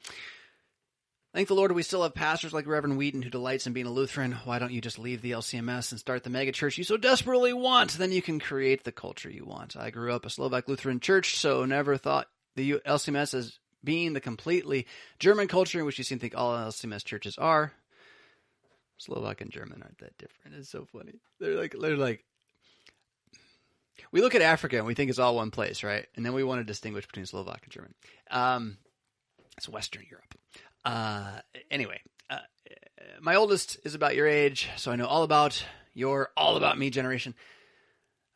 Thank 1.34 1.48
the 1.48 1.54
Lord 1.54 1.72
we 1.72 1.82
still 1.82 2.04
have 2.04 2.14
pastors 2.14 2.52
like 2.52 2.68
Reverend 2.68 2.96
Weedon 2.96 3.22
who 3.22 3.28
delights 3.28 3.66
in 3.66 3.72
being 3.72 3.86
a 3.86 3.90
Lutheran. 3.90 4.32
Why 4.44 4.60
don't 4.60 4.70
you 4.70 4.80
just 4.80 5.00
leave 5.00 5.20
the 5.20 5.32
LCMS 5.32 5.90
and 5.90 5.98
start 5.98 6.22
the 6.22 6.30
megachurch 6.30 6.78
you 6.78 6.84
so 6.84 6.96
desperately 6.96 7.52
want? 7.52 7.94
Then 7.94 8.12
you 8.12 8.22
can 8.22 8.38
create 8.38 8.84
the 8.84 8.92
culture 8.92 9.28
you 9.28 9.44
want. 9.44 9.76
I 9.76 9.90
grew 9.90 10.12
up 10.12 10.24
a 10.24 10.30
Slovak 10.30 10.68
Lutheran 10.68 11.00
church, 11.00 11.36
so 11.36 11.64
never 11.64 11.96
thought 11.96 12.28
the 12.54 12.74
LCMS 12.86 13.34
as 13.34 13.58
being 13.82 14.12
the 14.12 14.20
completely 14.20 14.86
German 15.18 15.48
culture 15.48 15.80
in 15.80 15.86
which 15.86 15.98
you 15.98 16.04
seem 16.04 16.18
to 16.18 16.22
think 16.22 16.36
all 16.36 16.52
LCMS 16.52 17.04
churches 17.04 17.36
are. 17.36 17.72
Slovak 18.98 19.40
and 19.40 19.50
German 19.50 19.82
aren't 19.82 19.98
that 19.98 20.16
different. 20.18 20.56
It's 20.56 20.70
so 20.70 20.84
funny. 20.84 21.14
They're 21.40 21.56
like 21.56 21.74
they're 21.78 21.96
like 21.96 22.24
we 24.14 24.20
look 24.20 24.36
at 24.36 24.42
Africa 24.42 24.76
and 24.78 24.86
we 24.86 24.94
think 24.94 25.10
it's 25.10 25.18
all 25.18 25.34
one 25.34 25.50
place, 25.50 25.82
right? 25.82 26.06
And 26.14 26.24
then 26.24 26.34
we 26.34 26.44
want 26.44 26.60
to 26.60 26.64
distinguish 26.64 27.04
between 27.04 27.26
Slovak 27.26 27.62
and 27.64 27.72
German. 27.72 27.94
Um, 28.30 28.78
it's 29.56 29.68
Western 29.68 30.04
Europe. 30.08 30.34
Uh, 30.84 31.40
anyway, 31.68 32.00
uh, 32.30 32.38
my 33.20 33.34
oldest 33.34 33.78
is 33.82 33.96
about 33.96 34.14
your 34.14 34.28
age, 34.28 34.70
so 34.76 34.92
I 34.92 34.96
know 34.96 35.06
all 35.06 35.24
about 35.24 35.64
your 35.94 36.30
all 36.36 36.56
about 36.56 36.78
me 36.78 36.90
generation. 36.90 37.34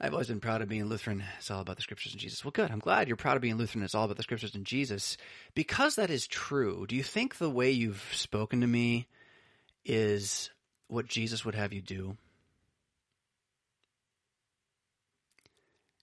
I've 0.01 0.13
always 0.13 0.27
been 0.27 0.41
proud 0.41 0.63
of 0.63 0.69
being 0.69 0.87
Lutheran. 0.87 1.23
It's 1.39 1.51
all 1.51 1.61
about 1.61 1.77
the 1.77 1.83
scriptures 1.83 2.13
and 2.13 2.21
Jesus. 2.21 2.45
Well, 2.45 2.51
good. 2.51 2.73
I'm 2.73 2.81
glad 2.81 3.07
you're 3.07 3.17
proud 3.17 3.37
of 3.37 3.43
being 3.43 3.57
Lutheran. 3.57 3.85
It's 3.85 3.95
all 3.95 4.05
about 4.05 4.17
the 4.17 4.23
scriptures 4.25 4.57
and 4.57 4.65
Jesus. 4.65 5.17
Because 5.55 5.95
that 5.95 6.11
is 6.11 6.27
true, 6.27 6.87
do 6.89 6.97
you 6.97 7.05
think 7.05 7.39
the 7.39 7.51
way 7.51 7.71
you've 7.71 8.05
spoken 8.13 8.61
to 8.63 8.67
me 8.67 9.07
is 9.85 10.51
what 10.89 11.07
Jesus 11.07 11.45
would 11.45 11.55
have 11.55 11.73
you 11.73 11.83
do? 11.83 12.17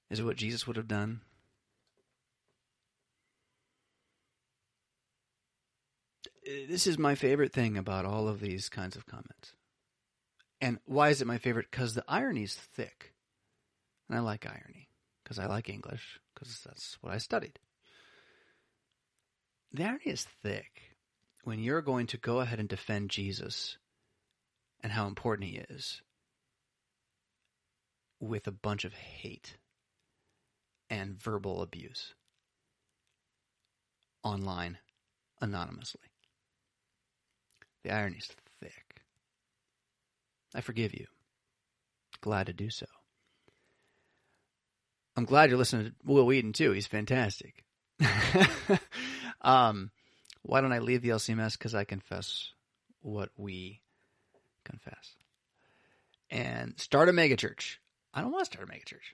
Is 0.09 0.19
it 0.19 0.23
what 0.23 0.37
Jesus 0.37 0.67
would 0.67 0.77
have 0.77 0.87
done? 0.87 1.21
this 6.67 6.85
is 6.85 6.97
my 6.97 7.15
favorite 7.15 7.51
thing 7.51 7.77
about 7.77 8.05
all 8.05 8.27
of 8.27 8.39
these 8.39 8.69
kinds 8.69 8.95
of 8.95 9.05
comments. 9.05 9.53
And 10.61 10.79
why 10.85 11.09
is 11.09 11.21
it 11.21 11.27
my 11.27 11.37
favorite? 11.37 11.67
Because 11.69 11.93
the 11.93 12.05
irony 12.07 12.43
is 12.43 12.55
thick. 12.55 13.13
And 14.07 14.17
I 14.17 14.21
like 14.21 14.45
irony 14.45 14.89
because 15.23 15.39
I 15.39 15.47
like 15.47 15.69
English 15.69 16.19
because 16.33 16.61
that's 16.63 16.97
what 17.01 17.13
I 17.13 17.17
studied. 17.17 17.59
The 19.73 19.83
irony 19.83 20.05
is 20.05 20.27
thick 20.43 20.95
when 21.43 21.59
you're 21.59 21.81
going 21.81 22.07
to 22.07 22.17
go 22.17 22.39
ahead 22.39 22.59
and 22.59 22.69
defend 22.69 23.09
Jesus 23.09 23.77
and 24.81 24.93
how 24.93 25.07
important 25.07 25.49
he 25.49 25.57
is 25.69 26.01
with 28.19 28.47
a 28.47 28.51
bunch 28.51 28.85
of 28.85 28.93
hate 28.93 29.57
and 30.89 31.19
verbal 31.21 31.61
abuse 31.61 32.13
online 34.23 34.77
anonymously. 35.41 36.01
The 37.83 37.91
irony's 37.91 38.29
thick. 38.59 39.01
I 40.53 40.61
forgive 40.61 40.93
you. 40.93 41.05
Glad 42.21 42.47
to 42.47 42.53
do 42.53 42.69
so. 42.69 42.87
I'm 45.15 45.25
glad 45.25 45.49
you're 45.49 45.59
listening 45.59 45.87
to 45.87 45.93
Will 46.03 46.25
Weedon 46.25 46.53
too. 46.53 46.71
He's 46.71 46.87
fantastic. 46.87 47.63
um, 49.41 49.91
why 50.41 50.61
don't 50.61 50.73
I 50.73 50.79
leave 50.79 51.01
the 51.01 51.09
LCMS? 51.09 51.57
Because 51.57 51.75
I 51.75 51.83
confess 51.83 52.51
what 53.01 53.29
we 53.37 53.81
confess. 54.65 55.15
And 56.29 56.73
start 56.79 57.07
a 57.07 57.13
megachurch. 57.13 57.77
I 58.13 58.21
don't 58.21 58.31
want 58.31 58.45
to 58.45 58.51
start 58.51 58.67
a 58.67 58.71
megachurch. 58.71 59.13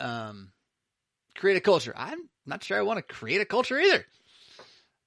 Um, 0.00 0.52
create 1.36 1.56
a 1.56 1.60
culture. 1.60 1.94
I'm 1.96 2.28
not 2.46 2.62
sure 2.64 2.78
I 2.78 2.82
want 2.82 2.98
to 2.98 3.14
create 3.14 3.40
a 3.40 3.46
culture 3.46 3.78
either. 3.78 4.04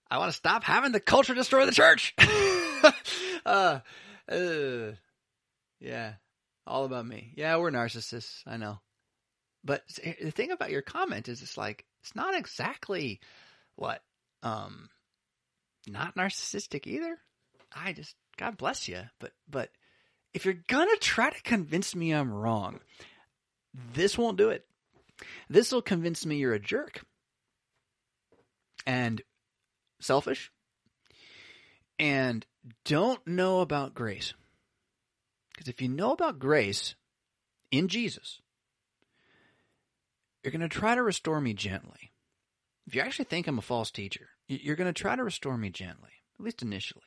I 0.10 0.18
want 0.20 0.32
to 0.32 0.38
stop 0.38 0.64
having 0.64 0.92
the 0.92 1.00
culture 1.00 1.34
destroy 1.34 1.66
the 1.66 1.72
church. 1.72 2.16
uh, 3.46 3.80
uh, 4.32 4.92
yeah, 5.80 6.14
all 6.66 6.86
about 6.86 7.06
me. 7.06 7.34
Yeah, 7.36 7.58
we're 7.58 7.72
narcissists. 7.72 8.42
I 8.46 8.58
know. 8.58 8.80
But 9.64 9.84
the 10.22 10.32
thing 10.32 10.52
about 10.52 10.72
your 10.72 10.82
comment 10.82 11.28
is, 11.28 11.42
it's 11.42 11.58
like 11.58 11.86
it's 12.02 12.16
not 12.16 12.36
exactly 12.36 13.20
what, 13.76 14.02
um, 14.44 14.90
not 15.88 16.16
narcissistic 16.16 16.88
either. 16.88 17.18
I 17.76 17.92
just 17.92 18.16
God 18.38 18.58
bless 18.58 18.88
you, 18.88 19.02
but 19.20 19.32
but 19.50 19.72
if 20.34 20.46
you're 20.46 20.64
gonna 20.68 20.96
try 20.98 21.30
to 21.30 21.42
convince 21.42 21.96
me 21.96 22.12
I'm 22.12 22.32
wrong, 22.32 22.80
this 23.94 24.18
won't 24.18 24.38
do 24.38 24.50
it. 24.50 24.66
This 25.50 25.72
will 25.72 25.82
convince 25.82 26.26
me 26.26 26.38
you're 26.38 26.54
a 26.54 26.60
jerk 26.60 27.02
and 28.86 29.22
selfish 30.00 30.52
and 32.00 32.46
don't 32.86 33.26
know 33.26 33.62
about 33.62 33.94
grace. 33.94 34.34
Because 35.52 35.68
if 35.68 35.82
you 35.82 35.90
know 35.90 36.12
about 36.12 36.40
grace 36.40 36.96
in 37.72 37.88
Jesus, 37.88 38.40
you're 40.44 40.52
going 40.52 40.62
to 40.62 40.70
try 40.70 40.96
to 40.96 41.02
restore 41.02 41.42
me 41.42 41.54
gently. 41.54 42.12
If 42.86 42.96
you 42.96 43.02
actually 43.02 43.26
think 43.26 43.48
I'm 43.48 43.58
a 43.58 43.64
false 43.64 43.92
teacher, 43.92 44.30
you're 44.48 44.76
going 44.76 44.94
to 44.94 45.02
try 45.02 45.16
to 45.16 45.24
restore 45.24 45.58
me 45.58 45.70
gently, 45.70 46.12
at 46.40 46.46
least 46.46 46.62
initially. 46.62 47.04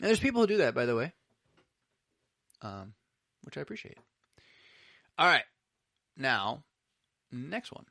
And 0.00 0.08
there's 0.08 0.18
people 0.18 0.40
who 0.40 0.46
do 0.46 0.56
that, 0.58 0.74
by 0.74 0.84
the 0.84 0.96
way, 0.96 1.12
um, 2.62 2.94
which 3.42 3.56
I 3.56 3.60
appreciate. 3.60 3.98
All 5.18 5.26
right. 5.26 5.44
Now, 6.16 6.62
next 7.32 7.72
one. 7.72 7.86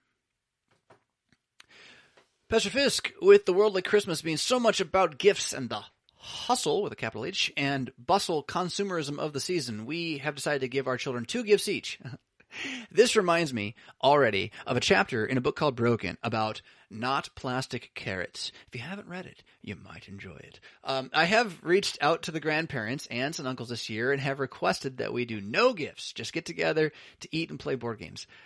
Pastor 2.47 2.69
Fisk, 2.69 3.11
with 3.21 3.45
the 3.45 3.53
worldly 3.53 3.81
Christmas 3.81 4.21
being 4.21 4.37
so 4.37 4.59
much 4.59 4.79
about 4.79 5.17
gifts 5.17 5.51
and 5.51 5.69
the 5.69 5.83
Hustle 6.17 6.81
with 6.83 6.93
a 6.93 6.95
capital 6.95 7.25
H 7.25 7.51
and 7.57 7.91
Bustle 7.97 8.43
Consumerism 8.43 9.19
of 9.19 9.33
the 9.33 9.39
Season, 9.39 9.85
we 9.85 10.19
have 10.19 10.35
decided 10.35 10.61
to 10.61 10.67
give 10.67 10.87
our 10.87 10.97
children 10.97 11.25
two 11.25 11.43
gifts 11.43 11.67
each. 11.67 11.99
this 12.91 13.15
reminds 13.15 13.53
me 13.53 13.75
already 14.03 14.51
of 14.65 14.77
a 14.77 14.81
chapter 14.81 15.25
in 15.25 15.37
a 15.37 15.41
book 15.41 15.55
called 15.55 15.75
Broken 15.75 16.17
about 16.23 16.61
not 16.89 17.29
plastic 17.35 17.91
carrots. 17.95 18.51
If 18.67 18.75
you 18.75 18.81
haven't 18.81 19.07
read 19.07 19.25
it, 19.25 19.43
you 19.61 19.75
might 19.75 20.07
enjoy 20.07 20.35
it. 20.35 20.59
Um, 20.83 21.09
I 21.13 21.25
have 21.25 21.57
reached 21.63 21.97
out 22.01 22.23
to 22.23 22.31
the 22.31 22.39
grandparents, 22.39 23.07
aunts, 23.07 23.39
and 23.39 23.47
uncles 23.47 23.69
this 23.69 23.89
year 23.89 24.11
and 24.11 24.21
have 24.21 24.39
requested 24.39 24.97
that 24.97 25.13
we 25.13 25.25
do 25.25 25.41
no 25.41 25.73
gifts, 25.73 26.13
just 26.13 26.33
get 26.33 26.45
together 26.45 26.91
to 27.21 27.29
eat 27.31 27.49
and 27.49 27.59
play 27.59 27.75
board 27.75 27.99
games. 27.99 28.27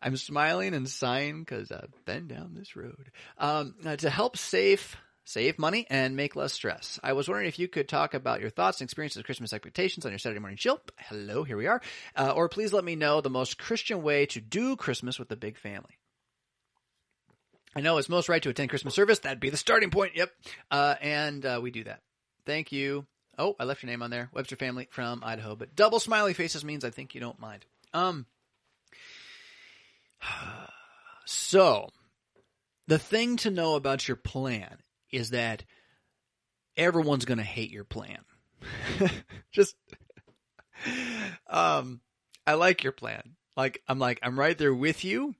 I'm 0.00 0.16
smiling 0.16 0.74
and 0.74 0.88
sighing 0.88 1.40
because 1.40 1.72
I've 1.72 1.92
been 2.04 2.28
down 2.28 2.54
this 2.54 2.76
road. 2.76 3.10
Um, 3.36 3.74
to 3.98 4.08
help 4.08 4.36
save 4.36 4.96
save 5.28 5.58
money 5.58 5.86
and 5.90 6.16
make 6.16 6.36
less 6.36 6.54
stress. 6.54 6.98
I 7.02 7.12
was 7.12 7.28
wondering 7.28 7.48
if 7.48 7.58
you 7.58 7.68
could 7.68 7.86
talk 7.86 8.14
about 8.14 8.40
your 8.40 8.48
thoughts 8.48 8.80
and 8.80 8.86
experiences 8.86 9.18
of 9.18 9.26
Christmas 9.26 9.52
expectations 9.52 10.06
on 10.06 10.12
your 10.12 10.18
Saturday 10.18 10.40
morning 10.40 10.56
chill. 10.56 10.80
Hello, 10.98 11.44
here 11.44 11.58
we 11.58 11.66
are. 11.66 11.82
Uh, 12.16 12.32
or 12.34 12.48
please 12.48 12.72
let 12.72 12.82
me 12.82 12.96
know 12.96 13.20
the 13.20 13.28
most 13.28 13.58
Christian 13.58 14.02
way 14.02 14.24
to 14.26 14.40
do 14.40 14.74
Christmas 14.74 15.18
with 15.18 15.28
the 15.28 15.36
big 15.36 15.58
family. 15.58 15.98
I 17.76 17.82
know 17.82 17.98
it's 17.98 18.08
most 18.08 18.30
right 18.30 18.42
to 18.42 18.48
attend 18.48 18.70
Christmas 18.70 18.94
service. 18.94 19.18
That'd 19.18 19.38
be 19.38 19.50
the 19.50 19.58
starting 19.58 19.90
point. 19.90 20.16
Yep. 20.16 20.30
Uh, 20.70 20.94
and 21.02 21.44
uh, 21.44 21.60
we 21.62 21.70
do 21.70 21.84
that. 21.84 22.00
Thank 22.46 22.72
you. 22.72 23.06
Oh, 23.36 23.54
I 23.60 23.64
left 23.64 23.82
your 23.82 23.90
name 23.90 24.02
on 24.02 24.10
there. 24.10 24.30
Webster 24.32 24.56
family 24.56 24.88
from 24.90 25.22
Idaho, 25.22 25.54
but 25.54 25.76
double 25.76 26.00
smiley 26.00 26.32
faces 26.32 26.64
means 26.64 26.86
I 26.86 26.90
think 26.90 27.14
you 27.14 27.20
don't 27.20 27.38
mind. 27.38 27.66
Um, 27.92 28.24
so 31.26 31.90
the 32.86 32.98
thing 32.98 33.36
to 33.38 33.50
know 33.50 33.74
about 33.74 34.08
your 34.08 34.16
plan 34.16 34.78
is 35.10 35.30
that 35.30 35.64
everyone's 36.76 37.24
going 37.24 37.38
to 37.38 37.44
hate 37.44 37.70
your 37.70 37.84
plan. 37.84 38.18
Just, 39.52 39.76
um, 41.48 42.00
I 42.46 42.54
like 42.54 42.82
your 42.82 42.92
plan. 42.92 43.36
Like, 43.56 43.82
I'm 43.88 43.98
like, 43.98 44.20
I'm 44.22 44.38
right 44.38 44.56
there 44.56 44.74
with 44.74 45.04
you. 45.04 45.34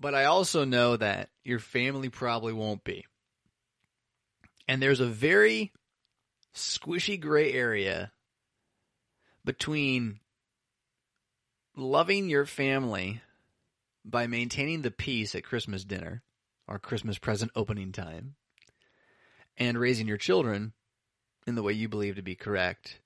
But 0.00 0.14
I 0.14 0.24
also 0.24 0.64
know 0.64 0.96
that 0.96 1.28
your 1.44 1.58
family 1.58 2.08
probably 2.08 2.54
won't 2.54 2.82
be. 2.84 3.04
And 4.66 4.80
there's 4.80 5.00
a 5.00 5.06
very 5.06 5.72
squishy 6.54 7.20
gray 7.20 7.52
area 7.52 8.12
between 9.44 10.20
loving 11.76 12.28
your 12.30 12.46
family 12.46 13.20
by 14.04 14.26
maintaining 14.26 14.82
the 14.82 14.90
peace 14.90 15.34
at 15.34 15.44
Christmas 15.44 15.84
dinner 15.84 16.22
or 16.70 16.78
Christmas 16.78 17.18
present 17.18 17.50
opening 17.56 17.90
time 17.92 18.36
and 19.58 19.78
raising 19.78 20.06
your 20.06 20.16
children 20.16 20.72
in 21.46 21.56
the 21.56 21.62
way 21.62 21.72
you 21.72 21.88
believe 21.88 22.14
to 22.14 22.22
be 22.22 22.36
correct 22.36 23.00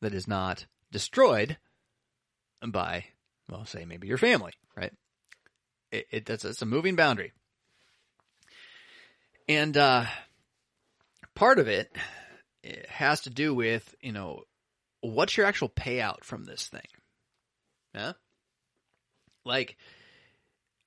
that 0.00 0.14
is 0.14 0.26
not 0.26 0.66
destroyed 0.90 1.58
by, 2.66 3.04
well, 3.48 3.66
say 3.66 3.84
maybe 3.84 4.08
your 4.08 4.18
family, 4.18 4.52
right? 4.74 4.92
It, 5.92 6.06
it 6.10 6.26
that's 6.26 6.44
it's 6.44 6.62
a 6.62 6.66
moving 6.66 6.96
boundary, 6.96 7.32
and 9.48 9.76
uh, 9.76 10.06
part 11.34 11.58
of 11.58 11.68
it, 11.68 11.94
it 12.62 12.86
has 12.86 13.20
to 13.22 13.30
do 13.30 13.54
with 13.54 13.94
you 14.00 14.12
know 14.12 14.42
what's 15.02 15.36
your 15.36 15.46
actual 15.46 15.68
payout 15.68 16.24
from 16.24 16.44
this 16.44 16.66
thing, 16.66 16.88
yeah, 17.94 18.12
like 19.44 19.76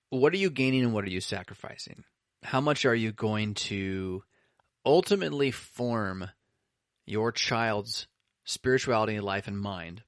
what 0.09 0.33
are 0.33 0.37
you 0.37 0.49
gaining 0.49 0.83
and 0.83 0.93
what 0.93 1.03
are 1.05 1.09
you 1.09 1.21
sacrificing? 1.21 2.03
How 2.43 2.61
much 2.61 2.85
are 2.85 2.95
you 2.95 3.11
going 3.11 3.55
to 3.55 4.23
ultimately 4.85 5.51
form 5.51 6.29
your 7.05 7.31
child's 7.31 8.07
spirituality, 8.45 9.19
life, 9.19 9.47
and 9.47 9.59
mind, 9.59 10.03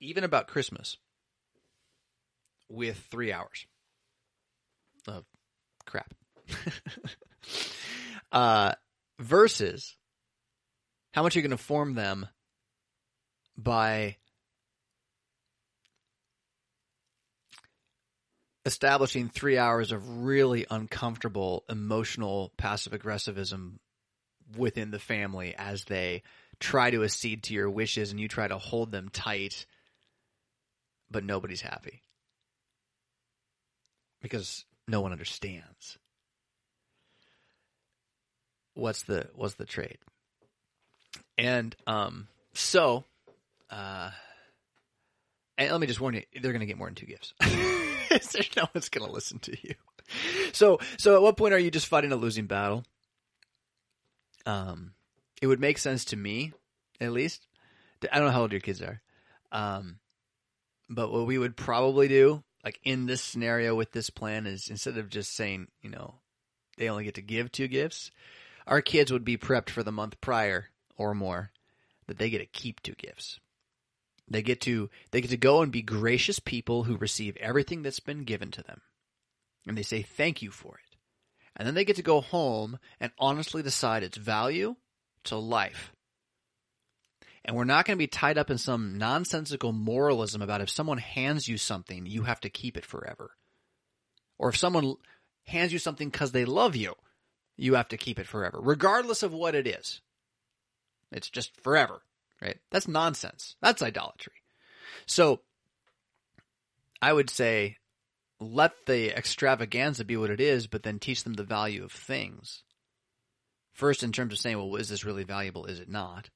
even 0.00 0.24
about 0.24 0.48
Christmas, 0.48 0.96
with 2.68 2.96
three 3.10 3.32
hours 3.32 3.66
of 5.06 5.24
crap? 5.84 6.14
uh, 8.32 8.72
versus 9.18 9.96
how 11.12 11.22
much 11.22 11.36
are 11.36 11.40
you 11.40 11.46
going 11.46 11.56
to 11.56 11.62
form 11.62 11.94
them 11.94 12.26
by 13.56 14.16
establishing 18.64 19.28
three 19.28 19.58
hours 19.58 19.92
of 19.92 20.24
really 20.24 20.66
uncomfortable 20.70 21.64
emotional 21.68 22.52
passive 22.56 22.92
aggressivism 22.92 23.80
within 24.56 24.90
the 24.90 24.98
family 24.98 25.54
as 25.56 25.84
they 25.84 26.22
try 26.58 26.90
to 26.90 27.04
accede 27.04 27.44
to 27.44 27.54
your 27.54 27.70
wishes 27.70 28.10
and 28.10 28.20
you 28.20 28.28
try 28.28 28.46
to 28.46 28.58
hold 28.58 28.92
them 28.92 29.08
tight, 29.08 29.66
but 31.10 31.24
nobody's 31.24 31.62
happy 31.62 32.02
because 34.20 34.64
no 34.86 35.00
one 35.00 35.12
understands. 35.12 35.98
What's 38.74 39.02
the 39.04 39.28
what's 39.34 39.54
the 39.54 39.66
trade? 39.66 39.98
And 41.36 41.74
um, 41.86 42.28
so, 42.52 43.04
uh, 43.70 44.10
and 45.58 45.70
let 45.70 45.80
me 45.80 45.86
just 45.86 46.00
warn 46.00 46.14
you, 46.14 46.22
they're 46.40 46.52
going 46.52 46.60
to 46.60 46.66
get 46.66 46.78
more 46.78 46.86
than 46.86 46.94
two 46.94 47.06
gifts. 47.06 47.34
There's 48.32 48.56
no 48.56 48.68
one's 48.74 48.88
going 48.88 49.06
to 49.06 49.12
listen 49.12 49.38
to 49.40 49.56
you. 49.62 49.74
So, 50.52 50.80
so 50.98 51.14
at 51.14 51.22
what 51.22 51.36
point 51.36 51.54
are 51.54 51.58
you 51.58 51.70
just 51.70 51.86
fighting 51.86 52.10
a 52.10 52.16
losing 52.16 52.46
battle? 52.46 52.84
Um, 54.44 54.92
it 55.40 55.46
would 55.46 55.60
make 55.60 55.78
sense 55.78 56.04
to 56.06 56.16
me, 56.16 56.52
at 57.00 57.12
least. 57.12 57.46
I 58.10 58.16
don't 58.18 58.26
know 58.26 58.32
how 58.32 58.42
old 58.42 58.52
your 58.52 58.60
kids 58.60 58.82
are. 58.82 59.00
Um, 59.52 60.00
but 60.88 61.12
what 61.12 61.26
we 61.26 61.38
would 61.38 61.56
probably 61.56 62.08
do, 62.08 62.42
like 62.64 62.80
in 62.82 63.06
this 63.06 63.22
scenario 63.22 63.74
with 63.76 63.92
this 63.92 64.10
plan, 64.10 64.46
is 64.46 64.68
instead 64.68 64.98
of 64.98 65.08
just 65.08 65.34
saying, 65.34 65.68
you 65.80 65.90
know, 65.90 66.14
they 66.76 66.88
only 66.88 67.04
get 67.04 67.14
to 67.14 67.22
give 67.22 67.52
two 67.52 67.68
gifts, 67.68 68.10
our 68.66 68.82
kids 68.82 69.12
would 69.12 69.24
be 69.24 69.36
prepped 69.36 69.70
for 69.70 69.82
the 69.82 69.92
month 69.92 70.20
prior 70.20 70.66
or 70.96 71.14
more 71.14 71.52
that 72.06 72.18
they 72.18 72.30
get 72.30 72.38
to 72.38 72.46
keep 72.46 72.82
two 72.82 72.94
gifts. 72.94 73.38
They 74.30 74.42
get 74.42 74.60
to 74.62 74.88
they 75.10 75.20
get 75.20 75.30
to 75.30 75.36
go 75.36 75.60
and 75.60 75.72
be 75.72 75.82
gracious 75.82 76.38
people 76.38 76.84
who 76.84 76.96
receive 76.96 77.36
everything 77.38 77.82
that's 77.82 78.00
been 78.00 78.22
given 78.22 78.52
to 78.52 78.62
them. 78.62 78.80
And 79.66 79.76
they 79.76 79.82
say 79.82 80.02
thank 80.02 80.40
you 80.40 80.50
for 80.50 80.76
it. 80.76 80.96
And 81.56 81.66
then 81.66 81.74
they 81.74 81.84
get 81.84 81.96
to 81.96 82.02
go 82.02 82.20
home 82.20 82.78
and 83.00 83.10
honestly 83.18 83.62
decide 83.62 84.04
its 84.04 84.16
value 84.16 84.76
to 85.24 85.36
life. 85.36 85.92
And 87.44 87.56
we're 87.56 87.64
not 87.64 87.86
going 87.86 87.96
to 87.96 88.02
be 88.02 88.06
tied 88.06 88.38
up 88.38 88.50
in 88.50 88.58
some 88.58 88.98
nonsensical 88.98 89.72
moralism 89.72 90.42
about 90.42 90.60
if 90.60 90.70
someone 90.70 90.98
hands 90.98 91.48
you 91.48 91.58
something, 91.58 92.06
you 92.06 92.22
have 92.22 92.40
to 92.40 92.50
keep 92.50 92.76
it 92.76 92.86
forever. 92.86 93.32
Or 94.38 94.50
if 94.50 94.56
someone 94.56 94.94
hands 95.46 95.72
you 95.72 95.78
something 95.78 96.08
because 96.08 96.32
they 96.32 96.44
love 96.44 96.76
you, 96.76 96.94
you 97.56 97.74
have 97.74 97.88
to 97.88 97.96
keep 97.96 98.18
it 98.18 98.26
forever, 98.26 98.58
regardless 98.62 99.22
of 99.22 99.32
what 99.32 99.54
it 99.54 99.66
is. 99.66 100.00
It's 101.10 101.28
just 101.28 101.60
forever 101.60 102.02
right? 102.40 102.58
That's 102.70 102.88
nonsense. 102.88 103.56
That's 103.60 103.82
idolatry. 103.82 104.34
So 105.06 105.40
I 107.02 107.12
would 107.12 107.30
say 107.30 107.76
let 108.40 108.72
the 108.86 109.16
extravaganza 109.16 110.04
be 110.04 110.16
what 110.16 110.30
it 110.30 110.40
is, 110.40 110.66
but 110.66 110.82
then 110.82 110.98
teach 110.98 111.24
them 111.24 111.34
the 111.34 111.44
value 111.44 111.84
of 111.84 111.92
things. 111.92 112.62
First, 113.72 114.02
in 114.02 114.12
terms 114.12 114.32
of 114.32 114.38
saying, 114.38 114.56
well, 114.56 114.76
is 114.76 114.88
this 114.88 115.04
really 115.04 115.24
valuable? 115.24 115.66
Is 115.66 115.78
it 115.80 115.88
not? 115.88 116.30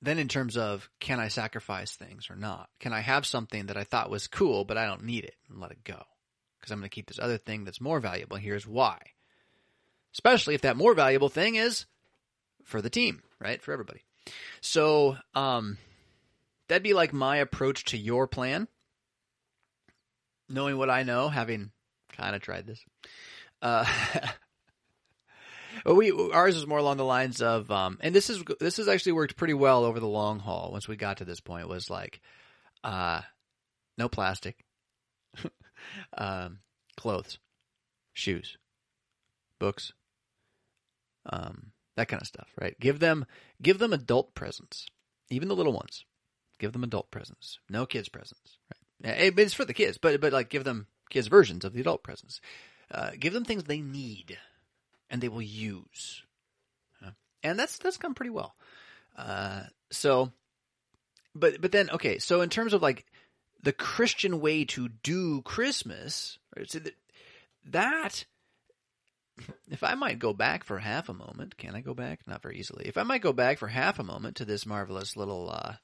Then, 0.00 0.18
in 0.18 0.28
terms 0.28 0.56
of, 0.56 0.88
can 1.00 1.18
I 1.18 1.28
sacrifice 1.28 1.92
things 1.92 2.30
or 2.30 2.36
not? 2.36 2.68
Can 2.78 2.92
I 2.92 3.00
have 3.00 3.26
something 3.26 3.66
that 3.66 3.76
I 3.76 3.84
thought 3.84 4.10
was 4.10 4.28
cool, 4.28 4.64
but 4.64 4.78
I 4.78 4.86
don't 4.86 5.04
need 5.04 5.24
it 5.24 5.34
and 5.48 5.60
let 5.60 5.72
it 5.72 5.82
go? 5.82 6.00
Because 6.58 6.70
I'm 6.70 6.78
going 6.78 6.88
to 6.88 6.94
keep 6.94 7.08
this 7.08 7.18
other 7.18 7.38
thing 7.38 7.64
that's 7.64 7.80
more 7.80 7.98
valuable. 7.98 8.36
Here's 8.36 8.66
why. 8.66 8.98
Especially 10.12 10.54
if 10.54 10.62
that 10.62 10.76
more 10.76 10.94
valuable 10.94 11.28
thing 11.28 11.56
is 11.56 11.86
for 12.68 12.82
the 12.82 12.90
team, 12.90 13.22
right? 13.40 13.60
For 13.62 13.72
everybody. 13.72 14.02
So, 14.60 15.16
um, 15.34 15.78
that'd 16.68 16.82
be 16.82 16.92
like 16.92 17.12
my 17.12 17.38
approach 17.38 17.84
to 17.86 17.98
your 17.98 18.28
plan. 18.28 18.68
Knowing 20.50 20.76
what 20.76 20.90
I 20.90 21.02
know, 21.02 21.28
having 21.28 21.70
kind 22.12 22.36
of 22.36 22.42
tried 22.42 22.66
this. 22.66 22.82
Uh, 23.60 23.84
but 25.84 25.94
we 25.94 26.10
ours 26.32 26.56
is 26.56 26.66
more 26.66 26.78
along 26.78 26.98
the 26.98 27.04
lines 27.04 27.42
of, 27.42 27.70
um, 27.70 27.98
and 28.00 28.14
this 28.14 28.30
is 28.30 28.42
this 28.60 28.76
has 28.76 28.88
actually 28.88 29.12
worked 29.12 29.36
pretty 29.36 29.54
well 29.54 29.84
over 29.84 30.00
the 30.00 30.06
long 30.06 30.38
haul. 30.38 30.70
Once 30.72 30.88
we 30.88 30.96
got 30.96 31.18
to 31.18 31.24
this 31.24 31.40
point, 31.40 31.64
it 31.64 31.68
was 31.68 31.90
like, 31.90 32.20
uh, 32.82 33.20
no 33.98 34.08
plastic, 34.08 34.64
um, 36.18 36.60
clothes, 36.96 37.38
shoes, 38.14 38.56
books, 39.58 39.92
um, 41.26 41.72
that 41.98 42.08
kind 42.08 42.22
of 42.22 42.28
stuff, 42.28 42.48
right? 42.60 42.78
Give 42.78 43.00
them 43.00 43.26
give 43.60 43.78
them 43.78 43.92
adult 43.92 44.34
presents, 44.34 44.86
even 45.30 45.48
the 45.48 45.56
little 45.56 45.72
ones. 45.72 46.04
Give 46.58 46.72
them 46.72 46.84
adult 46.84 47.10
presents, 47.10 47.58
no 47.68 47.86
kids 47.86 48.08
presents. 48.08 48.58
Right? 49.04 49.32
It's 49.36 49.54
for 49.54 49.64
the 49.64 49.74
kids, 49.74 49.98
but 49.98 50.20
but 50.20 50.32
like 50.32 50.48
give 50.48 50.64
them 50.64 50.86
kids 51.10 51.26
versions 51.26 51.64
of 51.64 51.72
the 51.72 51.80
adult 51.80 52.02
presents. 52.02 52.40
Uh, 52.90 53.10
give 53.18 53.32
them 53.32 53.44
things 53.44 53.64
they 53.64 53.80
need, 53.80 54.38
and 55.10 55.20
they 55.20 55.28
will 55.28 55.42
use. 55.42 56.22
And 57.42 57.58
that's 57.58 57.78
that's 57.78 57.98
gone 57.98 58.14
pretty 58.14 58.30
well. 58.30 58.54
Uh, 59.16 59.62
so, 59.90 60.32
but 61.34 61.60
but 61.60 61.72
then 61.72 61.90
okay, 61.90 62.18
so 62.18 62.40
in 62.40 62.48
terms 62.48 62.72
of 62.72 62.82
like 62.82 63.06
the 63.62 63.72
Christian 63.72 64.40
way 64.40 64.64
to 64.66 64.88
do 64.88 65.42
Christmas, 65.42 66.38
right, 66.56 66.70
so 66.70 66.78
that, 66.78 66.94
that 67.66 68.24
if 69.70 69.82
I 69.82 69.94
might 69.94 70.18
go 70.18 70.32
back 70.32 70.64
for 70.64 70.78
half 70.78 71.08
a 71.08 71.14
moment, 71.14 71.56
can 71.56 71.74
I 71.74 71.80
go 71.80 71.94
back? 71.94 72.20
Not 72.26 72.42
very 72.42 72.58
easily. 72.58 72.86
If 72.86 72.96
I 72.96 73.02
might 73.02 73.22
go 73.22 73.32
back 73.32 73.58
for 73.58 73.68
half 73.68 73.98
a 73.98 74.04
moment 74.04 74.36
to 74.36 74.44
this 74.44 74.66
marvelous 74.66 75.16
little 75.16 75.50
uh, 75.50 75.74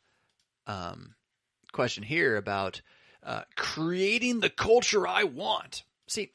um, 0.67 1.15
question 1.73 2.03
here 2.03 2.37
about 2.37 2.81
uh, 3.23 3.43
creating 3.57 4.41
the 4.41 4.51
culture 4.51 5.07
I 5.07 5.25
want. 5.25 5.83
See, 6.07 6.33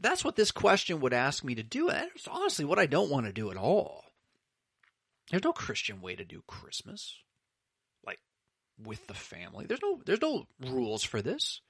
that's 0.00 0.24
what 0.24 0.36
this 0.36 0.50
question 0.50 1.00
would 1.00 1.12
ask 1.12 1.44
me 1.44 1.54
to 1.54 1.62
do. 1.62 1.88
And 1.88 2.10
that's 2.14 2.28
honestly 2.28 2.64
what 2.64 2.78
I 2.78 2.86
don't 2.86 3.10
want 3.10 3.26
to 3.26 3.32
do 3.32 3.50
at 3.50 3.56
all. 3.56 4.04
There's 5.30 5.44
no 5.44 5.52
Christian 5.52 6.00
way 6.00 6.14
to 6.16 6.24
do 6.24 6.42
Christmas, 6.46 7.16
like 8.04 8.20
with 8.82 9.06
the 9.06 9.14
family. 9.14 9.66
There's 9.66 9.82
no 9.82 10.00
there's 10.04 10.20
no 10.20 10.46
rules 10.60 11.02
for 11.02 11.22
this. 11.22 11.60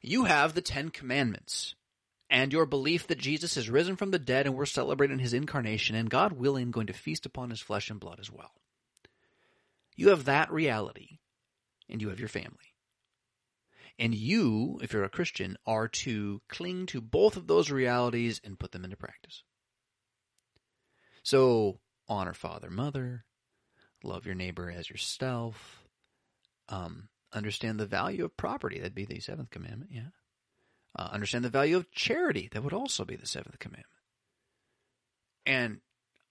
You 0.00 0.24
have 0.24 0.54
the 0.54 0.62
Ten 0.62 0.88
Commandments 0.88 1.74
and 2.30 2.52
your 2.52 2.66
belief 2.66 3.06
that 3.06 3.18
Jesus 3.18 3.56
is 3.56 3.70
risen 3.70 3.96
from 3.96 4.10
the 4.10 4.18
dead 4.18 4.46
and 4.46 4.54
we're 4.54 4.66
celebrating 4.66 5.18
his 5.18 5.34
incarnation 5.34 5.94
and 5.94 6.10
God 6.10 6.32
willing 6.32 6.70
going 6.70 6.86
to 6.86 6.92
feast 6.92 7.26
upon 7.26 7.50
his 7.50 7.60
flesh 7.60 7.90
and 7.90 8.00
blood 8.00 8.18
as 8.20 8.30
well. 8.30 8.52
You 9.96 10.08
have 10.08 10.24
that 10.24 10.50
reality 10.50 11.18
and 11.88 12.00
you 12.00 12.08
have 12.08 12.18
your 12.18 12.28
family. 12.28 12.74
And 13.98 14.14
you, 14.14 14.80
if 14.82 14.92
you're 14.92 15.04
a 15.04 15.08
Christian, 15.08 15.56
are 15.66 15.86
to 15.86 16.42
cling 16.48 16.86
to 16.86 17.00
both 17.00 17.36
of 17.36 17.46
those 17.46 17.70
realities 17.70 18.40
and 18.42 18.58
put 18.58 18.72
them 18.72 18.84
into 18.84 18.96
practice. 18.96 19.44
So, 21.22 21.78
honor 22.08 22.34
father, 22.34 22.70
mother, 22.70 23.24
love 24.02 24.26
your 24.26 24.34
neighbor 24.34 24.70
as 24.70 24.90
yourself, 24.90 25.84
um, 26.68 27.08
understand 27.32 27.78
the 27.78 27.86
value 27.86 28.24
of 28.24 28.36
property. 28.36 28.78
That'd 28.78 28.94
be 28.94 29.04
the 29.04 29.20
seventh 29.20 29.50
commandment, 29.50 29.92
yeah. 29.92 30.10
Uh, 30.96 31.08
understand 31.12 31.44
the 31.44 31.50
value 31.50 31.76
of 31.76 31.90
charity. 31.90 32.48
That 32.52 32.62
would 32.62 32.72
also 32.72 33.04
be 33.04 33.16
the 33.16 33.26
seventh 33.26 33.58
commandment. 33.58 33.88
And 35.46 35.80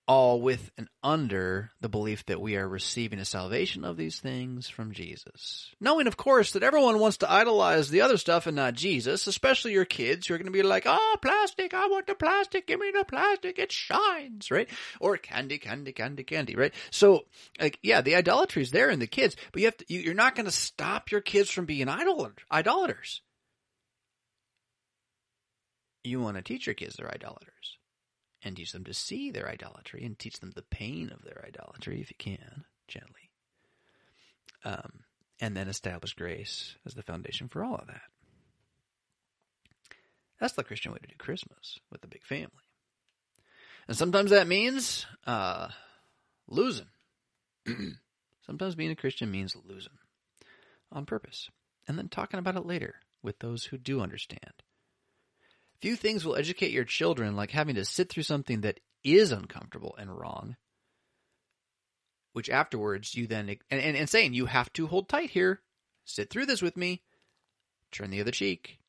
all 0.07 0.41
with 0.41 0.71
and 0.77 0.89
under 1.01 1.71
the 1.79 1.87
belief 1.87 2.25
that 2.25 2.41
we 2.41 2.57
are 2.57 2.67
receiving 2.67 3.19
a 3.19 3.25
salvation 3.25 3.85
of 3.85 3.95
these 3.95 4.19
things 4.19 4.67
from 4.67 4.91
Jesus. 4.91 5.73
Knowing, 5.79 6.07
of 6.07 6.17
course, 6.17 6.51
that 6.51 6.63
everyone 6.63 6.99
wants 6.99 7.17
to 7.17 7.31
idolize 7.31 7.89
the 7.89 8.01
other 8.01 8.17
stuff 8.17 8.45
and 8.45 8.55
not 8.55 8.73
Jesus, 8.73 9.27
especially 9.27 9.71
your 9.71 9.85
kids 9.85 10.27
who 10.27 10.33
are 10.33 10.37
going 10.37 10.45
to 10.45 10.51
be 10.51 10.63
like, 10.63 10.83
oh, 10.85 11.17
plastic, 11.21 11.73
I 11.73 11.87
want 11.87 12.07
the 12.07 12.15
plastic, 12.15 12.67
give 12.67 12.79
me 12.79 12.91
the 12.93 13.05
plastic, 13.05 13.57
it 13.57 13.71
shines, 13.71 14.51
right? 14.51 14.69
Or 14.99 15.17
candy, 15.17 15.57
candy, 15.57 15.93
candy, 15.93 16.23
candy, 16.23 16.55
right? 16.55 16.73
So, 16.91 17.25
like, 17.59 17.79
yeah, 17.81 18.01
the 18.01 18.15
idolatry 18.15 18.61
is 18.61 18.71
there 18.71 18.89
in 18.89 18.99
the 18.99 19.07
kids, 19.07 19.37
but 19.51 19.61
you 19.61 19.67
have 19.67 19.77
to, 19.77 19.85
you, 19.87 20.11
are 20.11 20.15
not 20.15 20.35
going 20.35 20.45
to 20.45 20.51
stop 20.51 21.11
your 21.11 21.21
kids 21.21 21.49
from 21.49 21.65
being 21.65 21.87
idol, 21.87 22.29
idolaters. 22.51 23.21
You 26.03 26.19
want 26.19 26.37
to 26.37 26.43
teach 26.43 26.67
your 26.67 26.73
kids 26.73 26.95
they're 26.95 27.13
idolaters 27.13 27.77
and 28.43 28.55
teach 28.55 28.71
them 28.71 28.83
to 28.83 28.93
see 28.93 29.31
their 29.31 29.49
idolatry 29.49 30.03
and 30.03 30.17
teach 30.17 30.39
them 30.39 30.51
the 30.51 30.61
pain 30.61 31.11
of 31.13 31.23
their 31.23 31.43
idolatry 31.47 32.01
if 32.01 32.09
you 32.09 32.17
can, 32.17 32.65
gently. 32.87 33.31
Um, 34.65 35.03
and 35.39 35.55
then 35.55 35.67
establish 35.67 36.13
grace 36.13 36.75
as 36.85 36.93
the 36.93 37.03
foundation 37.03 37.47
for 37.47 37.63
all 37.63 37.75
of 37.75 37.87
that. 37.87 38.01
That's 40.39 40.53
the 40.53 40.63
Christian 40.63 40.91
way 40.91 40.99
to 41.01 41.07
do 41.07 41.15
Christmas 41.17 41.79
with 41.89 42.01
the 42.01 42.07
big 42.07 42.25
family. 42.25 42.49
And 43.87 43.95
sometimes 43.95 44.31
that 44.31 44.47
means 44.47 45.05
uh, 45.25 45.69
losing. 46.47 46.87
sometimes 48.45 48.75
being 48.75 48.91
a 48.91 48.95
Christian 48.95 49.31
means 49.31 49.55
losing 49.65 49.97
on 50.91 51.05
purpose 51.05 51.49
and 51.87 51.97
then 51.97 52.09
talking 52.09 52.39
about 52.39 52.55
it 52.55 52.65
later 52.65 52.95
with 53.21 53.39
those 53.39 53.65
who 53.65 53.77
do 53.77 54.01
understand 54.01 54.63
Few 55.83 55.97
things 55.97 56.23
will 56.23 56.37
educate 56.37 56.71
your 56.71 56.85
children 56.85 57.35
like 57.35 57.51
having 57.51 57.75
to 57.75 57.83
sit 57.83 58.07
through 58.07 58.23
something 58.23 58.61
that 58.61 58.79
is 59.03 59.33
uncomfortable 59.33 59.97
and 59.99 60.17
wrong, 60.17 60.55
which 62.31 62.49
afterwards 62.49 63.15
you 63.15 63.27
then, 63.27 63.49
and, 63.69 63.81
and, 63.81 63.97
and 63.97 64.09
saying, 64.09 64.33
you 64.33 64.45
have 64.45 64.71
to 64.71 64.87
hold 64.87 65.09
tight 65.09 65.31
here, 65.31 65.59
sit 66.05 66.29
through 66.29 66.45
this 66.45 66.61
with 66.61 66.77
me, 66.77 67.01
turn 67.91 68.11
the 68.11 68.21
other 68.21 68.31
cheek, 68.31 68.79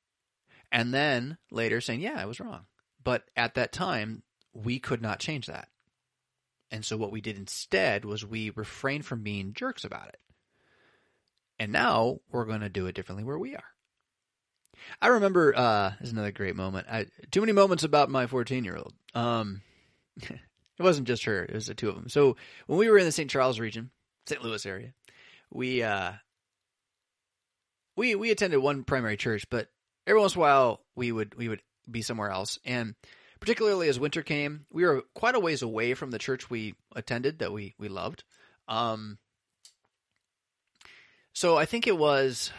and 0.71 0.95
then 0.95 1.37
later 1.51 1.81
saying, 1.81 2.01
yeah, 2.01 2.15
I 2.17 2.27
was 2.27 2.39
wrong. 2.39 2.67
But 3.03 3.25
at 3.35 3.55
that 3.57 3.73
time, 3.73 4.23
we 4.53 4.79
could 4.79 5.03
not 5.03 5.19
change 5.19 5.49
that. 5.49 5.67
And 6.71 6.85
so 6.85 6.97
what 6.97 7.11
we 7.11 7.21
did 7.21 7.37
instead 7.37 8.05
was 8.05 8.25
we 8.25 8.51
refrained 8.51 9.05
from 9.05 9.25
being 9.25 9.53
jerks 9.53 9.83
about 9.83 10.11
it. 10.11 10.21
And 11.59 11.73
now 11.73 12.21
we're 12.31 12.45
going 12.45 12.61
to 12.61 12.69
do 12.69 12.87
it 12.87 12.95
differently 12.95 13.25
where 13.25 13.37
we 13.37 13.57
are. 13.57 13.74
I 15.01 15.09
remember 15.09 15.55
uh 15.57 15.91
this 16.01 16.09
is 16.09 16.13
another 16.13 16.33
great 16.33 16.57
moment. 16.57 16.87
I, 16.91 17.07
too 17.31 17.41
many 17.41 17.53
moments 17.53 17.85
about 17.85 18.11
my 18.11 18.27
14 18.27 18.65
year 18.65 18.77
old. 18.77 18.93
Um, 19.15 19.63
it 20.17 20.39
wasn't 20.79 21.07
just 21.07 21.25
her; 21.25 21.45
it 21.45 21.55
was 21.55 21.67
the 21.67 21.75
two 21.75 21.89
of 21.89 21.95
them. 21.95 22.09
So 22.09 22.37
when 22.67 22.79
we 22.79 22.89
were 22.89 22.99
in 22.99 23.05
the 23.07 23.13
St. 23.13 23.31
Charles 23.31 23.61
region, 23.61 23.91
St. 24.27 24.43
Louis 24.43 24.65
area, 24.67 24.93
we 25.51 25.83
uh 25.83 26.13
we 27.97 28.15
we 28.15 28.31
attended 28.31 28.61
one 28.61 28.85
primary 28.85 29.17
church, 29.17 29.49
but 29.51 29.69
every 30.07 30.21
once 30.21 30.35
in 30.35 30.41
a 30.41 30.43
while 30.43 30.81
we 30.95 31.13
would 31.13 31.35
we 31.35 31.49
would 31.49 31.63
be 31.91 32.03
somewhere 32.03 32.31
else, 32.31 32.59
and 32.65 32.95
particularly 33.41 33.89
as 33.89 34.01
winter 34.01 34.23
came, 34.23 34.67
we 34.71 34.85
were 34.85 35.03
quite 35.15 35.35
a 35.35 35.41
ways 35.41 35.63
away 35.63 35.95
from 35.95 36.11
the 36.11 36.19
church 36.19 36.51
we 36.51 36.75
attended 36.95 37.39
that 37.41 37.53
we 37.53 37.75
we 37.79 37.89
loved. 37.89 38.25
Um, 38.69 39.19
so 41.33 41.57
I 41.57 41.67
think 41.67 41.87
it 41.87 41.99
was 41.99 42.53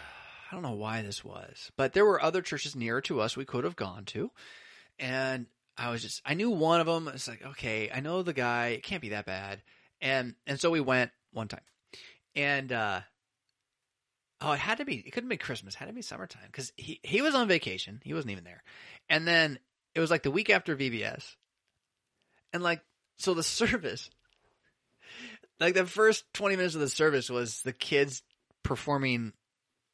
don't 0.56 0.64
know 0.64 0.72
why 0.72 1.02
this 1.02 1.24
was, 1.24 1.72
but 1.78 1.94
there 1.94 2.06
were 2.06 2.22
other 2.22 2.42
churches 2.42 2.76
nearer 2.76 3.02
to 3.02 3.22
us 3.22 3.38
we 3.38 3.46
could 3.46 3.64
have 3.64 3.76
gone 3.76 4.06
to. 4.06 4.32
And 4.98 5.46
I 5.78 5.92
was 5.92 6.02
just, 6.02 6.22
I 6.26 6.34
knew 6.34 6.50
one 6.50 6.80
of 6.80 6.88
them. 6.88 7.08
It's 7.08 7.28
like, 7.28 7.46
okay, 7.46 7.92
I 7.94 8.00
know 8.00 8.24
the 8.24 8.34
guy. 8.34 8.70
It 8.70 8.84
can't 8.84 9.02
be 9.02 9.10
that 9.10 9.26
bad. 9.26 9.62
And, 10.02 10.36
and 10.48 10.60
so 10.60 10.72
we 10.72 10.80
went 10.80 11.12
one 11.32 11.48
time. 11.48 11.62
And, 12.36 12.72
uh, 12.72 13.02
oh, 14.42 14.54
it 14.54 14.60
had 14.60 14.78
to 14.80 14.86
be, 14.86 14.96
it 14.96 15.12
couldn't 15.12 15.30
be 15.30 15.38
Christmas. 15.38 15.76
It 15.76 15.80
had 15.80 15.88
to 15.88 15.94
be 15.94 16.02
summertime 16.02 16.48
because 16.48 16.72
he, 16.76 17.00
he 17.04 17.22
was 17.22 17.36
on 17.36 17.48
vacation. 17.48 18.02
He 18.04 18.14
wasn't 18.14 18.32
even 18.32 18.44
there. 18.44 18.64
And 19.10 19.28
then 19.28 19.60
it 19.94 20.00
was 20.00 20.12
like 20.12 20.24
the 20.24 20.32
week 20.32 20.50
after 20.50 20.76
VBS. 20.76 21.36
And 22.54 22.64
like, 22.64 22.82
so 23.18 23.34
the 23.34 23.44
service, 23.44 24.10
like 25.60 25.74
the 25.74 25.86
first 25.86 26.26
20 26.34 26.56
minutes 26.56 26.76
of 26.76 26.82
the 26.82 26.90
service 26.90 27.30
was 27.30 27.62
the 27.62 27.74
kids 27.74 28.24
performing 28.64 29.34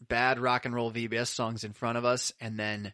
bad 0.07 0.39
rock 0.39 0.65
and 0.65 0.73
roll 0.73 0.91
VBS 0.91 1.27
songs 1.27 1.63
in 1.63 1.73
front 1.73 1.97
of 1.97 2.05
us, 2.05 2.33
and 2.39 2.59
then 2.59 2.93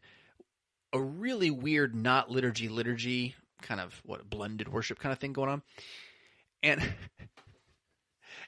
a 0.94 1.02
really 1.02 1.52
weird 1.52 1.96
not 1.96 2.30
liturgy 2.30 2.70
liturgy 2.70 3.36
kind 3.62 3.82
of 3.82 4.00
what 4.06 4.30
blended 4.30 4.68
worship 4.68 5.00
kind 5.00 5.14
of 5.14 5.20
thing 5.20 5.34
going 5.34 5.50
on, 5.50 5.62
and. 6.64 6.82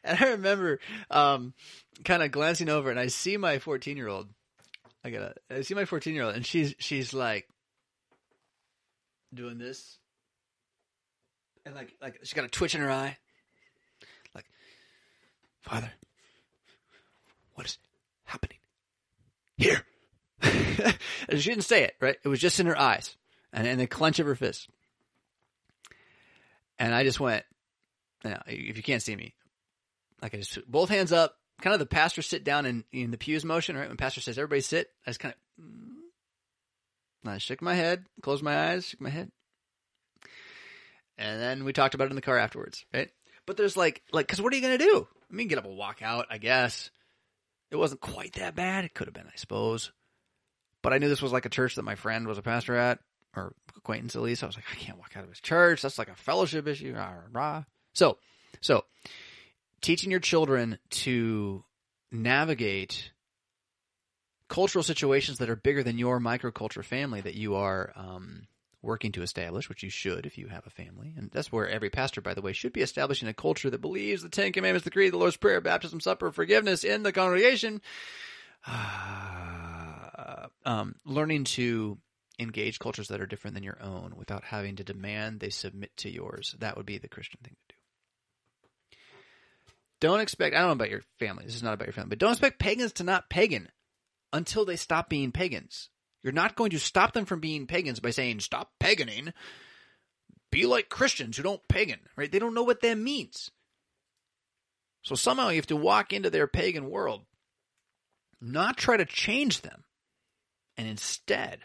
And 0.02 0.18
I 0.18 0.30
remember 0.30 0.80
um, 1.12 1.54
kind 2.06 2.24
of 2.24 2.32
glancing 2.32 2.70
over, 2.70 2.90
and 2.90 3.00
I 3.00 3.08
see 3.08 3.36
my 3.36 3.60
fourteen 3.60 3.98
year 3.98 4.08
old. 4.08 4.30
I 5.04 5.10
gotta. 5.10 5.34
I 5.50 5.62
see 5.62 5.74
my 5.74 5.84
fourteen 5.84 6.16
year 6.16 6.24
old, 6.24 6.36
and 6.36 6.46
she's 6.46 6.74
she's 6.80 7.14
like 7.14 7.48
doing 9.34 9.58
this, 9.58 9.98
and 11.66 11.76
like 11.76 11.94
like 12.02 12.20
she's 12.22 12.34
got 12.34 12.46
a 12.46 12.50
twitch 12.50 12.76
in 12.76 12.82
her 12.82 12.92
eye, 12.92 13.18
like, 14.34 14.46
Father, 15.62 15.92
what 17.56 17.68
is 17.68 17.78
happening 18.30 18.58
here. 19.58 19.84
she 20.42 21.50
didn't 21.50 21.62
say 21.62 21.84
it, 21.84 21.96
right? 22.00 22.18
It 22.24 22.28
was 22.28 22.40
just 22.40 22.60
in 22.60 22.66
her 22.66 22.80
eyes 22.80 23.16
and 23.52 23.68
in 23.68 23.78
the 23.78 23.88
clench 23.88 24.20
of 24.20 24.26
her 24.26 24.36
fist. 24.36 24.70
And 26.78 26.96
I 26.96 27.04
just 27.04 27.20
went, 27.20 27.44
you 28.24 28.32
know, 28.32 28.42
if 28.48 28.78
you 28.78 28.84
can't 28.84 29.02
see 29.02 29.16
me, 29.16 29.36
like 30.22 30.34
I 30.34 30.38
just 30.38 30.60
both 30.70 30.90
hands 30.90 31.12
up, 31.12 31.36
kind 31.62 31.74
of 31.74 31.80
the 31.80 31.86
pastor 31.86 32.22
sit 32.22 32.44
down 32.44 32.66
in, 32.66 32.86
in 32.92 33.12
the 33.12 33.18
pews 33.18 33.44
motion, 33.44 33.76
right? 33.76 33.88
When 33.88 33.98
pastor 33.98 34.22
says 34.22 34.38
everybody 34.38 34.62
sit, 34.62 34.90
I 35.06 35.10
just 35.10 35.20
kind 35.20 35.34
of, 35.34 35.66
mm, 35.66 37.30
I 37.30 37.38
shook 37.38 37.62
my 37.62 37.76
head, 37.76 38.06
closed 38.22 38.44
my 38.44 38.72
eyes, 38.72 38.86
shook 38.86 39.02
my 39.02 39.10
head. 39.10 39.30
And 41.18 41.42
then 41.42 41.66
we 41.66 41.74
talked 41.74 41.96
about 41.96 42.06
it 42.06 42.12
in 42.12 42.16
the 42.16 42.22
car 42.22 42.38
afterwards, 42.38 42.86
right? 42.94 43.10
But 43.46 43.58
there's 43.58 43.76
like, 43.76 44.04
like, 44.14 44.28
cause 44.28 44.42
what 44.42 44.54
are 44.54 44.56
you 44.56 44.62
to 44.62 44.78
do? 44.78 45.08
I 45.30 45.36
mean, 45.36 45.50
get 45.50 45.58
up 45.58 45.66
and 45.66 45.76
walk 45.76 46.02
out, 46.02 46.28
I 46.30 46.38
guess. 46.38 46.92
It 47.72 47.76
wasn't 47.76 48.02
quite 48.02 48.34
that 48.34 48.56
bad. 48.56 48.86
It 48.86 48.94
could 48.94 49.08
have 49.08 49.14
been, 49.14 49.28
I 49.28 49.36
suppose. 49.36 49.92
But 50.82 50.94
I 50.94 50.98
knew 50.98 51.10
this 51.10 51.22
was 51.22 51.34
like 51.34 51.46
a 51.46 51.50
church 51.50 51.76
that 51.76 51.84
my 51.84 51.96
friend 51.96 52.28
was 52.28 52.38
a 52.38 52.42
pastor 52.42 52.76
at, 52.76 53.00
or 53.36 53.54
acquaintance 53.78 54.16
at 54.16 54.22
least. 54.22 54.44
I 54.44 54.48
was 54.48 54.56
like, 54.56 54.66
I 54.72 54.76
can't 54.76 54.98
walk 54.98 55.16
out 55.16 55.24
of 55.24 55.30
his 55.30 55.42
church. 55.42 55.82
That's 55.82 56.00
like 56.00 56.10
a 56.10 56.16
fellowship 56.16 56.68
issue. 56.68 56.96
So, 57.94 58.18
so 58.62 58.86
teaching 59.82 60.12
your 60.12 60.20
children 60.20 60.80
to 60.90 61.64
navigate 62.12 63.12
cultural 64.48 64.84
situations 64.84 65.38
that 65.38 65.50
are 65.50 65.56
bigger 65.56 65.84
than 65.84 65.98
your 65.98 66.20
microculture 66.20 66.84
family 66.84 67.22
that 67.22 67.36
you 67.36 67.56
are 67.56 67.94
um, 67.96 68.48
working 68.82 69.12
to 69.12 69.22
establish, 69.22 69.68
which 69.68 69.84
you 69.84 69.90
should 69.90 70.26
if 70.26 70.38
you 70.38 70.48
have 70.48 70.66
a 70.66 70.70
family. 70.70 71.14
And 71.18 71.30
that's 71.32 71.52
where 71.52 71.68
every 71.68 71.90
pastor, 71.90 72.22
by 72.22 72.34
the 72.34 72.42
way, 72.42 72.54
should 72.54 72.74
be 72.74 72.82
establishing 72.82 73.28
a 73.28 73.34
culture 73.34 73.70
that 73.70 73.82
believes 73.82 74.22
the 74.22 74.30
Ten 74.30 74.54
Commandments, 74.54 74.86
the 74.86 74.92
Creed, 74.92 75.14
the 75.14 75.18
Lord's 75.18 75.38
Prayer, 75.38 75.60
baptism, 75.62 76.00
supper, 76.00 76.32
forgiveness 76.32 76.84
in 76.84 77.04
the 77.04 77.12
congregation. 77.12 77.82
um, 80.66 80.96
learning 81.06 81.44
to 81.46 81.98
engage 82.40 82.80
cultures 82.80 83.10
that 83.10 83.20
are 83.20 83.26
different 83.26 83.54
than 83.54 83.64
your 83.64 83.82
own 83.82 84.14
without 84.16 84.46
having 84.46 84.78
to 84.78 84.84
demand 84.84 85.40
they 85.40 85.50
submit 85.50 85.96
to 85.98 86.10
yours. 86.10 86.56
That 86.60 86.78
would 86.78 86.86
be 86.86 86.98
the 86.98 87.10
Christian 87.10 87.40
thing 87.44 87.56
to 87.56 87.76
do. 87.76 87.80
Don't 90.00 90.22
expect, 90.22 90.56
I 90.56 90.60
don't 90.60 90.68
know 90.68 90.74
about 90.74 90.90
your 90.90 91.04
family. 91.20 91.44
This 91.46 91.56
is 91.56 91.64
not 91.64 91.74
about 91.74 91.88
your 91.88 91.94
family, 91.94 92.10
but 92.10 92.20
don't 92.20 92.32
expect 92.32 92.60
pagans 92.60 92.94
to 92.94 93.04
not 93.04 93.30
pagan 93.30 93.68
until 94.32 94.64
they 94.64 94.78
stop 94.78 95.10
being 95.10 95.34
pagans. 95.34 95.90
You're 96.22 96.34
not 96.34 96.56
going 96.56 96.72
to 96.72 96.80
stop 96.80 97.14
them 97.14 97.26
from 97.26 97.40
being 97.40 97.68
pagans 97.68 98.00
by 98.00 98.10
saying, 98.10 98.42
stop 98.42 98.72
paganing. 98.80 99.34
Be 100.52 100.66
like 100.66 100.90
Christians 100.90 101.38
who 101.38 101.44
don't 101.44 101.68
pagan, 101.68 102.00
right? 102.16 102.32
They 102.32 102.40
don't 102.40 102.54
know 102.54 102.64
what 102.64 102.82
that 102.82 102.98
means. 102.98 103.52
So 105.04 105.16
somehow 105.16 105.50
you 105.50 105.56
have 105.58 105.68
to 105.68 105.76
walk 105.76 106.12
into 106.12 106.30
their 106.30 106.48
pagan 106.48 106.90
world, 106.90 107.22
not 108.42 108.78
try 108.78 108.98
to 108.98 109.06
change 109.06 109.62
them, 109.62 109.86
and 110.78 110.88
instead, 110.88 111.60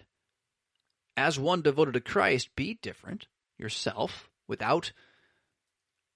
as 1.17 1.39
one 1.39 1.63
devoted 1.63 1.95
to 1.95 2.01
Christ, 2.01 2.55
be 2.55 2.79
different 2.81 3.27
yourself 3.59 4.29
without 4.47 4.93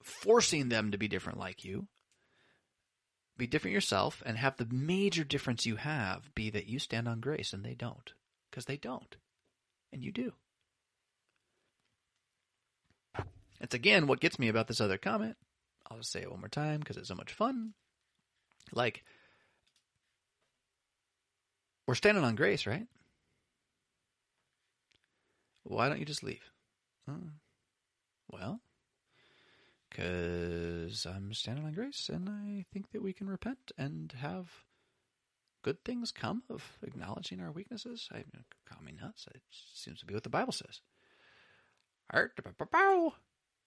forcing 0.03 0.69
them 0.69 0.93
to 0.93 0.99
be 0.99 1.09
different 1.09 1.39
like 1.39 1.65
you. 1.65 1.89
Be 3.37 3.47
different 3.47 3.75
yourself 3.75 4.23
and 4.27 4.37
have 4.37 4.57
the 4.57 4.69
major 4.71 5.23
difference 5.25 5.65
you 5.65 5.77
have 5.77 6.35
be 6.35 6.51
that 6.51 6.67
you 6.67 6.79
stand 6.79 7.09
on 7.09 7.21
grace 7.21 7.53
and 7.53 7.65
they 7.65 7.75
don't 7.75 8.13
because 8.51 8.65
they 8.65 8.77
don't. 8.77 9.17
And 9.93 10.03
you 10.03 10.13
do. 10.13 10.33
It's 13.61 13.75
again 13.75 14.07
what 14.07 14.21
gets 14.21 14.39
me 14.39 14.49
about 14.49 14.69
this 14.69 14.81
other 14.81 14.99
comment. 14.99 15.37
I'll 15.91 15.99
just 15.99 16.13
say 16.13 16.21
it 16.23 16.31
one 16.31 16.41
more 16.41 16.49
time 16.49 16.81
because 16.81 16.97
it's 16.97 17.09
so 17.09 17.15
much 17.15 17.33
fun. 17.33 17.73
Like, 18.73 19.03
we're 21.87 21.95
standing 21.95 22.25
on 22.25 22.35
grace, 22.35 22.67
right? 22.67 22.87
Why 25.65 25.89
don't 25.89 25.99
you 25.99 26.05
just 26.05 26.23
leave? 26.23 26.53
Oh. 27.09 27.31
Well, 28.31 28.61
because 29.89 31.07
I'm 31.07 31.33
standing 31.33 31.65
on 31.65 31.73
grace 31.73 32.11
and 32.13 32.29
I 32.29 32.67
think 32.73 32.93
that 32.93 33.03
we 33.03 33.15
can 33.15 33.29
repent 33.29 33.73
and 33.79 34.13
have 34.19 34.51
good 35.69 35.85
things 35.85 36.13
come 36.13 36.43
of 36.49 36.65
acknowledging 36.83 37.43
our 37.43 37.53
weaknesses. 37.53 38.09
I 38.11 38.25
call 38.67 38.83
me 38.83 38.95
nuts. 38.99 39.27
It 39.35 39.43
seems 39.75 40.01
to 40.01 40.07
be 40.07 40.15
what 40.15 40.23
the 40.23 40.31
Bible 40.31 40.53
says. 40.53 40.81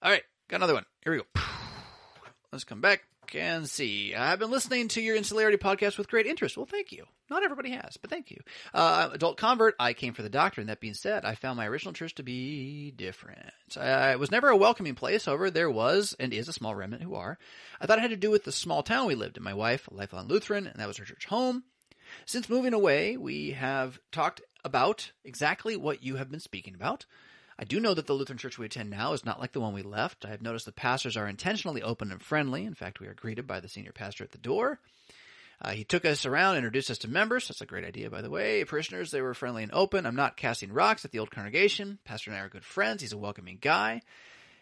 All 0.02 0.12
right, 0.12 0.24
got 0.50 0.56
another 0.56 0.74
one. 0.74 0.86
Here 1.04 1.14
we 1.14 1.20
go. 1.20 1.42
Let's 2.52 2.64
come 2.64 2.82
back 2.82 3.04
and 3.36 3.70
see. 3.70 4.16
I've 4.16 4.40
been 4.40 4.50
listening 4.50 4.88
to 4.90 5.02
your 5.02 5.16
Insularity 5.16 5.58
podcast 5.58 6.00
with 6.00 6.10
great 6.10 6.26
interest. 6.26 6.58
Well, 6.58 6.66
thank 6.66 6.92
you. 6.92 7.06
Not 7.30 7.44
everybody 7.44 7.70
has, 7.70 7.98
but 7.98 8.10
thank 8.10 8.32
you. 8.32 8.40
Uh, 8.74 9.10
adult 9.14 9.38
convert, 9.38 9.76
I 9.80 9.94
came 9.94 10.14
for 10.14 10.24
the 10.24 10.30
doctrine. 10.30 10.68
That 10.68 10.82
being 10.82 10.96
said, 10.96 11.24
I 11.24 11.36
found 11.36 11.58
my 11.58 11.68
original 11.68 11.94
church 11.94 12.16
to 12.16 12.24
be 12.24 12.90
different. 12.90 13.54
Uh, 13.78 14.10
it 14.12 14.20
was 14.20 14.32
never 14.32 14.50
a 14.50 14.58
welcoming 14.58 14.96
place. 14.96 15.26
However, 15.26 15.52
there 15.52 15.70
was 15.70 16.16
and 16.20 16.34
is 16.34 16.50
a 16.50 16.54
small 16.54 16.74
remnant 16.74 17.04
who 17.04 17.14
are. 17.14 17.38
I 17.80 17.86
thought 17.86 18.00
it 18.00 18.02
had 18.02 18.10
to 18.10 18.18
do 18.18 18.32
with 18.32 18.44
the 18.44 18.52
small 18.52 18.82
town 18.82 19.06
we 19.06 19.14
lived 19.14 19.38
in. 19.38 19.44
My 19.44 19.54
wife, 19.54 19.88
a 19.88 19.94
lifelong 19.94 20.28
Lutheran, 20.28 20.66
and 20.66 20.80
that 20.80 20.88
was 20.88 20.98
her 20.98 21.06
church 21.06 21.26
home. 21.26 21.64
Since 22.26 22.50
moving 22.50 22.74
away, 22.74 23.18
we 23.18 23.52
have 23.52 24.00
talked 24.12 24.42
about 24.64 25.12
exactly 25.24 25.76
what 25.76 26.04
you 26.04 26.16
have 26.18 26.30
been 26.30 26.40
speaking 26.40 26.76
about. 26.76 27.06
I 27.58 27.64
do 27.64 27.80
know 27.80 27.94
that 27.94 28.08
the 28.08 28.14
Lutheran 28.14 28.40
church 28.40 28.58
we 28.58 28.66
attend 28.66 28.90
now 28.90 29.14
is 29.14 29.26
not 29.26 29.40
like 29.40 29.52
the 29.52 29.62
one 29.62 29.74
we 29.74 29.84
left. 29.84 30.26
I 30.26 30.30
have 30.30 30.42
noticed 30.42 30.66
the 30.66 30.72
pastors 30.72 31.16
are 31.16 31.28
intentionally 31.28 31.84
open 31.84 32.12
and 32.12 32.22
friendly. 32.22 32.66
In 32.66 32.74
fact, 32.74 33.00
we 33.00 33.08
are 33.08 33.14
greeted 33.14 33.46
by 33.46 33.60
the 33.60 33.68
senior 33.68 33.92
pastor 33.92 34.24
at 34.24 34.32
the 34.32 34.38
door. 34.38 34.80
Uh, 35.62 35.72
he 35.72 35.84
took 35.84 36.04
us 36.04 36.26
around, 36.26 36.56
introduced 36.56 36.90
us 36.90 36.98
to 37.00 37.08
members. 37.08 37.48
That's 37.48 37.62
a 37.62 37.68
great 37.68 37.86
idea, 37.86 38.10
by 38.10 38.24
the 38.24 38.32
way. 38.32 38.64
Parishioners, 38.64 39.12
they 39.12 39.22
were 39.22 39.36
friendly 39.36 39.62
and 39.62 39.72
open. 39.74 40.08
I'm 40.08 40.16
not 40.16 40.38
casting 40.38 40.74
rocks 40.74 41.06
at 41.06 41.12
the 41.12 41.20
old 41.20 41.30
congregation. 41.30 42.00
Pastor 42.04 42.32
and 42.32 42.40
I 42.40 42.44
are 42.44 42.50
good 42.50 42.66
friends. 42.66 43.04
He's 43.04 43.14
a 43.14 43.18
welcoming 43.18 43.60
guy. 43.62 44.02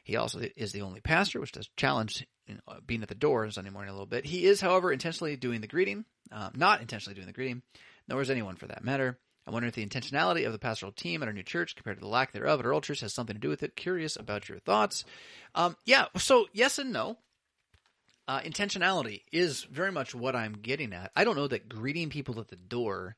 He 0.09 0.15
also 0.15 0.41
is 0.55 0.71
the 0.71 0.81
only 0.81 1.01
pastor, 1.01 1.39
which 1.39 1.51
does 1.51 1.69
challenge 1.77 2.25
you 2.47 2.55
know, 2.55 2.79
being 2.87 3.03
at 3.03 3.09
the 3.09 3.15
door 3.15 3.45
on 3.45 3.51
Sunday 3.51 3.69
morning 3.69 3.89
a 3.89 3.93
little 3.93 4.07
bit. 4.07 4.25
He 4.25 4.47
is, 4.47 4.59
however, 4.59 4.91
intentionally 4.91 5.35
doing 5.35 5.61
the 5.61 5.67
greeting, 5.67 6.03
um, 6.31 6.51
not 6.55 6.81
intentionally 6.81 7.13
doing 7.13 7.27
the 7.27 7.33
greeting, 7.33 7.61
nor 8.07 8.19
is 8.19 8.31
anyone 8.31 8.55
for 8.55 8.65
that 8.65 8.83
matter. 8.83 9.19
I 9.45 9.51
wonder 9.51 9.67
if 9.67 9.75
the 9.75 9.85
intentionality 9.85 10.47
of 10.47 10.51
the 10.51 10.57
pastoral 10.57 10.91
team 10.91 11.21
at 11.21 11.27
our 11.27 11.33
new 11.33 11.43
church 11.43 11.75
compared 11.75 11.97
to 11.97 12.01
the 12.01 12.07
lack 12.07 12.31
thereof 12.31 12.59
at 12.59 12.65
our 12.65 12.73
old 12.73 12.85
church 12.85 13.01
has 13.01 13.13
something 13.13 13.35
to 13.35 13.39
do 13.39 13.49
with 13.49 13.61
it. 13.61 13.75
Curious 13.75 14.15
about 14.15 14.49
your 14.49 14.57
thoughts. 14.57 15.05
Um, 15.53 15.77
yeah, 15.85 16.05
so 16.17 16.47
yes 16.53 16.79
and 16.79 16.91
no. 16.91 17.17
Uh, 18.27 18.41
intentionality 18.41 19.21
is 19.31 19.63
very 19.63 19.91
much 19.91 20.15
what 20.15 20.35
I'm 20.35 20.53
getting 20.53 20.91
at. 20.91 21.11
I 21.15 21.23
don't 21.23 21.35
know 21.35 21.47
that 21.47 21.69
greeting 21.69 22.09
people 22.09 22.39
at 22.39 22.47
the 22.47 22.55
door 22.55 23.15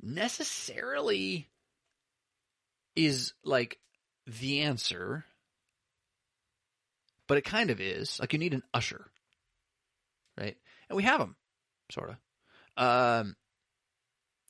necessarily 0.00 1.48
is 2.94 3.34
like 3.44 3.78
the 4.26 4.60
answer, 4.60 5.24
but 7.28 7.38
it 7.38 7.44
kind 7.44 7.70
of 7.70 7.80
is. 7.80 8.18
Like 8.20 8.32
you 8.32 8.38
need 8.38 8.54
an 8.54 8.62
usher, 8.74 9.10
right? 10.38 10.56
And 10.88 10.96
we 10.96 11.02
have 11.04 11.20
them, 11.20 11.36
sort 11.90 12.10
of. 12.10 12.16
Um, 12.76 13.36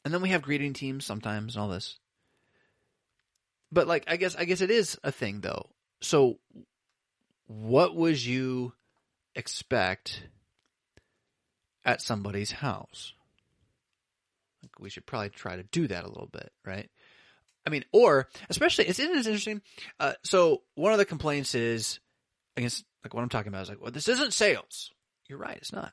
and 0.05 0.13
then 0.13 0.23
we 0.23 0.31
have 0.31 0.43
greeting 0.43 0.73
teams 0.73 1.05
sometimes 1.05 1.55
and 1.55 1.63
all 1.63 1.69
this. 1.69 1.99
But 3.71 3.87
like 3.87 4.05
I 4.07 4.17
guess 4.17 4.37
I 4.37 4.45
guess 4.45 4.61
it 4.61 4.71
is 4.71 4.99
a 5.03 5.11
thing 5.13 5.41
though. 5.41 5.71
So 6.01 6.39
what 7.47 7.97
would 7.97 8.23
you 8.23 8.73
expect 9.35 10.23
at 11.85 12.03
somebody's 12.03 12.53
house? 12.53 13.15
Like 14.63 14.79
we 14.79 14.91
should 14.91 15.07
probably 15.07 15.31
try 15.31 15.57
to 15.57 15.63
do 15.63 15.89
that 15.89 16.05
a 16.05 16.09
little 16.09 16.29
bit, 16.31 16.53
right? 16.65 16.91
I 17.67 17.71
mean, 17.71 17.85
or 17.93 18.29
especially 18.51 18.87
it's, 18.87 18.99
it's 18.99 19.27
interesting. 19.27 19.63
Uh, 19.99 20.15
so 20.25 20.63
one 20.75 20.93
of 20.93 20.99
the 20.99 21.05
complaints 21.05 21.55
is 21.55 22.01
against 22.57 22.85
like 23.05 23.15
what 23.15 23.23
I'm 23.23 23.29
talking 23.29 23.49
about 23.49 23.63
is 23.63 23.69
like, 23.69 23.81
well, 23.81 23.91
this 23.91 24.09
isn't 24.09 24.33
sales. 24.33 24.91
You're 25.29 25.39
right, 25.39 25.57
it's 25.57 25.73
not. 25.73 25.93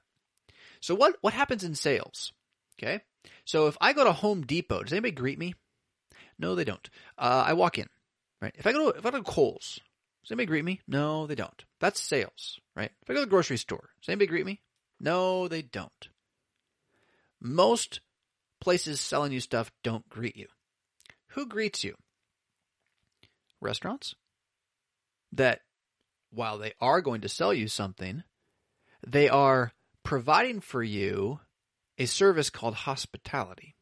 So 0.82 0.96
what 0.96 1.16
what 1.22 1.34
happens 1.34 1.64
in 1.64 1.76
sales? 1.76 2.32
Okay, 2.78 3.02
so 3.46 3.68
if 3.68 3.78
I 3.82 3.94
go 3.94 4.04
to 4.04 4.14
Home 4.14 4.42
Depot, 4.42 4.84
does 4.84 4.94
anybody 4.94 5.12
greet 5.12 5.40
me? 5.40 5.56
No, 6.38 6.56
they 6.56 6.64
don't. 6.64 6.90
Uh, 7.18 7.44
I 7.48 7.54
walk 7.54 7.78
in, 7.78 7.88
right? 8.42 8.56
If 8.58 8.66
I 8.66 8.72
go 8.72 8.92
to 8.92 8.98
if 8.98 9.06
I 9.06 9.12
go 9.12 9.18
to 9.18 9.24
Kohl's, 9.24 9.80
does 10.24 10.32
anybody 10.32 10.46
greet 10.48 10.66
me? 10.66 10.82
No, 10.88 11.28
they 11.28 11.36
don't. 11.36 11.66
That's 11.80 12.00
sales, 12.00 12.60
right? 12.76 12.92
If 13.02 13.10
I 13.10 13.14
go 13.14 13.20
to 13.20 13.26
the 13.26 13.30
grocery 13.30 13.58
store, 13.58 13.90
does 14.02 14.10
anybody 14.10 14.28
greet 14.28 14.46
me? 14.46 14.62
No, 15.00 15.48
they 15.48 15.62
don't. 15.62 16.10
Most 17.42 18.02
places 18.60 19.00
selling 19.00 19.32
you 19.32 19.40
stuff 19.40 19.72
don't 19.84 20.08
greet 20.10 20.36
you. 20.36 20.48
Who 21.30 21.46
greets 21.46 21.84
you? 21.84 21.96
Restaurants 23.62 24.16
that 25.34 25.62
while 26.32 26.58
they 26.58 26.74
are 26.80 27.02
going 27.02 27.22
to 27.22 27.30
sell 27.30 27.54
you 27.54 27.68
something, 27.68 28.24
they 29.06 29.30
are 29.30 29.74
providing 30.04 30.60
for 30.60 30.84
you 30.84 31.40
a 31.98 32.06
service 32.06 32.50
called 32.50 32.76
hospitality, 32.76 33.76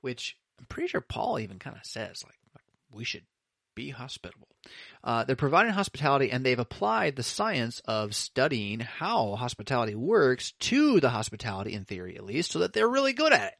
which 0.00 0.36
I'm 0.58 0.66
pretty 0.66 0.88
sure 0.88 1.00
Paul 1.00 1.38
even 1.38 1.58
kind 1.58 1.76
of 1.76 1.84
says, 1.84 2.24
like, 2.24 2.36
we 2.90 3.04
should 3.04 3.24
be 3.74 3.90
hospitable. 3.90 4.48
Uh, 5.02 5.24
they're 5.24 5.36
providing 5.36 5.72
hospitality 5.72 6.30
and 6.30 6.44
they've 6.44 6.58
applied 6.58 7.16
the 7.16 7.22
science 7.22 7.80
of 7.86 8.14
studying 8.14 8.80
how 8.80 9.34
hospitality 9.34 9.94
works 9.94 10.52
to 10.60 11.00
the 11.00 11.10
hospitality, 11.10 11.72
in 11.72 11.84
theory 11.84 12.16
at 12.16 12.24
least, 12.24 12.50
so 12.50 12.60
that 12.60 12.72
they're 12.72 12.88
really 12.88 13.12
good 13.12 13.32
at 13.32 13.52
it. 13.52 13.58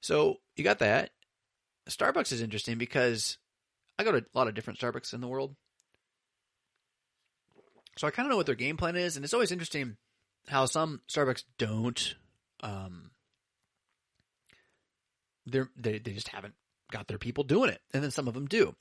So 0.00 0.38
you 0.56 0.64
got 0.64 0.80
that. 0.80 1.10
Starbucks 1.88 2.32
is 2.32 2.42
interesting 2.42 2.78
because 2.78 3.38
I 3.98 4.04
go 4.04 4.12
to 4.12 4.18
a 4.18 4.38
lot 4.38 4.48
of 4.48 4.54
different 4.54 4.78
Starbucks 4.78 5.14
in 5.14 5.20
the 5.20 5.28
world. 5.28 5.54
So 7.98 8.06
I 8.06 8.10
kind 8.10 8.26
of 8.26 8.30
know 8.30 8.36
what 8.36 8.46
their 8.46 8.54
game 8.54 8.76
plan 8.76 8.96
is, 8.96 9.16
and 9.16 9.24
it's 9.24 9.34
always 9.34 9.52
interesting 9.52 9.96
how 10.48 10.66
some 10.66 11.02
Starbucks 11.08 11.44
don't. 11.58 12.14
Um, 12.60 13.10
they 15.46 15.64
they 15.76 15.98
just 15.98 16.28
haven't 16.28 16.54
got 16.90 17.08
their 17.08 17.18
people 17.18 17.44
doing 17.44 17.70
it, 17.70 17.80
and 17.92 18.02
then 18.02 18.10
some 18.10 18.28
of 18.28 18.34
them 18.34 18.46
do. 18.46 18.74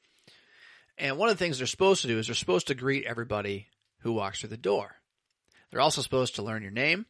And 0.97 1.17
one 1.17 1.29
of 1.29 1.37
the 1.37 1.43
things 1.43 1.57
they're 1.57 1.67
supposed 1.67 2.01
to 2.03 2.07
do 2.07 2.19
is 2.19 2.27
they're 2.27 2.35
supposed 2.35 2.67
to 2.67 2.75
greet 2.75 3.05
everybody 3.05 3.67
who 3.99 4.13
walks 4.13 4.39
through 4.39 4.49
the 4.49 4.57
door. 4.57 4.95
They're 5.71 5.81
also 5.81 6.01
supposed 6.01 6.35
to 6.35 6.43
learn 6.43 6.61
your 6.61 6.71
name. 6.71 7.05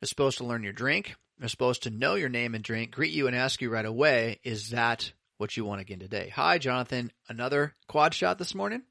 They're 0.00 0.08
supposed 0.08 0.38
to 0.38 0.44
learn 0.44 0.62
your 0.62 0.72
drink. 0.72 1.16
They're 1.38 1.48
supposed 1.48 1.82
to 1.84 1.90
know 1.90 2.14
your 2.14 2.28
name 2.28 2.54
and 2.54 2.64
drink, 2.64 2.92
greet 2.92 3.12
you, 3.12 3.26
and 3.26 3.36
ask 3.36 3.60
you 3.60 3.70
right 3.70 3.84
away, 3.84 4.40
"Is 4.42 4.70
that 4.70 5.12
what 5.38 5.56
you 5.56 5.64
want 5.64 5.80
again 5.80 5.98
today?" 5.98 6.28
Hi, 6.36 6.58
Jonathan. 6.58 7.10
Another 7.28 7.74
quad 7.88 8.12
shot 8.14 8.38
this 8.38 8.54
morning. 8.54 8.82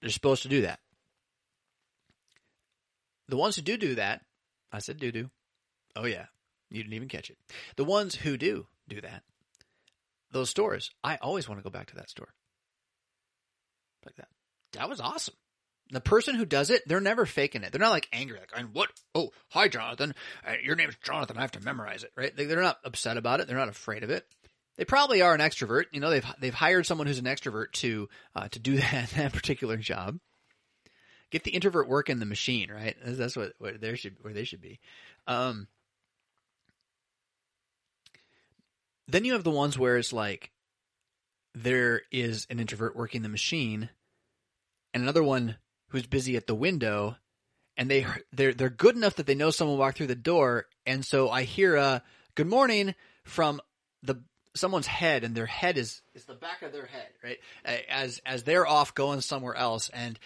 They're 0.00 0.10
supposed 0.10 0.42
to 0.42 0.48
do 0.48 0.62
that. 0.62 0.80
The 3.28 3.36
ones 3.36 3.56
who 3.56 3.62
do 3.62 3.76
do 3.76 3.94
that, 3.96 4.24
I 4.72 4.78
said 4.80 4.98
do 4.98 5.12
do. 5.12 5.30
Oh 5.96 6.06
yeah, 6.06 6.26
You 6.70 6.82
didn't 6.82 6.94
even 6.94 7.08
catch 7.08 7.30
it. 7.30 7.38
The 7.76 7.84
ones 7.84 8.14
who 8.14 8.36
do 8.36 8.66
do 8.88 9.00
that, 9.00 9.22
those 10.30 10.50
stores, 10.50 10.90
I 11.02 11.16
always 11.16 11.48
want 11.48 11.58
to 11.58 11.64
go 11.64 11.70
back 11.70 11.88
to 11.88 11.96
that 11.96 12.10
store. 12.10 12.32
Like 14.06 14.16
that. 14.16 14.28
That 14.72 14.88
was 14.88 15.00
awesome. 15.00 15.34
The 15.92 16.00
person 16.00 16.36
who 16.36 16.44
does 16.44 16.70
it, 16.70 16.82
they're 16.86 17.00
never 17.00 17.26
faking 17.26 17.64
it. 17.64 17.72
They're 17.72 17.80
not 17.80 17.90
like 17.90 18.08
angry, 18.12 18.38
like, 18.38 18.52
and 18.56 18.72
what? 18.72 18.90
Oh, 19.14 19.30
hi, 19.48 19.66
Jonathan. 19.66 20.14
Uh, 20.46 20.54
your 20.62 20.76
name's 20.76 20.94
Jonathan. 21.02 21.36
I 21.36 21.40
have 21.40 21.50
to 21.52 21.60
memorize 21.60 22.04
it, 22.04 22.12
right? 22.16 22.34
They- 22.34 22.44
They're 22.44 22.60
not 22.62 22.78
upset 22.84 23.16
about 23.16 23.40
it. 23.40 23.48
They're 23.48 23.56
not 23.56 23.68
afraid 23.68 24.04
of 24.04 24.10
it. 24.10 24.24
They 24.76 24.84
probably 24.84 25.20
are 25.22 25.34
an 25.34 25.40
extrovert. 25.40 25.84
You 25.92 26.00
know, 26.00 26.10
they've 26.10 26.26
they've 26.40 26.54
hired 26.54 26.86
someone 26.86 27.06
who's 27.06 27.18
an 27.18 27.24
extrovert 27.26 27.72
to 27.72 28.08
uh, 28.34 28.48
to 28.48 28.58
do 28.58 28.76
that 28.80 29.10
that 29.16 29.32
particular 29.32 29.76
job. 29.76 30.18
Get 31.30 31.44
the 31.44 31.50
introvert 31.52 31.88
working 31.88 32.18
the 32.18 32.26
machine, 32.26 32.70
right? 32.70 32.96
That's- 32.98 33.18
That's 33.18 33.36
what 33.36 33.52
where 33.58 33.76
they 33.78 33.94
should 33.96 34.16
where 34.22 34.32
they 34.32 34.44
should 34.44 34.60
be. 34.60 34.80
Um, 35.26 35.68
then 39.08 39.24
you 39.24 39.32
have 39.34 39.44
the 39.44 39.50
ones 39.50 39.78
where 39.78 39.96
it's 39.96 40.12
like 40.12 40.50
there 41.54 42.02
is 42.12 42.46
an 42.50 42.60
introvert 42.60 42.96
working 42.96 43.22
the 43.22 43.28
machine, 43.28 43.90
and 44.94 45.02
another 45.02 45.22
one 45.22 45.56
who's 45.88 46.06
busy 46.06 46.36
at 46.36 46.46
the 46.46 46.54
window, 46.54 47.16
and 47.76 47.90
they 47.90 48.06
they're 48.32 48.54
they're 48.54 48.70
good 48.70 48.96
enough 48.96 49.16
that 49.16 49.26
they 49.26 49.34
know 49.34 49.50
someone 49.50 49.78
walked 49.78 49.98
through 49.98 50.06
the 50.06 50.14
door, 50.14 50.66
and 50.86 51.04
so 51.04 51.28
I 51.28 51.42
hear 51.42 51.76
a 51.76 52.02
good 52.34 52.46
morning 52.46 52.94
from 53.24 53.60
the 54.02 54.22
someone's 54.54 54.86
head, 54.86 55.24
and 55.24 55.34
their 55.34 55.46
head 55.46 55.78
is 55.78 56.02
is 56.14 56.24
the 56.24 56.34
back 56.34 56.62
of 56.62 56.72
their 56.72 56.86
head, 56.86 57.08
right? 57.22 57.38
As 57.88 58.20
as 58.26 58.42
they're 58.42 58.66
off 58.66 58.94
going 58.94 59.20
somewhere 59.20 59.54
else, 59.54 59.90
and 59.90 60.18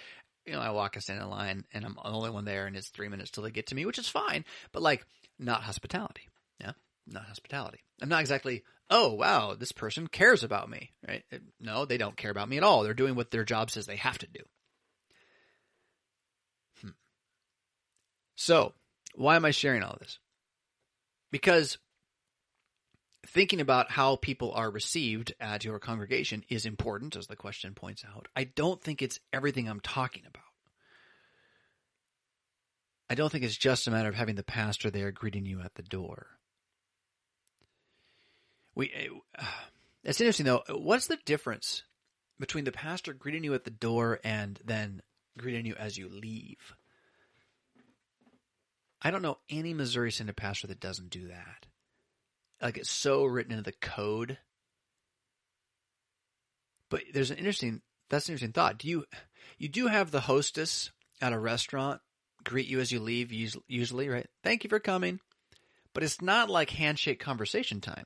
you 0.47 0.53
know 0.53 0.61
I 0.61 0.71
walk 0.71 0.97
a 0.97 1.01
stand 1.01 1.21
in 1.21 1.29
line, 1.29 1.65
and 1.73 1.85
I'm 1.85 1.95
the 1.95 2.09
only 2.09 2.31
one 2.31 2.45
there, 2.45 2.67
and 2.67 2.77
it's 2.77 2.89
three 2.89 3.09
minutes 3.09 3.31
till 3.31 3.45
they 3.45 3.51
get 3.51 3.67
to 3.69 3.75
me, 3.75 3.87
which 3.87 3.99
is 3.99 4.09
fine, 4.09 4.45
but 4.73 4.83
like 4.83 5.07
not 5.39 5.63
hospitality, 5.63 6.29
yeah, 6.61 6.73
not 7.07 7.25
hospitality. 7.25 7.81
I'm 8.01 8.09
not 8.09 8.21
exactly. 8.21 8.63
Oh 8.91 9.15
wow, 9.15 9.55
this 9.55 9.73
person 9.73 10.07
cares 10.07 10.45
about 10.45 10.69
me, 10.69 10.93
right? 11.07 11.25
No, 11.61 11.85
they 11.85 11.97
don't 11.97 12.17
care 12.17 12.31
about 12.31 12.49
me 12.49 12.59
at 12.59 12.63
all. 12.63 12.83
They're 12.83 12.95
doing 12.95 13.15
what 13.15 13.31
their 13.31 13.45
job 13.45 13.71
says 13.71 13.87
they 13.87 13.97
have 13.97 14.19
to 14.19 14.27
do. 14.27 14.41
Hmm. 16.83 16.91
So, 18.37 18.75
why 19.15 19.37
am 19.37 19.45
I 19.47 19.53
sharing 19.53 19.83
all 19.83 19.97
this? 19.99 20.19
Because 21.31 21.79
thinking 23.27 23.61
about 23.61 23.91
how 23.91 24.17
people 24.17 24.53
are 24.53 24.71
received 24.71 25.35
at 25.41 25.65
your 25.65 25.79
congregation 25.79 26.45
is 26.49 26.67
important, 26.67 27.17
as 27.17 27.27
the 27.27 27.37
question 27.37 27.75
points 27.75 28.05
out. 28.05 28.29
I 28.37 28.45
don't 28.45 28.83
think 28.83 29.03
it's 29.03 29.21
everything 29.33 29.69
I'm 29.69 29.81
talking 29.81 30.25
about. 30.27 30.43
I 33.11 33.15
don't 33.15 33.31
think 33.31 33.45
it's 33.45 33.57
just 33.57 33.87
a 33.87 33.91
matter 33.91 34.09
of 34.09 34.15
having 34.15 34.35
the 34.35 34.43
pastor 34.43 34.91
there 34.91 35.13
greeting 35.13 35.47
you 35.47 35.61
at 35.61 35.75
the 35.75 35.83
door. 35.83 36.27
We, 38.75 38.93
uh, 39.39 39.45
it's 40.03 40.21
interesting 40.21 40.47
though. 40.47 40.63
What's 40.69 41.07
the 41.07 41.19
difference 41.25 41.83
between 42.41 42.65
the 42.65 42.73
pastor 42.73 43.13
greeting 43.13 43.45
you 43.45 43.55
at 43.55 43.65
the 43.65 43.71
door 43.71 44.21
and 44.25 44.59
then 44.65 45.03
greeting 45.39 45.67
you 45.67 45.75
as 45.75 45.97
you 45.97 46.09
leave? 46.09 46.75
I 49.03 49.11
don't 49.11 49.23
know 49.23 49.39
any 49.51 49.75
Missouri 49.75 50.11
Synod 50.11 50.37
pastor 50.37 50.67
that 50.69 50.81
doesn't 50.81 51.11
do 51.11 51.29
that. 51.29 51.67
Like 52.61 52.79
it's 52.79 52.91
so 52.91 53.25
written 53.25 53.53
into 53.53 53.65
the 53.65 53.73
code. 53.73 54.39
But 56.91 57.03
there's 57.13 57.31
an 57.31 57.39
interesting 57.39 57.83
that's 58.11 58.29
an 58.29 58.35
interesting 58.35 58.53
thought. 58.53 58.79
Do 58.79 58.89
you 58.89 59.05
you 59.59 59.69
do 59.69 59.87
have 59.87 60.11
the 60.11 60.21
hostess 60.21 60.91
at 61.21 61.33
a 61.33 61.39
restaurant 61.39 62.01
greet 62.45 62.69
you 62.69 62.81
as 62.81 62.93
you 62.93 63.01
leave 63.01 63.33
usually, 63.33 64.09
right? 64.09 64.27
Thank 64.43 64.65
you 64.65 64.71
for 64.71 64.79
coming. 64.79 65.21
But 65.95 66.03
it's 66.03 66.21
not 66.21 66.51
like 66.51 66.71
handshake 66.71 67.21
conversation 67.21 67.81
time. 67.81 68.05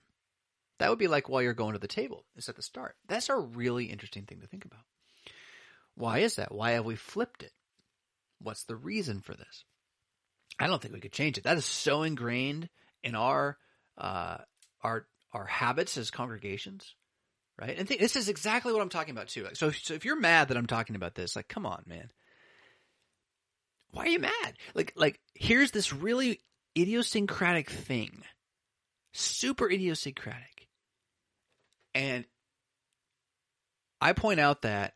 That 0.78 0.90
would 0.90 0.98
be 0.98 1.08
like 1.08 1.28
while 1.28 1.42
you're 1.42 1.54
going 1.54 1.72
to 1.72 1.78
the 1.78 1.88
table. 1.88 2.24
It's 2.36 2.48
at 2.48 2.54
the 2.56 2.62
start. 2.62 2.94
That's 3.08 3.28
a 3.28 3.36
really 3.36 3.86
interesting 3.86 4.24
thing 4.24 4.40
to 4.40 4.46
think 4.46 4.64
about. 4.64 4.80
Why 5.96 6.18
is 6.18 6.36
that? 6.36 6.54
Why 6.54 6.72
have 6.72 6.84
we 6.84 6.94
flipped 6.94 7.42
it? 7.42 7.52
What's 8.40 8.64
the 8.64 8.76
reason 8.76 9.20
for 9.20 9.34
this? 9.34 9.64
I 10.60 10.68
don't 10.68 10.80
think 10.80 10.94
we 10.94 11.00
could 11.00 11.12
change 11.12 11.38
it. 11.38 11.44
That 11.44 11.56
is 11.56 11.64
so 11.64 12.02
ingrained 12.02 12.68
in 13.02 13.16
our 13.16 13.58
uh, 13.98 14.38
our 14.82 15.06
our 15.32 15.44
habits 15.44 15.96
as 15.96 16.10
congregations, 16.10 16.94
right? 17.60 17.76
And 17.78 17.86
th- 17.86 18.00
this 18.00 18.16
is 18.16 18.28
exactly 18.28 18.72
what 18.72 18.80
I'm 18.80 18.88
talking 18.88 19.12
about 19.12 19.28
too. 19.28 19.44
Like, 19.44 19.56
so, 19.56 19.70
so 19.70 19.94
if 19.94 20.04
you're 20.04 20.18
mad 20.18 20.48
that 20.48 20.56
I'm 20.56 20.66
talking 20.66 20.96
about 20.96 21.14
this, 21.14 21.36
like, 21.36 21.48
come 21.48 21.66
on, 21.66 21.82
man, 21.86 22.10
why 23.90 24.04
are 24.04 24.08
you 24.08 24.20
mad? 24.20 24.56
Like, 24.74 24.92
like 24.96 25.20
here's 25.34 25.70
this 25.70 25.92
really 25.92 26.40
idiosyncratic 26.76 27.68
thing, 27.68 28.22
super 29.12 29.70
idiosyncratic, 29.70 30.68
and 31.94 32.24
I 34.00 34.12
point 34.12 34.40
out 34.40 34.62
that 34.62 34.94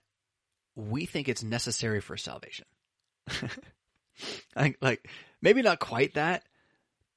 we 0.74 1.06
think 1.06 1.28
it's 1.28 1.42
necessary 1.42 2.00
for 2.00 2.16
salvation. 2.16 2.66
I, 4.56 4.74
like 4.80 5.08
maybe 5.40 5.62
not 5.62 5.80
quite 5.80 6.14
that, 6.14 6.44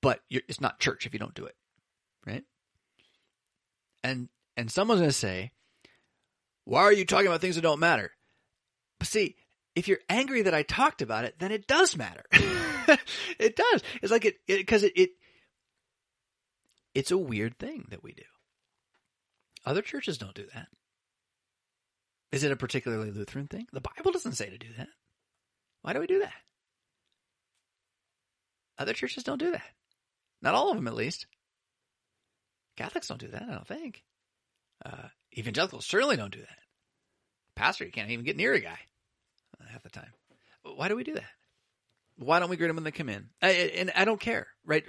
but 0.01 0.19
it's 0.29 0.61
not 0.61 0.79
church 0.79 1.05
if 1.05 1.13
you 1.13 1.19
don't 1.19 1.33
do 1.33 1.45
it, 1.45 1.55
right? 2.25 2.43
And 4.03 4.29
and 4.57 4.71
someone's 4.71 5.01
going 5.01 5.09
to 5.09 5.13
say, 5.13 5.51
"Why 6.63 6.81
are 6.81 6.93
you 6.93 7.05
talking 7.05 7.27
about 7.27 7.41
things 7.41 7.55
that 7.55 7.61
don't 7.61 7.79
matter?" 7.79 8.11
But 8.99 9.07
see, 9.07 9.35
if 9.75 9.87
you're 9.87 9.99
angry 10.09 10.43
that 10.43 10.53
I 10.53 10.63
talked 10.63 11.01
about 11.01 11.25
it, 11.25 11.35
then 11.39 11.51
it 11.51 11.67
does 11.67 11.97
matter. 11.97 12.23
it 12.31 13.55
does. 13.55 13.83
It's 14.01 14.11
like 14.11 14.25
it 14.25 14.35
because 14.47 14.83
it, 14.83 14.93
it, 14.95 15.01
it 15.01 15.09
it's 16.93 17.11
a 17.11 17.17
weird 17.17 17.57
thing 17.59 17.87
that 17.89 18.03
we 18.03 18.13
do. 18.13 18.23
Other 19.65 19.81
churches 19.81 20.17
don't 20.17 20.35
do 20.35 20.45
that. 20.53 20.67
Is 22.31 22.43
it 22.43 22.51
a 22.51 22.55
particularly 22.55 23.11
Lutheran 23.11 23.47
thing? 23.47 23.67
The 23.71 23.81
Bible 23.81 24.11
doesn't 24.11 24.33
say 24.33 24.49
to 24.49 24.57
do 24.57 24.67
that. 24.77 24.89
Why 25.81 25.93
do 25.93 25.99
we 25.99 26.07
do 26.07 26.19
that? 26.19 26.33
Other 28.77 28.93
churches 28.93 29.23
don't 29.23 29.39
do 29.39 29.51
that. 29.51 29.63
Not 30.41 30.53
all 30.55 30.69
of 30.69 30.75
them, 30.75 30.87
at 30.87 30.95
least. 30.95 31.27
Catholics 32.75 33.07
don't 33.07 33.19
do 33.19 33.29
that, 33.29 33.43
I 33.43 33.53
don't 33.53 33.67
think. 33.67 34.03
Uh, 34.85 35.07
evangelicals 35.37 35.85
certainly 35.85 36.17
don't 36.17 36.33
do 36.33 36.41
that. 36.41 36.57
Pastor, 37.55 37.85
you 37.85 37.91
can't 37.91 38.09
even 38.09 38.25
get 38.25 38.35
near 38.37 38.53
a 38.53 38.59
guy 38.59 38.77
half 39.71 39.83
the 39.83 39.89
time. 39.89 40.11
Why 40.63 40.87
do 40.87 40.95
we 40.95 41.03
do 41.03 41.13
that? 41.13 41.23
Why 42.17 42.39
don't 42.39 42.49
we 42.49 42.55
greet 42.55 42.67
them 42.67 42.77
when 42.77 42.85
they 42.85 42.91
come 42.91 43.09
in? 43.09 43.27
I, 43.41 43.49
and 43.75 43.91
I 43.93 44.05
don't 44.05 44.19
care, 44.19 44.47
right? 44.65 44.85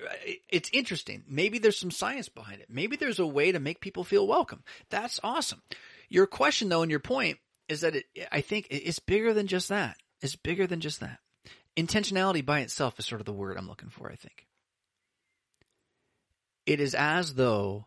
It's 0.49 0.71
interesting. 0.73 1.25
Maybe 1.29 1.59
there's 1.59 1.79
some 1.79 1.91
science 1.91 2.29
behind 2.29 2.61
it. 2.61 2.69
Maybe 2.71 2.97
there's 2.97 3.19
a 3.19 3.27
way 3.27 3.51
to 3.51 3.59
make 3.59 3.81
people 3.81 4.05
feel 4.05 4.27
welcome. 4.27 4.63
That's 4.91 5.19
awesome. 5.25 5.61
Your 6.09 6.27
question, 6.29 6.69
though, 6.69 6.83
and 6.83 6.91
your 6.91 7.01
point 7.01 7.39
is 7.69 7.81
that 7.81 7.97
it, 7.97 8.05
I 8.31 8.43
think 8.43 8.69
it's 8.71 9.01
bigger 9.01 9.35
than 9.35 9.49
just 9.49 9.69
that. 9.71 9.97
It's 10.23 10.37
bigger 10.37 10.69
than 10.69 10.81
just 10.81 11.01
that. 11.01 11.19
Intentionality 11.77 12.47
by 12.47 12.61
itself 12.61 12.99
is 13.01 13.07
sort 13.07 13.21
of 13.21 13.27
the 13.27 13.33
word 13.33 13.57
I'm 13.59 13.69
looking 13.69 13.91
for, 13.91 14.11
I 14.11 14.15
think. 14.15 14.47
It 16.67 16.81
is 16.81 16.95
as 16.95 17.35
though 17.35 17.87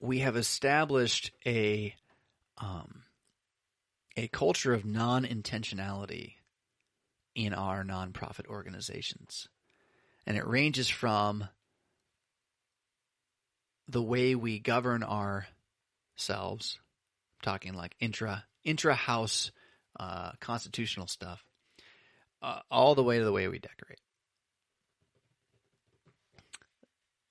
we 0.00 0.20
have 0.20 0.36
established 0.36 1.30
a 1.46 1.94
um, 2.58 3.02
a 4.16 4.28
culture 4.28 4.74
of 4.74 4.84
non-intentionality 4.84 6.34
in 7.34 7.54
our 7.54 7.84
nonprofit 7.84 8.46
organizations. 8.48 9.48
And 10.26 10.36
it 10.36 10.46
ranges 10.46 10.88
from 10.88 11.48
the 13.88 14.02
way 14.02 14.34
we 14.34 14.58
govern 14.58 15.02
ourselves, 15.02 16.78
talking 17.42 17.74
like 17.74 17.94
intra 18.00 18.44
intra 18.64 18.94
house 18.94 19.52
uh, 19.98 20.32
constitutional 20.40 21.06
stuff, 21.06 21.44
uh, 22.42 22.60
all 22.70 22.94
the 22.94 23.02
way 23.02 23.18
to 23.18 23.24
the 23.24 23.32
way 23.32 23.48
we 23.48 23.58
decorate. 23.58 24.00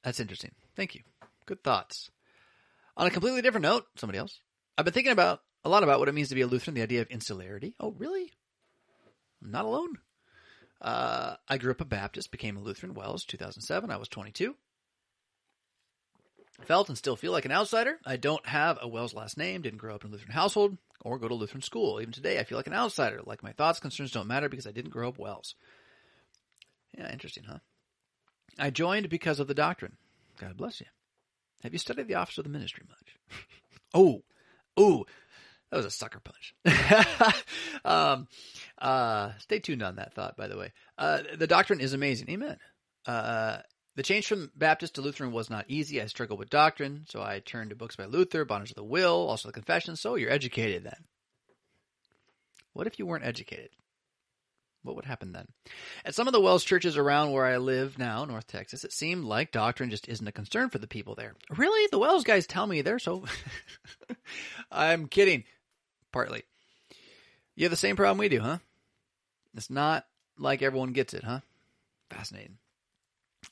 That's 0.04 0.20
interesting. 0.20 0.52
Thank 0.76 0.96
you. 0.96 1.02
Good 1.46 1.64
thoughts. 1.64 2.10
On 2.96 3.08
a 3.08 3.12
completely 3.12 3.42
different 3.42 3.64
note, 3.64 3.86
somebody 3.96 4.20
else. 4.20 4.40
I've 4.78 4.86
been 4.86 4.94
thinking 4.94 5.12
about 5.12 5.42
a 5.64 5.70
lot 5.70 5.84
about 5.84 6.00
what 6.00 6.10
it 6.10 6.14
means 6.14 6.30
to 6.30 6.36
be 6.36 6.42
a 6.42 6.48
Lutheran, 6.48 6.76
the 6.76 6.82
idea 6.82 7.02
of 7.02 7.08
insularity. 7.08 7.76
Oh, 7.80 7.92
really? 7.98 8.32
I'm 9.44 9.52
not 9.52 9.66
alone. 9.66 9.98
Uh, 10.82 11.36
I 11.48 11.58
grew 11.58 11.72
up 11.72 11.82
a 11.82 11.86
Baptist, 11.86 12.32
became 12.32 12.56
a 12.56 12.62
Lutheran 12.62 12.94
WELS 12.94 13.26
2007. 13.26 13.92
I 13.92 13.98
was 13.98 14.08
22. 14.08 14.56
Felt 16.66 16.90
and 16.90 16.98
still 16.98 17.16
feel 17.16 17.32
like 17.32 17.46
an 17.46 17.52
outsider. 17.52 18.00
I 18.06 18.18
don't 18.18 18.46
have 18.46 18.80
a 18.82 18.88
WELS 18.88 19.14
last 19.14 19.38
name, 19.38 19.62
didn't 19.62 19.80
grow 19.80 19.96
up 19.96 20.04
in 20.04 20.10
a 20.10 20.14
Lutheran 20.14 20.34
household, 20.34 20.78
or 21.02 21.18
go 21.18 21.28
to 21.28 21.34
Lutheran 21.34 21.62
school. 21.62 22.02
Even 22.02 22.14
today, 22.14 22.40
I 22.40 22.44
feel 22.44 22.58
like 22.58 22.68
an 22.68 22.74
outsider. 22.74 23.22
Like 23.26 23.44
my 23.44 23.54
thoughts, 23.54 23.80
concerns 23.80 24.12
don't 24.12 24.28
matter 24.28 24.50
because 24.50 24.68
I 24.68 24.72
didn't 24.72 24.92
grow 24.92 25.10
up 25.10 25.18
WELS. 25.18 25.56
Yeah, 26.98 27.12
interesting, 27.12 27.44
huh? 27.44 27.60
I 28.58 28.70
joined 28.70 29.10
because 29.10 29.40
of 29.40 29.48
the 29.48 29.54
doctrine. 29.54 29.98
God 30.40 30.58
bless 30.58 30.80
you. 30.80 30.88
Have 31.64 31.74
you 31.74 31.80
studied 31.80 32.08
the 32.08 32.16
office 32.16 32.38
of 32.38 32.46
the 32.46 32.50
ministry 32.50 32.84
much? 32.88 33.38
oh, 33.94 34.24
oh, 34.78 35.06
that 35.70 35.78
was 35.78 35.86
a 35.86 35.92
sucker 35.92 36.22
punch. 36.22 36.56
um, 37.86 38.28
uh, 38.82 39.32
stay 39.40 39.60
tuned 39.60 39.84
on 39.84 39.98
that 39.98 40.14
thought, 40.14 40.38
by 40.38 40.48
the 40.48 40.58
way. 40.58 40.72
Uh, 40.98 41.20
the 41.38 41.48
doctrine 41.48 41.82
is 41.82 41.94
amazing. 41.94 42.30
Amen. 42.30 42.58
Uh, 43.06 43.58
The 43.96 44.04
change 44.04 44.28
from 44.28 44.52
Baptist 44.56 44.96
to 44.96 45.02
Lutheran 45.02 45.32
was 45.34 45.50
not 45.50 45.66
easy. 45.68 46.02
I 46.02 46.06
struggled 46.06 46.40
with 46.40 46.50
doctrine, 46.50 47.06
so 47.10 47.22
I 47.22 47.40
turned 47.40 47.72
to 47.72 47.76
books 47.76 47.98
by 47.98 48.06
Luther, 48.06 48.46
Bondage 48.46 48.72
of 48.72 48.76
the 48.78 48.84
Will, 48.84 49.28
also 49.28 49.50
the 49.50 49.54
Confessions. 49.54 50.00
So 50.00 50.16
you're 50.16 50.32
educated 50.32 50.86
then. 50.86 51.04
What 52.74 52.88
if 52.88 52.98
you 52.98 53.06
weren't 53.06 53.26
educated? 53.26 53.70
What 54.84 54.96
would 54.96 55.06
happen 55.06 55.34
then? 55.34 55.48
At 56.06 56.16
some 56.16 56.28
of 56.28 56.34
the 56.34 56.40
WELS 56.40 56.64
churches 56.64 56.96
around 56.98 57.32
where 57.32 57.46
I 57.46 57.58
live 57.58 57.98
now, 57.98 58.24
North 58.24 58.48
Texas, 58.48 58.86
it 58.86 58.94
seemed 58.94 59.26
like 59.26 59.52
doctrine 59.52 59.90
just 59.90 60.08
isn't 60.08 60.28
a 60.28 60.32
concern 60.32 60.70
for 60.70 60.78
the 60.78 60.88
people 60.88 61.16
there. 61.16 61.36
Really? 61.50 61.88
The 61.92 62.00
WELS 62.00 62.24
guys 62.24 62.48
tell 62.48 62.66
me 62.66 62.82
they're 62.82 63.00
so. 63.00 63.26
I'm 64.72 65.08
kidding. 65.08 65.44
Partly. 66.14 66.44
You 67.56 67.66
have 67.66 67.72
the 67.72 67.78
same 67.78 67.98
problem 67.98 68.20
we 68.20 68.30
do, 68.30 68.40
huh? 68.40 68.60
It's 69.56 69.70
not 69.70 70.06
like 70.38 70.62
everyone 70.62 70.94
gets 70.94 71.14
it, 71.14 71.24
huh? 71.24 71.42
Fascinating. 72.10 72.58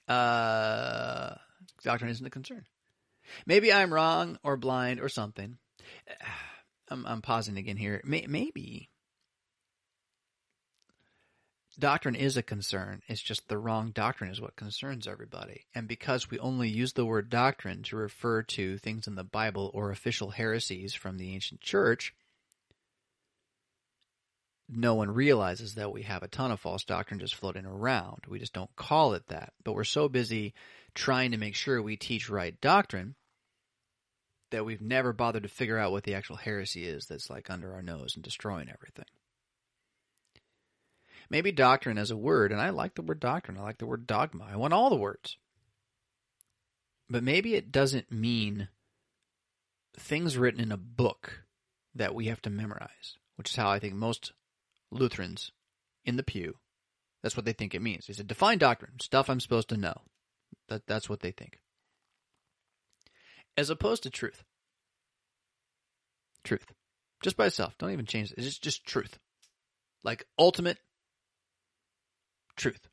Uh, 0.08 1.36
doctrine 1.84 2.10
isn't 2.10 2.26
a 2.26 2.30
concern. 2.30 2.66
Maybe 3.45 3.74
I'm 3.74 3.94
wrong 3.94 4.40
or 4.44 4.56
blind 4.56 5.02
or 5.02 5.10
something. 5.10 5.58
I'm, 6.90 7.06
I'm 7.06 7.22
pausing 7.22 7.58
again 7.58 7.76
here. 7.76 8.02
Maybe 8.06 8.90
doctrine 11.80 12.16
is 12.16 12.38
a 12.38 12.44
concern. 12.44 13.02
It's 13.08 13.22
just 13.22 13.48
the 13.48 13.58
wrong 13.58 13.91
doctrine 13.91 14.32
is 14.32 14.41
what 14.41 14.56
concerns 14.56 15.08
everybody. 15.08 15.66
And 15.76 15.88
because 15.88 16.30
we 16.30 16.40
only 16.40 16.70
use 16.70 16.94
the 16.94 17.06
word 17.06 17.30
doctrine 17.30 17.84
to 17.84 17.95
refer 17.95 18.44
to 18.44 18.78
things 18.78 19.08
in 19.08 19.16
the 19.16 19.24
Bible 19.24 19.72
or 19.74 19.91
official 19.91 20.32
heresies 20.32 20.94
from 20.94 21.18
the 21.18 21.34
ancient 21.34 21.62
church, 21.62 22.14
no 24.70 24.95
one 24.95 25.12
realizes 25.12 25.76
that 25.76 25.94
we 25.94 26.02
have 26.04 26.24
a 26.24 26.28
ton 26.28 26.52
of 26.52 26.60
false 26.60 26.84
doctrine 26.84 27.20
just 27.20 27.36
floating 27.36 27.66
around. 27.66 28.24
We 28.28 28.40
just 28.40 28.54
don't 28.54 28.76
call 28.76 29.14
it 29.14 29.28
that. 29.28 29.54
But 29.64 29.74
we're 29.74 29.84
so 29.84 30.10
busy 30.10 30.54
trying 30.94 31.32
to 31.32 31.38
make 31.38 31.56
sure 31.56 31.82
we 31.82 31.95
teach 31.95 32.30
right 32.30 32.60
doctrine 32.60 33.16
that 34.52 34.66
we've 34.66 34.82
never 34.82 35.14
bothered 35.14 35.44
to 35.44 35.49
figure 35.49 35.78
out 35.78 35.91
what 35.91 36.04
the 36.04 36.16
actual 36.16 36.38
heresy 36.38 36.86
is 36.86 37.06
that's 37.06 37.30
like 37.30 37.49
under 37.49 37.74
our 37.74 37.82
nose 37.82 38.16
and 38.16 38.24
destroying 38.24 38.70
everything. 38.70 39.06
Maybe 41.30 41.52
doctrine 41.52 41.98
as 41.98 42.12
a 42.12 42.18
word, 42.18 42.52
and 42.52 42.62
I 42.62 42.70
like 42.70 42.95
the 42.95 43.02
word 43.02 43.20
doctrine, 43.20 43.58
I 43.58 43.62
like 43.62 43.80
the 43.80 43.86
word 43.86 44.08
dogma, 44.08 44.48
I 44.49 44.56
want 44.56 44.74
all 44.74 44.90
the 44.90 44.95
words. 44.95 45.38
But 47.10 47.24
maybe 47.24 47.56
it 47.56 47.72
doesn't 47.72 48.12
mean 48.12 48.70
things 49.98 50.38
written 50.38 50.62
in 50.62 50.72
a 50.72 50.78
book 50.78 51.44
that 51.95 52.16
we 52.16 52.26
have 52.28 52.41
to 52.44 52.49
memorize, 52.49 53.18
which 53.36 53.49
is 53.49 53.56
how 53.56 53.70
I 53.70 53.80
think 53.80 53.95
most 53.95 54.34
Lutherans 54.91 55.52
in 56.06 56.16
the 56.16 56.24
pew, 56.24 56.56
that's 57.24 57.36
what 57.36 57.45
they 57.45 57.54
think 57.54 57.74
it 57.76 57.82
means. 57.82 58.08
They 58.08 58.22
a 58.22 58.24
defined 58.24 58.60
doctrine, 58.60 58.99
stuff 59.02 59.30
I'm 59.30 59.40
supposed 59.40 59.70
to 59.70 59.78
know. 59.78 60.02
That, 60.70 60.86
that's 60.88 61.10
what 61.10 61.22
they 61.22 61.32
think. 61.32 61.60
As 63.58 63.70
opposed 63.70 64.04
to 64.04 64.10
truth. 64.10 64.44
Truth. 66.44 66.68
Just 67.24 67.38
by 67.38 67.48
itself. 67.48 67.78
Don't 67.78 67.91
even 67.91 68.06
change 68.06 68.32
it. 68.32 68.38
It's 68.38 68.48
just, 68.48 68.64
just 68.64 68.86
truth. 68.86 69.18
Like 70.04 70.26
ultimate 70.38 70.78
truth. 72.57 72.88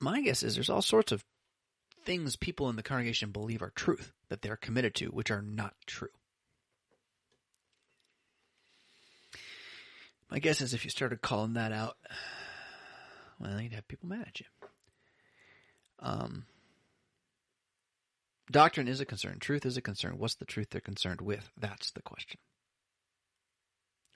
My 0.00 0.20
guess 0.20 0.42
is 0.42 0.54
there's 0.54 0.70
all 0.70 0.82
sorts 0.82 1.12
of 1.12 1.24
things 2.04 2.36
people 2.36 2.70
in 2.70 2.76
the 2.76 2.82
congregation 2.82 3.30
believe 3.30 3.62
are 3.62 3.72
truth 3.74 4.12
that 4.28 4.42
they're 4.42 4.56
committed 4.56 4.94
to, 4.96 5.06
which 5.06 5.30
are 5.30 5.42
not 5.42 5.74
true. 5.86 6.08
My 10.30 10.38
guess 10.38 10.60
is 10.60 10.74
if 10.74 10.84
you 10.84 10.90
started 10.90 11.22
calling 11.22 11.54
that 11.54 11.72
out, 11.72 11.96
well, 13.40 13.60
you'd 13.60 13.72
have 13.72 13.88
people 13.88 14.08
mad 14.08 14.26
at 14.28 14.40
you. 14.40 14.46
Um, 16.00 16.46
doctrine 18.50 18.88
is 18.88 19.00
a 19.00 19.06
concern. 19.06 19.38
Truth 19.38 19.66
is 19.66 19.76
a 19.76 19.82
concern. 19.82 20.18
What's 20.18 20.34
the 20.34 20.44
truth 20.44 20.68
they're 20.70 20.80
concerned 20.80 21.20
with? 21.20 21.48
That's 21.56 21.90
the 21.92 22.02
question. 22.02 22.38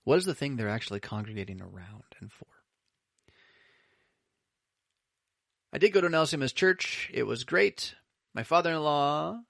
What 0.05 0.19
is 0.19 0.25
the 0.25 0.35
thing 0.35 0.57
they're 0.57 0.69
actually 0.69 1.01
congregating 1.01 1.61
around 1.61 2.05
and 2.21 2.33
for? 2.33 2.47
I 5.73 5.79
did 5.79 5.93
go 5.93 6.01
to 6.01 6.07
an 6.07 6.49
church. 6.49 7.11
It 7.13 7.23
was 7.25 7.45
great. 7.45 7.95
My 8.35 8.43
father-in-law 8.43 9.41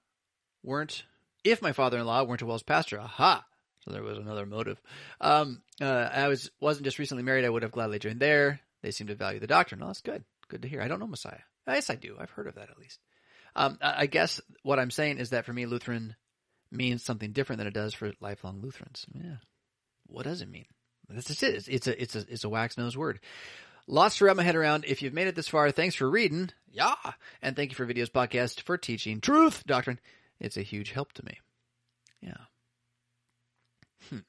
weren't, 0.63 1.03
if 1.43 1.61
my 1.61 1.71
father-in-law 1.71 2.23
weren't 2.23 2.41
a 2.41 2.45
WELS 2.45 2.63
pastor, 2.63 2.99
aha, 2.99 3.43
so 3.81 3.91
there 3.91 4.03
was 4.03 4.19
another 4.19 4.45
motive. 4.45 4.79
Um, 5.19 5.63
uh, 5.79 5.85
I 5.85 6.27
was 6.27 6.51
wasn't 6.59 6.85
just 6.85 6.99
recently 6.99 7.23
married. 7.23 7.45
I 7.45 7.49
would 7.49 7.63
have 7.63 7.71
gladly 7.71 7.99
joined 7.99 8.19
there. 8.19 8.59
They 8.83 8.91
seem 8.91 9.07
to 9.07 9.15
value 9.15 9.39
the 9.39 9.47
doctrine. 9.47 9.81
Oh, 9.81 9.87
that's 9.87 10.01
good. 10.01 10.23
Good 10.47 10.61
to 10.63 10.67
hear. 10.67 10.81
I 10.81 10.87
don't 10.87 10.99
know 10.99 11.07
Messiah. 11.07 11.39
Yes, 11.67 11.89
I 11.89 11.95
do. 11.95 12.15
I've 12.19 12.29
heard 12.29 12.47
of 12.47 12.55
that 12.55 12.69
at 12.69 12.77
least. 12.77 12.99
Um, 13.55 13.77
I 13.81 14.05
guess 14.05 14.39
what 14.63 14.79
I'm 14.79 14.91
saying 14.91 15.17
is 15.17 15.31
that 15.31 15.45
for 15.45 15.53
me, 15.53 15.65
Lutheran 15.65 16.15
means 16.71 17.03
something 17.03 17.31
different 17.31 17.57
than 17.57 17.67
it 17.67 17.73
does 17.73 17.93
for 17.93 18.13
lifelong 18.21 18.61
Lutherans. 18.61 19.05
Yeah, 19.13 19.37
what 20.11 20.25
does 20.25 20.41
it 20.41 20.49
mean? 20.49 20.65
That's 21.09 21.27
just 21.27 21.43
it. 21.43 21.67
It's, 21.67 21.87
a 21.87 22.01
it's 22.01 22.15
a 22.15 22.25
it's 22.29 22.43
a 22.43 22.49
wax 22.49 22.77
nose 22.77 22.97
word. 22.97 23.19
Lots 23.87 24.17
to 24.17 24.25
wrap 24.25 24.37
my 24.37 24.43
head 24.43 24.55
around. 24.55 24.85
If 24.85 25.01
you've 25.01 25.13
made 25.13 25.27
it 25.27 25.35
this 25.35 25.47
far, 25.47 25.71
thanks 25.71 25.95
for 25.95 26.09
reading. 26.09 26.51
Yeah, 26.71 26.95
and 27.41 27.55
thank 27.55 27.71
you 27.71 27.75
for 27.75 27.85
videos 27.85 28.09
podcast 28.09 28.61
for 28.61 28.77
teaching 28.77 29.19
truth 29.19 29.65
doctrine. 29.65 29.99
It's 30.39 30.57
a 30.57 30.61
huge 30.61 30.91
help 30.91 31.11
to 31.13 31.25
me. 31.25 31.39
Yeah. 32.21 32.37
Hmm. 34.09 34.19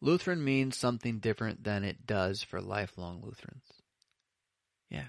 Lutheran 0.00 0.44
means 0.44 0.76
something 0.76 1.18
different 1.18 1.64
than 1.64 1.84
it 1.84 2.06
does 2.06 2.42
for 2.42 2.60
lifelong 2.60 3.22
Lutherans. 3.22 3.64
Yeah. 4.90 5.08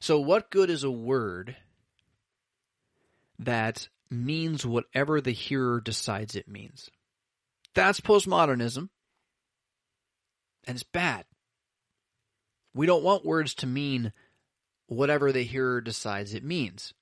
So, 0.00 0.20
what 0.20 0.50
good 0.50 0.70
is 0.70 0.84
a 0.84 0.90
word 0.90 1.56
that 3.38 3.88
means 4.10 4.64
whatever 4.64 5.20
the 5.20 5.32
hearer 5.32 5.80
decides 5.80 6.34
it 6.34 6.48
means? 6.48 6.90
That's 7.78 8.00
postmodernism. 8.00 8.88
And 10.66 10.74
it's 10.74 10.82
bad. 10.82 11.26
We 12.74 12.86
don't 12.86 13.04
want 13.04 13.24
words 13.24 13.54
to 13.54 13.68
mean 13.68 14.12
whatever 14.88 15.30
the 15.30 15.44
hearer 15.44 15.80
decides 15.80 16.34
it 16.34 16.42
means. 16.42 16.92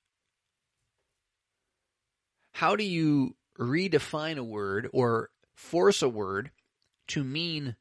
How 2.53 2.77
do 2.77 2.85
you 2.85 3.37
redefine 3.59 4.37
a 4.37 4.45
word 4.45 4.91
or 4.93 5.31
force 5.55 6.03
a 6.03 6.11
word 6.11 6.51
to 7.09 7.25
mean 7.25 7.77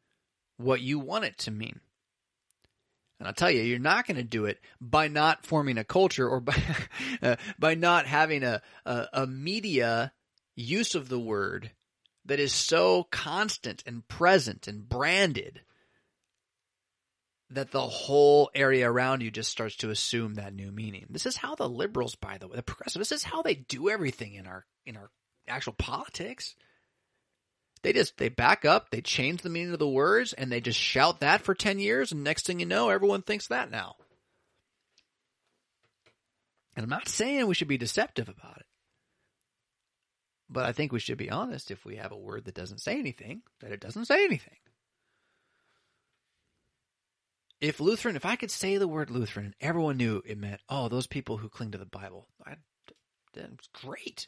what 0.55 0.79
you 0.79 0.97
want 0.97 1.25
it 1.25 1.37
to 1.39 1.51
mean? 1.51 1.81
And 3.19 3.27
I'll 3.27 3.33
tell 3.33 3.51
you, 3.51 3.61
you're 3.61 3.77
not 3.77 4.07
going 4.07 4.15
to 4.15 4.23
do 4.23 4.45
it 4.45 4.61
by 4.79 5.09
not 5.09 5.45
forming 5.45 5.77
a 5.77 5.83
culture 5.83 6.29
or 6.29 6.39
by, 6.39 6.55
uh, 7.21 7.35
by 7.59 7.75
not 7.75 8.05
having 8.05 8.43
a, 8.43 8.61
a, 8.85 9.07
a 9.11 9.27
media 9.27 10.13
use 10.55 10.95
of 10.95 11.09
the 11.09 11.19
word 11.19 11.71
that 12.25 12.39
is 12.39 12.53
so 12.53 13.03
constant 13.11 13.83
and 13.85 14.07
present 14.07 14.67
and 14.67 14.87
branded 14.87 15.61
that 17.51 17.71
the 17.71 17.81
whole 17.81 18.49
area 18.55 18.89
around 18.89 19.21
you 19.21 19.29
just 19.29 19.51
starts 19.51 19.75
to 19.77 19.91
assume 19.91 20.35
that 20.35 20.53
new 20.53 20.71
meaning. 20.71 21.05
This 21.09 21.25
is 21.25 21.37
how 21.37 21.55
the 21.55 21.69
liberals, 21.69 22.15
by 22.15 22.37
the 22.37 22.47
way, 22.47 22.55
the 22.55 22.63
progressive, 22.63 22.99
this 22.99 23.11
is 23.11 23.23
how 23.23 23.41
they 23.41 23.53
do 23.53 23.89
everything 23.89 24.33
in 24.33 24.47
our 24.47 24.65
in 24.85 24.97
our 24.97 25.09
actual 25.47 25.73
politics. 25.73 26.55
They 27.83 27.93
just 27.93 28.17
they 28.17 28.29
back 28.29 28.65
up, 28.65 28.89
they 28.89 29.01
change 29.01 29.41
the 29.41 29.49
meaning 29.49 29.73
of 29.73 29.79
the 29.79 29.87
words, 29.87 30.33
and 30.33 30.51
they 30.51 30.59
just 30.59 30.79
shout 30.79 31.19
that 31.19 31.41
for 31.41 31.53
ten 31.53 31.77
years, 31.77 32.11
and 32.11 32.23
next 32.23 32.47
thing 32.47 32.59
you 32.59 32.65
know, 32.65 32.89
everyone 32.89 33.21
thinks 33.21 33.47
that 33.47 33.69
now. 33.69 33.95
And 36.75 36.83
I'm 36.83 36.89
not 36.89 37.07
saying 37.07 37.45
we 37.45 37.53
should 37.53 37.67
be 37.67 37.77
deceptive 37.77 38.27
about 38.27 38.57
it. 38.57 38.65
But 40.49 40.65
I 40.65 40.71
think 40.71 40.91
we 40.91 40.99
should 40.99 41.17
be 41.17 41.29
honest 41.29 41.71
if 41.71 41.85
we 41.85 41.95
have 41.95 42.11
a 42.11 42.17
word 42.17 42.45
that 42.45 42.55
doesn't 42.55 42.81
say 42.81 42.97
anything, 42.99 43.41
that 43.61 43.71
it 43.71 43.79
doesn't 43.79 44.05
say 44.05 44.23
anything. 44.23 44.57
If 47.61 47.79
Lutheran, 47.79 48.15
if 48.15 48.25
I 48.25 48.35
could 48.35 48.51
say 48.51 48.77
the 48.77 48.87
word 48.87 49.09
Lutheran 49.09 49.47
and 49.47 49.55
everyone 49.59 49.97
knew 49.97 50.21
it 50.25 50.37
meant, 50.37 50.61
oh, 50.69 50.87
those 50.87 51.07
people 51.07 51.37
who 51.37 51.49
cling 51.49 51.71
to 51.71 51.77
the 51.77 51.85
Bible, 51.85 52.27
I, 52.45 52.55
that's 53.33 53.67
great. 53.73 54.27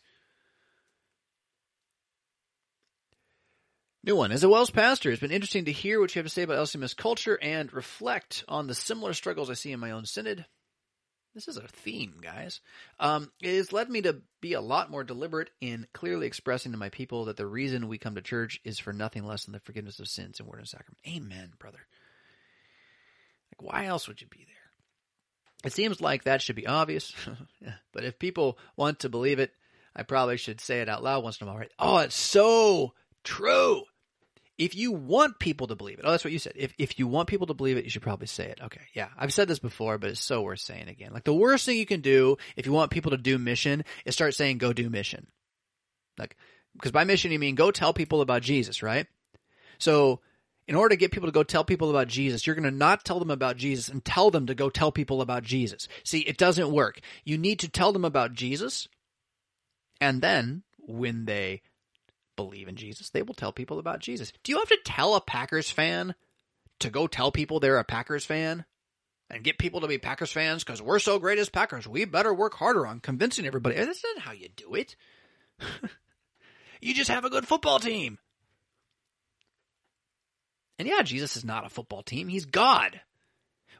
New 4.03 4.15
one. 4.15 4.31
As 4.31 4.43
a 4.43 4.49
WELS 4.49 4.71
pastor, 4.71 5.11
it's 5.11 5.19
been 5.19 5.31
interesting 5.31 5.65
to 5.65 5.71
hear 5.71 5.99
what 5.99 6.15
you 6.15 6.19
have 6.19 6.25
to 6.25 6.33
say 6.33 6.43
about 6.43 6.57
LCMS 6.57 6.95
culture 6.95 7.37
and 7.41 7.71
reflect 7.73 8.45
on 8.47 8.67
the 8.67 8.73
similar 8.73 9.13
struggles 9.13 9.49
I 9.49 9.53
see 9.53 9.73
in 9.73 9.81
my 9.81 9.91
own 9.91 10.05
synod. 10.05 10.45
This 11.37 11.47
is 11.47 11.57
a 11.57 11.67
theme, 11.67 12.15
guys. 12.19 12.61
Um, 12.99 13.31
it 13.43 13.55
has 13.57 13.71
led 13.71 13.91
me 13.91 14.01
to 14.01 14.23
be 14.41 14.53
a 14.53 14.59
lot 14.59 14.89
more 14.89 15.03
deliberate 15.03 15.51
in 15.61 15.85
clearly 15.93 16.25
expressing 16.25 16.71
to 16.71 16.79
my 16.79 16.89
people 16.89 17.25
that 17.25 17.37
the 17.37 17.45
reason 17.45 17.87
we 17.87 17.99
come 17.99 18.15
to 18.15 18.23
church 18.23 18.59
is 18.63 18.79
for 18.79 18.91
nothing 18.91 19.23
less 19.23 19.45
than 19.45 19.51
the 19.51 19.59
forgiveness 19.59 19.99
of 19.99 20.07
sins 20.07 20.39
and 20.39 20.49
word 20.49 20.57
and 20.57 20.67
sacrament. 20.67 20.97
Amen, 21.07 21.51
brother. 21.59 21.77
Like, 23.51 23.71
why 23.71 23.85
else 23.85 24.07
would 24.07 24.19
you 24.19 24.25
be 24.25 24.47
there? 24.47 25.63
It 25.63 25.73
seems 25.73 26.01
like 26.01 26.23
that 26.23 26.41
should 26.41 26.55
be 26.55 26.65
obvious, 26.65 27.13
but 27.93 28.03
if 28.03 28.17
people 28.17 28.57
want 28.75 29.01
to 29.01 29.09
believe 29.09 29.37
it, 29.37 29.51
I 29.95 30.01
probably 30.01 30.37
should 30.37 30.59
say 30.59 30.81
it 30.81 30.89
out 30.89 31.03
loud 31.03 31.23
once 31.23 31.39
in 31.39 31.47
a 31.47 31.51
while, 31.51 31.59
right? 31.59 31.71
Oh, 31.77 31.97
it's 31.99 32.15
so 32.15 32.93
true. 33.23 33.83
If 34.57 34.75
you 34.75 34.91
want 34.91 35.39
people 35.39 35.67
to 35.67 35.75
believe 35.75 35.99
it, 35.99 36.05
oh, 36.05 36.11
that's 36.11 36.23
what 36.23 36.33
you 36.33 36.39
said. 36.39 36.53
If 36.55 36.73
if 36.77 36.97
you 36.97 37.07
want 37.07 37.29
people 37.29 37.47
to 37.47 37.53
believe 37.53 37.77
it, 37.77 37.83
you 37.83 37.89
should 37.89 38.01
probably 38.01 38.27
say 38.27 38.47
it. 38.47 38.59
Okay, 38.63 38.81
yeah, 38.93 39.09
I've 39.17 39.33
said 39.33 39.47
this 39.47 39.59
before, 39.59 39.97
but 39.97 40.09
it's 40.09 40.19
so 40.19 40.41
worth 40.41 40.59
saying 40.59 40.87
again. 40.87 41.13
Like 41.13 41.25
the 41.25 41.33
worst 41.33 41.65
thing 41.65 41.77
you 41.77 41.85
can 41.85 42.01
do 42.01 42.37
if 42.55 42.65
you 42.65 42.71
want 42.71 42.91
people 42.91 43.11
to 43.11 43.17
do 43.17 43.37
mission 43.37 43.83
is 44.05 44.15
start 44.15 44.33
saying 44.33 44.57
go 44.57 44.73
do 44.73 44.89
mission. 44.89 45.27
Like 46.17 46.35
because 46.73 46.91
by 46.91 47.03
mission 47.03 47.31
you 47.31 47.39
mean 47.39 47.55
go 47.55 47.71
tell 47.71 47.93
people 47.93 48.21
about 48.21 48.41
Jesus, 48.41 48.81
right? 48.81 49.07
So 49.77 50.21
in 50.67 50.75
order 50.75 50.89
to 50.89 50.99
get 50.99 51.11
people 51.11 51.27
to 51.27 51.33
go 51.33 51.43
tell 51.43 51.63
people 51.63 51.89
about 51.89 52.07
Jesus, 52.07 52.45
you're 52.45 52.55
going 52.55 52.69
to 52.69 52.71
not 52.71 53.05
tell 53.05 53.19
them 53.19 53.31
about 53.31 53.57
Jesus 53.57 53.87
and 53.87 54.03
tell 54.03 54.31
them 54.31 54.47
to 54.47 54.55
go 54.55 54.69
tell 54.69 54.91
people 54.91 55.21
about 55.21 55.43
Jesus. 55.43 55.87
See, 56.03 56.19
it 56.19 56.37
doesn't 56.37 56.71
work. 56.71 56.99
You 57.23 57.37
need 57.37 57.59
to 57.59 57.69
tell 57.69 57.93
them 57.93 58.03
about 58.03 58.33
Jesus, 58.33 58.89
and 60.01 60.21
then 60.21 60.63
when 60.79 61.25
they 61.25 61.61
believe 62.37 62.69
in 62.69 62.77
Jesus, 62.77 63.09
they 63.09 63.21
will 63.21 63.33
tell 63.33 63.51
people 63.51 63.79
about 63.79 63.99
Jesus. 63.99 64.31
Do 64.43 64.53
you 64.53 64.59
have 64.59 64.69
to 64.69 64.79
tell 64.85 65.15
a 65.15 65.21
Packers 65.21 65.69
fan 65.69 66.15
to 66.79 66.89
go 66.89 67.07
tell 67.07 67.33
people 67.33 67.59
they're 67.59 67.79
a 67.79 67.83
Packers 67.83 68.25
fan? 68.25 68.63
And 69.29 69.43
get 69.43 69.57
people 69.57 69.81
to 69.81 69.89
be 69.89 69.97
Packers 69.97 70.31
fans 70.31 70.63
because 70.63 70.81
we're 70.81 70.99
so 70.99 71.19
great 71.19 71.37
as 71.37 71.49
Packers. 71.49 71.85
We 71.85 72.05
better 72.05 72.33
work 72.33 72.53
harder 72.53 72.87
on 72.87 73.01
convincing 73.01 73.45
everybody. 73.45 73.75
That's 73.75 74.01
not 74.15 74.23
how 74.23 74.31
you 74.31 74.47
do 74.55 74.73
it. 74.73 74.95
you 76.81 76.93
just 76.93 77.09
have 77.09 77.25
a 77.25 77.29
good 77.29 77.45
football 77.45 77.77
team. 77.79 78.19
And 80.79 80.87
yeah, 80.87 81.01
Jesus 81.01 81.35
is 81.35 81.43
not 81.43 81.65
a 81.65 81.69
football 81.69 82.03
team. 82.03 82.29
He's 82.29 82.45
God. 82.45 83.01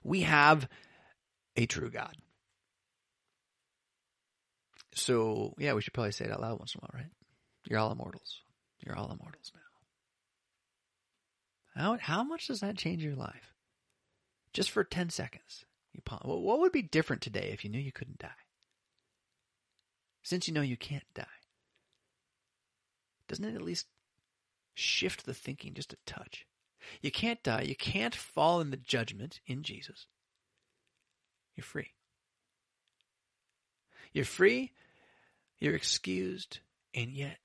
We 0.04 0.22
have 0.22 0.68
a 1.56 1.66
true 1.66 1.90
God. 1.90 2.16
So, 4.94 5.54
yeah, 5.58 5.74
we 5.74 5.82
should 5.82 5.94
probably 5.94 6.12
say 6.12 6.26
it 6.26 6.32
out 6.32 6.42
loud 6.42 6.60
once 6.60 6.74
in 6.74 6.80
a 6.80 6.82
while, 6.82 7.02
right? 7.02 7.12
You're 7.70 7.80
all 7.80 7.92
immortals. 7.92 8.42
You're 8.88 8.98
all 8.98 9.12
immortals 9.12 9.52
now. 11.76 11.82
How, 11.82 11.98
how 12.00 12.24
much 12.24 12.48
does 12.48 12.62
that 12.62 12.78
change 12.78 13.04
your 13.04 13.16
life? 13.16 13.54
Just 14.54 14.72
for 14.72 14.84
10 14.86 15.10
seconds. 15.10 15.66
You, 15.92 16.02
what 16.24 16.60
would 16.60 16.72
be 16.72 16.82
different 16.82 17.22
today 17.22 17.50
if 17.52 17.66
you 17.66 17.70
knew 17.70 17.80
you 17.80 17.92
couldn't 17.92 18.20
die? 18.20 18.30
Since 20.24 20.48
you 20.48 20.54
know 20.54 20.62
you 20.62 20.78
can't 20.78 21.04
die, 21.14 21.26
doesn't 23.28 23.46
it 23.46 23.56
at 23.56 23.62
least 23.62 23.88
shift 24.74 25.26
the 25.26 25.34
thinking 25.34 25.74
just 25.74 25.94
a 25.94 25.98
touch? 26.06 26.46
You 27.02 27.12
can't 27.12 27.44
die. 27.44 27.64
You 27.64 27.76
can't 27.76 28.16
fall 28.16 28.62
in 28.62 28.72
the 28.72 28.78
judgment 28.78 29.42
in 29.46 29.64
Jesus. 29.64 30.08
You're 31.56 31.66
free. 31.66 31.92
You're 34.14 34.26
free. 34.26 34.72
You're 35.60 35.76
excused. 35.76 36.60
And 36.94 37.12
yet, 37.12 37.38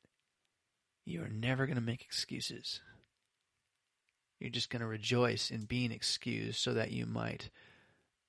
you 1.04 1.22
are 1.22 1.28
never 1.28 1.66
going 1.66 1.76
to 1.76 1.82
make 1.82 2.02
excuses. 2.02 2.80
You're 4.38 4.50
just 4.50 4.70
going 4.70 4.80
to 4.80 4.86
rejoice 4.86 5.50
in 5.50 5.64
being 5.64 5.92
excused 5.92 6.58
so 6.58 6.74
that 6.74 6.90
you 6.90 7.06
might 7.06 7.50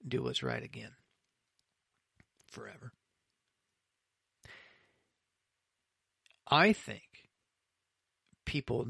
do 0.08 0.24
what's 0.24 0.44
right 0.44 0.64
again 0.64 0.92
forever. 2.48 2.92
I 6.48 6.74
think 6.74 7.30
people 8.46 8.88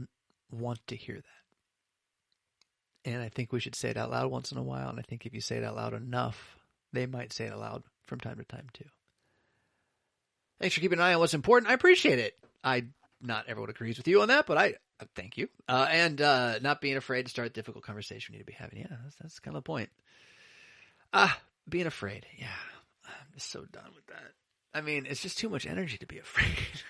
want 0.52 0.86
to 0.88 0.96
hear 0.96 1.16
that. 1.16 3.12
And 3.12 3.22
I 3.22 3.30
think 3.30 3.52
we 3.52 3.60
should 3.60 3.76
say 3.76 3.90
it 3.90 3.98
out 3.98 4.12
loud 4.12 4.32
once 4.32 4.52
in 4.52 4.58
a 4.58 4.64
while. 4.64 4.90
And 4.90 5.00
I 5.00 5.04
think 5.04 5.26
if 5.26 5.34
you 5.34 5.42
say 5.42 5.58
it 5.58 5.64
out 5.64 5.76
loud 5.76 5.94
enough, 5.94 6.58
they 6.92 7.06
might 7.06 7.34
say 7.34 7.46
it 7.46 7.54
aloud 7.54 7.84
from 8.06 8.20
time 8.20 8.38
to 8.38 8.44
time 8.44 8.68
too. 8.74 8.86
Thanks 10.60 10.76
for 10.76 10.82
keeping 10.82 11.00
an 11.00 11.06
eye 11.06 11.14
on 11.14 11.20
what's 11.20 11.34
important. 11.34 11.70
I 11.70 11.74
appreciate 11.74 12.20
it. 12.20 12.38
I 12.64 12.86
not 13.24 13.46
everyone 13.48 13.70
agrees 13.70 13.98
with 13.98 14.08
you 14.08 14.22
on 14.22 14.28
that, 14.28 14.46
but 14.46 14.58
I 14.58 14.76
uh, 15.00 15.06
thank 15.16 15.38
you. 15.38 15.48
Uh, 15.68 15.88
and 15.90 16.22
uh, 16.22 16.60
not 16.60 16.82
being 16.82 16.98
afraid 16.98 17.26
to 17.26 17.30
start 17.30 17.48
a 17.48 17.52
difficult 17.52 17.84
conversation 17.84 18.34
we 18.34 18.38
need 18.38 18.44
to 18.44 18.46
be 18.46 18.54
having. 18.54 18.80
Yeah, 18.80 18.98
that's, 19.04 19.16
that's 19.16 19.40
kind 19.40 19.56
of 19.56 19.64
the 19.64 19.68
point. 19.68 19.90
Ah, 21.14 21.40
being 21.68 21.88
afraid. 21.88 22.26
Yeah, 22.38 22.48
I'm 23.06 23.34
just 23.34 23.50
so 23.50 23.66
done 23.66 23.92
with 23.96 24.06
that. 24.08 24.32
I 24.74 24.82
mean, 24.82 25.06
it's 25.08 25.22
just 25.22 25.38
too 25.38 25.50
much 25.50 25.66
energy 25.66 25.98
to 25.98 26.06
be 26.08 26.18
afraid. 26.20 26.84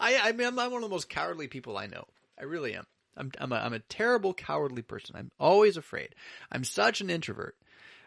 I, 0.00 0.28
I 0.28 0.32
mean, 0.32 0.46
I'm, 0.46 0.56
one 0.56 0.74
of 0.74 0.82
the 0.82 0.88
most 0.88 1.08
cowardly 1.08 1.48
people 1.48 1.76
I 1.76 1.86
know. 1.86 2.04
I 2.38 2.44
really 2.44 2.74
am. 2.74 2.86
I'm 3.16 3.30
I'm 3.38 3.52
a, 3.52 3.56
I'm 3.56 3.72
a 3.72 3.78
terrible 3.78 4.34
cowardly 4.34 4.82
person. 4.82 5.14
I'm 5.16 5.30
always 5.38 5.76
afraid. 5.76 6.14
I'm 6.50 6.64
such 6.64 7.00
an 7.00 7.10
introvert. 7.10 7.56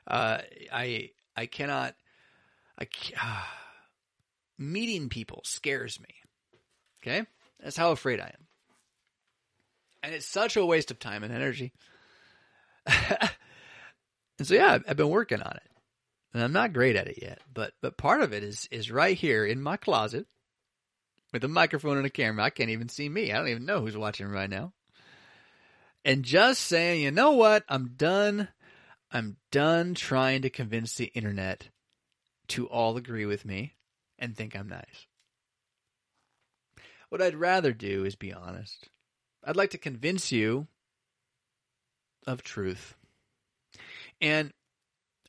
Uh, 0.06 0.40
I 0.72 1.12
I 1.36 1.46
cannot. 1.46 1.96
I 2.80 2.88
meeting 4.58 5.08
people 5.10 5.42
scares 5.46 6.00
me. 6.00 6.08
Okay, 7.02 7.26
that's 7.60 7.78
how 7.78 7.92
afraid 7.92 8.20
I 8.20 8.28
am, 8.28 8.48
and 10.04 10.14
it's 10.14 10.26
such 10.26 10.58
a 10.58 10.66
waste 10.66 10.92
of 10.92 11.00
time 11.00 11.24
and 11.24 11.34
energy. 11.34 11.74
and 12.86 13.28
so 14.44 14.54
yeah, 14.54 14.80
I've 14.88 14.98
been 14.98 15.10
working 15.10 15.42
on 15.42 15.56
it, 15.56 15.72
and 16.34 16.44
I'm 16.44 16.54
not 16.54 16.74
great 16.74 16.96
at 16.96 17.08
it 17.08 17.20
yet. 17.22 17.40
But 17.54 17.74
but 17.82 17.98
part 17.98 18.22
of 18.22 18.34
it 18.34 18.44
is 18.44 18.68
is 18.72 18.92
right 18.92 19.18
here 19.18 19.46
in 19.46 19.62
my 19.62 19.78
closet 19.78 20.28
with 21.34 21.44
a 21.44 21.50
microphone 21.50 21.98
and 21.98 22.06
a 22.06 22.12
camera. 22.12 22.44
I 22.44 22.50
can't 22.50 22.70
even 22.70 22.90
see 22.90 23.10
me. 23.10 23.32
I 23.32 23.38
don't 23.38 23.50
even 23.50 23.66
know 23.66 23.82
who's 23.82 23.98
watching 23.98 24.28
right 24.28 24.50
now 24.50 24.74
and 26.08 26.24
just 26.24 26.62
saying, 26.62 27.02
you 27.02 27.12
know 27.12 27.32
what? 27.32 27.66
I'm 27.68 27.90
done. 27.98 28.48
I'm 29.12 29.36
done 29.52 29.94
trying 29.94 30.42
to 30.44 30.50
convince 30.50 30.96
the 30.96 31.08
internet 31.08 31.68
to 32.50 32.66
all 32.68 32.96
agree 32.96 33.26
with 33.26 33.44
me 33.44 33.76
and 34.18 34.36
think 34.36 34.56
I'm 34.56 34.70
nice. 34.70 35.07
What 37.10 37.22
I'd 37.22 37.36
rather 37.36 37.74
do 37.74 38.06
is 38.06 38.16
be 38.16 38.34
honest. 38.34 38.90
I'd 39.44 39.56
like 39.56 39.72
to 39.72 39.78
convince 39.78 40.32
you 40.32 40.68
of 42.26 42.44
truth. 42.44 42.96
And, 44.20 44.52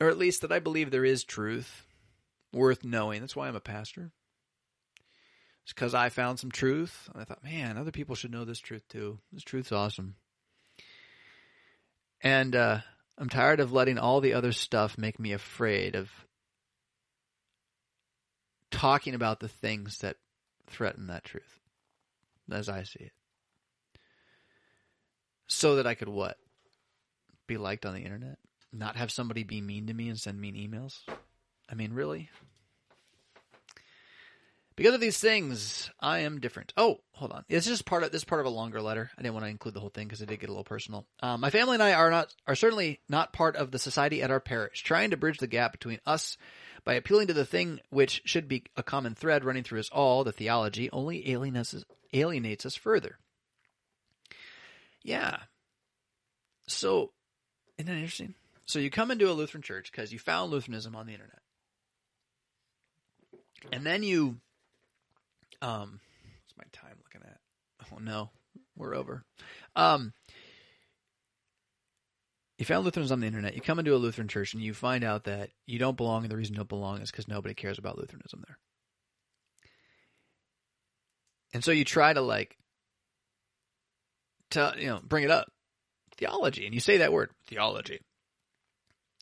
or 0.01 0.09
at 0.09 0.19
least 0.19 0.43
that 0.43 0.53
I 0.53 0.59
believe 0.59 0.91
there 0.91 1.05
is 1.05 1.23
truth 1.25 1.87
worth 2.53 2.85
knowing. 2.85 3.21
That's 3.21 3.37
why 3.37 3.49
I'm 3.49 3.57
a 3.57 3.61
pastor. 3.61 4.11
It's 5.65 5.73
because 5.73 5.95
I 5.95 6.09
found 6.09 6.41
some 6.41 6.51
truth. 6.51 7.09
And 7.13 7.21
I 7.23 7.25
thought, 7.25 7.45
man, 7.45 7.77
other 7.77 7.93
people 7.93 8.15
should 8.15 8.33
know 8.33 8.45
this 8.45 8.59
truth 8.59 8.89
too. 8.89 9.19
This 9.33 9.45
truth's 9.45 9.73
awesome. 9.73 10.17
And 12.21 12.57
uh, 12.57 12.79
I'm 13.17 13.29
tired 13.29 13.61
of 13.61 13.73
letting 13.73 13.99
all 13.99 14.21
the 14.21 14.33
other 14.33 14.53
stuff 14.53 14.99
make 14.99 15.21
me 15.21 15.33
afraid 15.33 15.95
of 15.95 16.11
talking 18.71 19.15
about 19.15 19.41
the 19.41 19.49
things 19.49 19.99
that 19.99 20.17
threaten 20.67 21.09
that 21.09 21.25
truth, 21.25 21.61
as 22.53 22.69
I 22.69 22.83
see 22.83 23.05
it. 23.05 23.13
So 25.47 25.77
that 25.77 25.87
I 25.87 25.95
could 25.95 26.09
what? 26.09 26.37
Be 27.47 27.57
liked 27.57 27.87
on 27.87 27.95
the 27.95 28.03
internet? 28.03 28.39
Not 28.73 28.97
have 28.97 29.11
somebody 29.11 29.45
be 29.45 29.61
mean 29.61 29.87
to 29.87 29.95
me 29.95 30.09
and 30.09 30.19
send 30.19 30.41
mean 30.41 30.55
emails? 30.55 31.01
I 31.71 31.75
mean, 31.75 31.93
really? 31.93 32.29
Because 34.79 34.95
of 34.95 35.01
these 35.01 35.19
things, 35.19 35.91
I 35.99 36.21
am 36.21 36.39
different. 36.39 36.73
Oh, 36.77 37.01
hold 37.11 37.33
on. 37.33 37.45
This 37.49 37.67
is 37.67 37.83
part 37.83 38.05
of 38.05 38.13
this 38.13 38.21
is 38.21 38.25
part 38.25 38.41
of 38.41 38.47
a 38.47 38.51
longer 38.51 38.81
letter. 38.81 39.11
I 39.19 39.23
didn't 39.23 39.35
want 39.35 39.45
to 39.45 39.51
include 39.51 39.75
the 39.75 39.81
whole 39.81 39.89
thing 39.89 40.07
because 40.07 40.23
it 40.23 40.29
did 40.29 40.39
get 40.39 40.51
a 40.51 40.53
little 40.53 40.63
personal. 40.63 41.05
Um, 41.21 41.41
my 41.41 41.51
family 41.51 41.75
and 41.75 41.83
I 41.83 41.95
are 41.95 42.13
not 42.13 42.33
are 42.47 42.55
certainly 42.55 43.01
not 43.09 43.33
part 43.33 43.57
of 43.57 43.73
the 43.73 43.81
society 43.81 44.23
at 44.23 44.31
our 44.31 44.39
parish. 44.39 44.85
Trying 44.85 45.11
to 45.11 45.17
bridge 45.17 45.39
the 45.39 45.49
gap 45.49 45.73
between 45.73 45.99
us 46.07 46.39
by 46.85 46.95
appealing 46.95 47.27
to 47.27 47.33
the 47.33 47.45
thing 47.45 47.81
which 47.91 48.23
should 48.25 48.47
be 48.47 48.67
a 48.77 48.85
common 48.85 49.17
thread 49.17 49.45
running 49.45 49.65
through 49.65 49.81
us 49.81 49.91
all, 49.91 50.23
the 50.23 50.31
theology, 50.31 50.89
only 50.93 51.29
alienates 51.29 51.75
us, 51.75 51.85
alienates 52.13 52.65
us 52.65 52.77
further. 52.77 53.19
Yeah. 55.03 55.39
So, 56.69 57.11
isn't 57.79 57.91
that 57.91 57.99
interesting? 57.99 58.35
So 58.65 58.79
you 58.79 58.91
come 58.91 59.11
into 59.11 59.29
a 59.29 59.33
Lutheran 59.33 59.63
church 59.63 59.91
because 59.91 60.13
you 60.13 60.21
found 60.21 60.53
Lutheranism 60.53 60.95
on 60.95 61.07
the 61.07 61.15
internet, 61.15 61.41
and 63.73 63.85
then 63.85 64.05
you 64.05 64.37
um, 65.63 66.01
what's 66.45 66.57
my 66.57 66.65
time 66.73 66.97
looking 67.03 67.29
at? 67.29 67.39
Oh 67.93 67.99
no, 67.99 68.31
we're 68.77 68.95
over. 68.95 69.25
Um, 69.77 70.13
you 72.59 72.65
found 72.65 72.85
Lutherans 72.85 73.13
on 73.13 73.21
the 73.21 73.27
internet. 73.27 73.55
You 73.55 73.61
come 73.61 73.79
into 73.79 73.95
a 73.95 73.97
Lutheran 73.97 74.29
church 74.29 74.55
and 74.55 74.63
you 74.63 74.75
find 74.75 75.05
out 75.05 75.25
that 75.25 75.51
you 75.67 75.79
don't 75.79 75.97
belong, 75.97 76.23
and 76.23 76.31
the 76.31 76.37
reason 76.37 76.55
you 76.55 76.59
don't 76.59 76.69
belong 76.69 77.01
is 77.01 77.11
because 77.11 77.29
nobody 77.29 77.55
cares 77.55 77.79
about 77.79 77.99
Lutheranism 77.99 78.43
there. 78.47 78.59
And 81.55 81.65
so 81.65 81.71
you 81.71 81.85
try 81.85 82.13
to 82.13 82.21
like, 82.21 82.57
to 84.51 84.75
you 84.77 84.87
know, 84.89 85.01
bring 85.03 85.25
it 85.25 85.31
up, 85.31 85.47
theology, 86.17 86.67
and 86.67 86.75
you 86.75 86.81
say 86.81 86.99
that 86.99 87.13
word, 87.13 87.31
theology, 87.47 88.01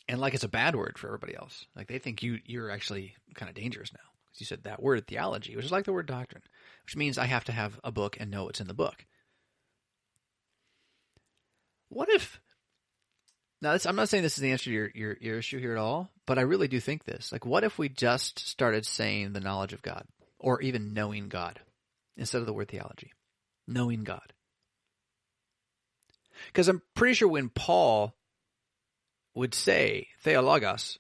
and 0.09 0.21
like 0.21 0.35
it's 0.35 0.45
a 0.45 0.49
bad 0.49 0.75
word 0.75 0.99
for 0.99 1.09
everybody 1.09 1.37
else. 1.37 1.67
Like 1.77 1.89
they 1.89 1.99
think 1.99 2.23
you 2.23 2.39
you're 2.47 2.71
actually 2.71 3.15
kind 3.35 3.49
of 3.49 3.55
dangerous 3.55 3.93
now 3.93 4.16
you 4.41 4.47
said 4.47 4.65
that 4.65 4.83
word 4.83 5.07
theology, 5.07 5.57
which 5.57 5.65
is 5.65 5.73
like 5.73 5.85
the 5.85 5.93
word 5.93 6.07
doctrine, 6.07 6.43
which 6.85 6.97
means 6.97 7.19
I 7.19 7.27
have 7.27 7.45
to 7.45 7.53
have 7.53 7.79
a 7.85 7.93
book 7.93 8.17
and 8.19 8.31
know 8.31 8.45
what's 8.45 8.61
in 8.61 8.69
the 8.69 8.75
book. 8.75 9.05
What 11.89 12.09
if 12.09 12.41
now 13.63 13.73
this, 13.73 13.87
I'm 13.87 13.97
not 13.97 14.09
saying 14.09 14.23
this 14.23 14.37
is 14.37 14.43
the 14.43 14.53
answer 14.53 14.65
to 14.65 14.73
your, 14.73 14.91
your, 14.95 15.17
your 15.21 15.39
issue 15.39 15.59
here 15.59 15.73
at 15.73 15.79
all, 15.79 16.11
but 16.27 16.39
I 16.39 16.43
really 16.43 16.69
do 16.69 16.79
think 16.79 17.05
this. 17.05 17.33
Like 17.33 17.47
what 17.47 17.65
if 17.65 17.79
we 17.79 17.89
just 17.89 18.39
started 18.39 18.85
saying 18.85 19.33
the 19.33 19.41
knowledge 19.41 19.73
of 19.73 19.83
God 19.83 20.05
or 20.39 20.61
even 20.61 20.93
knowing 20.93 21.29
God 21.29 21.61
instead 22.17 22.41
of 22.41 22.47
the 22.47 22.53
word 22.53 22.69
theology? 22.69 23.13
Knowing 23.67 24.05
God. 24.05 24.33
Because 26.49 26.69
I'm 26.69 26.83
pretty 26.95 27.15
sure 27.15 27.29
when 27.29 27.49
Paul 27.49 28.15
would 29.35 29.55
say 29.55 30.09
theologos, 30.25 30.99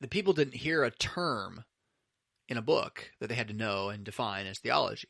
the 0.00 0.08
people 0.08 0.32
didn't 0.32 0.54
hear 0.54 0.82
a 0.82 0.90
term 0.90 1.64
in 2.48 2.56
a 2.56 2.62
book 2.62 3.10
that 3.20 3.28
they 3.28 3.34
had 3.34 3.48
to 3.48 3.54
know 3.54 3.90
and 3.90 4.04
define 4.04 4.46
as 4.46 4.58
theology. 4.58 5.08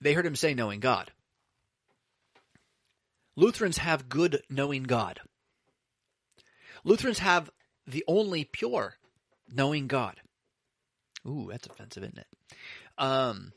They 0.00 0.12
heard 0.12 0.26
him 0.26 0.36
say 0.36 0.54
knowing 0.54 0.80
God. 0.80 1.10
Lutherans 3.36 3.78
have 3.78 4.08
good 4.08 4.42
knowing 4.48 4.82
God. 4.82 5.20
Lutherans 6.84 7.18
have 7.18 7.50
the 7.86 8.04
only 8.06 8.44
pure 8.44 8.96
knowing 9.48 9.86
God. 9.86 10.20
Ooh, 11.26 11.48
that's 11.50 11.66
offensive, 11.66 12.02
isn't 12.02 12.18
it? 12.18 12.26
Um, 12.96 13.52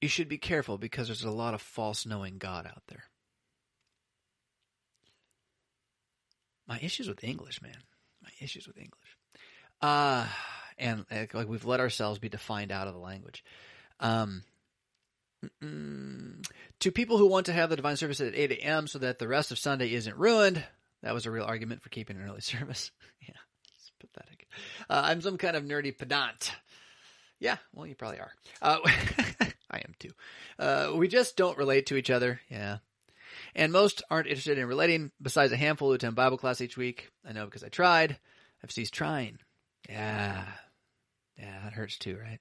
you 0.00 0.08
should 0.08 0.28
be 0.28 0.38
careful 0.38 0.78
because 0.78 1.08
there's 1.08 1.24
a 1.24 1.30
lot 1.30 1.54
of 1.54 1.62
false 1.62 2.06
knowing 2.06 2.38
God 2.38 2.66
out 2.66 2.82
there. 2.88 3.04
My 6.66 6.78
issues 6.80 7.08
with 7.08 7.22
English, 7.24 7.62
man. 7.62 7.76
My 8.22 8.30
issues 8.40 8.66
with 8.66 8.78
English. 8.78 9.16
Uh, 9.80 10.26
and 10.78 11.04
like 11.10 11.48
we've 11.48 11.64
let 11.64 11.80
ourselves 11.80 12.18
be 12.18 12.28
defined 12.28 12.72
out 12.72 12.88
of 12.88 12.94
the 12.94 13.00
language. 13.00 13.44
Um, 14.00 14.42
to 16.80 16.92
people 16.92 17.18
who 17.18 17.26
want 17.26 17.46
to 17.46 17.52
have 17.52 17.70
the 17.70 17.76
divine 17.76 17.96
service 17.96 18.20
at 18.20 18.34
8 18.34 18.52
a.m. 18.52 18.86
so 18.86 18.98
that 19.00 19.18
the 19.18 19.28
rest 19.28 19.52
of 19.52 19.58
Sunday 19.58 19.92
isn't 19.92 20.16
ruined, 20.16 20.64
that 21.02 21.14
was 21.14 21.26
a 21.26 21.30
real 21.30 21.44
argument 21.44 21.82
for 21.82 21.90
keeping 21.90 22.16
an 22.16 22.24
early 22.26 22.40
service. 22.40 22.90
yeah, 23.20 23.34
it's 23.76 23.92
pathetic. 24.00 24.48
Uh, 24.88 25.02
I'm 25.04 25.20
some 25.20 25.36
kind 25.36 25.56
of 25.56 25.64
nerdy 25.64 25.96
pedant. 25.96 26.52
Yeah, 27.40 27.56
well, 27.74 27.86
you 27.86 27.94
probably 27.94 28.20
are. 28.20 28.32
Uh, 28.62 28.78
I 29.70 29.78
am 29.78 29.94
too. 29.98 30.10
Uh, 30.58 30.92
we 30.94 31.08
just 31.08 31.36
don't 31.36 31.58
relate 31.58 31.86
to 31.86 31.96
each 31.96 32.10
other. 32.10 32.40
Yeah. 32.48 32.78
And 33.54 33.72
most 33.72 34.02
aren't 34.10 34.26
interested 34.26 34.58
in 34.58 34.66
relating, 34.66 35.12
besides 35.22 35.52
a 35.52 35.56
handful 35.56 35.88
who 35.88 35.94
attend 35.94 36.16
Bible 36.16 36.38
class 36.38 36.60
each 36.60 36.76
week. 36.76 37.10
I 37.24 37.32
know 37.32 37.44
because 37.44 37.62
I 37.62 37.68
tried. 37.68 38.18
I've 38.62 38.72
ceased 38.72 38.94
trying. 38.94 39.38
Yeah. 39.88 40.44
Yeah, 41.38 41.60
that 41.62 41.72
hurts 41.72 41.98
too, 41.98 42.16
right? 42.20 42.40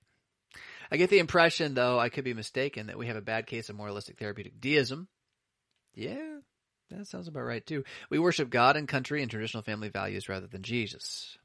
I 0.92 0.98
get 0.98 1.10
the 1.10 1.20
impression, 1.20 1.74
though, 1.74 2.00
I 2.00 2.10
could 2.10 2.24
be 2.24 2.34
mistaken, 2.34 2.88
that 2.88 2.98
we 2.98 3.08
have 3.08 3.16
a 3.16 3.22
bad 3.22 3.48
case 3.48 3.70
of 3.70 3.76
moralistic 3.76 4.18
therapeutic 4.20 4.60
deism. 4.60 5.08
Yeah, 5.96 6.38
that 6.90 7.08
sounds 7.08 7.28
about 7.28 7.42
right 7.44 7.66
too. 7.66 7.84
We 8.10 8.20
worship 8.20 8.50
God 8.50 8.78
and 8.78 8.88
country 8.88 9.22
and 9.22 9.30
traditional 9.30 9.64
family 9.64 9.90
values 9.90 10.30
rather 10.30 10.48
than 10.48 10.62
Jesus. 10.62 11.38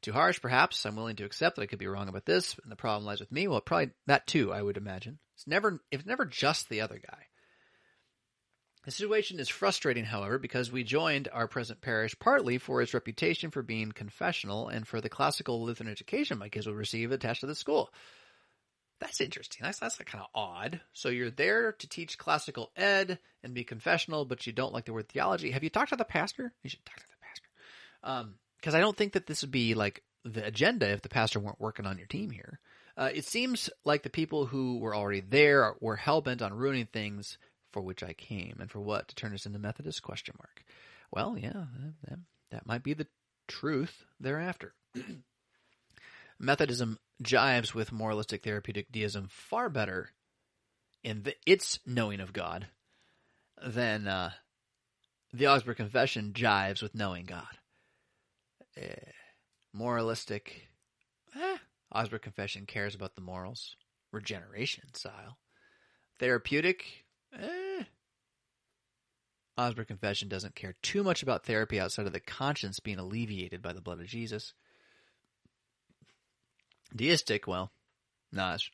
Too 0.00 0.12
harsh, 0.12 0.40
perhaps. 0.40 0.84
I'm 0.84 0.96
willing 0.96 1.16
to 1.16 1.24
accept 1.24 1.56
that 1.56 1.62
I 1.62 1.66
could 1.66 1.78
be 1.78 1.86
wrong 1.86 2.08
about 2.08 2.26
this, 2.26 2.56
and 2.62 2.72
the 2.72 2.76
problem 2.76 3.04
lies 3.04 3.20
with 3.20 3.30
me. 3.30 3.46
Well, 3.46 3.60
probably 3.60 3.90
that 4.06 4.26
too, 4.26 4.52
I 4.52 4.62
would 4.62 4.76
imagine. 4.76 5.18
It's 5.36 5.46
never, 5.46 5.80
it's 5.90 6.06
never 6.06 6.24
just 6.24 6.68
the 6.68 6.80
other 6.80 6.98
guy. 6.98 7.26
The 8.84 8.90
situation 8.90 9.38
is 9.38 9.48
frustrating, 9.48 10.04
however, 10.04 10.38
because 10.38 10.72
we 10.72 10.82
joined 10.82 11.28
our 11.32 11.46
present 11.46 11.80
parish 11.80 12.18
partly 12.18 12.58
for 12.58 12.82
its 12.82 12.94
reputation 12.94 13.50
for 13.50 13.62
being 13.62 13.92
confessional 13.92 14.68
and 14.68 14.86
for 14.86 15.00
the 15.00 15.08
classical 15.08 15.62
Lutheran 15.62 15.88
education 15.88 16.38
my 16.38 16.48
kids 16.48 16.66
will 16.66 16.74
receive 16.74 17.12
attached 17.12 17.42
to 17.42 17.46
the 17.46 17.54
school. 17.54 17.92
That's 18.98 19.20
interesting. 19.20 19.60
That's 19.62 19.78
that's 19.78 19.98
kind 19.98 20.22
of 20.22 20.30
odd. 20.34 20.80
So 20.92 21.08
you're 21.08 21.30
there 21.30 21.72
to 21.72 21.88
teach 21.88 22.18
classical 22.18 22.70
ed 22.76 23.18
and 23.42 23.54
be 23.54 23.64
confessional, 23.64 24.24
but 24.24 24.46
you 24.46 24.52
don't 24.52 24.72
like 24.72 24.84
the 24.84 24.92
word 24.92 25.08
theology. 25.08 25.50
Have 25.50 25.64
you 25.64 25.70
talked 25.70 25.90
to 25.90 25.96
the 25.96 26.04
pastor? 26.04 26.52
You 26.62 26.70
should 26.70 26.84
talk 26.84 26.96
to 26.96 27.06
the 27.08 27.26
pastor. 27.26 27.48
Um, 28.04 28.34
because 28.56 28.74
I 28.76 28.80
don't 28.80 28.96
think 28.96 29.14
that 29.14 29.26
this 29.26 29.42
would 29.42 29.50
be 29.50 29.74
like 29.74 30.04
the 30.24 30.44
agenda 30.44 30.88
if 30.90 31.02
the 31.02 31.08
pastor 31.08 31.40
weren't 31.40 31.60
working 31.60 31.86
on 31.86 31.98
your 31.98 32.06
team 32.06 32.30
here. 32.30 32.60
Uh, 32.96 33.10
it 33.12 33.24
seems 33.24 33.70
like 33.84 34.02
the 34.02 34.10
people 34.10 34.46
who 34.46 34.78
were 34.78 34.94
already 34.94 35.20
there 35.20 35.74
were 35.80 35.96
hell 35.96 36.20
bent 36.20 36.42
on 36.42 36.54
ruining 36.54 36.86
things 36.86 37.38
for 37.72 37.82
which 37.82 38.02
I 38.02 38.12
came, 38.12 38.56
and 38.60 38.70
for 38.70 38.80
what 38.80 39.08
to 39.08 39.14
turn 39.14 39.34
us 39.34 39.46
into 39.46 39.58
Methodist? 39.58 40.02
Question 40.02 40.34
mark. 40.38 40.64
Well, 41.10 41.36
yeah, 41.38 41.64
that, 42.08 42.18
that 42.50 42.66
might 42.66 42.82
be 42.82 42.94
the 42.94 43.06
truth 43.48 44.04
thereafter. 44.20 44.74
Methodism 46.38 46.98
jives 47.22 47.74
with 47.74 47.92
moralistic 47.92 48.42
therapeutic 48.42 48.90
deism 48.90 49.28
far 49.30 49.68
better 49.68 50.10
in 51.04 51.22
the, 51.22 51.34
its 51.46 51.78
knowing 51.86 52.20
of 52.20 52.32
God 52.32 52.66
than 53.64 54.08
uh, 54.08 54.30
the 55.32 55.46
Augsburg 55.46 55.76
Confession 55.76 56.32
jives 56.34 56.82
with 56.82 56.94
knowing 56.94 57.24
God. 57.24 57.46
Eh, 58.76 58.94
moralistic, 59.72 60.68
eh, 61.36 61.58
Augsburg 61.94 62.22
Confession 62.22 62.66
cares 62.66 62.94
about 62.94 63.14
the 63.14 63.20
morals, 63.20 63.76
regeneration 64.12 64.92
style. 64.94 65.38
Therapeutic, 66.18 67.01
eh, 67.38 67.84
Augsburg 69.56 69.88
Confession 69.88 70.28
doesn't 70.28 70.54
care 70.54 70.74
too 70.82 71.02
much 71.02 71.22
about 71.22 71.44
therapy 71.44 71.78
outside 71.78 72.06
of 72.06 72.12
the 72.12 72.20
conscience 72.20 72.80
being 72.80 72.98
alleviated 72.98 73.62
by 73.62 73.72
the 73.72 73.80
blood 73.80 74.00
of 74.00 74.06
Jesus. 74.06 74.54
Deistic, 76.94 77.46
well, 77.46 77.70
nah, 78.32 78.54
it's 78.54 78.70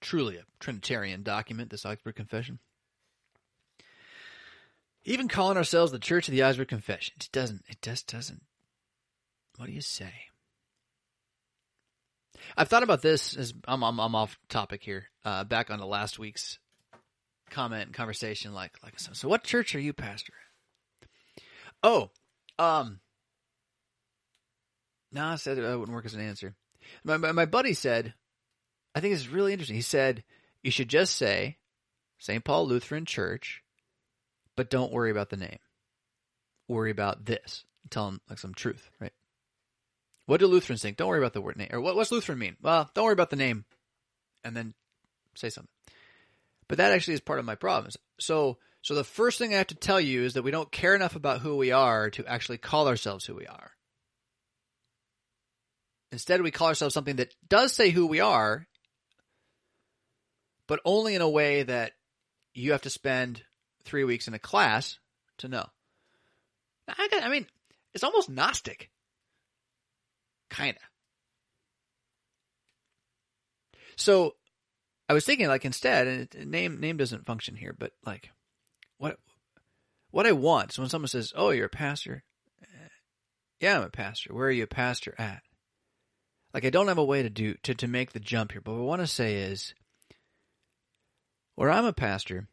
truly 0.00 0.36
a 0.36 0.44
Trinitarian 0.58 1.22
document, 1.22 1.70
this 1.70 1.86
Augsburg 1.86 2.16
Confession. 2.16 2.58
Even 5.04 5.28
calling 5.28 5.56
ourselves 5.56 5.92
the 5.92 5.98
Church 5.98 6.28
of 6.28 6.32
the 6.32 6.42
Augsburg 6.42 6.68
Confession, 6.68 7.14
it 7.18 7.28
doesn't, 7.32 7.62
it 7.68 7.80
just 7.82 8.06
doesn't. 8.06 8.42
What 9.56 9.66
do 9.66 9.72
you 9.72 9.80
say? 9.80 10.12
I've 12.56 12.68
thought 12.68 12.82
about 12.82 13.02
this 13.02 13.36
as 13.36 13.54
I'm, 13.66 13.82
I'm, 13.82 13.98
I'm 14.00 14.14
off 14.14 14.38
topic 14.48 14.82
here, 14.82 15.06
uh, 15.24 15.44
back 15.44 15.70
on 15.70 15.78
the 15.78 15.86
last 15.86 16.18
week's 16.18 16.58
comment 17.50 17.86
and 17.86 17.94
conversation. 17.94 18.54
Like, 18.54 18.72
like, 18.82 18.98
so, 18.98 19.12
so 19.12 19.28
what 19.28 19.44
church 19.44 19.74
are 19.74 19.80
you 19.80 19.92
pastor? 19.92 20.32
Oh, 21.82 22.10
um, 22.58 23.00
no, 25.12 25.22
nah, 25.22 25.32
I 25.32 25.36
said 25.36 25.58
it 25.58 25.62
wouldn't 25.62 25.94
work 25.94 26.04
as 26.04 26.14
an 26.14 26.20
answer. 26.20 26.54
My, 27.04 27.16
my, 27.16 27.32
my 27.32 27.46
buddy 27.46 27.74
said, 27.74 28.14
I 28.94 29.00
think 29.00 29.14
this 29.14 29.22
is 29.22 29.28
really 29.28 29.52
interesting. 29.52 29.76
He 29.76 29.82
said, 29.82 30.24
you 30.62 30.70
should 30.70 30.88
just 30.88 31.16
say 31.16 31.58
St. 32.18 32.44
Paul 32.44 32.66
Lutheran 32.66 33.06
Church, 33.06 33.62
but 34.56 34.70
don't 34.70 34.92
worry 34.92 35.10
about 35.10 35.30
the 35.30 35.36
name. 35.36 35.58
Worry 36.68 36.90
about 36.90 37.24
this. 37.24 37.64
Tell 37.88 38.06
them 38.06 38.20
like 38.28 38.38
some 38.38 38.54
truth, 38.54 38.90
right? 39.00 39.12
What 40.26 40.38
do 40.38 40.46
Lutherans 40.46 40.82
think? 40.82 40.96
Don't 40.96 41.08
worry 41.08 41.18
about 41.18 41.32
the 41.32 41.40
word 41.40 41.56
name. 41.56 41.70
Or 41.72 41.80
what, 41.80 41.96
what's 41.96 42.12
Lutheran 42.12 42.38
mean? 42.38 42.56
Well, 42.62 42.88
don't 42.94 43.04
worry 43.04 43.12
about 43.12 43.30
the 43.30 43.36
name. 43.36 43.64
And 44.44 44.56
then 44.56 44.74
say 45.34 45.50
something. 45.50 45.70
But 46.70 46.78
that 46.78 46.92
actually 46.92 47.14
is 47.14 47.20
part 47.20 47.40
of 47.40 47.44
my 47.44 47.56
problems. 47.56 47.96
So, 48.20 48.58
so 48.80 48.94
the 48.94 49.02
first 49.02 49.38
thing 49.38 49.52
I 49.52 49.58
have 49.58 49.66
to 49.66 49.74
tell 49.74 50.00
you 50.00 50.22
is 50.22 50.34
that 50.34 50.44
we 50.44 50.52
don't 50.52 50.70
care 50.70 50.94
enough 50.94 51.16
about 51.16 51.40
who 51.40 51.56
we 51.56 51.72
are 51.72 52.10
to 52.10 52.24
actually 52.24 52.58
call 52.58 52.86
ourselves 52.86 53.26
who 53.26 53.34
we 53.34 53.48
are. 53.48 53.72
Instead, 56.12 56.42
we 56.42 56.52
call 56.52 56.68
ourselves 56.68 56.94
something 56.94 57.16
that 57.16 57.34
does 57.48 57.72
say 57.72 57.90
who 57.90 58.06
we 58.06 58.20
are, 58.20 58.68
but 60.68 60.78
only 60.84 61.16
in 61.16 61.22
a 61.22 61.28
way 61.28 61.64
that 61.64 61.90
you 62.54 62.70
have 62.70 62.82
to 62.82 62.90
spend 62.90 63.42
three 63.82 64.04
weeks 64.04 64.28
in 64.28 64.34
a 64.34 64.38
class 64.38 65.00
to 65.38 65.48
know. 65.48 65.66
I, 66.86 67.08
I 67.20 67.30
mean, 67.30 67.46
it's 67.94 68.04
almost 68.04 68.30
Gnostic. 68.30 68.90
Kinda. 70.50 70.78
So, 73.96 74.36
I 75.10 75.12
was 75.12 75.24
thinking, 75.24 75.48
like, 75.48 75.64
instead, 75.64 76.06
and 76.06 76.50
name 76.50 76.78
name 76.78 76.96
doesn't 76.96 77.26
function 77.26 77.56
here, 77.56 77.74
but 77.76 77.92
like, 78.06 78.30
what 78.98 79.18
what 80.10 80.26
I 80.26 80.32
want. 80.32 80.72
So 80.72 80.82
when 80.82 80.88
someone 80.88 81.08
says, 81.08 81.32
"Oh, 81.34 81.50
you're 81.50 81.66
a 81.66 81.70
pastor," 81.70 82.22
eh, 82.62 82.88
yeah, 83.60 83.78
I'm 83.78 83.84
a 83.84 83.90
pastor. 83.90 84.34
Where 84.34 84.46
are 84.46 84.52
you 84.52 84.64
a 84.64 84.68
pastor 84.68 85.14
at? 85.18 85.42
like 86.52 86.64
I 86.64 86.70
don't 86.70 86.88
have 86.88 86.98
a 86.98 87.04
way 87.04 87.22
to 87.22 87.30
do 87.30 87.54
to, 87.62 87.74
to 87.74 87.88
make 87.88 88.12
the 88.12 88.20
jump 88.20 88.52
here, 88.52 88.60
but 88.60 88.72
what 88.72 88.80
I 88.80 88.84
want 88.84 89.00
to 89.02 89.06
say 89.06 89.36
is 89.36 89.74
where 91.54 91.70
I'm 91.70 91.84
a 91.84 91.92
pastor, 91.92 92.48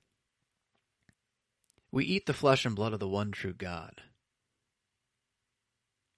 we 1.91 2.05
eat 2.05 2.25
the 2.25 2.33
flesh 2.33 2.65
and 2.65 2.75
blood 2.75 2.93
of 2.93 2.99
the 2.99 3.07
one 3.07 3.31
true 3.31 3.53
God 3.53 4.01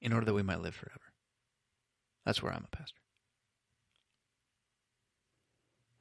in 0.01 0.13
order 0.13 0.25
that 0.25 0.33
we 0.33 0.43
might 0.43 0.61
live 0.61 0.75
forever. 0.75 0.99
That's 2.25 2.41
where 2.41 2.53
I'm 2.53 2.65
a 2.71 2.75
pastor. 2.75 2.98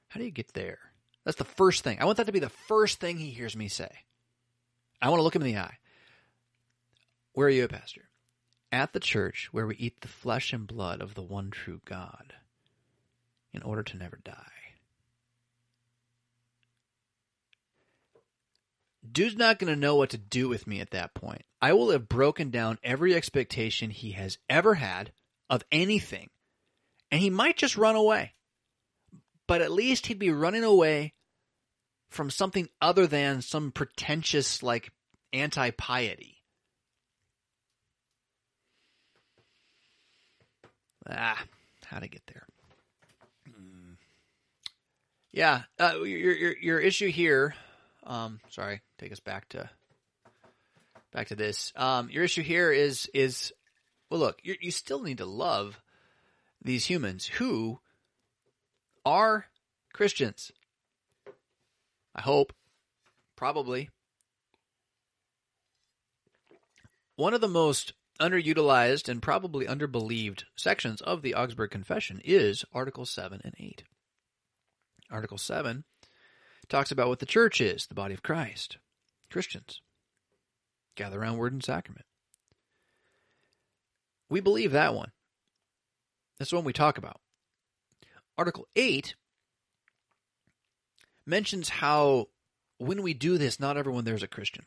How 0.08 0.18
do 0.18 0.24
you 0.24 0.30
get 0.30 0.54
there? 0.54 0.78
That's 1.24 1.38
the 1.38 1.44
first 1.44 1.84
thing. 1.84 1.98
I 2.00 2.04
want 2.04 2.16
that 2.16 2.26
to 2.26 2.32
be 2.32 2.38
the 2.38 2.48
first 2.48 3.00
thing 3.00 3.18
he 3.18 3.30
hears 3.30 3.56
me 3.56 3.68
say. 3.68 3.90
I 5.00 5.10
want 5.10 5.20
to 5.20 5.22
look 5.22 5.36
him 5.36 5.42
in 5.42 5.52
the 5.54 5.60
eye. 5.60 5.78
Where 7.34 7.46
are 7.46 7.50
you 7.50 7.64
a 7.64 7.68
pastor? 7.68 8.08
at 8.70 8.92
the 8.92 9.00
church 9.00 9.48
where 9.52 9.66
we 9.66 9.76
eat 9.76 10.00
the 10.00 10.08
flesh 10.08 10.52
and 10.52 10.66
blood 10.66 11.00
of 11.00 11.14
the 11.14 11.22
one 11.22 11.50
true 11.50 11.80
God 11.84 12.34
in 13.52 13.62
order 13.62 13.82
to 13.82 13.96
never 13.96 14.18
die. 14.22 14.34
Dude's 19.10 19.36
not 19.36 19.58
going 19.58 19.72
to 19.72 19.80
know 19.80 19.96
what 19.96 20.10
to 20.10 20.18
do 20.18 20.48
with 20.48 20.66
me 20.66 20.80
at 20.80 20.90
that 20.90 21.14
point. 21.14 21.42
I 21.62 21.72
will 21.72 21.90
have 21.90 22.08
broken 22.08 22.50
down 22.50 22.78
every 22.82 23.14
expectation 23.14 23.90
he 23.90 24.12
has 24.12 24.38
ever 24.50 24.74
had 24.74 25.12
of 25.48 25.64
anything, 25.72 26.28
and 27.10 27.20
he 27.20 27.30
might 27.30 27.56
just 27.56 27.78
run 27.78 27.96
away. 27.96 28.34
But 29.48 29.62
at 29.62 29.72
least 29.72 30.06
he'd 30.06 30.20
be 30.20 30.30
running 30.30 30.62
away 30.62 31.14
from 32.10 32.30
something 32.30 32.68
other 32.80 33.08
than 33.08 33.42
some 33.42 33.72
pretentious, 33.72 34.62
like, 34.62 34.92
anti 35.32 35.70
piety. 35.72 36.36
Ah, 41.10 41.42
how 41.86 41.98
to 41.98 42.08
get 42.08 42.22
there. 42.26 42.46
Hmm. 43.46 43.92
Yeah, 45.32 45.62
uh, 45.80 45.94
your, 46.02 46.32
your 46.32 46.56
your 46.58 46.78
issue 46.80 47.08
here. 47.10 47.54
Um, 48.04 48.40
sorry, 48.50 48.82
take 48.98 49.12
us 49.12 49.20
back 49.20 49.48
to 49.50 49.70
back 51.12 51.28
to 51.28 51.34
this. 51.34 51.72
Um, 51.76 52.10
your 52.10 52.24
issue 52.24 52.42
here 52.42 52.70
is 52.70 53.10
is 53.14 53.54
well, 54.10 54.20
look, 54.20 54.38
you 54.42 54.56
you 54.60 54.70
still 54.70 55.02
need 55.02 55.18
to 55.18 55.26
love 55.26 55.80
these 56.62 56.84
humans 56.84 57.24
who 57.26 57.80
are 59.08 59.46
Christians. 59.94 60.52
I 62.14 62.20
hope, 62.20 62.52
probably. 63.36 63.88
One 67.16 67.32
of 67.32 67.40
the 67.40 67.48
most 67.48 67.94
underutilized 68.20 69.08
and 69.08 69.22
probably 69.22 69.64
underbelieved 69.64 70.44
sections 70.56 71.00
of 71.00 71.22
the 71.22 71.34
Augsburg 71.34 71.70
Confession 71.70 72.20
is 72.22 72.66
Article 72.74 73.06
7 73.06 73.40
and 73.42 73.54
8. 73.58 73.82
Article 75.10 75.38
7 75.38 75.84
talks 76.68 76.90
about 76.90 77.08
what 77.08 77.20
the 77.20 77.24
church 77.24 77.62
is, 77.62 77.86
the 77.86 77.94
body 77.94 78.12
of 78.12 78.22
Christ, 78.22 78.76
Christians. 79.30 79.80
Gather 80.96 81.18
around 81.18 81.38
word 81.38 81.54
and 81.54 81.64
sacrament. 81.64 82.04
We 84.28 84.40
believe 84.40 84.72
that 84.72 84.94
one. 84.94 85.12
That's 86.38 86.50
the 86.50 86.56
one 86.56 86.66
we 86.66 86.74
talk 86.74 86.98
about. 86.98 87.20
Article 88.38 88.68
8 88.76 89.16
mentions 91.26 91.68
how 91.68 92.28
when 92.78 93.02
we 93.02 93.12
do 93.12 93.36
this, 93.36 93.58
not 93.58 93.76
everyone 93.76 94.04
there 94.04 94.14
is 94.14 94.22
a 94.22 94.28
Christian. 94.28 94.64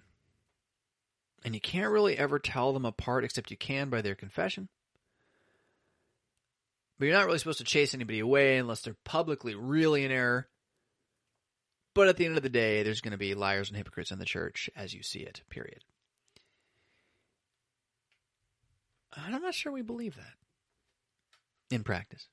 And 1.43 1.56
you 1.56 1.61
can't 1.61 1.91
really 1.91 2.18
ever 2.18 2.38
tell 2.38 2.73
them 2.73 2.85
apart 2.85 3.23
except 3.23 3.49
you 3.49 3.57
can 3.57 3.89
by 3.89 4.02
their 4.02 4.14
confession. 4.14 4.68
But 6.99 7.06
you're 7.06 7.15
not 7.15 7.26
really 7.26 7.39
supposed 7.39 7.57
to 7.60 7.64
chase 7.64 7.95
anybody 7.95 8.19
away 8.19 8.57
unless 8.57 8.81
they're 8.81 8.95
publicly 9.06 9.56
really 9.56 10.06
in 10.06 10.11
error. 10.11 10.49
But 11.95 12.10
at 12.10 12.18
the 12.18 12.26
end 12.26 12.38
of 12.38 12.43
the 12.43 12.49
day, 12.49 12.84
there's 12.84 13.02
going 13.02 13.11
to 13.14 13.18
be 13.18 13.34
liars 13.34 13.69
and 13.69 13.77
hypocrites 13.77 14.11
in 14.11 14.19
the 14.19 14.26
church 14.26 14.69
as 14.76 14.93
you 14.93 15.02
see 15.02 15.22
it, 15.22 15.41
period. 15.49 15.84
I'm 19.14 19.41
not 19.41 19.56
sure 19.56 19.72
we 19.72 19.81
believe 19.81 20.15
that 20.15 20.35
in 21.76 21.84
practice. 21.84 22.27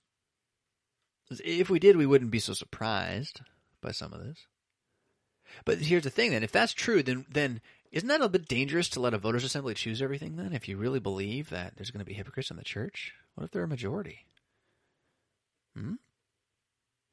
If 1.31 1.69
we 1.69 1.79
did, 1.79 1.97
we 1.97 2.07
wouldn't 2.07 2.31
be 2.31 2.39
so 2.39 2.53
surprised 2.53 3.41
by 3.83 3.93
some 3.93 4.13
of 4.13 4.25
this. 4.25 4.47
But 5.65 5.79
here's 5.79 6.05
the 6.05 6.11
thing 6.11 6.31
then, 6.31 6.43
if 6.43 6.53
that's 6.53 6.73
true, 6.73 7.03
then 7.03 7.27
then 7.31 7.61
isn't 7.91 8.09
that 8.09 8.21
a 8.21 8.29
bit 8.29 8.49
dangerous 8.49 8.89
to 8.91 9.01
let 9.01 9.15
a 9.15 9.19
voters 9.19 9.45
assembly 9.45 9.75
choose 9.75 10.03
everything 10.03 10.37
then 10.37 10.53
if 10.53 10.69
you 10.69 10.77
really 10.77 11.01
believe 11.01 11.49
that 11.51 11.75
there's 11.77 11.91
going 11.91 12.01
to 12.01 12.05
be 12.05 12.15
hypocrites 12.15 12.51
in 12.51 12.57
the 12.57 12.65
church? 12.65 13.15
What 13.35 13.45
if 13.45 13.51
they're 13.51 13.63
a 13.63 13.69
majority? 13.69 14.27
Hmm? 15.75 15.95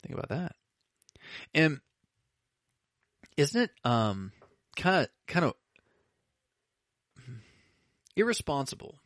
Think 0.02 0.18
about 0.18 0.30
that. 0.30 0.56
And 1.54 1.80
isn't 3.38 3.62
it 3.62 3.72
um 3.84 4.32
kind 4.76 4.98
of 4.98 5.08
kind 5.28 5.46
of 5.46 5.54
irresponsible 8.16 9.00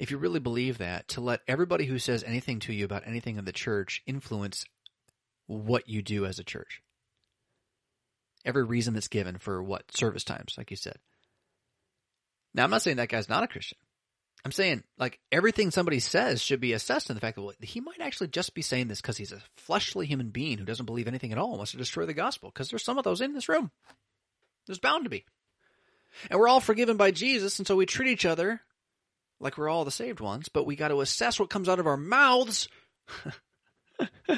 if 0.00 0.10
you 0.10 0.18
really 0.18 0.40
believe 0.40 0.78
that 0.78 1.06
to 1.08 1.20
let 1.20 1.40
everybody 1.46 1.84
who 1.84 1.98
says 1.98 2.24
anything 2.24 2.58
to 2.60 2.72
you 2.72 2.84
about 2.84 3.06
anything 3.06 3.36
in 3.36 3.44
the 3.44 3.52
church 3.52 4.02
influence 4.06 4.64
what 5.46 5.88
you 5.88 6.02
do 6.02 6.26
as 6.26 6.38
a 6.38 6.44
church? 6.44 6.82
every 8.44 8.64
reason 8.64 8.94
that's 8.94 9.08
given 9.08 9.38
for 9.38 9.62
what 9.62 9.94
service 9.94 10.24
times, 10.24 10.54
like 10.56 10.70
you 10.70 10.76
said. 10.76 10.96
Now, 12.54 12.64
I'm 12.64 12.70
not 12.70 12.82
saying 12.82 12.96
that 12.96 13.08
guy's 13.08 13.28
not 13.28 13.44
a 13.44 13.48
Christian. 13.48 13.78
I'm 14.44 14.52
saying 14.52 14.84
like 14.98 15.20
everything 15.30 15.70
somebody 15.70 16.00
says 16.00 16.40
should 16.40 16.60
be 16.60 16.72
assessed 16.72 17.10
in 17.10 17.14
the 17.14 17.20
fact 17.20 17.36
that 17.36 17.42
well, 17.42 17.54
he 17.60 17.80
might 17.80 18.00
actually 18.00 18.28
just 18.28 18.54
be 18.54 18.62
saying 18.62 18.88
this 18.88 19.02
because 19.02 19.18
he's 19.18 19.32
a 19.32 19.42
fleshly 19.58 20.06
human 20.06 20.30
being 20.30 20.56
who 20.56 20.64
doesn't 20.64 20.86
believe 20.86 21.08
anything 21.08 21.32
at 21.32 21.38
all 21.38 21.50
and 21.50 21.58
wants 21.58 21.72
to 21.72 21.78
destroy 21.78 22.06
the 22.06 22.14
gospel. 22.14 22.50
Because 22.50 22.70
there's 22.70 22.84
some 22.84 22.96
of 22.96 23.04
those 23.04 23.20
in 23.20 23.34
this 23.34 23.50
room. 23.50 23.70
There's 24.66 24.78
bound 24.78 25.04
to 25.04 25.10
be. 25.10 25.26
And 26.30 26.40
we're 26.40 26.48
all 26.48 26.60
forgiven 26.60 26.96
by 26.96 27.10
Jesus, 27.10 27.58
and 27.58 27.66
so 27.66 27.76
we 27.76 27.86
treat 27.86 28.10
each 28.10 28.24
other 28.24 28.62
like 29.40 29.56
we're 29.56 29.68
all 29.68 29.84
the 29.84 29.90
saved 29.90 30.20
ones, 30.20 30.48
but 30.48 30.66
we 30.66 30.76
got 30.76 30.88
to 30.88 31.00
assess 31.00 31.40
what 31.40 31.50
comes 31.50 31.68
out 31.68 31.80
of 31.80 31.86
our 31.86 31.96
mouths 31.96 32.68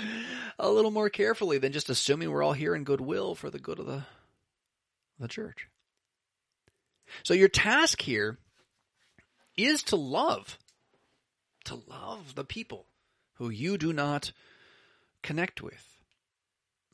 a 0.59 0.71
little 0.71 0.91
more 0.91 1.11
carefully 1.11 1.59
than 1.59 1.73
just 1.73 1.91
assuming 1.91 2.31
we're 2.31 2.43
all 2.43 2.53
here 2.53 2.75
in 2.75 2.85
goodwill 2.85 3.35
for 3.35 3.51
the 3.51 3.59
good 3.59 3.79
of 3.79 3.87
the 3.87 4.05
the 5.19 5.29
church. 5.29 5.69
So 7.23 7.35
your 7.35 7.49
task 7.49 8.01
here 8.01 8.39
is 9.57 9.83
to 9.85 9.97
love 9.97 10.59
to 11.65 11.81
love 11.89 12.35
the 12.35 12.45
people 12.45 12.87
who 13.35 13.51
you 13.51 13.79
do 13.79 13.93
not 13.93 14.33
connect 15.23 15.63
with. 15.63 15.87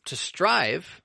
To 0.06 0.16
strive 0.16 1.02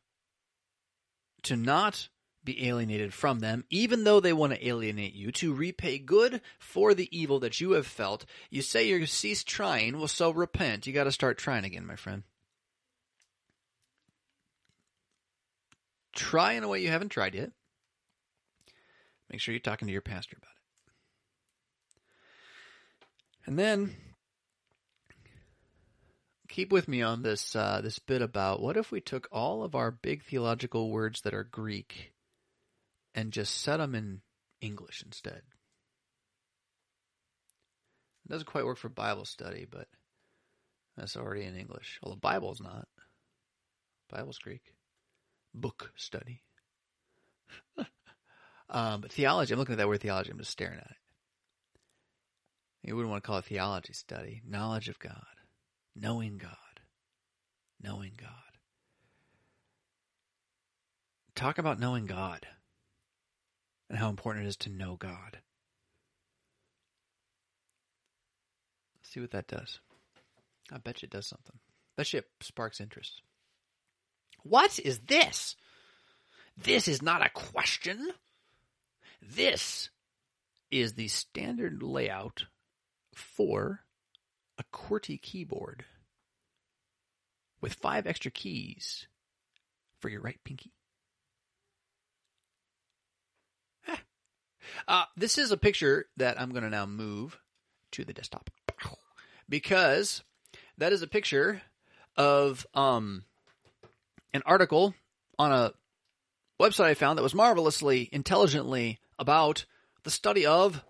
to 1.43 1.57
not 1.57 2.07
be 2.45 2.67
alienated 2.67 3.13
from 3.13 3.39
them, 3.39 3.63
even 3.69 4.03
though 4.03 4.19
they 4.19 4.33
want 4.33 4.53
to 4.53 4.67
alienate 4.67 5.13
you, 5.13 5.31
to 5.33 5.53
repay 5.53 5.97
good 5.97 6.41
for 6.59 6.93
the 6.93 7.09
evil 7.17 7.39
that 7.39 7.61
you 7.61 7.71
have 7.71 7.87
felt. 7.87 8.25
You 8.49 8.61
say 8.61 8.87
you 8.87 9.05
cease 9.05 9.43
trying, 9.43 9.97
well, 9.97 10.07
so 10.07 10.31
repent. 10.31 10.85
You 10.87 10.93
got 10.93 11.05
to 11.05 11.11
start 11.11 11.37
trying 11.37 11.65
again, 11.65 11.85
my 11.85 11.95
friend. 11.95 12.23
Try 16.13 16.53
in 16.53 16.63
a 16.63 16.67
way 16.67 16.81
you 16.81 16.89
haven't 16.89 17.09
tried 17.09 17.35
yet. 17.35 17.51
Make 19.31 19.41
sure 19.41 19.53
you're 19.53 19.59
talking 19.59 19.87
to 19.87 19.91
your 19.91 20.01
pastor 20.01 20.37
about 20.37 20.51
it. 20.51 20.53
And 23.45 23.59
then 23.59 23.95
keep 26.47 26.71
with 26.71 26.87
me 26.87 27.01
on 27.01 27.23
this 27.23 27.55
uh, 27.55 27.81
this 27.81 27.97
bit 27.97 28.21
about 28.21 28.61
what 28.61 28.77
if 28.77 28.91
we 28.91 29.01
took 29.01 29.27
all 29.31 29.63
of 29.63 29.73
our 29.73 29.89
big 29.89 30.23
theological 30.23 30.91
words 30.91 31.21
that 31.21 31.33
are 31.33 31.43
Greek 31.43 32.12
and 33.15 33.31
just 33.31 33.61
set 33.61 33.77
them 33.77 33.95
in 33.95 34.21
English 34.61 35.03
instead. 35.05 35.41
It 38.25 38.29
doesn't 38.29 38.47
quite 38.47 38.65
work 38.65 38.77
for 38.77 38.89
Bible 38.89 39.25
study, 39.25 39.67
but 39.69 39.87
that's 40.97 41.17
already 41.17 41.43
in 41.43 41.57
English. 41.57 41.99
Well, 42.01 42.13
the 42.13 42.19
Bible's 42.19 42.61
not. 42.61 42.87
Bible's 44.09 44.39
Greek. 44.39 44.73
Book 45.53 45.91
study. 45.95 46.41
um, 48.69 49.01
but 49.01 49.11
theology, 49.11 49.53
I'm 49.53 49.59
looking 49.59 49.73
at 49.73 49.77
that 49.79 49.87
word 49.87 50.01
theology, 50.01 50.31
I'm 50.31 50.37
just 50.37 50.51
staring 50.51 50.79
at 50.79 50.85
it. 50.85 50.97
You 52.83 52.95
wouldn't 52.95 53.11
want 53.11 53.23
to 53.23 53.27
call 53.27 53.37
it 53.37 53.45
theology 53.45 53.93
study. 53.93 54.41
Knowledge 54.47 54.89
of 54.89 54.99
God. 54.99 55.23
Knowing 55.95 56.37
God. 56.37 56.51
Knowing 57.81 58.13
God. 58.17 58.29
Talk 61.35 61.57
about 61.57 61.79
knowing 61.79 62.05
God 62.05 62.45
and 63.93 63.99
how 63.99 64.09
important 64.09 64.43
it 64.43 64.49
is 64.49 64.57
to 64.57 64.71
know 64.71 64.95
God. 64.95 65.37
Let's 68.97 69.13
see 69.13 69.19
what 69.19 69.29
that 69.31 69.47
does. 69.47 69.81
I 70.71 70.79
bet 70.79 71.03
you 71.03 71.05
it 71.05 71.11
does 71.11 71.27
something. 71.27 71.55
I 71.55 71.91
bet 71.95 72.11
you 72.11 72.19
it 72.19 72.29
sparks 72.41 72.81
interest. 72.81 73.21
What 74.41 74.79
is 74.79 74.97
this? 74.97 75.55
This 76.57 76.87
is 76.87 77.03
not 77.03 77.23
a 77.23 77.29
question. 77.29 78.09
This 79.21 79.91
is 80.71 80.93
the 80.93 81.07
standard 81.07 81.83
layout 81.83 82.45
for 83.13 83.81
a 84.57 84.63
QWERTY 84.75 85.21
keyboard 85.21 85.85
with 87.61 87.75
five 87.75 88.07
extra 88.07 88.31
keys 88.31 89.05
for 89.99 90.09
your 90.09 90.21
right 90.21 90.39
pinky. 90.43 90.71
Uh, 94.87 95.05
this 95.17 95.37
is 95.37 95.51
a 95.51 95.57
picture 95.57 96.05
that 96.17 96.39
I'm 96.39 96.51
going 96.51 96.63
to 96.63 96.69
now 96.69 96.85
move 96.85 97.39
to 97.91 98.03
the 98.03 98.13
desktop 98.13 98.49
because 99.47 100.23
that 100.77 100.93
is 100.93 101.01
a 101.01 101.07
picture 101.07 101.61
of 102.17 102.65
um, 102.73 103.23
an 104.33 104.41
article 104.45 104.93
on 105.37 105.51
a 105.51 105.73
website 106.59 106.85
I 106.85 106.93
found 106.93 107.17
that 107.17 107.23
was 107.23 107.35
marvelously 107.35 108.09
intelligently 108.11 108.99
about 109.19 109.65
the 110.03 110.11
study 110.11 110.45
of 110.45 110.83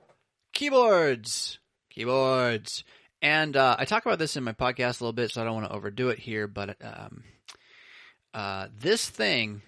keyboards. 0.53 1.59
Keyboards. 1.89 2.83
And 3.21 3.55
uh, 3.55 3.75
I 3.79 3.85
talk 3.85 4.05
about 4.05 4.19
this 4.19 4.35
in 4.35 4.43
my 4.43 4.53
podcast 4.53 4.99
a 4.99 5.03
little 5.03 5.13
bit, 5.13 5.31
so 5.31 5.41
I 5.41 5.45
don't 5.45 5.55
want 5.55 5.67
to 5.67 5.75
overdo 5.75 6.09
it 6.09 6.19
here. 6.19 6.47
But 6.47 6.75
um, 6.81 7.23
uh, 8.33 8.67
this 8.77 9.09
thing 9.09 9.61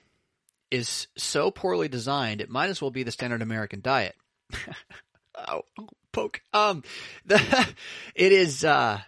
is 0.71 1.07
so 1.17 1.51
poorly 1.51 1.87
designed, 1.87 2.41
it 2.41 2.49
might 2.49 2.69
as 2.69 2.81
well 2.81 2.91
be 2.91 3.03
the 3.03 3.11
standard 3.11 3.41
American 3.41 3.81
diet. 3.81 4.15
oh, 5.47 5.61
poke. 6.11 6.41
Um, 6.53 6.83
the, 7.25 7.39
it 8.15 8.31
is, 8.31 8.63
uh, 8.63 8.99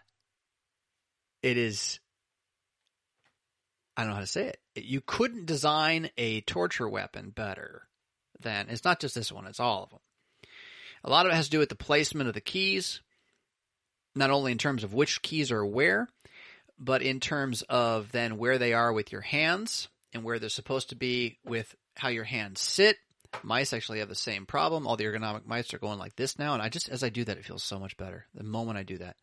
it 1.41 1.57
is 1.57 1.99
I 3.97 4.01
don't 4.01 4.09
know 4.09 4.15
how 4.15 4.21
to 4.21 4.27
say 4.27 4.45
it. 4.45 4.59
You 4.75 5.01
couldn't 5.01 5.47
design 5.47 6.11
a 6.17 6.41
torture 6.41 6.87
weapon 6.87 7.31
better 7.31 7.87
than 8.39 8.69
it's 8.69 8.85
not 8.85 8.99
just 8.99 9.15
this 9.15 9.31
one; 9.31 9.47
it's 9.47 9.59
all 9.59 9.83
of 9.83 9.89
them. 9.89 9.99
A 11.03 11.09
lot 11.09 11.25
of 11.25 11.31
it 11.31 11.35
has 11.35 11.45
to 11.45 11.51
do 11.51 11.59
with 11.59 11.69
the 11.69 11.75
placement 11.75 12.27
of 12.27 12.35
the 12.35 12.41
keys, 12.41 13.01
not 14.15 14.29
only 14.29 14.51
in 14.51 14.59
terms 14.59 14.83
of 14.83 14.93
which 14.93 15.23
keys 15.23 15.51
are 15.51 15.65
where, 15.65 16.07
but 16.77 17.01
in 17.01 17.19
terms 17.19 17.63
of 17.63 18.11
then 18.11 18.37
where 18.37 18.59
they 18.59 18.73
are 18.73 18.93
with 18.93 19.11
your 19.11 19.21
hands 19.21 19.87
and 20.13 20.23
where 20.23 20.39
they're 20.39 20.49
supposed 20.49 20.89
to 20.89 20.95
be 20.95 21.37
with 21.45 21.75
how 21.95 22.09
your 22.09 22.23
hands 22.23 22.61
sit. 22.61 22.97
Mice 23.43 23.73
actually 23.73 23.99
have 23.99 24.09
the 24.09 24.15
same 24.15 24.45
problem. 24.45 24.87
All 24.87 24.95
the 24.95 25.03
ergonomic 25.03 25.45
mice 25.45 25.73
are 25.73 25.79
going 25.79 25.99
like 25.99 26.15
this 26.15 26.39
now, 26.39 26.53
and 26.53 26.61
I 26.61 26.69
just 26.69 26.89
as 26.89 27.03
I 27.03 27.09
do 27.09 27.23
that, 27.25 27.37
it 27.37 27.45
feels 27.45 27.63
so 27.63 27.77
much 27.79 27.97
better. 27.97 28.25
The 28.33 28.43
moment 28.43 28.77
I 28.77 28.83
do 28.83 28.97
that, 28.99 29.17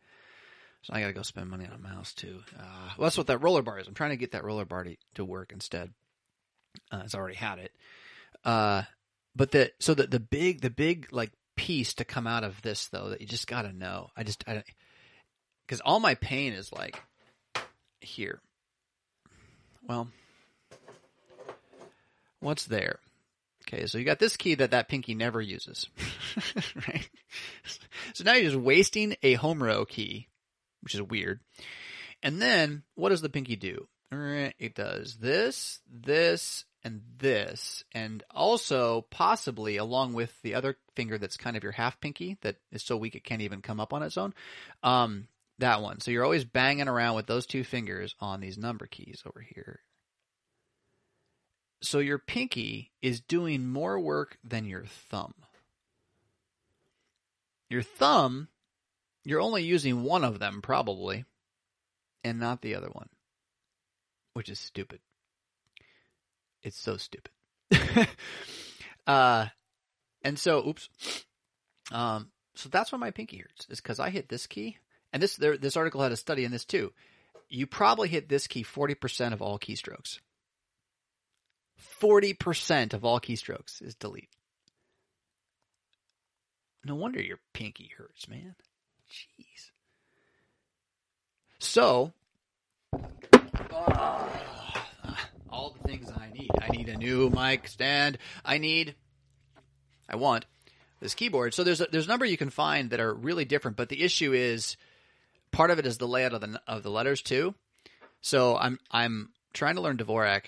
so 0.83 0.93
I 0.93 1.01
got 1.01 1.07
to 1.07 1.13
go 1.13 1.23
spend 1.23 1.49
money 1.49 1.65
on 1.65 1.73
a 1.73 1.79
mouse 1.79 2.13
too. 2.13 2.41
Uh, 2.57 2.89
well, 2.97 3.05
that's 3.05 3.17
what 3.17 3.27
that 3.27 3.39
roller 3.39 3.63
bar 3.63 3.79
is. 3.79 3.87
I'm 3.87 3.95
trying 3.95 4.11
to 4.11 4.17
get 4.17 4.33
that 4.33 4.43
roller 4.43 4.65
bar 4.65 4.83
to, 4.83 4.95
to 5.15 5.25
work 5.25 5.51
instead. 5.51 5.91
Uh, 6.91 7.01
it's 7.03 7.15
already 7.15 7.35
had 7.35 7.57
it. 7.57 7.71
Uh, 8.43 8.83
but 9.35 9.51
the 9.51 9.71
so 9.79 9.95
the 9.95 10.05
the 10.05 10.19
big 10.19 10.61
the 10.61 10.69
big 10.69 11.07
like 11.11 11.31
piece 11.55 11.95
to 11.95 12.05
come 12.05 12.27
out 12.27 12.43
of 12.43 12.61
this 12.61 12.87
though 12.89 13.09
that 13.09 13.21
you 13.21 13.27
just 13.27 13.47
got 13.47 13.63
to 13.63 13.73
know. 13.73 14.09
I 14.15 14.23
just 14.23 14.43
I 14.47 14.63
because 15.65 15.81
all 15.81 15.99
my 15.99 16.15
pain 16.15 16.53
is 16.53 16.71
like 16.71 17.01
here. 17.99 18.39
Well, 19.87 20.09
what's 22.45 22.65
there? 22.65 22.99
Okay, 23.67 23.87
so 23.87 23.97
you 23.97 24.05
got 24.05 24.19
this 24.19 24.37
key 24.37 24.55
that 24.55 24.71
that 24.71 24.87
pinky 24.87 25.15
never 25.15 25.41
uses, 25.41 25.89
right? 26.87 27.09
So 28.13 28.23
now 28.23 28.33
you're 28.33 28.51
just 28.51 28.55
wasting 28.55 29.15
a 29.23 29.33
home 29.33 29.61
row 29.61 29.85
key, 29.85 30.27
which 30.81 30.93
is 30.93 31.01
weird. 31.01 31.39
And 32.21 32.41
then 32.41 32.83
what 32.93 33.09
does 33.09 33.21
the 33.21 33.29
pinky 33.29 33.55
do? 33.55 33.87
It 34.11 34.75
does 34.75 35.17
this, 35.17 35.79
this, 35.91 36.65
and 36.83 37.01
this, 37.17 37.83
and 37.93 38.23
also 38.29 39.01
possibly 39.09 39.77
along 39.77 40.13
with 40.13 40.31
the 40.43 40.53
other 40.53 40.77
finger 40.95 41.17
that's 41.17 41.35
kind 41.35 41.57
of 41.57 41.63
your 41.63 41.71
half 41.71 41.99
pinky 41.99 42.37
that 42.41 42.57
is 42.71 42.83
so 42.83 42.95
weak 42.95 43.15
it 43.15 43.23
can't 43.23 43.41
even 43.41 43.61
come 43.61 43.79
up 43.79 43.91
on 43.91 44.03
its 44.03 44.17
own. 44.17 44.33
Um, 44.83 45.27
that 45.57 45.81
one. 45.81 45.99
So 45.99 46.11
you're 46.11 46.23
always 46.23 46.45
banging 46.45 46.87
around 46.87 47.15
with 47.15 47.25
those 47.25 47.47
two 47.47 47.63
fingers 47.63 48.13
on 48.19 48.39
these 48.39 48.57
number 48.57 48.85
keys 48.85 49.23
over 49.25 49.41
here. 49.41 49.79
So 51.81 51.99
your 51.99 52.17
pinky 52.17 52.91
is 53.01 53.19
doing 53.19 53.67
more 53.67 53.99
work 53.99 54.37
than 54.43 54.65
your 54.65 54.85
thumb. 54.85 55.33
Your 57.69 57.83
thumb, 57.83 58.47
you're 59.23 59.41
only 59.41 59.63
using 59.63 60.03
one 60.03 60.23
of 60.23 60.39
them 60.39 60.61
probably, 60.61 61.25
and 62.23 62.39
not 62.39 62.61
the 62.61 62.75
other 62.75 62.89
one, 62.89 63.09
which 64.33 64.49
is 64.49 64.59
stupid. 64.59 64.99
It's 66.63 66.79
so 66.79 66.97
stupid. 66.97 67.31
uh, 69.07 69.47
and 70.23 70.39
so, 70.39 70.67
oops. 70.67 70.89
Um, 71.91 72.31
so 72.55 72.69
that's 72.69 72.91
why 72.91 72.97
my 72.97 73.11
pinky 73.11 73.37
hurts 73.37 73.67
is 73.69 73.81
because 73.81 73.99
I 73.99 74.09
hit 74.09 74.29
this 74.29 74.47
key, 74.47 74.77
and 75.13 75.21
this 75.21 75.35
there, 75.35 75.57
this 75.57 75.77
article 75.77 76.01
had 76.01 76.11
a 76.11 76.17
study 76.17 76.45
in 76.45 76.51
this 76.51 76.65
too. 76.65 76.93
You 77.49 77.67
probably 77.67 78.07
hit 78.07 78.27
this 78.27 78.47
key 78.47 78.63
forty 78.63 78.95
percent 78.95 79.33
of 79.33 79.41
all 79.41 79.59
keystrokes. 79.59 80.19
Forty 81.77 82.33
percent 82.33 82.93
of 82.93 83.03
all 83.03 83.19
keystrokes 83.19 83.81
is 83.81 83.95
delete. 83.95 84.29
No 86.83 86.95
wonder 86.95 87.21
your 87.21 87.39
pinky 87.53 87.91
hurts, 87.97 88.27
man. 88.27 88.55
Jeez. 89.09 89.71
So, 91.57 92.13
uh, 93.71 94.29
all 95.49 95.75
the 95.81 95.87
things 95.87 96.11
I 96.11 96.29
need. 96.31 96.49
I 96.61 96.69
need 96.69 96.89
a 96.89 96.97
new 96.97 97.29
mic 97.29 97.67
stand. 97.67 98.17
I 98.43 98.57
need, 98.59 98.95
I 100.07 100.17
want 100.17 100.45
this 100.99 101.15
keyboard. 101.15 101.53
So 101.53 101.63
there's 101.63 101.81
a, 101.81 101.87
there's 101.91 102.05
a 102.05 102.09
number 102.09 102.25
you 102.25 102.37
can 102.37 102.49
find 102.49 102.91
that 102.91 102.99
are 102.99 103.13
really 103.13 103.45
different, 103.45 103.77
but 103.77 103.89
the 103.89 104.03
issue 104.03 104.33
is 104.33 104.77
part 105.51 105.71
of 105.71 105.79
it 105.79 105.85
is 105.85 105.97
the 105.97 106.07
layout 106.07 106.33
of 106.33 106.41
the 106.41 106.61
of 106.67 106.83
the 106.83 106.91
letters 106.91 107.21
too. 107.21 107.55
So 108.21 108.57
I'm 108.57 108.79
I'm 108.91 109.29
trying 109.53 109.75
to 109.75 109.81
learn 109.81 109.97
Dvorak 109.97 110.45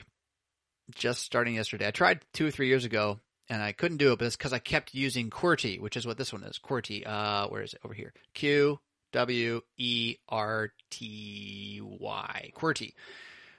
just 0.94 1.22
starting 1.24 1.56
yesterday. 1.56 1.88
I 1.88 1.92
tried 1.92 2.22
two 2.34 2.48
or 2.48 2.52
three 2.52 2.68
years 2.68 2.86
ago 2.86 3.20
and 3.50 3.62
I 3.62 3.72
couldn't 3.72 3.98
do 3.98 4.12
it, 4.12 4.20
but 4.20 4.26
it's 4.26 4.36
because 4.36 4.54
I 4.54 4.60
kept 4.60 4.94
using 4.94 5.30
QWERTY, 5.30 5.80
which 5.80 5.98
is 5.98 6.06
what 6.06 6.18
this 6.18 6.34
one 6.34 6.44
is. 6.44 6.60
QWERTY. 6.60 7.06
Uh, 7.06 7.48
where 7.48 7.62
is 7.62 7.74
it? 7.74 7.82
Over 7.84 7.94
here. 7.94 8.14
Q 8.34 8.80
W 9.14 9.62
E 9.78 10.16
R 10.30 10.72
T 10.90 11.82
Y. 11.82 12.52
QWERTY 12.56 12.94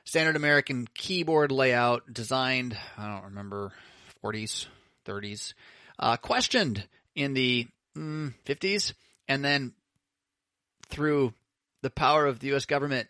standard 0.09 0.37
American 0.37 0.89
keyboard 0.95 1.53
layout 1.53 2.11
designed, 2.11 2.75
I 2.97 3.13
don't 3.13 3.27
remember, 3.27 3.73
40s, 4.25 4.67
30s, 5.05 5.53
uh, 5.99 6.17
questioned 6.17 6.89
in 7.15 7.35
the 7.35 7.67
mm, 7.95 8.33
50s, 8.47 8.95
and 9.29 9.45
then 9.45 9.75
through 10.89 11.35
the 11.83 11.91
power 11.91 12.25
of 12.25 12.41
the 12.41 12.49
U.S. 12.49 12.65
government 12.65 13.09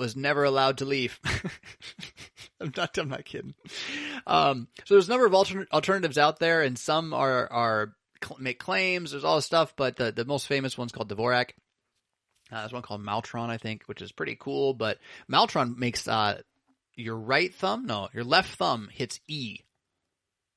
was 0.00 0.16
never 0.16 0.44
allowed 0.44 0.78
to 0.78 0.86
leave. 0.86 1.20
I'm 2.60 2.72
not, 2.74 2.96
I'm 2.98 3.10
not 3.10 3.24
kidding. 3.24 3.54
Um, 4.26 4.66
so 4.84 4.94
there's 4.94 5.08
a 5.08 5.10
number 5.10 5.26
of 5.26 5.32
altern- 5.32 5.70
alternatives 5.72 6.18
out 6.18 6.38
there, 6.38 6.62
and 6.62 6.78
some 6.78 7.12
are, 7.12 7.46
are 7.52 7.92
make 8.38 8.58
claims. 8.58 9.10
There's 9.10 9.24
all 9.24 9.36
this 9.36 9.44
stuff, 9.44 9.74
but 9.76 9.96
the, 9.96 10.10
the 10.10 10.24
most 10.24 10.46
famous 10.46 10.76
one's 10.76 10.90
called 10.90 11.10
Dvorak. 11.10 11.50
Uh, 12.50 12.60
there's 12.60 12.72
one 12.72 12.82
called 12.82 13.04
Maltron, 13.04 13.50
I 13.50 13.58
think, 13.58 13.82
which 13.86 14.02
is 14.02 14.10
pretty 14.10 14.36
cool. 14.40 14.72
But 14.72 14.98
Maltron 15.30 15.76
makes 15.76 16.08
uh, 16.08 16.40
your 16.96 17.16
right 17.16 17.54
thumb, 17.54 17.86
no, 17.86 18.08
your 18.14 18.24
left 18.24 18.56
thumb 18.56 18.88
hits 18.90 19.20
E, 19.28 19.58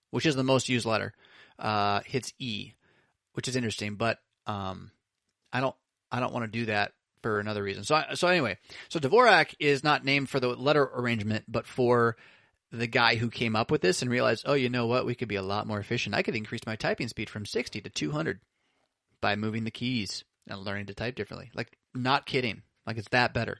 which 0.09 0.25
is 0.25 0.35
the 0.35 0.43
most 0.43 0.69
used 0.69 0.85
letter. 0.85 1.13
Uh, 1.59 1.99
hits 2.05 2.33
E, 2.39 2.71
which 3.33 3.49
is 3.49 3.57
interesting. 3.57 3.95
But 3.95 4.19
um, 4.47 4.89
I 5.51 5.59
don't, 5.59 5.75
I 6.09 6.21
don't 6.21 6.33
want 6.33 6.45
to 6.45 6.59
do 6.59 6.65
that 6.67 6.93
for 7.23 7.39
another 7.39 7.63
reason. 7.63 7.83
So, 7.83 8.03
so 8.13 8.27
anyway, 8.27 8.57
so 8.89 8.99
Dvorak 8.99 9.55
is 9.59 9.83
not 9.83 10.05
named 10.05 10.29
for 10.29 10.39
the 10.39 10.49
letter 10.49 10.83
arrangement, 10.93 11.45
but 11.47 11.65
for 11.65 12.15
the 12.71 12.87
guy 12.87 13.15
who 13.15 13.29
came 13.29 13.55
up 13.55 13.71
with 13.71 13.81
this 13.81 14.01
and 14.01 14.11
realized, 14.11 14.43
oh, 14.47 14.53
you 14.53 14.69
know 14.69 14.87
what, 14.87 15.05
we 15.05 15.15
could 15.15 15.27
be 15.27 15.35
a 15.35 15.43
lot 15.43 15.67
more 15.67 15.79
efficient. 15.79 16.15
I 16.15 16.23
could 16.23 16.35
increase 16.35 16.65
my 16.65 16.75
typing 16.75 17.07
speed 17.07 17.29
from 17.29 17.45
60 17.45 17.81
to 17.81 17.89
200 17.89 18.39
by 19.21 19.35
moving 19.35 19.63
the 19.63 19.71
keys 19.71 20.23
and 20.47 20.59
learning 20.59 20.87
to 20.87 20.93
type 20.93 21.15
differently. 21.15 21.49
Like 21.53 21.77
not 21.93 22.25
kidding. 22.25 22.63
Like 22.85 22.97
it's 22.97 23.09
that 23.09 23.33
better. 23.33 23.59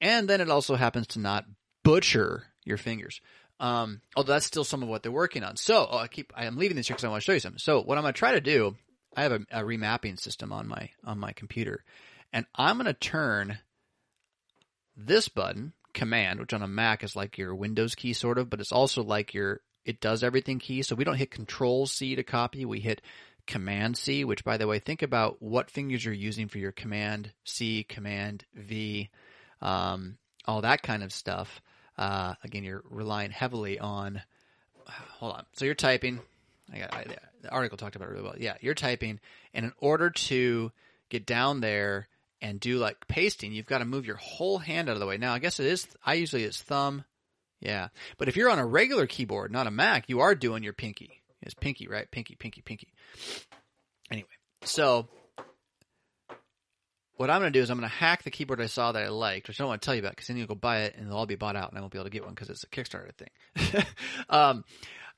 And 0.00 0.28
then 0.28 0.40
it 0.40 0.50
also 0.50 0.76
happens 0.76 1.08
to 1.08 1.18
not 1.18 1.46
butcher 1.82 2.44
your 2.64 2.76
fingers. 2.76 3.20
Um, 3.58 4.00
although 4.14 4.34
that's 4.34 4.46
still 4.46 4.64
some 4.64 4.82
of 4.82 4.88
what 4.88 5.02
they're 5.02 5.10
working 5.10 5.42
on. 5.42 5.56
So 5.56 5.88
oh, 5.90 5.98
I 5.98 6.08
keep, 6.08 6.32
I 6.36 6.44
am 6.44 6.56
leaving 6.56 6.76
this 6.76 6.86
here 6.86 6.94
because 6.94 7.04
I 7.04 7.08
want 7.08 7.22
to 7.22 7.24
show 7.24 7.32
you 7.32 7.40
something. 7.40 7.58
So 7.58 7.82
what 7.82 7.98
I'm 7.98 8.04
going 8.04 8.14
to 8.14 8.18
try 8.18 8.32
to 8.32 8.40
do, 8.40 8.76
I 9.16 9.22
have 9.22 9.32
a, 9.32 9.40
a 9.50 9.62
remapping 9.62 10.20
system 10.20 10.52
on 10.52 10.68
my, 10.68 10.90
on 11.04 11.18
my 11.18 11.32
computer 11.32 11.82
and 12.32 12.46
I'm 12.54 12.76
going 12.76 12.86
to 12.86 12.94
turn 12.94 13.58
this 14.96 15.28
button, 15.28 15.72
command, 15.94 16.40
which 16.40 16.52
on 16.52 16.62
a 16.62 16.68
Mac 16.68 17.02
is 17.02 17.16
like 17.16 17.38
your 17.38 17.54
Windows 17.54 17.94
key 17.94 18.12
sort 18.12 18.38
of, 18.38 18.50
but 18.50 18.60
it's 18.60 18.72
also 18.72 19.02
like 19.02 19.34
your, 19.34 19.60
it 19.84 20.00
does 20.00 20.22
everything 20.22 20.58
key. 20.58 20.82
So 20.82 20.94
we 20.94 21.04
don't 21.04 21.16
hit 21.16 21.30
control 21.30 21.86
C 21.86 22.14
to 22.16 22.22
copy. 22.22 22.64
We 22.64 22.80
hit 22.80 23.02
Command 23.46 23.96
C, 23.96 24.24
which 24.24 24.44
by 24.44 24.56
the 24.56 24.66
way, 24.66 24.78
think 24.78 25.02
about 25.02 25.42
what 25.42 25.70
fingers 25.70 26.04
you're 26.04 26.14
using 26.14 26.48
for 26.48 26.58
your 26.58 26.72
Command 26.72 27.32
C, 27.44 27.84
Command 27.84 28.44
V, 28.54 29.10
um, 29.60 30.18
all 30.46 30.60
that 30.62 30.82
kind 30.82 31.02
of 31.02 31.12
stuff. 31.12 31.60
Uh, 31.98 32.34
again, 32.44 32.64
you're 32.64 32.84
relying 32.88 33.30
heavily 33.30 33.78
on. 33.78 34.22
Hold 35.18 35.34
on. 35.34 35.46
So 35.54 35.64
you're 35.64 35.74
typing. 35.74 36.20
I 36.72 36.78
got 36.78 36.94
I, 36.94 37.04
the 37.42 37.50
article 37.50 37.76
talked 37.76 37.96
about 37.96 38.08
it 38.08 38.12
really 38.12 38.22
well. 38.22 38.36
Yeah, 38.38 38.54
you're 38.60 38.74
typing, 38.74 39.20
and 39.52 39.64
in 39.64 39.72
order 39.78 40.10
to 40.10 40.70
get 41.08 41.26
down 41.26 41.60
there 41.60 42.08
and 42.42 42.60
do 42.60 42.78
like 42.78 43.06
pasting, 43.08 43.52
you've 43.52 43.66
got 43.66 43.78
to 43.78 43.84
move 43.84 44.06
your 44.06 44.16
whole 44.16 44.58
hand 44.58 44.88
out 44.88 44.94
of 44.94 45.00
the 45.00 45.06
way. 45.06 45.16
Now, 45.16 45.34
I 45.34 45.38
guess 45.38 45.60
it 45.60 45.66
is. 45.66 45.86
I 46.04 46.14
usually 46.14 46.44
it's 46.44 46.62
thumb. 46.62 47.04
Yeah, 47.60 47.88
but 48.16 48.28
if 48.28 48.36
you're 48.36 48.50
on 48.50 48.58
a 48.58 48.66
regular 48.66 49.06
keyboard, 49.06 49.52
not 49.52 49.66
a 49.66 49.70
Mac, 49.70 50.08
you 50.08 50.20
are 50.20 50.34
doing 50.34 50.62
your 50.62 50.72
pinky. 50.72 51.20
It's 51.42 51.54
pinky, 51.54 51.88
right? 51.88 52.10
Pinky, 52.10 52.34
pinky, 52.34 52.62
pinky. 52.62 52.88
Anyway, 54.10 54.28
so 54.62 55.08
what 57.20 57.28
I'm 57.28 57.42
going 57.42 57.52
to 57.52 57.58
do 57.58 57.62
is 57.62 57.70
I'm 57.70 57.78
going 57.78 57.88
to 57.88 57.94
hack 57.94 58.22
the 58.22 58.30
keyboard 58.30 58.62
I 58.62 58.66
saw 58.66 58.92
that 58.92 59.02
I 59.02 59.08
liked, 59.08 59.46
which 59.46 59.60
I 59.60 59.62
don't 59.62 59.68
want 59.68 59.82
to 59.82 59.84
tell 59.84 59.94
you 59.94 60.00
about 60.00 60.12
because 60.12 60.28
then 60.28 60.38
you'll 60.38 60.46
go 60.46 60.54
buy 60.54 60.84
it 60.84 60.94
and 60.96 61.06
it'll 61.06 61.18
all 61.18 61.26
be 61.26 61.34
bought 61.34 61.54
out 61.54 61.68
and 61.68 61.76
I 61.76 61.82
won't 61.82 61.92
be 61.92 61.98
able 61.98 62.06
to 62.06 62.10
get 62.10 62.24
one 62.24 62.32
because 62.32 62.48
it's 62.48 62.64
a 62.64 62.68
Kickstarter 62.68 63.12
thing. 63.14 63.84
um, 64.30 64.64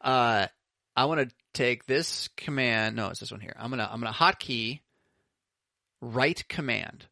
uh, 0.01 0.49
I 0.97 1.05
want 1.05 1.21
to 1.21 1.35
take 1.55 1.87
this 1.87 2.29
command. 2.37 2.97
No, 2.97 3.09
it's 3.11 3.21
this 3.21 3.31
one 3.31 3.41
here. 3.41 3.55
I'm 3.57 3.71
gonna 3.71 3.89
I'm 3.91 4.01
gonna 4.01 4.13
hotkey 4.13 4.81
right 6.01 6.43
command. 6.49 7.07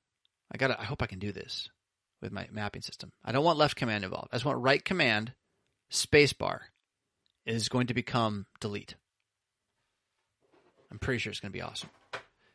I 0.51 0.56
got 0.56 0.78
I 0.78 0.85
hope 0.85 1.02
I 1.02 1.06
can 1.06 1.18
do 1.18 1.32
this 1.32 1.70
with 2.20 2.32
my 2.32 2.48
mapping 2.51 2.82
system. 2.82 3.12
I 3.24 3.32
don't 3.32 3.44
want 3.44 3.59
left 3.59 3.77
command 3.77 4.05
involved. 4.05 4.28
I 4.32 4.36
just 4.36 4.44
want 4.44 4.62
right 4.62 4.85
command 4.85 5.32
spacebar 5.90 6.60
is 7.47 7.68
going 7.68 7.86
to 7.89 7.94
become 7.94 8.47
delete. 8.60 8.94
I'm 10.90 10.98
pretty 10.98 11.18
sure 11.18 11.31
it's 11.31 11.40
going 11.40 11.52
to 11.52 11.56
be 11.56 11.62
awesome. 11.62 11.90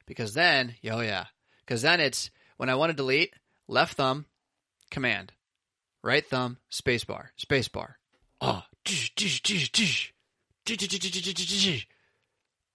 Because 0.05 0.33
then, 0.33 0.75
oh 0.91 0.99
yeah, 0.99 1.25
because 1.65 1.81
then 1.81 1.99
it's 1.99 2.29
when 2.57 2.69
I 2.69 2.75
want 2.75 2.91
to 2.91 2.95
delete, 2.95 3.33
left 3.67 3.95
thumb, 3.95 4.25
command, 4.91 5.31
right 6.03 6.25
thumb, 6.25 6.57
spacebar, 6.71 7.27
spacebar. 7.39 7.93
Oh, 8.41 8.63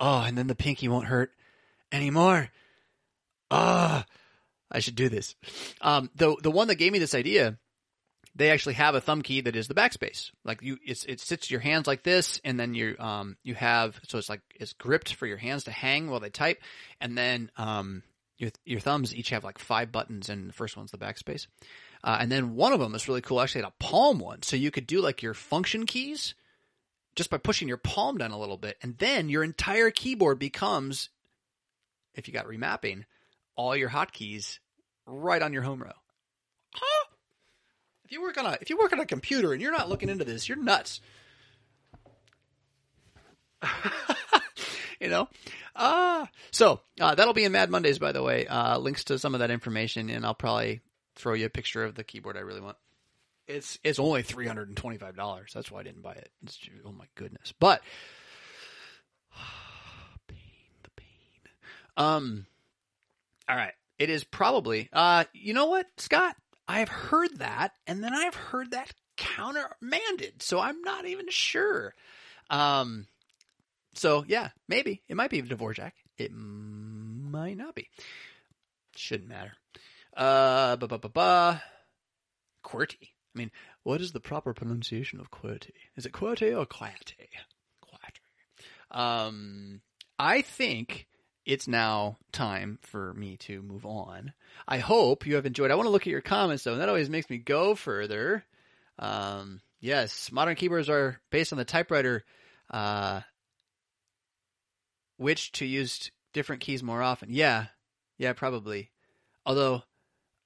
oh, 0.01 0.23
and 0.23 0.37
then 0.37 0.47
the 0.49 0.55
pinky 0.55 0.89
won't 0.89 1.07
hurt 1.07 1.31
anymore. 1.93 2.49
Ah, 3.51 4.07
I 4.71 4.81
should 4.81 4.95
do 4.97 5.09
this. 5.09 5.35
Um, 5.81 6.11
the 6.15 6.37
the 6.43 6.51
one 6.51 6.69
that 6.69 6.77
gave 6.77 6.93
me 6.93 6.99
this 6.99 7.15
idea, 7.15 7.59
they 8.35 8.51
actually 8.51 8.75
have 8.75 8.95
a 8.95 9.01
thumb 9.01 9.23
key 9.23 9.41
that 9.41 9.57
is 9.57 9.69
the 9.69 9.75
backspace. 9.75 10.31
Like 10.45 10.63
you, 10.63 10.79
it's, 10.85 11.05
it 11.05 11.21
sits 11.21 11.51
your 11.51 11.61
hands 11.61 11.87
like 11.87 12.03
this, 12.03 12.41
and 12.45 12.59
then 12.59 12.75
you 12.75 12.97
um 12.99 13.37
you 13.43 13.55
have 13.55 14.01
so 14.07 14.19
it's 14.19 14.29
like 14.29 14.43
it's 14.55 14.73
gripped 14.73 15.15
for 15.15 15.27
your 15.27 15.37
hands 15.39 15.65
to 15.65 15.71
hang 15.71 16.09
while 16.09 16.21
they 16.21 16.31
type, 16.31 16.63
and 17.01 17.19
then 17.19 17.51
um 17.57 18.03
your 18.39 18.51
your 18.65 18.81
thumbs 18.81 19.15
each 19.15 19.31
have 19.31 19.45
like 19.45 19.59
five 19.59 19.93
buttons, 19.93 20.29
and 20.29 20.49
the 20.49 20.55
first 20.55 20.77
one's 20.77 20.91
the 20.91 20.99
backspace, 20.99 21.47
uh, 22.05 22.17
and 22.21 22.31
then 22.31 22.55
one 22.55 22.73
of 22.73 22.81
them 22.81 22.95
is 22.95 23.09
really 23.09 23.21
cool. 23.21 23.41
Actually, 23.41 23.63
had 23.63 23.73
a 23.73 23.85
palm 23.85 24.19
one, 24.19 24.43
so 24.43 24.57
you 24.57 24.71
could 24.71 24.87
do 24.87 25.01
like 25.01 25.23
your 25.23 25.35
function 25.35 25.85
keys 25.85 26.35
just 27.17 27.29
by 27.29 27.39
pushing 27.39 27.67
your 27.67 27.77
palm 27.77 28.17
down 28.19 28.31
a 28.31 28.39
little 28.39 28.57
bit, 28.57 28.79
and 28.83 28.97
then 28.99 29.29
your 29.29 29.43
entire 29.43 29.91
keyboard 29.91 30.39
becomes, 30.39 31.11
if 32.15 32.29
you 32.29 32.33
got 32.33 32.47
remapping, 32.47 33.05
all 33.61 33.77
your 33.77 33.91
hotkeys 33.91 34.59
right 35.07 35.43
on 35.43 35.53
your 35.53 35.61
home 35.63 35.83
row. 35.83 35.93
Huh? 36.73 37.05
If 38.07 38.13
you 38.13 38.23
work 38.23 38.39
on 38.39 38.47
a 38.47 38.57
if 38.61 38.71
you 38.71 38.79
work 38.79 38.95
on 38.95 39.01
a 39.01 39.07
computer 39.07 39.53
and 39.53 39.61
you're 39.61 39.71
not 39.71 39.91
looking 39.91 40.09
into 40.09 40.25
this, 40.25 40.49
you're 40.49 40.57
nuts. 40.57 41.03
you 45.01 45.09
know, 45.09 45.29
uh, 45.77 46.25
so 46.51 46.81
uh, 46.99 47.15
that'll 47.15 47.35
be 47.35 47.45
in 47.45 47.53
Mad 47.53 47.69
Mondays, 47.69 47.99
by 47.99 48.13
the 48.13 48.23
way. 48.23 48.47
Uh, 48.47 48.79
links 48.79 49.05
to 49.05 49.19
some 49.19 49.35
of 49.35 49.41
that 49.41 49.51
information, 49.51 50.09
and 50.09 50.25
I'll 50.25 50.33
probably 50.33 50.81
throw 51.15 51.35
you 51.35 51.45
a 51.45 51.51
picture 51.51 51.85
of 51.85 51.95
the 51.95 52.03
keyboard 52.03 52.39
I 52.39 52.41
really 52.41 52.63
want. 52.63 52.79
It's 53.47 53.79
it's 53.85 53.99
only 53.99 54.23
three 54.23 54.47
hundred 54.47 54.69
and 54.69 54.77
twenty 54.79 54.97
five 54.97 55.17
dollars. 55.17 55.51
That's 55.55 55.71
why 55.71 55.81
I 55.81 55.83
didn't 55.83 56.01
buy 56.01 56.13
it. 56.13 56.31
It's, 56.43 56.59
oh 56.87 56.93
my 56.93 57.07
goodness! 57.15 57.53
But 57.61 57.83
pain, 60.27 60.39
the 60.83 60.91
pain. 60.97 61.07
Um. 61.99 62.47
All 63.51 63.57
right. 63.57 63.73
It 63.99 64.11
is 64.11 64.23
probably. 64.23 64.89
Uh. 64.93 65.25
You 65.33 65.55
know 65.55 65.67
what, 65.67 65.87
Scott? 65.97 66.37
I've 66.69 66.89
heard 66.89 67.39
that, 67.39 67.73
and 67.87 68.03
then 68.03 68.15
I've 68.15 68.37
heard 68.37 68.71
that 68.71 68.93
countermanded. 69.17 70.41
So 70.41 70.61
I'm 70.61 70.81
not 70.83 71.05
even 71.07 71.27
sure. 71.31 71.95
Um. 72.49 73.09
So 73.95 74.25
yeah, 74.29 74.51
maybe 74.69 75.03
it 75.09 75.17
might 75.17 75.31
be 75.31 75.43
Dvorak. 75.43 75.93
It 76.17 76.31
might 76.33 77.57
not 77.57 77.75
be. 77.75 77.89
Shouldn't 78.95 79.29
matter. 79.29 79.53
Uh. 80.17 80.77
Ba 80.77 80.87
ba 80.87 80.99
ba 80.99 81.09
ba. 81.09 81.63
QWERTY. 82.65 83.09
I 83.35 83.39
mean, 83.39 83.51
what 83.83 84.01
is 84.01 84.13
the 84.13 84.21
proper 84.21 84.55
pronunciation 84.55 85.19
of 85.19 85.31
QWERTY? 85.31 85.73
Is 85.97 86.07
it 86.07 86.13
QWERTY 86.13 86.57
or 86.57 86.67
QWERTY? 86.67 87.29
QWERTY. 87.85 88.97
Um, 88.97 89.81
I 90.19 90.43
think 90.43 91.09
it's 91.51 91.67
now 91.67 92.17
time 92.31 92.79
for 92.81 93.13
me 93.15 93.37
to 93.37 93.61
move 93.61 93.85
on. 93.85 94.33
I 94.69 94.79
hope 94.79 95.27
you 95.27 95.35
have 95.35 95.47
enjoyed. 95.47 95.73
I 95.73 95.75
want 95.75 95.89
to 95.89 95.91
look 95.91 96.03
at 96.03 96.13
your 96.13 96.21
comments 96.21 96.63
though, 96.63 96.73
and 96.73 96.81
that 96.81 96.89
always 96.89 97.11
makes 97.11 97.29
me 97.29 97.39
go 97.39 97.75
further. 97.75 98.45
Um, 99.01 99.61
yes, 99.81 100.31
modern 100.31 100.55
keyboards 100.55 100.89
are 100.89 101.21
based 101.31 101.53
on 101.53 101.59
the 101.59 101.65
typewriter, 101.65 102.25
uh, 102.71 103.23
which 105.17 105.51
to 105.53 105.67
use 105.67 106.13
different 106.33 106.63
keys 106.63 106.85
more 106.85 107.03
often. 107.03 107.31
Yeah, 107.33 107.67
yeah, 108.17 108.33
probably. 108.33 108.93
Although 109.45 109.83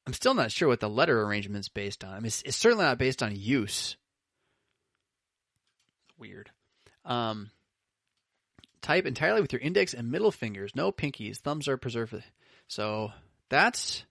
I'm 0.06 0.14
still 0.14 0.32
not 0.32 0.52
sure 0.52 0.68
what 0.68 0.80
the 0.80 0.88
letter 0.88 1.20
arrangement's 1.20 1.68
based 1.68 2.02
on. 2.02 2.12
I 2.12 2.16
mean, 2.16 2.26
it's, 2.28 2.40
it's 2.46 2.56
certainly 2.56 2.86
not 2.86 2.96
based 2.96 3.22
on 3.22 3.36
use. 3.36 3.98
Weird. 6.16 6.50
Um, 7.04 7.50
type 8.84 9.06
entirely 9.06 9.40
with 9.40 9.52
your 9.52 9.62
index 9.62 9.94
and 9.94 10.10
middle 10.10 10.30
fingers. 10.30 10.76
No 10.76 10.92
pinkies. 10.92 11.38
Thumbs 11.38 11.68
are 11.68 11.76
preserved. 11.76 12.22
So 12.68 13.12
that's 13.48 14.04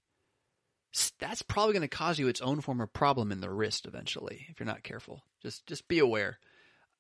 that's 1.20 1.42
probably 1.42 1.74
going 1.74 1.82
to 1.82 1.88
cause 1.88 2.20
you 2.20 2.28
its 2.28 2.42
own 2.42 2.62
form 2.62 2.82
of 2.82 2.94
problem 2.94 3.32
in 3.32 3.42
the 3.42 3.50
wrist 3.50 3.86
eventually 3.86 4.48
if 4.50 4.60
you're 4.60 4.68
not 4.68 4.84
careful. 4.84 5.24
Just 5.42 5.66
just 5.68 5.88
be 5.88 6.00
aware. 6.00 6.40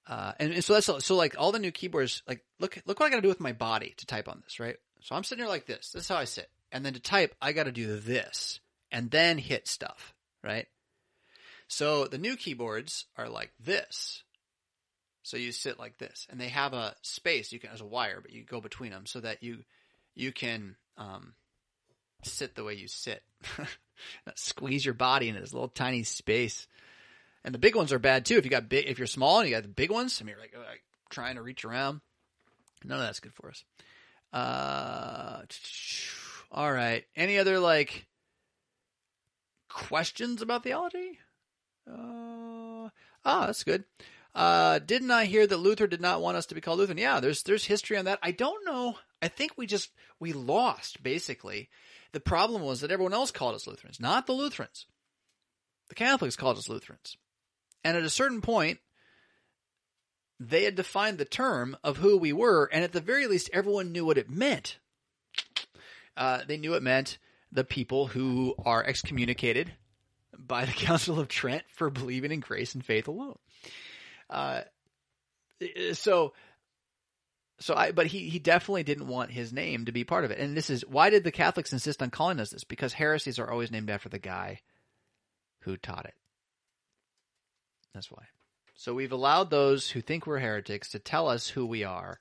Uh, 0.08 0.34
and, 0.40 0.54
and 0.54 0.64
so 0.64 0.74
that's 0.74 1.06
so 1.06 1.16
like 1.16 1.36
all 1.38 1.52
the 1.52 1.60
new 1.60 1.72
keyboards. 1.72 2.22
Like 2.28 2.44
look 2.60 2.78
look 2.86 3.00
what 3.00 3.08
I 3.08 3.10
got 3.10 3.18
to 3.18 3.22
do 3.22 3.28
with 3.30 3.40
my 3.40 3.54
body 3.54 3.94
to 3.98 4.06
type 4.06 4.30
on 4.30 4.42
this, 4.44 4.60
right? 4.60 4.78
So 5.02 5.16
I'm 5.16 5.24
sitting 5.24 5.44
here 5.44 5.50
like 5.50 5.66
this. 5.66 5.92
This 5.92 6.04
is 6.04 6.10
how 6.10 6.18
I 6.18 6.26
sit. 6.26 6.50
And 6.72 6.86
then 6.86 6.94
to 6.94 7.00
type, 7.00 7.36
I 7.42 7.52
got 7.52 7.64
to 7.64 7.72
do 7.72 8.00
this 8.00 8.60
and 8.92 9.12
then 9.12 9.38
hit 9.38 9.68
stuff, 9.68 10.14
right? 10.44 10.68
So 11.68 12.06
the 12.06 12.18
new 12.18 12.36
keyboards 12.36 13.06
are 13.18 13.30
like 13.30 13.52
this. 13.60 14.24
So 15.24 15.38
you 15.38 15.52
sit 15.54 15.80
like 15.80 15.98
this, 15.98 16.28
and 16.30 16.40
they 16.40 16.50
have 16.50 16.74
a 16.74 16.96
space 17.02 17.52
you 17.52 17.60
can 17.60 17.72
as 17.72 17.82
a 17.82 17.86
wire, 17.86 18.20
but 18.22 18.32
you 18.32 18.44
go 18.44 18.60
between 18.60 18.92
them 18.92 19.06
so 19.06 19.22
that 19.22 19.42
you 19.42 19.64
you 20.16 20.32
can 20.32 20.76
um, 20.98 21.34
sit 22.24 22.56
the 22.56 22.64
way 22.64 22.74
you 22.74 22.88
sit, 22.88 23.24
squeeze 24.36 24.86
your 24.86 24.94
body 24.94 25.30
into 25.30 25.42
this 25.42 25.54
little 25.54 25.70
tiny 25.70 26.04
space. 26.04 26.68
And 27.46 27.54
the 27.54 27.60
big 27.60 27.76
ones 27.76 27.92
are 27.92 28.00
bad 28.00 28.26
too. 28.26 28.38
If 28.38 28.46
you 28.46 28.52
got 28.52 28.70
big, 28.70 28.86
if 28.88 28.98
you're 28.98 29.08
small 29.08 29.40
and 29.40 29.50
you 29.50 29.56
got 29.56 29.64
the 29.64 29.70
big 29.70 29.92
ones, 29.92 30.20
I 30.22 30.24
mean, 30.24 30.36
you're 30.36 30.42
like, 30.42 30.56
like 30.56 30.84
trying 31.10 31.36
to 31.36 31.42
reach 31.42 31.66
around. 31.66 32.02
None 32.84 33.00
of 33.00 33.06
that's 33.06 33.20
good 33.20 33.34
for 33.34 33.50
us. 33.50 33.64
Uh, 34.32 35.42
all 36.52 36.72
right. 36.72 37.06
Any 37.16 37.38
other 37.38 37.60
like 37.60 38.08
questions 39.70 40.42
about 40.42 40.64
theology? 40.64 41.20
Uh, 41.90 42.90
ah, 43.26 43.46
that's 43.46 43.64
good. 43.64 43.84
Uh, 44.36 44.80
didn't 44.80 45.12
I 45.12 45.26
hear 45.26 45.46
that 45.46 45.58
Luther 45.58 45.86
did 45.86 46.02
not 46.02 46.22
want 46.22 46.38
us 46.38 46.48
to 46.48 46.56
be 46.56 46.62
called 46.62 46.80
Lutheran? 46.80 46.98
Yeah, 46.98 47.20
there's 47.20 47.44
there's 47.44 47.66
history 47.66 47.98
on 47.98 48.06
that. 48.06 48.20
I 48.24 48.32
don't 48.32 48.66
know. 48.66 48.98
I 49.22 49.28
think 49.28 49.54
we 49.56 49.68
just 49.68 49.92
we 50.20 50.34
lost 50.34 51.04
basically. 51.04 51.70
The 52.14 52.20
problem 52.20 52.62
was 52.62 52.82
that 52.82 52.92
everyone 52.92 53.14
else 53.14 53.32
called 53.32 53.56
us 53.56 53.68
Lutherans, 53.68 54.00
not 54.00 54.28
the 54.28 54.34
Lutherans. 54.34 54.86
The 55.90 55.96
Catholics 55.96 56.36
called 56.36 56.58
us 56.58 56.70
Lutherans. 56.70 57.18
And 57.84 57.98
at 57.98 58.04
a 58.04 58.10
certain 58.10 58.42
point, 58.42 58.80
they 60.40 60.64
had 60.64 60.76
defined 60.76 61.18
the 61.18 61.26
term 61.26 61.78
of 61.84 61.98
who 61.98 62.18
we 62.18 62.34
were, 62.34 62.70
and 62.72 62.84
at 62.84 62.92
the 62.92 63.02
very 63.02 63.28
least, 63.28 63.50
everyone 63.54 63.92
knew 63.92 64.06
what 64.06 64.18
it 64.18 64.30
meant. 64.30 64.78
Uh, 66.16 66.42
they 66.48 66.58
knew 66.58 66.74
it 66.76 66.84
meant 66.84 67.18
the 67.52 67.64
people 67.64 68.08
who 68.08 68.56
are 68.66 68.84
excommunicated 68.84 69.74
by 70.38 70.66
the 70.66 70.72
Council 70.74 71.20
of 71.20 71.28
Trent 71.28 71.64
for 71.68 71.90
believing 71.90 72.32
in 72.32 72.40
grace 72.40 72.74
and 72.74 72.86
faith 72.86 73.08
alone. 73.08 73.38
Uh, 74.34 74.62
so, 75.94 76.34
so 77.60 77.76
I, 77.76 77.92
but 77.92 78.08
he, 78.08 78.30
he 78.30 78.40
definitely 78.40 78.82
didn't 78.84 79.08
want 79.08 79.32
his 79.32 79.54
name 79.54 79.86
to 79.86 79.92
be 79.92 80.04
part 80.04 80.26
of 80.26 80.32
it. 80.32 80.40
And 80.40 80.58
this 80.58 80.72
is, 80.72 80.84
why 80.88 81.12
did 81.12 81.24
the 81.24 81.32
Catholics 81.32 81.72
insist 81.72 82.02
on 82.02 82.10
calling 82.10 82.40
us 82.40 82.50
this? 82.50 82.64
Because 82.64 82.94
heresies 82.94 83.38
are 83.38 83.50
always 83.50 83.72
named 83.72 83.92
after 83.92 84.10
the 84.10 84.20
guy 84.20 84.62
who 85.62 85.78
taught 85.78 86.06
it. 86.06 86.16
That's 87.94 88.12
why. 88.12 88.24
So 88.74 88.96
we've 88.96 89.12
allowed 89.12 89.52
those 89.52 89.92
who 89.92 90.02
think 90.02 90.26
we're 90.26 90.40
heretics 90.40 90.90
to 90.90 91.00
tell 91.00 91.30
us 91.30 91.48
who 91.48 91.68
we 91.68 91.84
are. 91.84 92.20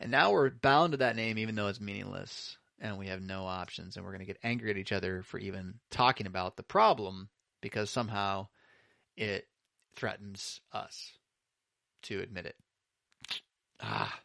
And 0.00 0.10
now 0.10 0.32
we're 0.32 0.50
bound 0.50 0.92
to 0.92 0.98
that 0.98 1.14
name 1.14 1.38
even 1.38 1.54
though 1.54 1.68
it's 1.68 1.80
meaningless 1.80 2.58
and 2.80 2.98
we 2.98 3.06
have 3.06 3.22
no 3.22 3.44
options 3.44 3.96
and 3.96 4.04
we're 4.04 4.12
going 4.12 4.20
to 4.20 4.26
get 4.26 4.40
angry 4.42 4.70
at 4.70 4.78
each 4.78 4.90
other 4.90 5.22
for 5.22 5.38
even 5.38 5.74
talking 5.90 6.26
about 6.26 6.56
the 6.56 6.64
problem 6.64 7.28
because 7.60 7.88
somehow 7.88 8.48
it 9.16 9.46
threatens 9.94 10.60
us 10.72 11.12
to 12.02 12.20
admit 12.20 12.46
it. 12.46 12.56
Ah. 13.80 14.20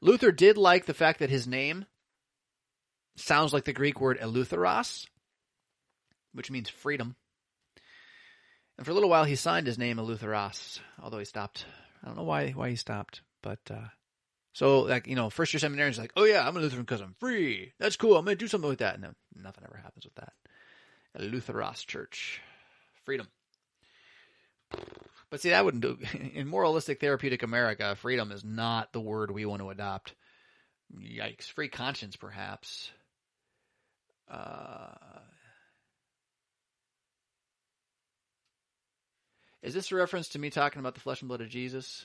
Luther 0.00 0.32
did 0.32 0.56
like 0.56 0.86
the 0.86 0.94
fact 0.94 1.20
that 1.20 1.30
his 1.30 1.46
name 1.46 1.86
sounds 3.16 3.52
like 3.52 3.64
the 3.64 3.72
Greek 3.72 4.00
word 4.00 4.18
eleutheros, 4.20 5.06
which 6.32 6.50
means 6.50 6.68
freedom. 6.68 7.16
And 8.78 8.86
for 8.86 8.90
a 8.90 8.94
little 8.94 9.10
while 9.10 9.24
he 9.24 9.36
signed 9.36 9.66
his 9.66 9.78
name 9.78 9.98
Eleutheros, 9.98 10.80
although 11.00 11.18
he 11.18 11.24
stopped. 11.24 11.66
I 12.02 12.06
don't 12.06 12.16
know 12.16 12.24
why 12.24 12.50
why 12.50 12.70
he 12.70 12.76
stopped, 12.76 13.20
but 13.42 13.60
uh, 13.70 13.88
so, 14.54 14.80
like, 14.80 15.06
you 15.06 15.16
know, 15.16 15.30
first 15.30 15.54
year 15.54 15.60
seminarians 15.60 15.98
like, 15.98 16.12
oh 16.16 16.24
yeah, 16.24 16.46
I'm 16.46 16.56
a 16.56 16.60
Lutheran 16.60 16.82
because 16.82 17.00
I'm 17.00 17.14
free. 17.18 17.72
That's 17.78 17.96
cool. 17.96 18.16
I'm 18.16 18.26
to 18.26 18.34
do 18.34 18.48
something 18.48 18.68
with 18.68 18.80
that. 18.80 18.94
And 18.94 19.04
then 19.04 19.14
nothing 19.34 19.64
ever 19.64 19.80
happens 19.82 20.04
with 20.04 20.14
that. 20.16 20.32
A 21.14 21.22
Lutheros 21.22 21.86
church. 21.86 22.40
Freedom. 23.04 23.28
But 25.32 25.40
see, 25.40 25.48
that 25.48 25.64
wouldn't 25.64 25.82
do. 25.82 25.96
In 26.34 26.46
moralistic 26.46 27.00
therapeutic 27.00 27.42
America, 27.42 27.96
freedom 27.96 28.30
is 28.32 28.44
not 28.44 28.92
the 28.92 29.00
word 29.00 29.30
we 29.30 29.46
want 29.46 29.62
to 29.62 29.70
adopt. 29.70 30.14
Yikes. 30.94 31.44
Free 31.44 31.68
conscience, 31.68 32.16
perhaps. 32.16 32.90
Uh, 34.30 34.90
is 39.62 39.72
this 39.72 39.90
a 39.90 39.94
reference 39.94 40.28
to 40.28 40.38
me 40.38 40.50
talking 40.50 40.80
about 40.80 40.92
the 40.92 41.00
flesh 41.00 41.22
and 41.22 41.28
blood 41.28 41.40
of 41.40 41.48
Jesus? 41.48 42.04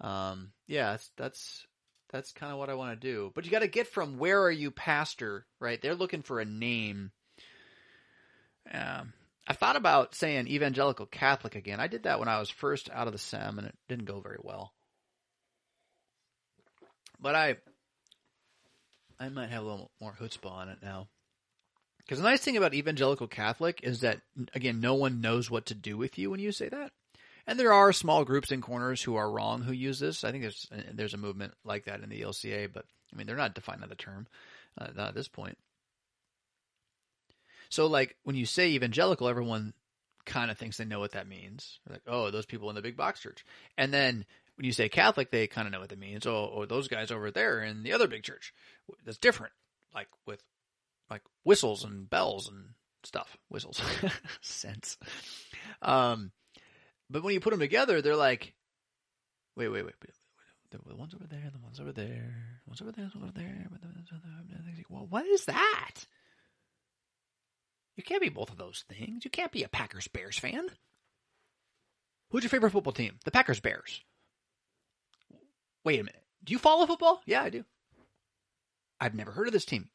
Um, 0.00 0.50
yeah, 0.66 0.96
that's 1.16 1.64
that's, 2.10 2.32
kind 2.32 2.52
of 2.52 2.58
what 2.58 2.68
I 2.68 2.74
want 2.74 3.00
to 3.00 3.08
do. 3.08 3.30
But 3.32 3.44
you 3.44 3.52
got 3.52 3.60
to 3.60 3.68
get 3.68 3.86
from 3.86 4.18
where 4.18 4.42
are 4.42 4.50
you 4.50 4.72
pastor, 4.72 5.46
right? 5.60 5.80
They're 5.80 5.94
looking 5.94 6.22
for 6.22 6.40
a 6.40 6.44
name. 6.44 7.12
Um, 8.72 9.12
I 9.46 9.54
thought 9.54 9.76
about 9.76 10.14
saying 10.14 10.46
evangelical 10.46 11.06
Catholic 11.06 11.54
again. 11.54 11.80
I 11.80 11.88
did 11.88 12.04
that 12.04 12.20
when 12.20 12.28
I 12.28 12.38
was 12.38 12.50
first 12.50 12.88
out 12.90 13.06
of 13.06 13.12
the 13.12 13.18
SEM, 13.18 13.58
and 13.58 13.66
it 13.66 13.74
didn't 13.88 14.04
go 14.04 14.20
very 14.20 14.38
well. 14.40 14.72
But 17.20 17.34
I, 17.34 17.56
I 19.18 19.28
might 19.28 19.50
have 19.50 19.62
a 19.62 19.66
little 19.66 19.90
more 20.00 20.14
chutzpah 20.18 20.50
on 20.50 20.68
it 20.68 20.78
now. 20.82 21.08
Because 21.98 22.18
the 22.18 22.28
nice 22.28 22.40
thing 22.40 22.56
about 22.56 22.74
evangelical 22.74 23.28
Catholic 23.28 23.80
is 23.82 24.00
that 24.00 24.20
again, 24.54 24.80
no 24.80 24.94
one 24.94 25.20
knows 25.20 25.50
what 25.50 25.66
to 25.66 25.74
do 25.74 25.96
with 25.96 26.18
you 26.18 26.30
when 26.30 26.40
you 26.40 26.52
say 26.52 26.68
that. 26.68 26.92
And 27.46 27.58
there 27.58 27.72
are 27.72 27.92
small 27.92 28.24
groups 28.24 28.52
in 28.52 28.60
corners 28.60 29.02
who 29.02 29.16
are 29.16 29.30
wrong 29.30 29.62
who 29.62 29.72
use 29.72 29.98
this. 29.98 30.24
I 30.24 30.30
think 30.30 30.42
there's 30.42 30.68
there's 30.92 31.14
a 31.14 31.18
movement 31.18 31.54
like 31.64 31.84
that 31.84 32.00
in 32.00 32.08
the 32.08 32.20
ELCA, 32.20 32.72
but 32.72 32.84
I 33.12 33.16
mean 33.16 33.26
they're 33.26 33.36
not 33.36 33.54
defining 33.54 33.88
the 33.88 33.94
term, 33.94 34.26
uh, 34.78 34.88
not 34.96 35.08
at 35.08 35.14
this 35.14 35.28
point. 35.28 35.58
So 37.72 37.86
like 37.86 38.16
when 38.24 38.36
you 38.36 38.44
say 38.44 38.68
evangelical, 38.72 39.28
everyone 39.28 39.72
kind 40.26 40.50
of 40.50 40.58
thinks 40.58 40.76
they 40.76 40.84
know 40.84 41.00
what 41.00 41.12
that 41.12 41.26
means. 41.26 41.80
They're 41.86 41.94
like, 41.94 42.02
oh, 42.06 42.30
those 42.30 42.44
people 42.44 42.68
in 42.68 42.76
the 42.76 42.82
big 42.82 42.98
box 42.98 43.20
church. 43.20 43.46
And 43.78 43.94
then 43.94 44.26
when 44.56 44.66
you 44.66 44.72
say 44.72 44.90
Catholic, 44.90 45.30
they 45.30 45.46
kind 45.46 45.66
of 45.66 45.72
know 45.72 45.80
what 45.80 45.88
that 45.88 45.98
means. 45.98 46.26
Oh, 46.26 46.52
oh, 46.54 46.66
those 46.66 46.88
guys 46.88 47.10
over 47.10 47.30
there 47.30 47.62
in 47.62 47.82
the 47.82 47.94
other 47.94 48.08
big 48.08 48.24
church. 48.24 48.52
That's 49.06 49.16
different. 49.16 49.54
Like 49.94 50.08
with 50.26 50.42
like 51.08 51.22
whistles 51.44 51.82
and 51.82 52.10
bells 52.10 52.46
and 52.46 52.74
stuff. 53.04 53.38
Whistles, 53.48 53.80
sense. 54.42 54.98
Um, 55.80 56.30
but 57.08 57.22
when 57.22 57.32
you 57.32 57.40
put 57.40 57.50
them 57.52 57.60
together, 57.60 58.02
they're 58.02 58.16
like, 58.16 58.52
wait, 59.56 59.68
wait, 59.68 59.86
wait. 59.86 59.94
The 60.70 60.94
one's 60.94 61.14
over 61.14 61.26
there, 61.26 61.50
the 61.50 61.58
one's 61.62 61.80
over 61.80 61.92
there, 61.92 62.34
the 62.64 62.70
one's 62.70 62.82
over 62.82 62.92
there, 62.92 63.10
the 63.12 63.18
one's 63.18 63.28
over 63.30 63.32
there. 63.34 63.68
Well, 64.90 65.06
what 65.08 65.24
is 65.24 65.46
that? 65.46 66.06
You 67.96 68.02
can't 68.02 68.22
be 68.22 68.28
both 68.28 68.50
of 68.50 68.58
those 68.58 68.84
things. 68.88 69.24
You 69.24 69.30
can't 69.30 69.52
be 69.52 69.64
a 69.64 69.68
Packers 69.68 70.08
Bears 70.08 70.38
fan. 70.38 70.68
Who's 72.30 72.42
your 72.42 72.50
favorite 72.50 72.70
football 72.70 72.92
team? 72.92 73.18
The 73.24 73.30
Packers 73.30 73.60
Bears. 73.60 74.00
Wait 75.84 76.00
a 76.00 76.04
minute. 76.04 76.22
Do 76.44 76.52
you 76.52 76.58
follow 76.58 76.86
football? 76.86 77.20
Yeah, 77.26 77.42
I 77.42 77.50
do. 77.50 77.64
I've 79.00 79.14
never 79.14 79.30
heard 79.32 79.48
of 79.48 79.52
this 79.52 79.64
team. 79.64 79.88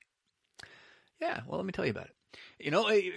Yeah, 1.19 1.41
well, 1.47 1.57
let 1.57 1.65
me 1.65 1.71
tell 1.71 1.85
you 1.85 1.91
about 1.91 2.07
it. 2.07 2.15
You 2.59 2.71
know, 2.71 2.87
I, 2.87 3.13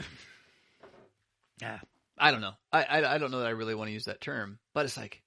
yeah, 1.60 1.80
I 2.16 2.30
don't 2.30 2.40
know. 2.40 2.54
I, 2.72 2.84
I, 2.84 3.14
I 3.14 3.18
don't 3.18 3.30
know 3.30 3.40
that 3.40 3.48
I 3.48 3.50
really 3.50 3.74
want 3.74 3.88
to 3.88 3.92
use 3.92 4.06
that 4.06 4.20
term, 4.20 4.58
but 4.72 4.86
it's 4.86 4.96
like 4.96 5.22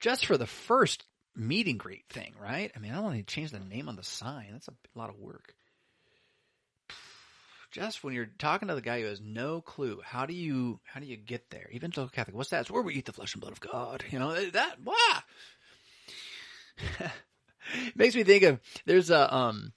just 0.00 0.26
for 0.26 0.36
the 0.36 0.46
first 0.46 1.04
meet 1.34 1.66
and 1.66 1.78
greet 1.78 2.04
thing, 2.10 2.34
right? 2.38 2.70
I 2.76 2.78
mean, 2.78 2.92
I 2.92 2.96
don't 2.96 3.04
want 3.04 3.16
to 3.16 3.22
change 3.22 3.50
the 3.50 3.60
name 3.60 3.88
on 3.88 3.96
the 3.96 4.02
sign. 4.02 4.48
That's 4.52 4.68
a 4.68 4.98
lot 4.98 5.08
of 5.08 5.18
work. 5.18 5.54
Just 7.74 8.04
when 8.04 8.14
you're 8.14 8.30
talking 8.38 8.68
to 8.68 8.76
the 8.76 8.80
guy 8.80 9.00
who 9.00 9.08
has 9.08 9.20
no 9.20 9.60
clue, 9.60 10.00
how 10.04 10.26
do 10.26 10.32
you 10.32 10.78
how 10.84 11.00
do 11.00 11.06
you 11.06 11.16
get 11.16 11.50
there? 11.50 11.68
Though 11.92 12.06
Catholic, 12.06 12.36
what's 12.36 12.50
that? 12.50 12.60
It's 12.60 12.70
where 12.70 12.82
we 12.82 12.94
eat 12.94 13.04
the 13.04 13.12
flesh 13.12 13.34
and 13.34 13.40
blood 13.40 13.52
of 13.52 13.58
God. 13.58 14.04
You 14.10 14.20
know 14.20 14.32
that. 14.50 14.76
Wow. 14.84 15.22
Makes 17.96 18.14
me 18.14 18.22
think 18.22 18.44
of 18.44 18.60
there's 18.86 19.10
a 19.10 19.34
um 19.34 19.72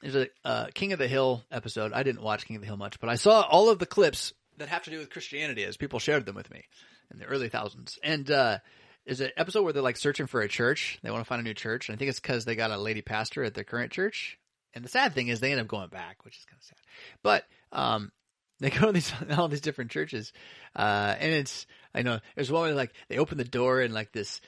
there's 0.00 0.16
a 0.16 0.26
uh, 0.44 0.66
King 0.74 0.92
of 0.94 0.98
the 0.98 1.06
Hill 1.06 1.44
episode. 1.52 1.92
I 1.92 2.02
didn't 2.02 2.22
watch 2.22 2.44
King 2.44 2.56
of 2.56 2.62
the 2.62 2.66
Hill 2.66 2.76
much, 2.76 2.98
but 2.98 3.08
I 3.08 3.14
saw 3.14 3.42
all 3.42 3.70
of 3.70 3.78
the 3.78 3.86
clips 3.86 4.32
that 4.58 4.68
have 4.68 4.82
to 4.82 4.90
do 4.90 4.98
with 4.98 5.10
Christianity 5.10 5.62
as 5.62 5.76
people 5.76 6.00
shared 6.00 6.26
them 6.26 6.34
with 6.34 6.50
me 6.50 6.64
in 7.12 7.20
the 7.20 7.26
early 7.26 7.48
thousands. 7.48 8.00
And 8.02 8.28
uh, 8.32 8.58
there's 9.06 9.20
an 9.20 9.30
episode 9.36 9.62
where 9.62 9.72
they're 9.72 9.80
like 9.80 9.96
searching 9.96 10.26
for 10.26 10.40
a 10.40 10.48
church. 10.48 10.98
They 11.04 11.12
want 11.12 11.20
to 11.20 11.28
find 11.28 11.38
a 11.40 11.44
new 11.44 11.54
church, 11.54 11.88
and 11.88 11.94
I 11.94 11.98
think 12.00 12.08
it's 12.08 12.18
because 12.18 12.44
they 12.44 12.56
got 12.56 12.72
a 12.72 12.78
lady 12.78 13.00
pastor 13.00 13.44
at 13.44 13.54
their 13.54 13.62
current 13.62 13.92
church. 13.92 14.40
And 14.74 14.84
the 14.84 14.88
sad 14.88 15.12
thing 15.12 15.28
is 15.28 15.40
they 15.40 15.52
end 15.52 15.60
up 15.60 15.68
going 15.68 15.88
back, 15.88 16.24
which 16.24 16.38
is 16.38 16.44
kind 16.44 16.58
of 16.58 16.64
sad. 16.64 16.78
But 17.22 17.44
um, 17.72 18.12
they 18.60 18.70
go 18.70 18.86
to 18.86 18.92
these 18.92 19.12
all 19.36 19.48
these 19.48 19.60
different 19.60 19.90
churches, 19.90 20.32
uh, 20.76 21.14
and 21.18 21.32
it's 21.32 21.66
I 21.94 22.02
know 22.02 22.20
there's 22.34 22.50
one 22.50 22.62
where 22.62 22.74
like 22.74 22.92
they 23.08 23.18
open 23.18 23.38
the 23.38 23.44
door 23.44 23.80
and 23.80 23.92
like 23.92 24.12
this 24.12 24.40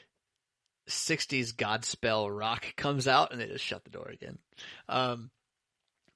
60s 0.89 1.55
Godspell 1.55 2.37
rock 2.37 2.65
comes 2.77 3.09
out, 3.09 3.33
and 3.33 3.41
they 3.41 3.47
just 3.47 3.65
shut 3.65 3.85
the 3.85 3.91
door 3.91 4.09
again. 4.09 4.39
Um, 4.89 5.31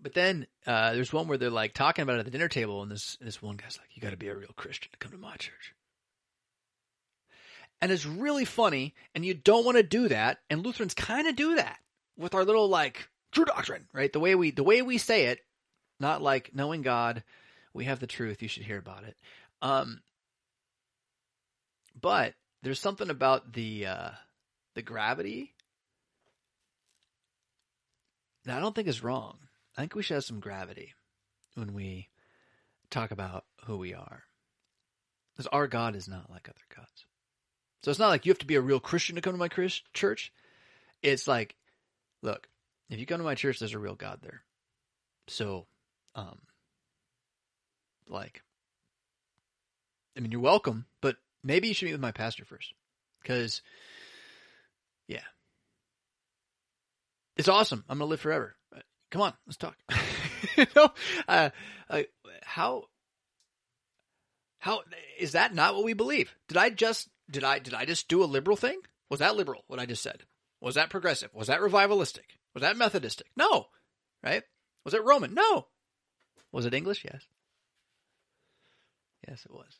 but 0.00 0.14
then 0.14 0.46
uh, 0.66 0.92
there's 0.92 1.12
one 1.12 1.26
where 1.26 1.38
they're 1.38 1.50
like 1.50 1.74
talking 1.74 2.02
about 2.02 2.16
it 2.16 2.20
at 2.20 2.24
the 2.24 2.30
dinner 2.30 2.48
table, 2.48 2.82
and 2.82 2.90
this 2.90 3.16
this 3.20 3.42
one 3.42 3.56
guy's 3.56 3.78
like, 3.78 3.88
"You 3.94 4.02
got 4.02 4.10
to 4.10 4.16
be 4.16 4.28
a 4.28 4.36
real 4.36 4.52
Christian 4.56 4.92
to 4.92 4.98
come 4.98 5.12
to 5.12 5.18
my 5.18 5.36
church." 5.36 5.74
And 7.80 7.92
it's 7.92 8.06
really 8.06 8.44
funny, 8.44 8.94
and 9.14 9.24
you 9.24 9.34
don't 9.34 9.64
want 9.64 9.76
to 9.76 9.82
do 9.84 10.08
that. 10.08 10.38
And 10.50 10.64
Lutherans 10.64 10.94
kind 10.94 11.28
of 11.28 11.36
do 11.36 11.56
that 11.56 11.78
with 12.16 12.34
our 12.34 12.44
little 12.44 12.68
like 12.68 13.08
true 13.32 13.44
doctrine, 13.44 13.86
right? 13.92 14.12
The 14.12 14.20
way 14.20 14.34
we 14.34 14.50
the 14.50 14.64
way 14.64 14.82
we 14.82 14.98
say 14.98 15.26
it, 15.26 15.40
not 16.00 16.22
like 16.22 16.54
knowing 16.54 16.82
God, 16.82 17.22
we 17.72 17.84
have 17.84 18.00
the 18.00 18.06
truth. 18.06 18.42
You 18.42 18.48
should 18.48 18.64
hear 18.64 18.78
about 18.78 19.04
it. 19.04 19.16
Um, 19.62 20.00
but 22.00 22.34
there's 22.62 22.80
something 22.80 23.10
about 23.10 23.52
the 23.52 23.86
uh, 23.86 24.10
the 24.74 24.82
gravity 24.82 25.54
that 28.44 28.56
I 28.56 28.60
don't 28.60 28.74
think 28.74 28.88
is 28.88 29.02
wrong. 29.02 29.38
I 29.76 29.82
think 29.82 29.94
we 29.94 30.02
should 30.02 30.14
have 30.14 30.24
some 30.24 30.40
gravity 30.40 30.94
when 31.54 31.74
we 31.74 32.08
talk 32.90 33.10
about 33.10 33.44
who 33.64 33.76
we 33.76 33.94
are. 33.94 34.22
Because 35.32 35.46
our 35.48 35.68
God 35.68 35.94
is 35.94 36.08
not 36.08 36.30
like 36.30 36.48
other 36.48 36.74
gods. 36.74 37.06
So 37.82 37.90
it's 37.90 38.00
not 38.00 38.08
like 38.08 38.26
you 38.26 38.30
have 38.30 38.38
to 38.38 38.46
be 38.46 38.56
a 38.56 38.60
real 38.60 38.80
Christian 38.80 39.14
to 39.14 39.20
come 39.20 39.34
to 39.34 39.38
my 39.38 39.48
church. 39.48 40.32
It's 41.02 41.28
like, 41.28 41.54
look, 42.22 42.48
if 42.88 42.98
you 42.98 43.06
come 43.06 43.18
to 43.18 43.24
my 43.24 43.34
church, 43.34 43.58
there's 43.58 43.74
a 43.74 43.78
real 43.78 43.94
God 43.94 44.20
there. 44.22 44.42
So, 45.28 45.66
um, 46.14 46.38
like, 48.08 48.42
I 50.16 50.20
mean, 50.20 50.32
you're 50.32 50.40
welcome, 50.40 50.86
but 51.00 51.16
maybe 51.44 51.68
you 51.68 51.74
should 51.74 51.86
meet 51.86 51.92
with 51.92 52.00
my 52.00 52.12
pastor 52.12 52.44
first. 52.44 52.72
Because, 53.22 53.62
yeah. 55.06 55.20
It's 57.36 57.48
awesome. 57.48 57.84
I'm 57.88 57.98
to 57.98 58.04
live 58.04 58.20
forever. 58.20 58.56
Come 59.10 59.22
on, 59.22 59.32
let's 59.46 59.56
talk. 59.56 59.76
you 60.56 60.66
know, 60.76 60.90
uh, 61.28 61.50
uh, 61.88 62.02
how 62.42 62.84
how 64.58 64.82
is 65.18 65.32
that 65.32 65.54
not 65.54 65.74
what 65.74 65.84
we 65.84 65.94
believe? 65.94 66.34
Did 66.48 66.56
I 66.58 66.70
just 66.70 67.08
did 67.30 67.44
I 67.44 67.58
did 67.58 67.74
I 67.74 67.84
just 67.84 68.08
do 68.08 68.22
a 68.22 68.26
liberal 68.26 68.56
thing? 68.56 68.80
Was 69.08 69.20
that 69.20 69.36
liberal? 69.36 69.64
What 69.66 69.78
I 69.78 69.86
just 69.86 70.02
said? 70.02 70.24
Was 70.60 70.74
that 70.74 70.90
progressive? 70.90 71.30
Was 71.32 71.46
that 71.46 71.60
revivalistic? 71.60 72.37
Was 72.58 72.62
that 72.62 72.76
Methodistic? 72.76 73.22
No, 73.36 73.66
right? 74.20 74.42
Was 74.84 74.92
it 74.92 75.04
Roman? 75.04 75.32
No. 75.32 75.68
Was 76.50 76.66
it 76.66 76.74
English? 76.74 77.04
Yes. 77.04 77.22
Yes, 79.28 79.44
it 79.44 79.52
was. 79.52 79.78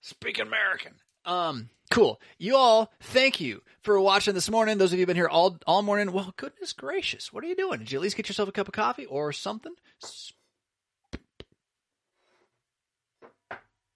Speak 0.00 0.40
American. 0.40 0.94
Um, 1.24 1.70
cool. 1.92 2.20
You 2.38 2.56
all, 2.56 2.90
thank 3.00 3.40
you 3.40 3.62
for 3.82 4.00
watching 4.00 4.34
this 4.34 4.50
morning. 4.50 4.78
Those 4.78 4.92
of 4.92 4.98
you 4.98 5.02
who've 5.02 5.06
been 5.06 5.16
here 5.16 5.28
all 5.28 5.58
all 5.64 5.82
morning. 5.82 6.10
Well, 6.10 6.34
goodness 6.36 6.72
gracious, 6.72 7.32
what 7.32 7.44
are 7.44 7.46
you 7.46 7.54
doing? 7.54 7.78
Did 7.78 7.92
you 7.92 7.98
at 7.98 8.02
least 8.02 8.16
get 8.16 8.28
yourself 8.28 8.48
a 8.48 8.52
cup 8.52 8.66
of 8.66 8.74
coffee 8.74 9.06
or 9.06 9.32
something? 9.32 9.74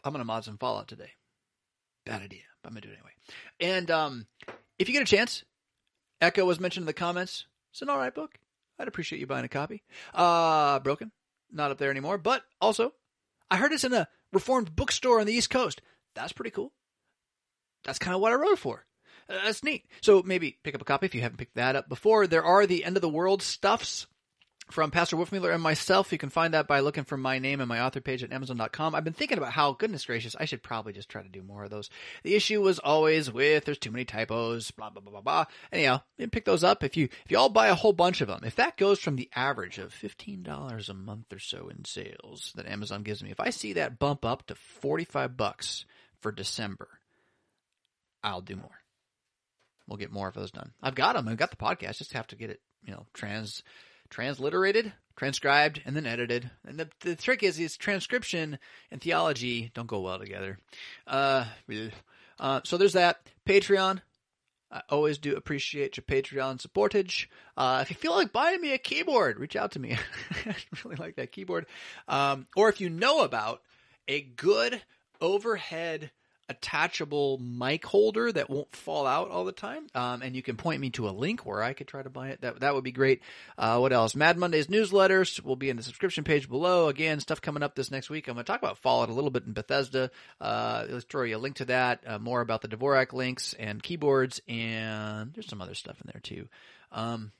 I'm 0.04 0.12
gonna 0.12 0.24
mod 0.24 0.44
some 0.44 0.58
Fallout 0.58 0.86
today. 0.86 1.10
Bad 2.04 2.22
idea, 2.22 2.42
but 2.62 2.68
I'm 2.68 2.74
gonna 2.74 2.82
do 2.82 2.90
it 2.90 2.98
anyway. 2.98 3.10
And 3.58 3.90
um, 3.90 4.26
if 4.78 4.88
you 4.88 4.92
get 4.92 5.02
a 5.02 5.06
chance, 5.06 5.42
Echo 6.26 6.44
was 6.44 6.60
mentioned 6.60 6.82
in 6.82 6.86
the 6.86 6.92
comments. 6.92 7.46
It's 7.72 7.82
an 7.82 7.88
all 7.88 7.98
right 7.98 8.14
book. 8.14 8.38
I'd 8.78 8.88
appreciate 8.88 9.20
you 9.20 9.26
buying 9.26 9.44
a 9.44 9.48
copy. 9.48 9.82
Uh, 10.12 10.78
broken, 10.80 11.12
not 11.50 11.70
up 11.70 11.78
there 11.78 11.90
anymore. 11.90 12.18
But 12.18 12.42
also, 12.60 12.92
I 13.50 13.56
heard 13.56 13.72
it's 13.72 13.84
in 13.84 13.94
a 13.94 14.08
reformed 14.32 14.76
bookstore 14.76 15.20
on 15.20 15.26
the 15.26 15.32
East 15.32 15.50
Coast. 15.50 15.80
That's 16.14 16.32
pretty 16.32 16.50
cool 16.50 16.72
that's 17.86 17.98
kind 17.98 18.14
of 18.14 18.20
what 18.20 18.32
I 18.32 18.34
wrote 18.34 18.58
for. 18.58 18.84
Uh, 19.30 19.34
that's 19.44 19.64
neat. 19.64 19.86
So 20.02 20.22
maybe 20.22 20.58
pick 20.62 20.74
up 20.74 20.82
a 20.82 20.84
copy 20.84 21.06
if 21.06 21.14
you 21.14 21.22
haven't 21.22 21.38
picked 21.38 21.54
that 21.54 21.76
up 21.76 21.88
before. 21.88 22.26
There 22.26 22.44
are 22.44 22.66
the 22.66 22.84
end 22.84 22.96
of 22.96 23.02
the 23.02 23.08
world 23.08 23.42
stuffs 23.42 24.06
from 24.70 24.90
Pastor 24.90 25.16
Wolfmueller 25.16 25.52
and 25.52 25.62
myself. 25.62 26.10
You 26.10 26.18
can 26.18 26.30
find 26.30 26.54
that 26.54 26.66
by 26.66 26.80
looking 26.80 27.04
for 27.04 27.16
my 27.16 27.38
name 27.38 27.60
and 27.60 27.68
my 27.68 27.80
author 27.80 28.00
page 28.00 28.22
at 28.22 28.32
Amazon.com. 28.32 28.94
I've 28.94 29.04
been 29.04 29.12
thinking 29.12 29.38
about 29.38 29.52
how, 29.52 29.72
goodness 29.72 30.04
gracious, 30.04 30.36
I 30.38 30.44
should 30.44 30.62
probably 30.62 30.92
just 30.92 31.08
try 31.08 31.22
to 31.22 31.28
do 31.28 31.42
more 31.42 31.64
of 31.64 31.70
those. 31.70 31.88
The 32.24 32.34
issue 32.34 32.60
was 32.60 32.78
always 32.78 33.30
with 33.30 33.64
there's 33.64 33.78
too 33.78 33.90
many 33.90 34.04
typos, 34.04 34.70
blah 34.72 34.90
blah 34.90 35.00
blah 35.00 35.12
blah 35.12 35.20
blah. 35.20 35.44
Anyhow, 35.72 36.02
you 36.18 36.28
pick 36.28 36.44
those 36.44 36.64
up 36.64 36.82
if 36.82 36.96
you 36.96 37.04
if 37.24 37.30
you 37.30 37.38
all 37.38 37.48
buy 37.48 37.68
a 37.68 37.74
whole 37.74 37.92
bunch 37.92 38.20
of 38.20 38.28
them. 38.28 38.40
If 38.44 38.56
that 38.56 38.76
goes 38.76 38.98
from 38.98 39.16
the 39.16 39.30
average 39.34 39.78
of 39.78 39.92
fifteen 39.92 40.42
dollars 40.42 40.88
a 40.88 40.94
month 40.94 41.32
or 41.32 41.38
so 41.38 41.68
in 41.68 41.84
sales 41.84 42.52
that 42.56 42.66
Amazon 42.66 43.02
gives 43.02 43.22
me, 43.22 43.30
if 43.30 43.40
I 43.40 43.50
see 43.50 43.74
that 43.74 43.98
bump 43.98 44.24
up 44.24 44.46
to 44.46 44.54
forty 44.54 45.04
five 45.04 45.36
bucks 45.36 45.84
for 46.20 46.32
December, 46.32 46.88
I'll 48.22 48.40
do 48.40 48.56
more. 48.56 48.80
We'll 49.86 49.98
get 49.98 50.12
more 50.12 50.28
of 50.28 50.34
those 50.34 50.50
done. 50.50 50.72
I've 50.82 50.96
got 50.96 51.14
them. 51.14 51.28
I've 51.28 51.36
got 51.36 51.50
the 51.50 51.56
podcast. 51.56 51.98
Just 51.98 52.14
have 52.14 52.26
to 52.28 52.36
get 52.36 52.50
it, 52.50 52.60
you 52.84 52.92
know, 52.92 53.06
trans 53.14 53.62
transliterated, 54.10 54.92
transcribed, 55.16 55.82
and 55.84 55.96
then 55.96 56.06
edited. 56.06 56.50
And 56.66 56.78
the 56.78 56.88
the 57.00 57.16
trick 57.16 57.42
is, 57.42 57.58
is 57.58 57.76
transcription 57.76 58.58
and 58.90 59.00
theology 59.00 59.70
don't 59.74 59.86
go 59.86 60.00
well 60.00 60.18
together. 60.18 60.58
Uh, 61.06 61.46
uh, 62.38 62.60
so 62.64 62.76
there's 62.76 62.94
that 62.94 63.20
Patreon. 63.46 64.00
I 64.70 64.82
always 64.90 65.18
do 65.18 65.36
appreciate 65.36 65.96
your 65.96 66.04
Patreon 66.04 66.60
supportage. 66.60 67.26
Uh, 67.56 67.78
if 67.82 67.90
you 67.90 67.96
feel 67.96 68.14
like 68.14 68.32
buying 68.32 68.60
me 68.60 68.72
a 68.72 68.78
keyboard, 68.78 69.38
reach 69.38 69.54
out 69.54 69.72
to 69.72 69.78
me. 69.78 69.96
I 70.46 70.56
really 70.84 70.96
like 70.96 71.16
that 71.16 71.30
keyboard. 71.32 71.66
Um, 72.08 72.46
or 72.56 72.68
if 72.68 72.80
you 72.80 72.90
know 72.90 73.22
about 73.22 73.62
a 74.08 74.22
good 74.22 74.82
overhead 75.20 76.10
attachable 76.48 77.38
mic 77.38 77.84
holder 77.84 78.30
that 78.30 78.48
won't 78.48 78.74
fall 78.74 79.06
out 79.06 79.30
all 79.30 79.44
the 79.44 79.52
time. 79.52 79.86
Um, 79.94 80.22
and 80.22 80.36
you 80.36 80.42
can 80.42 80.56
point 80.56 80.80
me 80.80 80.90
to 80.90 81.08
a 81.08 81.10
link 81.10 81.44
where 81.44 81.62
I 81.62 81.72
could 81.72 81.88
try 81.88 82.02
to 82.02 82.10
buy 82.10 82.28
it. 82.28 82.40
That 82.40 82.60
that 82.60 82.74
would 82.74 82.84
be 82.84 82.92
great. 82.92 83.22
Uh, 83.58 83.78
what 83.78 83.92
else? 83.92 84.14
Mad 84.14 84.38
Mondays 84.38 84.68
newsletters 84.68 85.42
will 85.42 85.56
be 85.56 85.70
in 85.70 85.76
the 85.76 85.82
subscription 85.82 86.24
page 86.24 86.48
below. 86.48 86.88
Again, 86.88 87.20
stuff 87.20 87.40
coming 87.40 87.62
up 87.62 87.74
this 87.74 87.90
next 87.90 88.10
week. 88.10 88.28
I'm 88.28 88.34
going 88.34 88.44
to 88.44 88.50
talk 88.50 88.62
about 88.62 88.78
Fallout 88.78 89.08
a 89.08 89.12
little 89.12 89.30
bit 89.30 89.44
in 89.46 89.52
Bethesda. 89.52 90.10
Uh, 90.40 90.86
let's 90.88 91.04
throw 91.04 91.24
you 91.24 91.36
a 91.36 91.38
link 91.38 91.56
to 91.56 91.64
that. 91.66 92.00
Uh, 92.06 92.18
more 92.18 92.40
about 92.40 92.62
the 92.62 92.68
Dvorak 92.68 93.12
links 93.12 93.54
and 93.58 93.82
keyboards, 93.82 94.40
and 94.48 95.32
there's 95.34 95.48
some 95.48 95.62
other 95.62 95.74
stuff 95.74 96.00
in 96.00 96.10
there 96.12 96.20
too. 96.20 96.48
Um, 96.92 97.32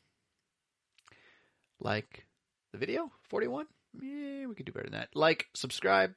like 1.81 2.27
the 2.73 2.79
video 2.79 3.11
41. 3.31 3.67
Yeah, 4.01 4.47
we 4.47 4.55
could 4.55 4.67
do 4.67 4.73
better 4.73 4.91
than 4.91 4.99
that. 4.99 5.09
Like, 5.15 5.47
subscribe, 5.55 6.13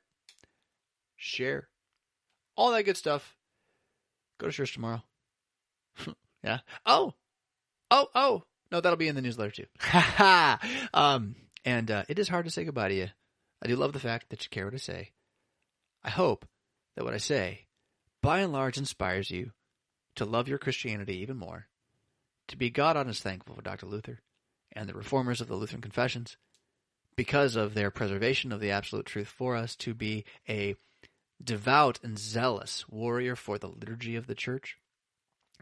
share 1.16 1.69
all 2.60 2.72
that 2.72 2.84
good 2.84 2.98
stuff. 2.98 3.38
Go 4.38 4.48
to 4.48 4.54
church 4.54 4.74
tomorrow. 4.74 5.02
yeah. 6.44 6.60
Oh, 6.86 7.14
oh, 7.90 8.08
oh. 8.14 8.44
No, 8.70 8.82
that'll 8.82 8.98
be 8.98 9.08
in 9.08 9.16
the 9.16 9.22
newsletter 9.22 9.52
too. 9.52 9.66
um, 10.94 11.36
and 11.64 11.90
uh, 11.90 12.04
it 12.10 12.20
is 12.20 12.28
hard 12.28 12.46
to 12.46 12.52
say 12.52 12.66
goodbye 12.66 12.90
to 12.90 12.96
you. 12.96 13.08
I 13.64 13.68
do 13.68 13.78
love 13.78 13.94
the 13.94 14.00
fact 14.00 14.30
that 14.30 14.44
you 14.44 14.50
care 14.50 14.66
what 14.66 14.74
I 14.74 14.78
say. 14.78 15.12
I 16.04 16.10
hope 16.10 16.46
that 16.96 17.06
what 17.06 17.14
I 17.14 17.18
say, 17.18 17.68
by 18.22 18.40
and 18.40 18.52
large, 18.52 18.78
inspires 18.78 19.32
you 19.32 19.52
to 20.16 20.26
love 20.26 20.48
your 20.48 20.58
Christianity 20.58 21.18
even 21.18 21.38
more, 21.38 21.68
to 22.50 22.58
be 22.58 22.70
God 22.70 22.98
honest 22.98 23.24
thankful 23.24 23.56
for 23.56 23.62
Dr. 23.62 23.86
Luther 23.86 24.20
and 24.74 24.88
the 24.88 24.94
reformers 24.94 25.42
of 25.42 25.48
the 25.48 25.56
Lutheran 25.56 25.82
confessions 25.82 26.38
because 27.16 27.56
of 27.56 27.74
their 27.74 27.90
preservation 27.90 28.52
of 28.52 28.60
the 28.60 28.72
absolute 28.72 29.06
truth 29.06 29.28
for 29.28 29.56
us, 29.56 29.76
to 29.78 29.94
be 29.94 30.26
a 30.48 30.76
devout 31.44 32.00
and 32.04 32.18
zealous 32.18 32.86
warrior 32.90 33.36
for 33.36 33.58
the 33.58 33.68
liturgy 33.68 34.16
of 34.16 34.28
the 34.28 34.36
church, 34.36 34.78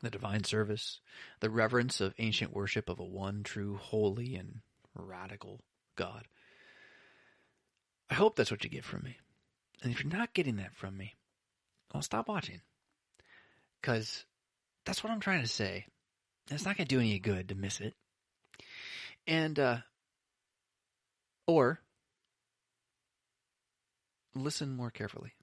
the 0.02 0.10
divine 0.10 0.44
service, 0.44 1.00
the 1.40 1.50
reverence 1.50 2.02
of 2.02 2.14
ancient 2.18 2.54
worship 2.54 2.90
of 2.90 3.00
a 3.00 3.04
one 3.04 3.44
true, 3.44 3.78
holy, 3.78 4.36
and 4.36 4.62
radical 4.96 5.62
God. 5.96 6.28
I 8.10 8.16
hope 8.16 8.36
that's 8.36 8.52
what 8.52 8.64
you 8.64 8.70
get 8.70 8.86
from 8.86 9.04
me. 9.04 9.18
And 9.84 9.92
if 9.92 10.04
you're 10.04 10.12
not 10.12 10.34
getting 10.34 10.58
that 10.58 10.76
from 10.76 10.98
me, 10.98 11.16
well, 11.94 12.02
stop 12.02 12.28
watching. 12.28 12.62
Because 13.82 14.26
that's 14.86 15.04
what 15.04 15.12
I'm 15.12 15.20
trying 15.20 15.42
to 15.42 15.48
say. 15.48 15.86
It's 16.50 16.66
not 16.66 16.78
going 16.78 16.88
to 16.88 16.96
do 16.96 17.02
any 17.02 17.20
good 17.20 17.50
to 17.50 17.56
miss 17.56 17.82
it. 17.82 17.94
And, 19.28 19.60
uh, 19.60 19.78
or 21.46 21.82
listen 24.34 24.76
more 24.76 24.90
carefully. 24.90 25.34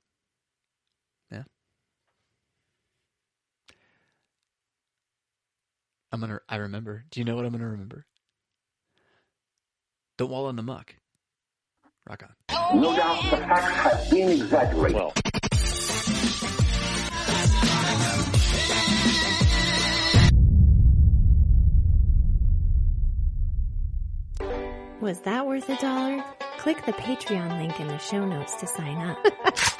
I'm 6.14 6.20
gonna. 6.20 6.38
I 6.48 6.56
remember. 6.58 7.04
Do 7.10 7.18
you 7.18 7.24
know 7.24 7.34
what 7.34 7.44
I'm 7.44 7.50
gonna 7.50 7.68
remember? 7.68 8.06
Don't 10.16 10.30
wall 10.30 10.48
in 10.48 10.54
the 10.54 10.62
muck. 10.62 10.94
Rock 12.08 12.22
on. 12.22 12.80
No 12.80 12.94
doubt 12.94 13.20
the 13.32 13.36
facts 13.38 13.82
have 13.82 14.10
been 14.10 14.30
exaggerated. 14.30 14.94
Well. 14.94 15.12
Was 25.00 25.18
that 25.22 25.44
worth 25.44 25.68
a 25.68 25.76
dollar? 25.78 26.24
Click 26.58 26.86
the 26.86 26.92
Patreon 26.92 27.58
link 27.58 27.80
in 27.80 27.88
the 27.88 27.98
show 27.98 28.24
notes 28.24 28.54
to 28.60 28.68
sign 28.68 28.98
up. 28.98 29.18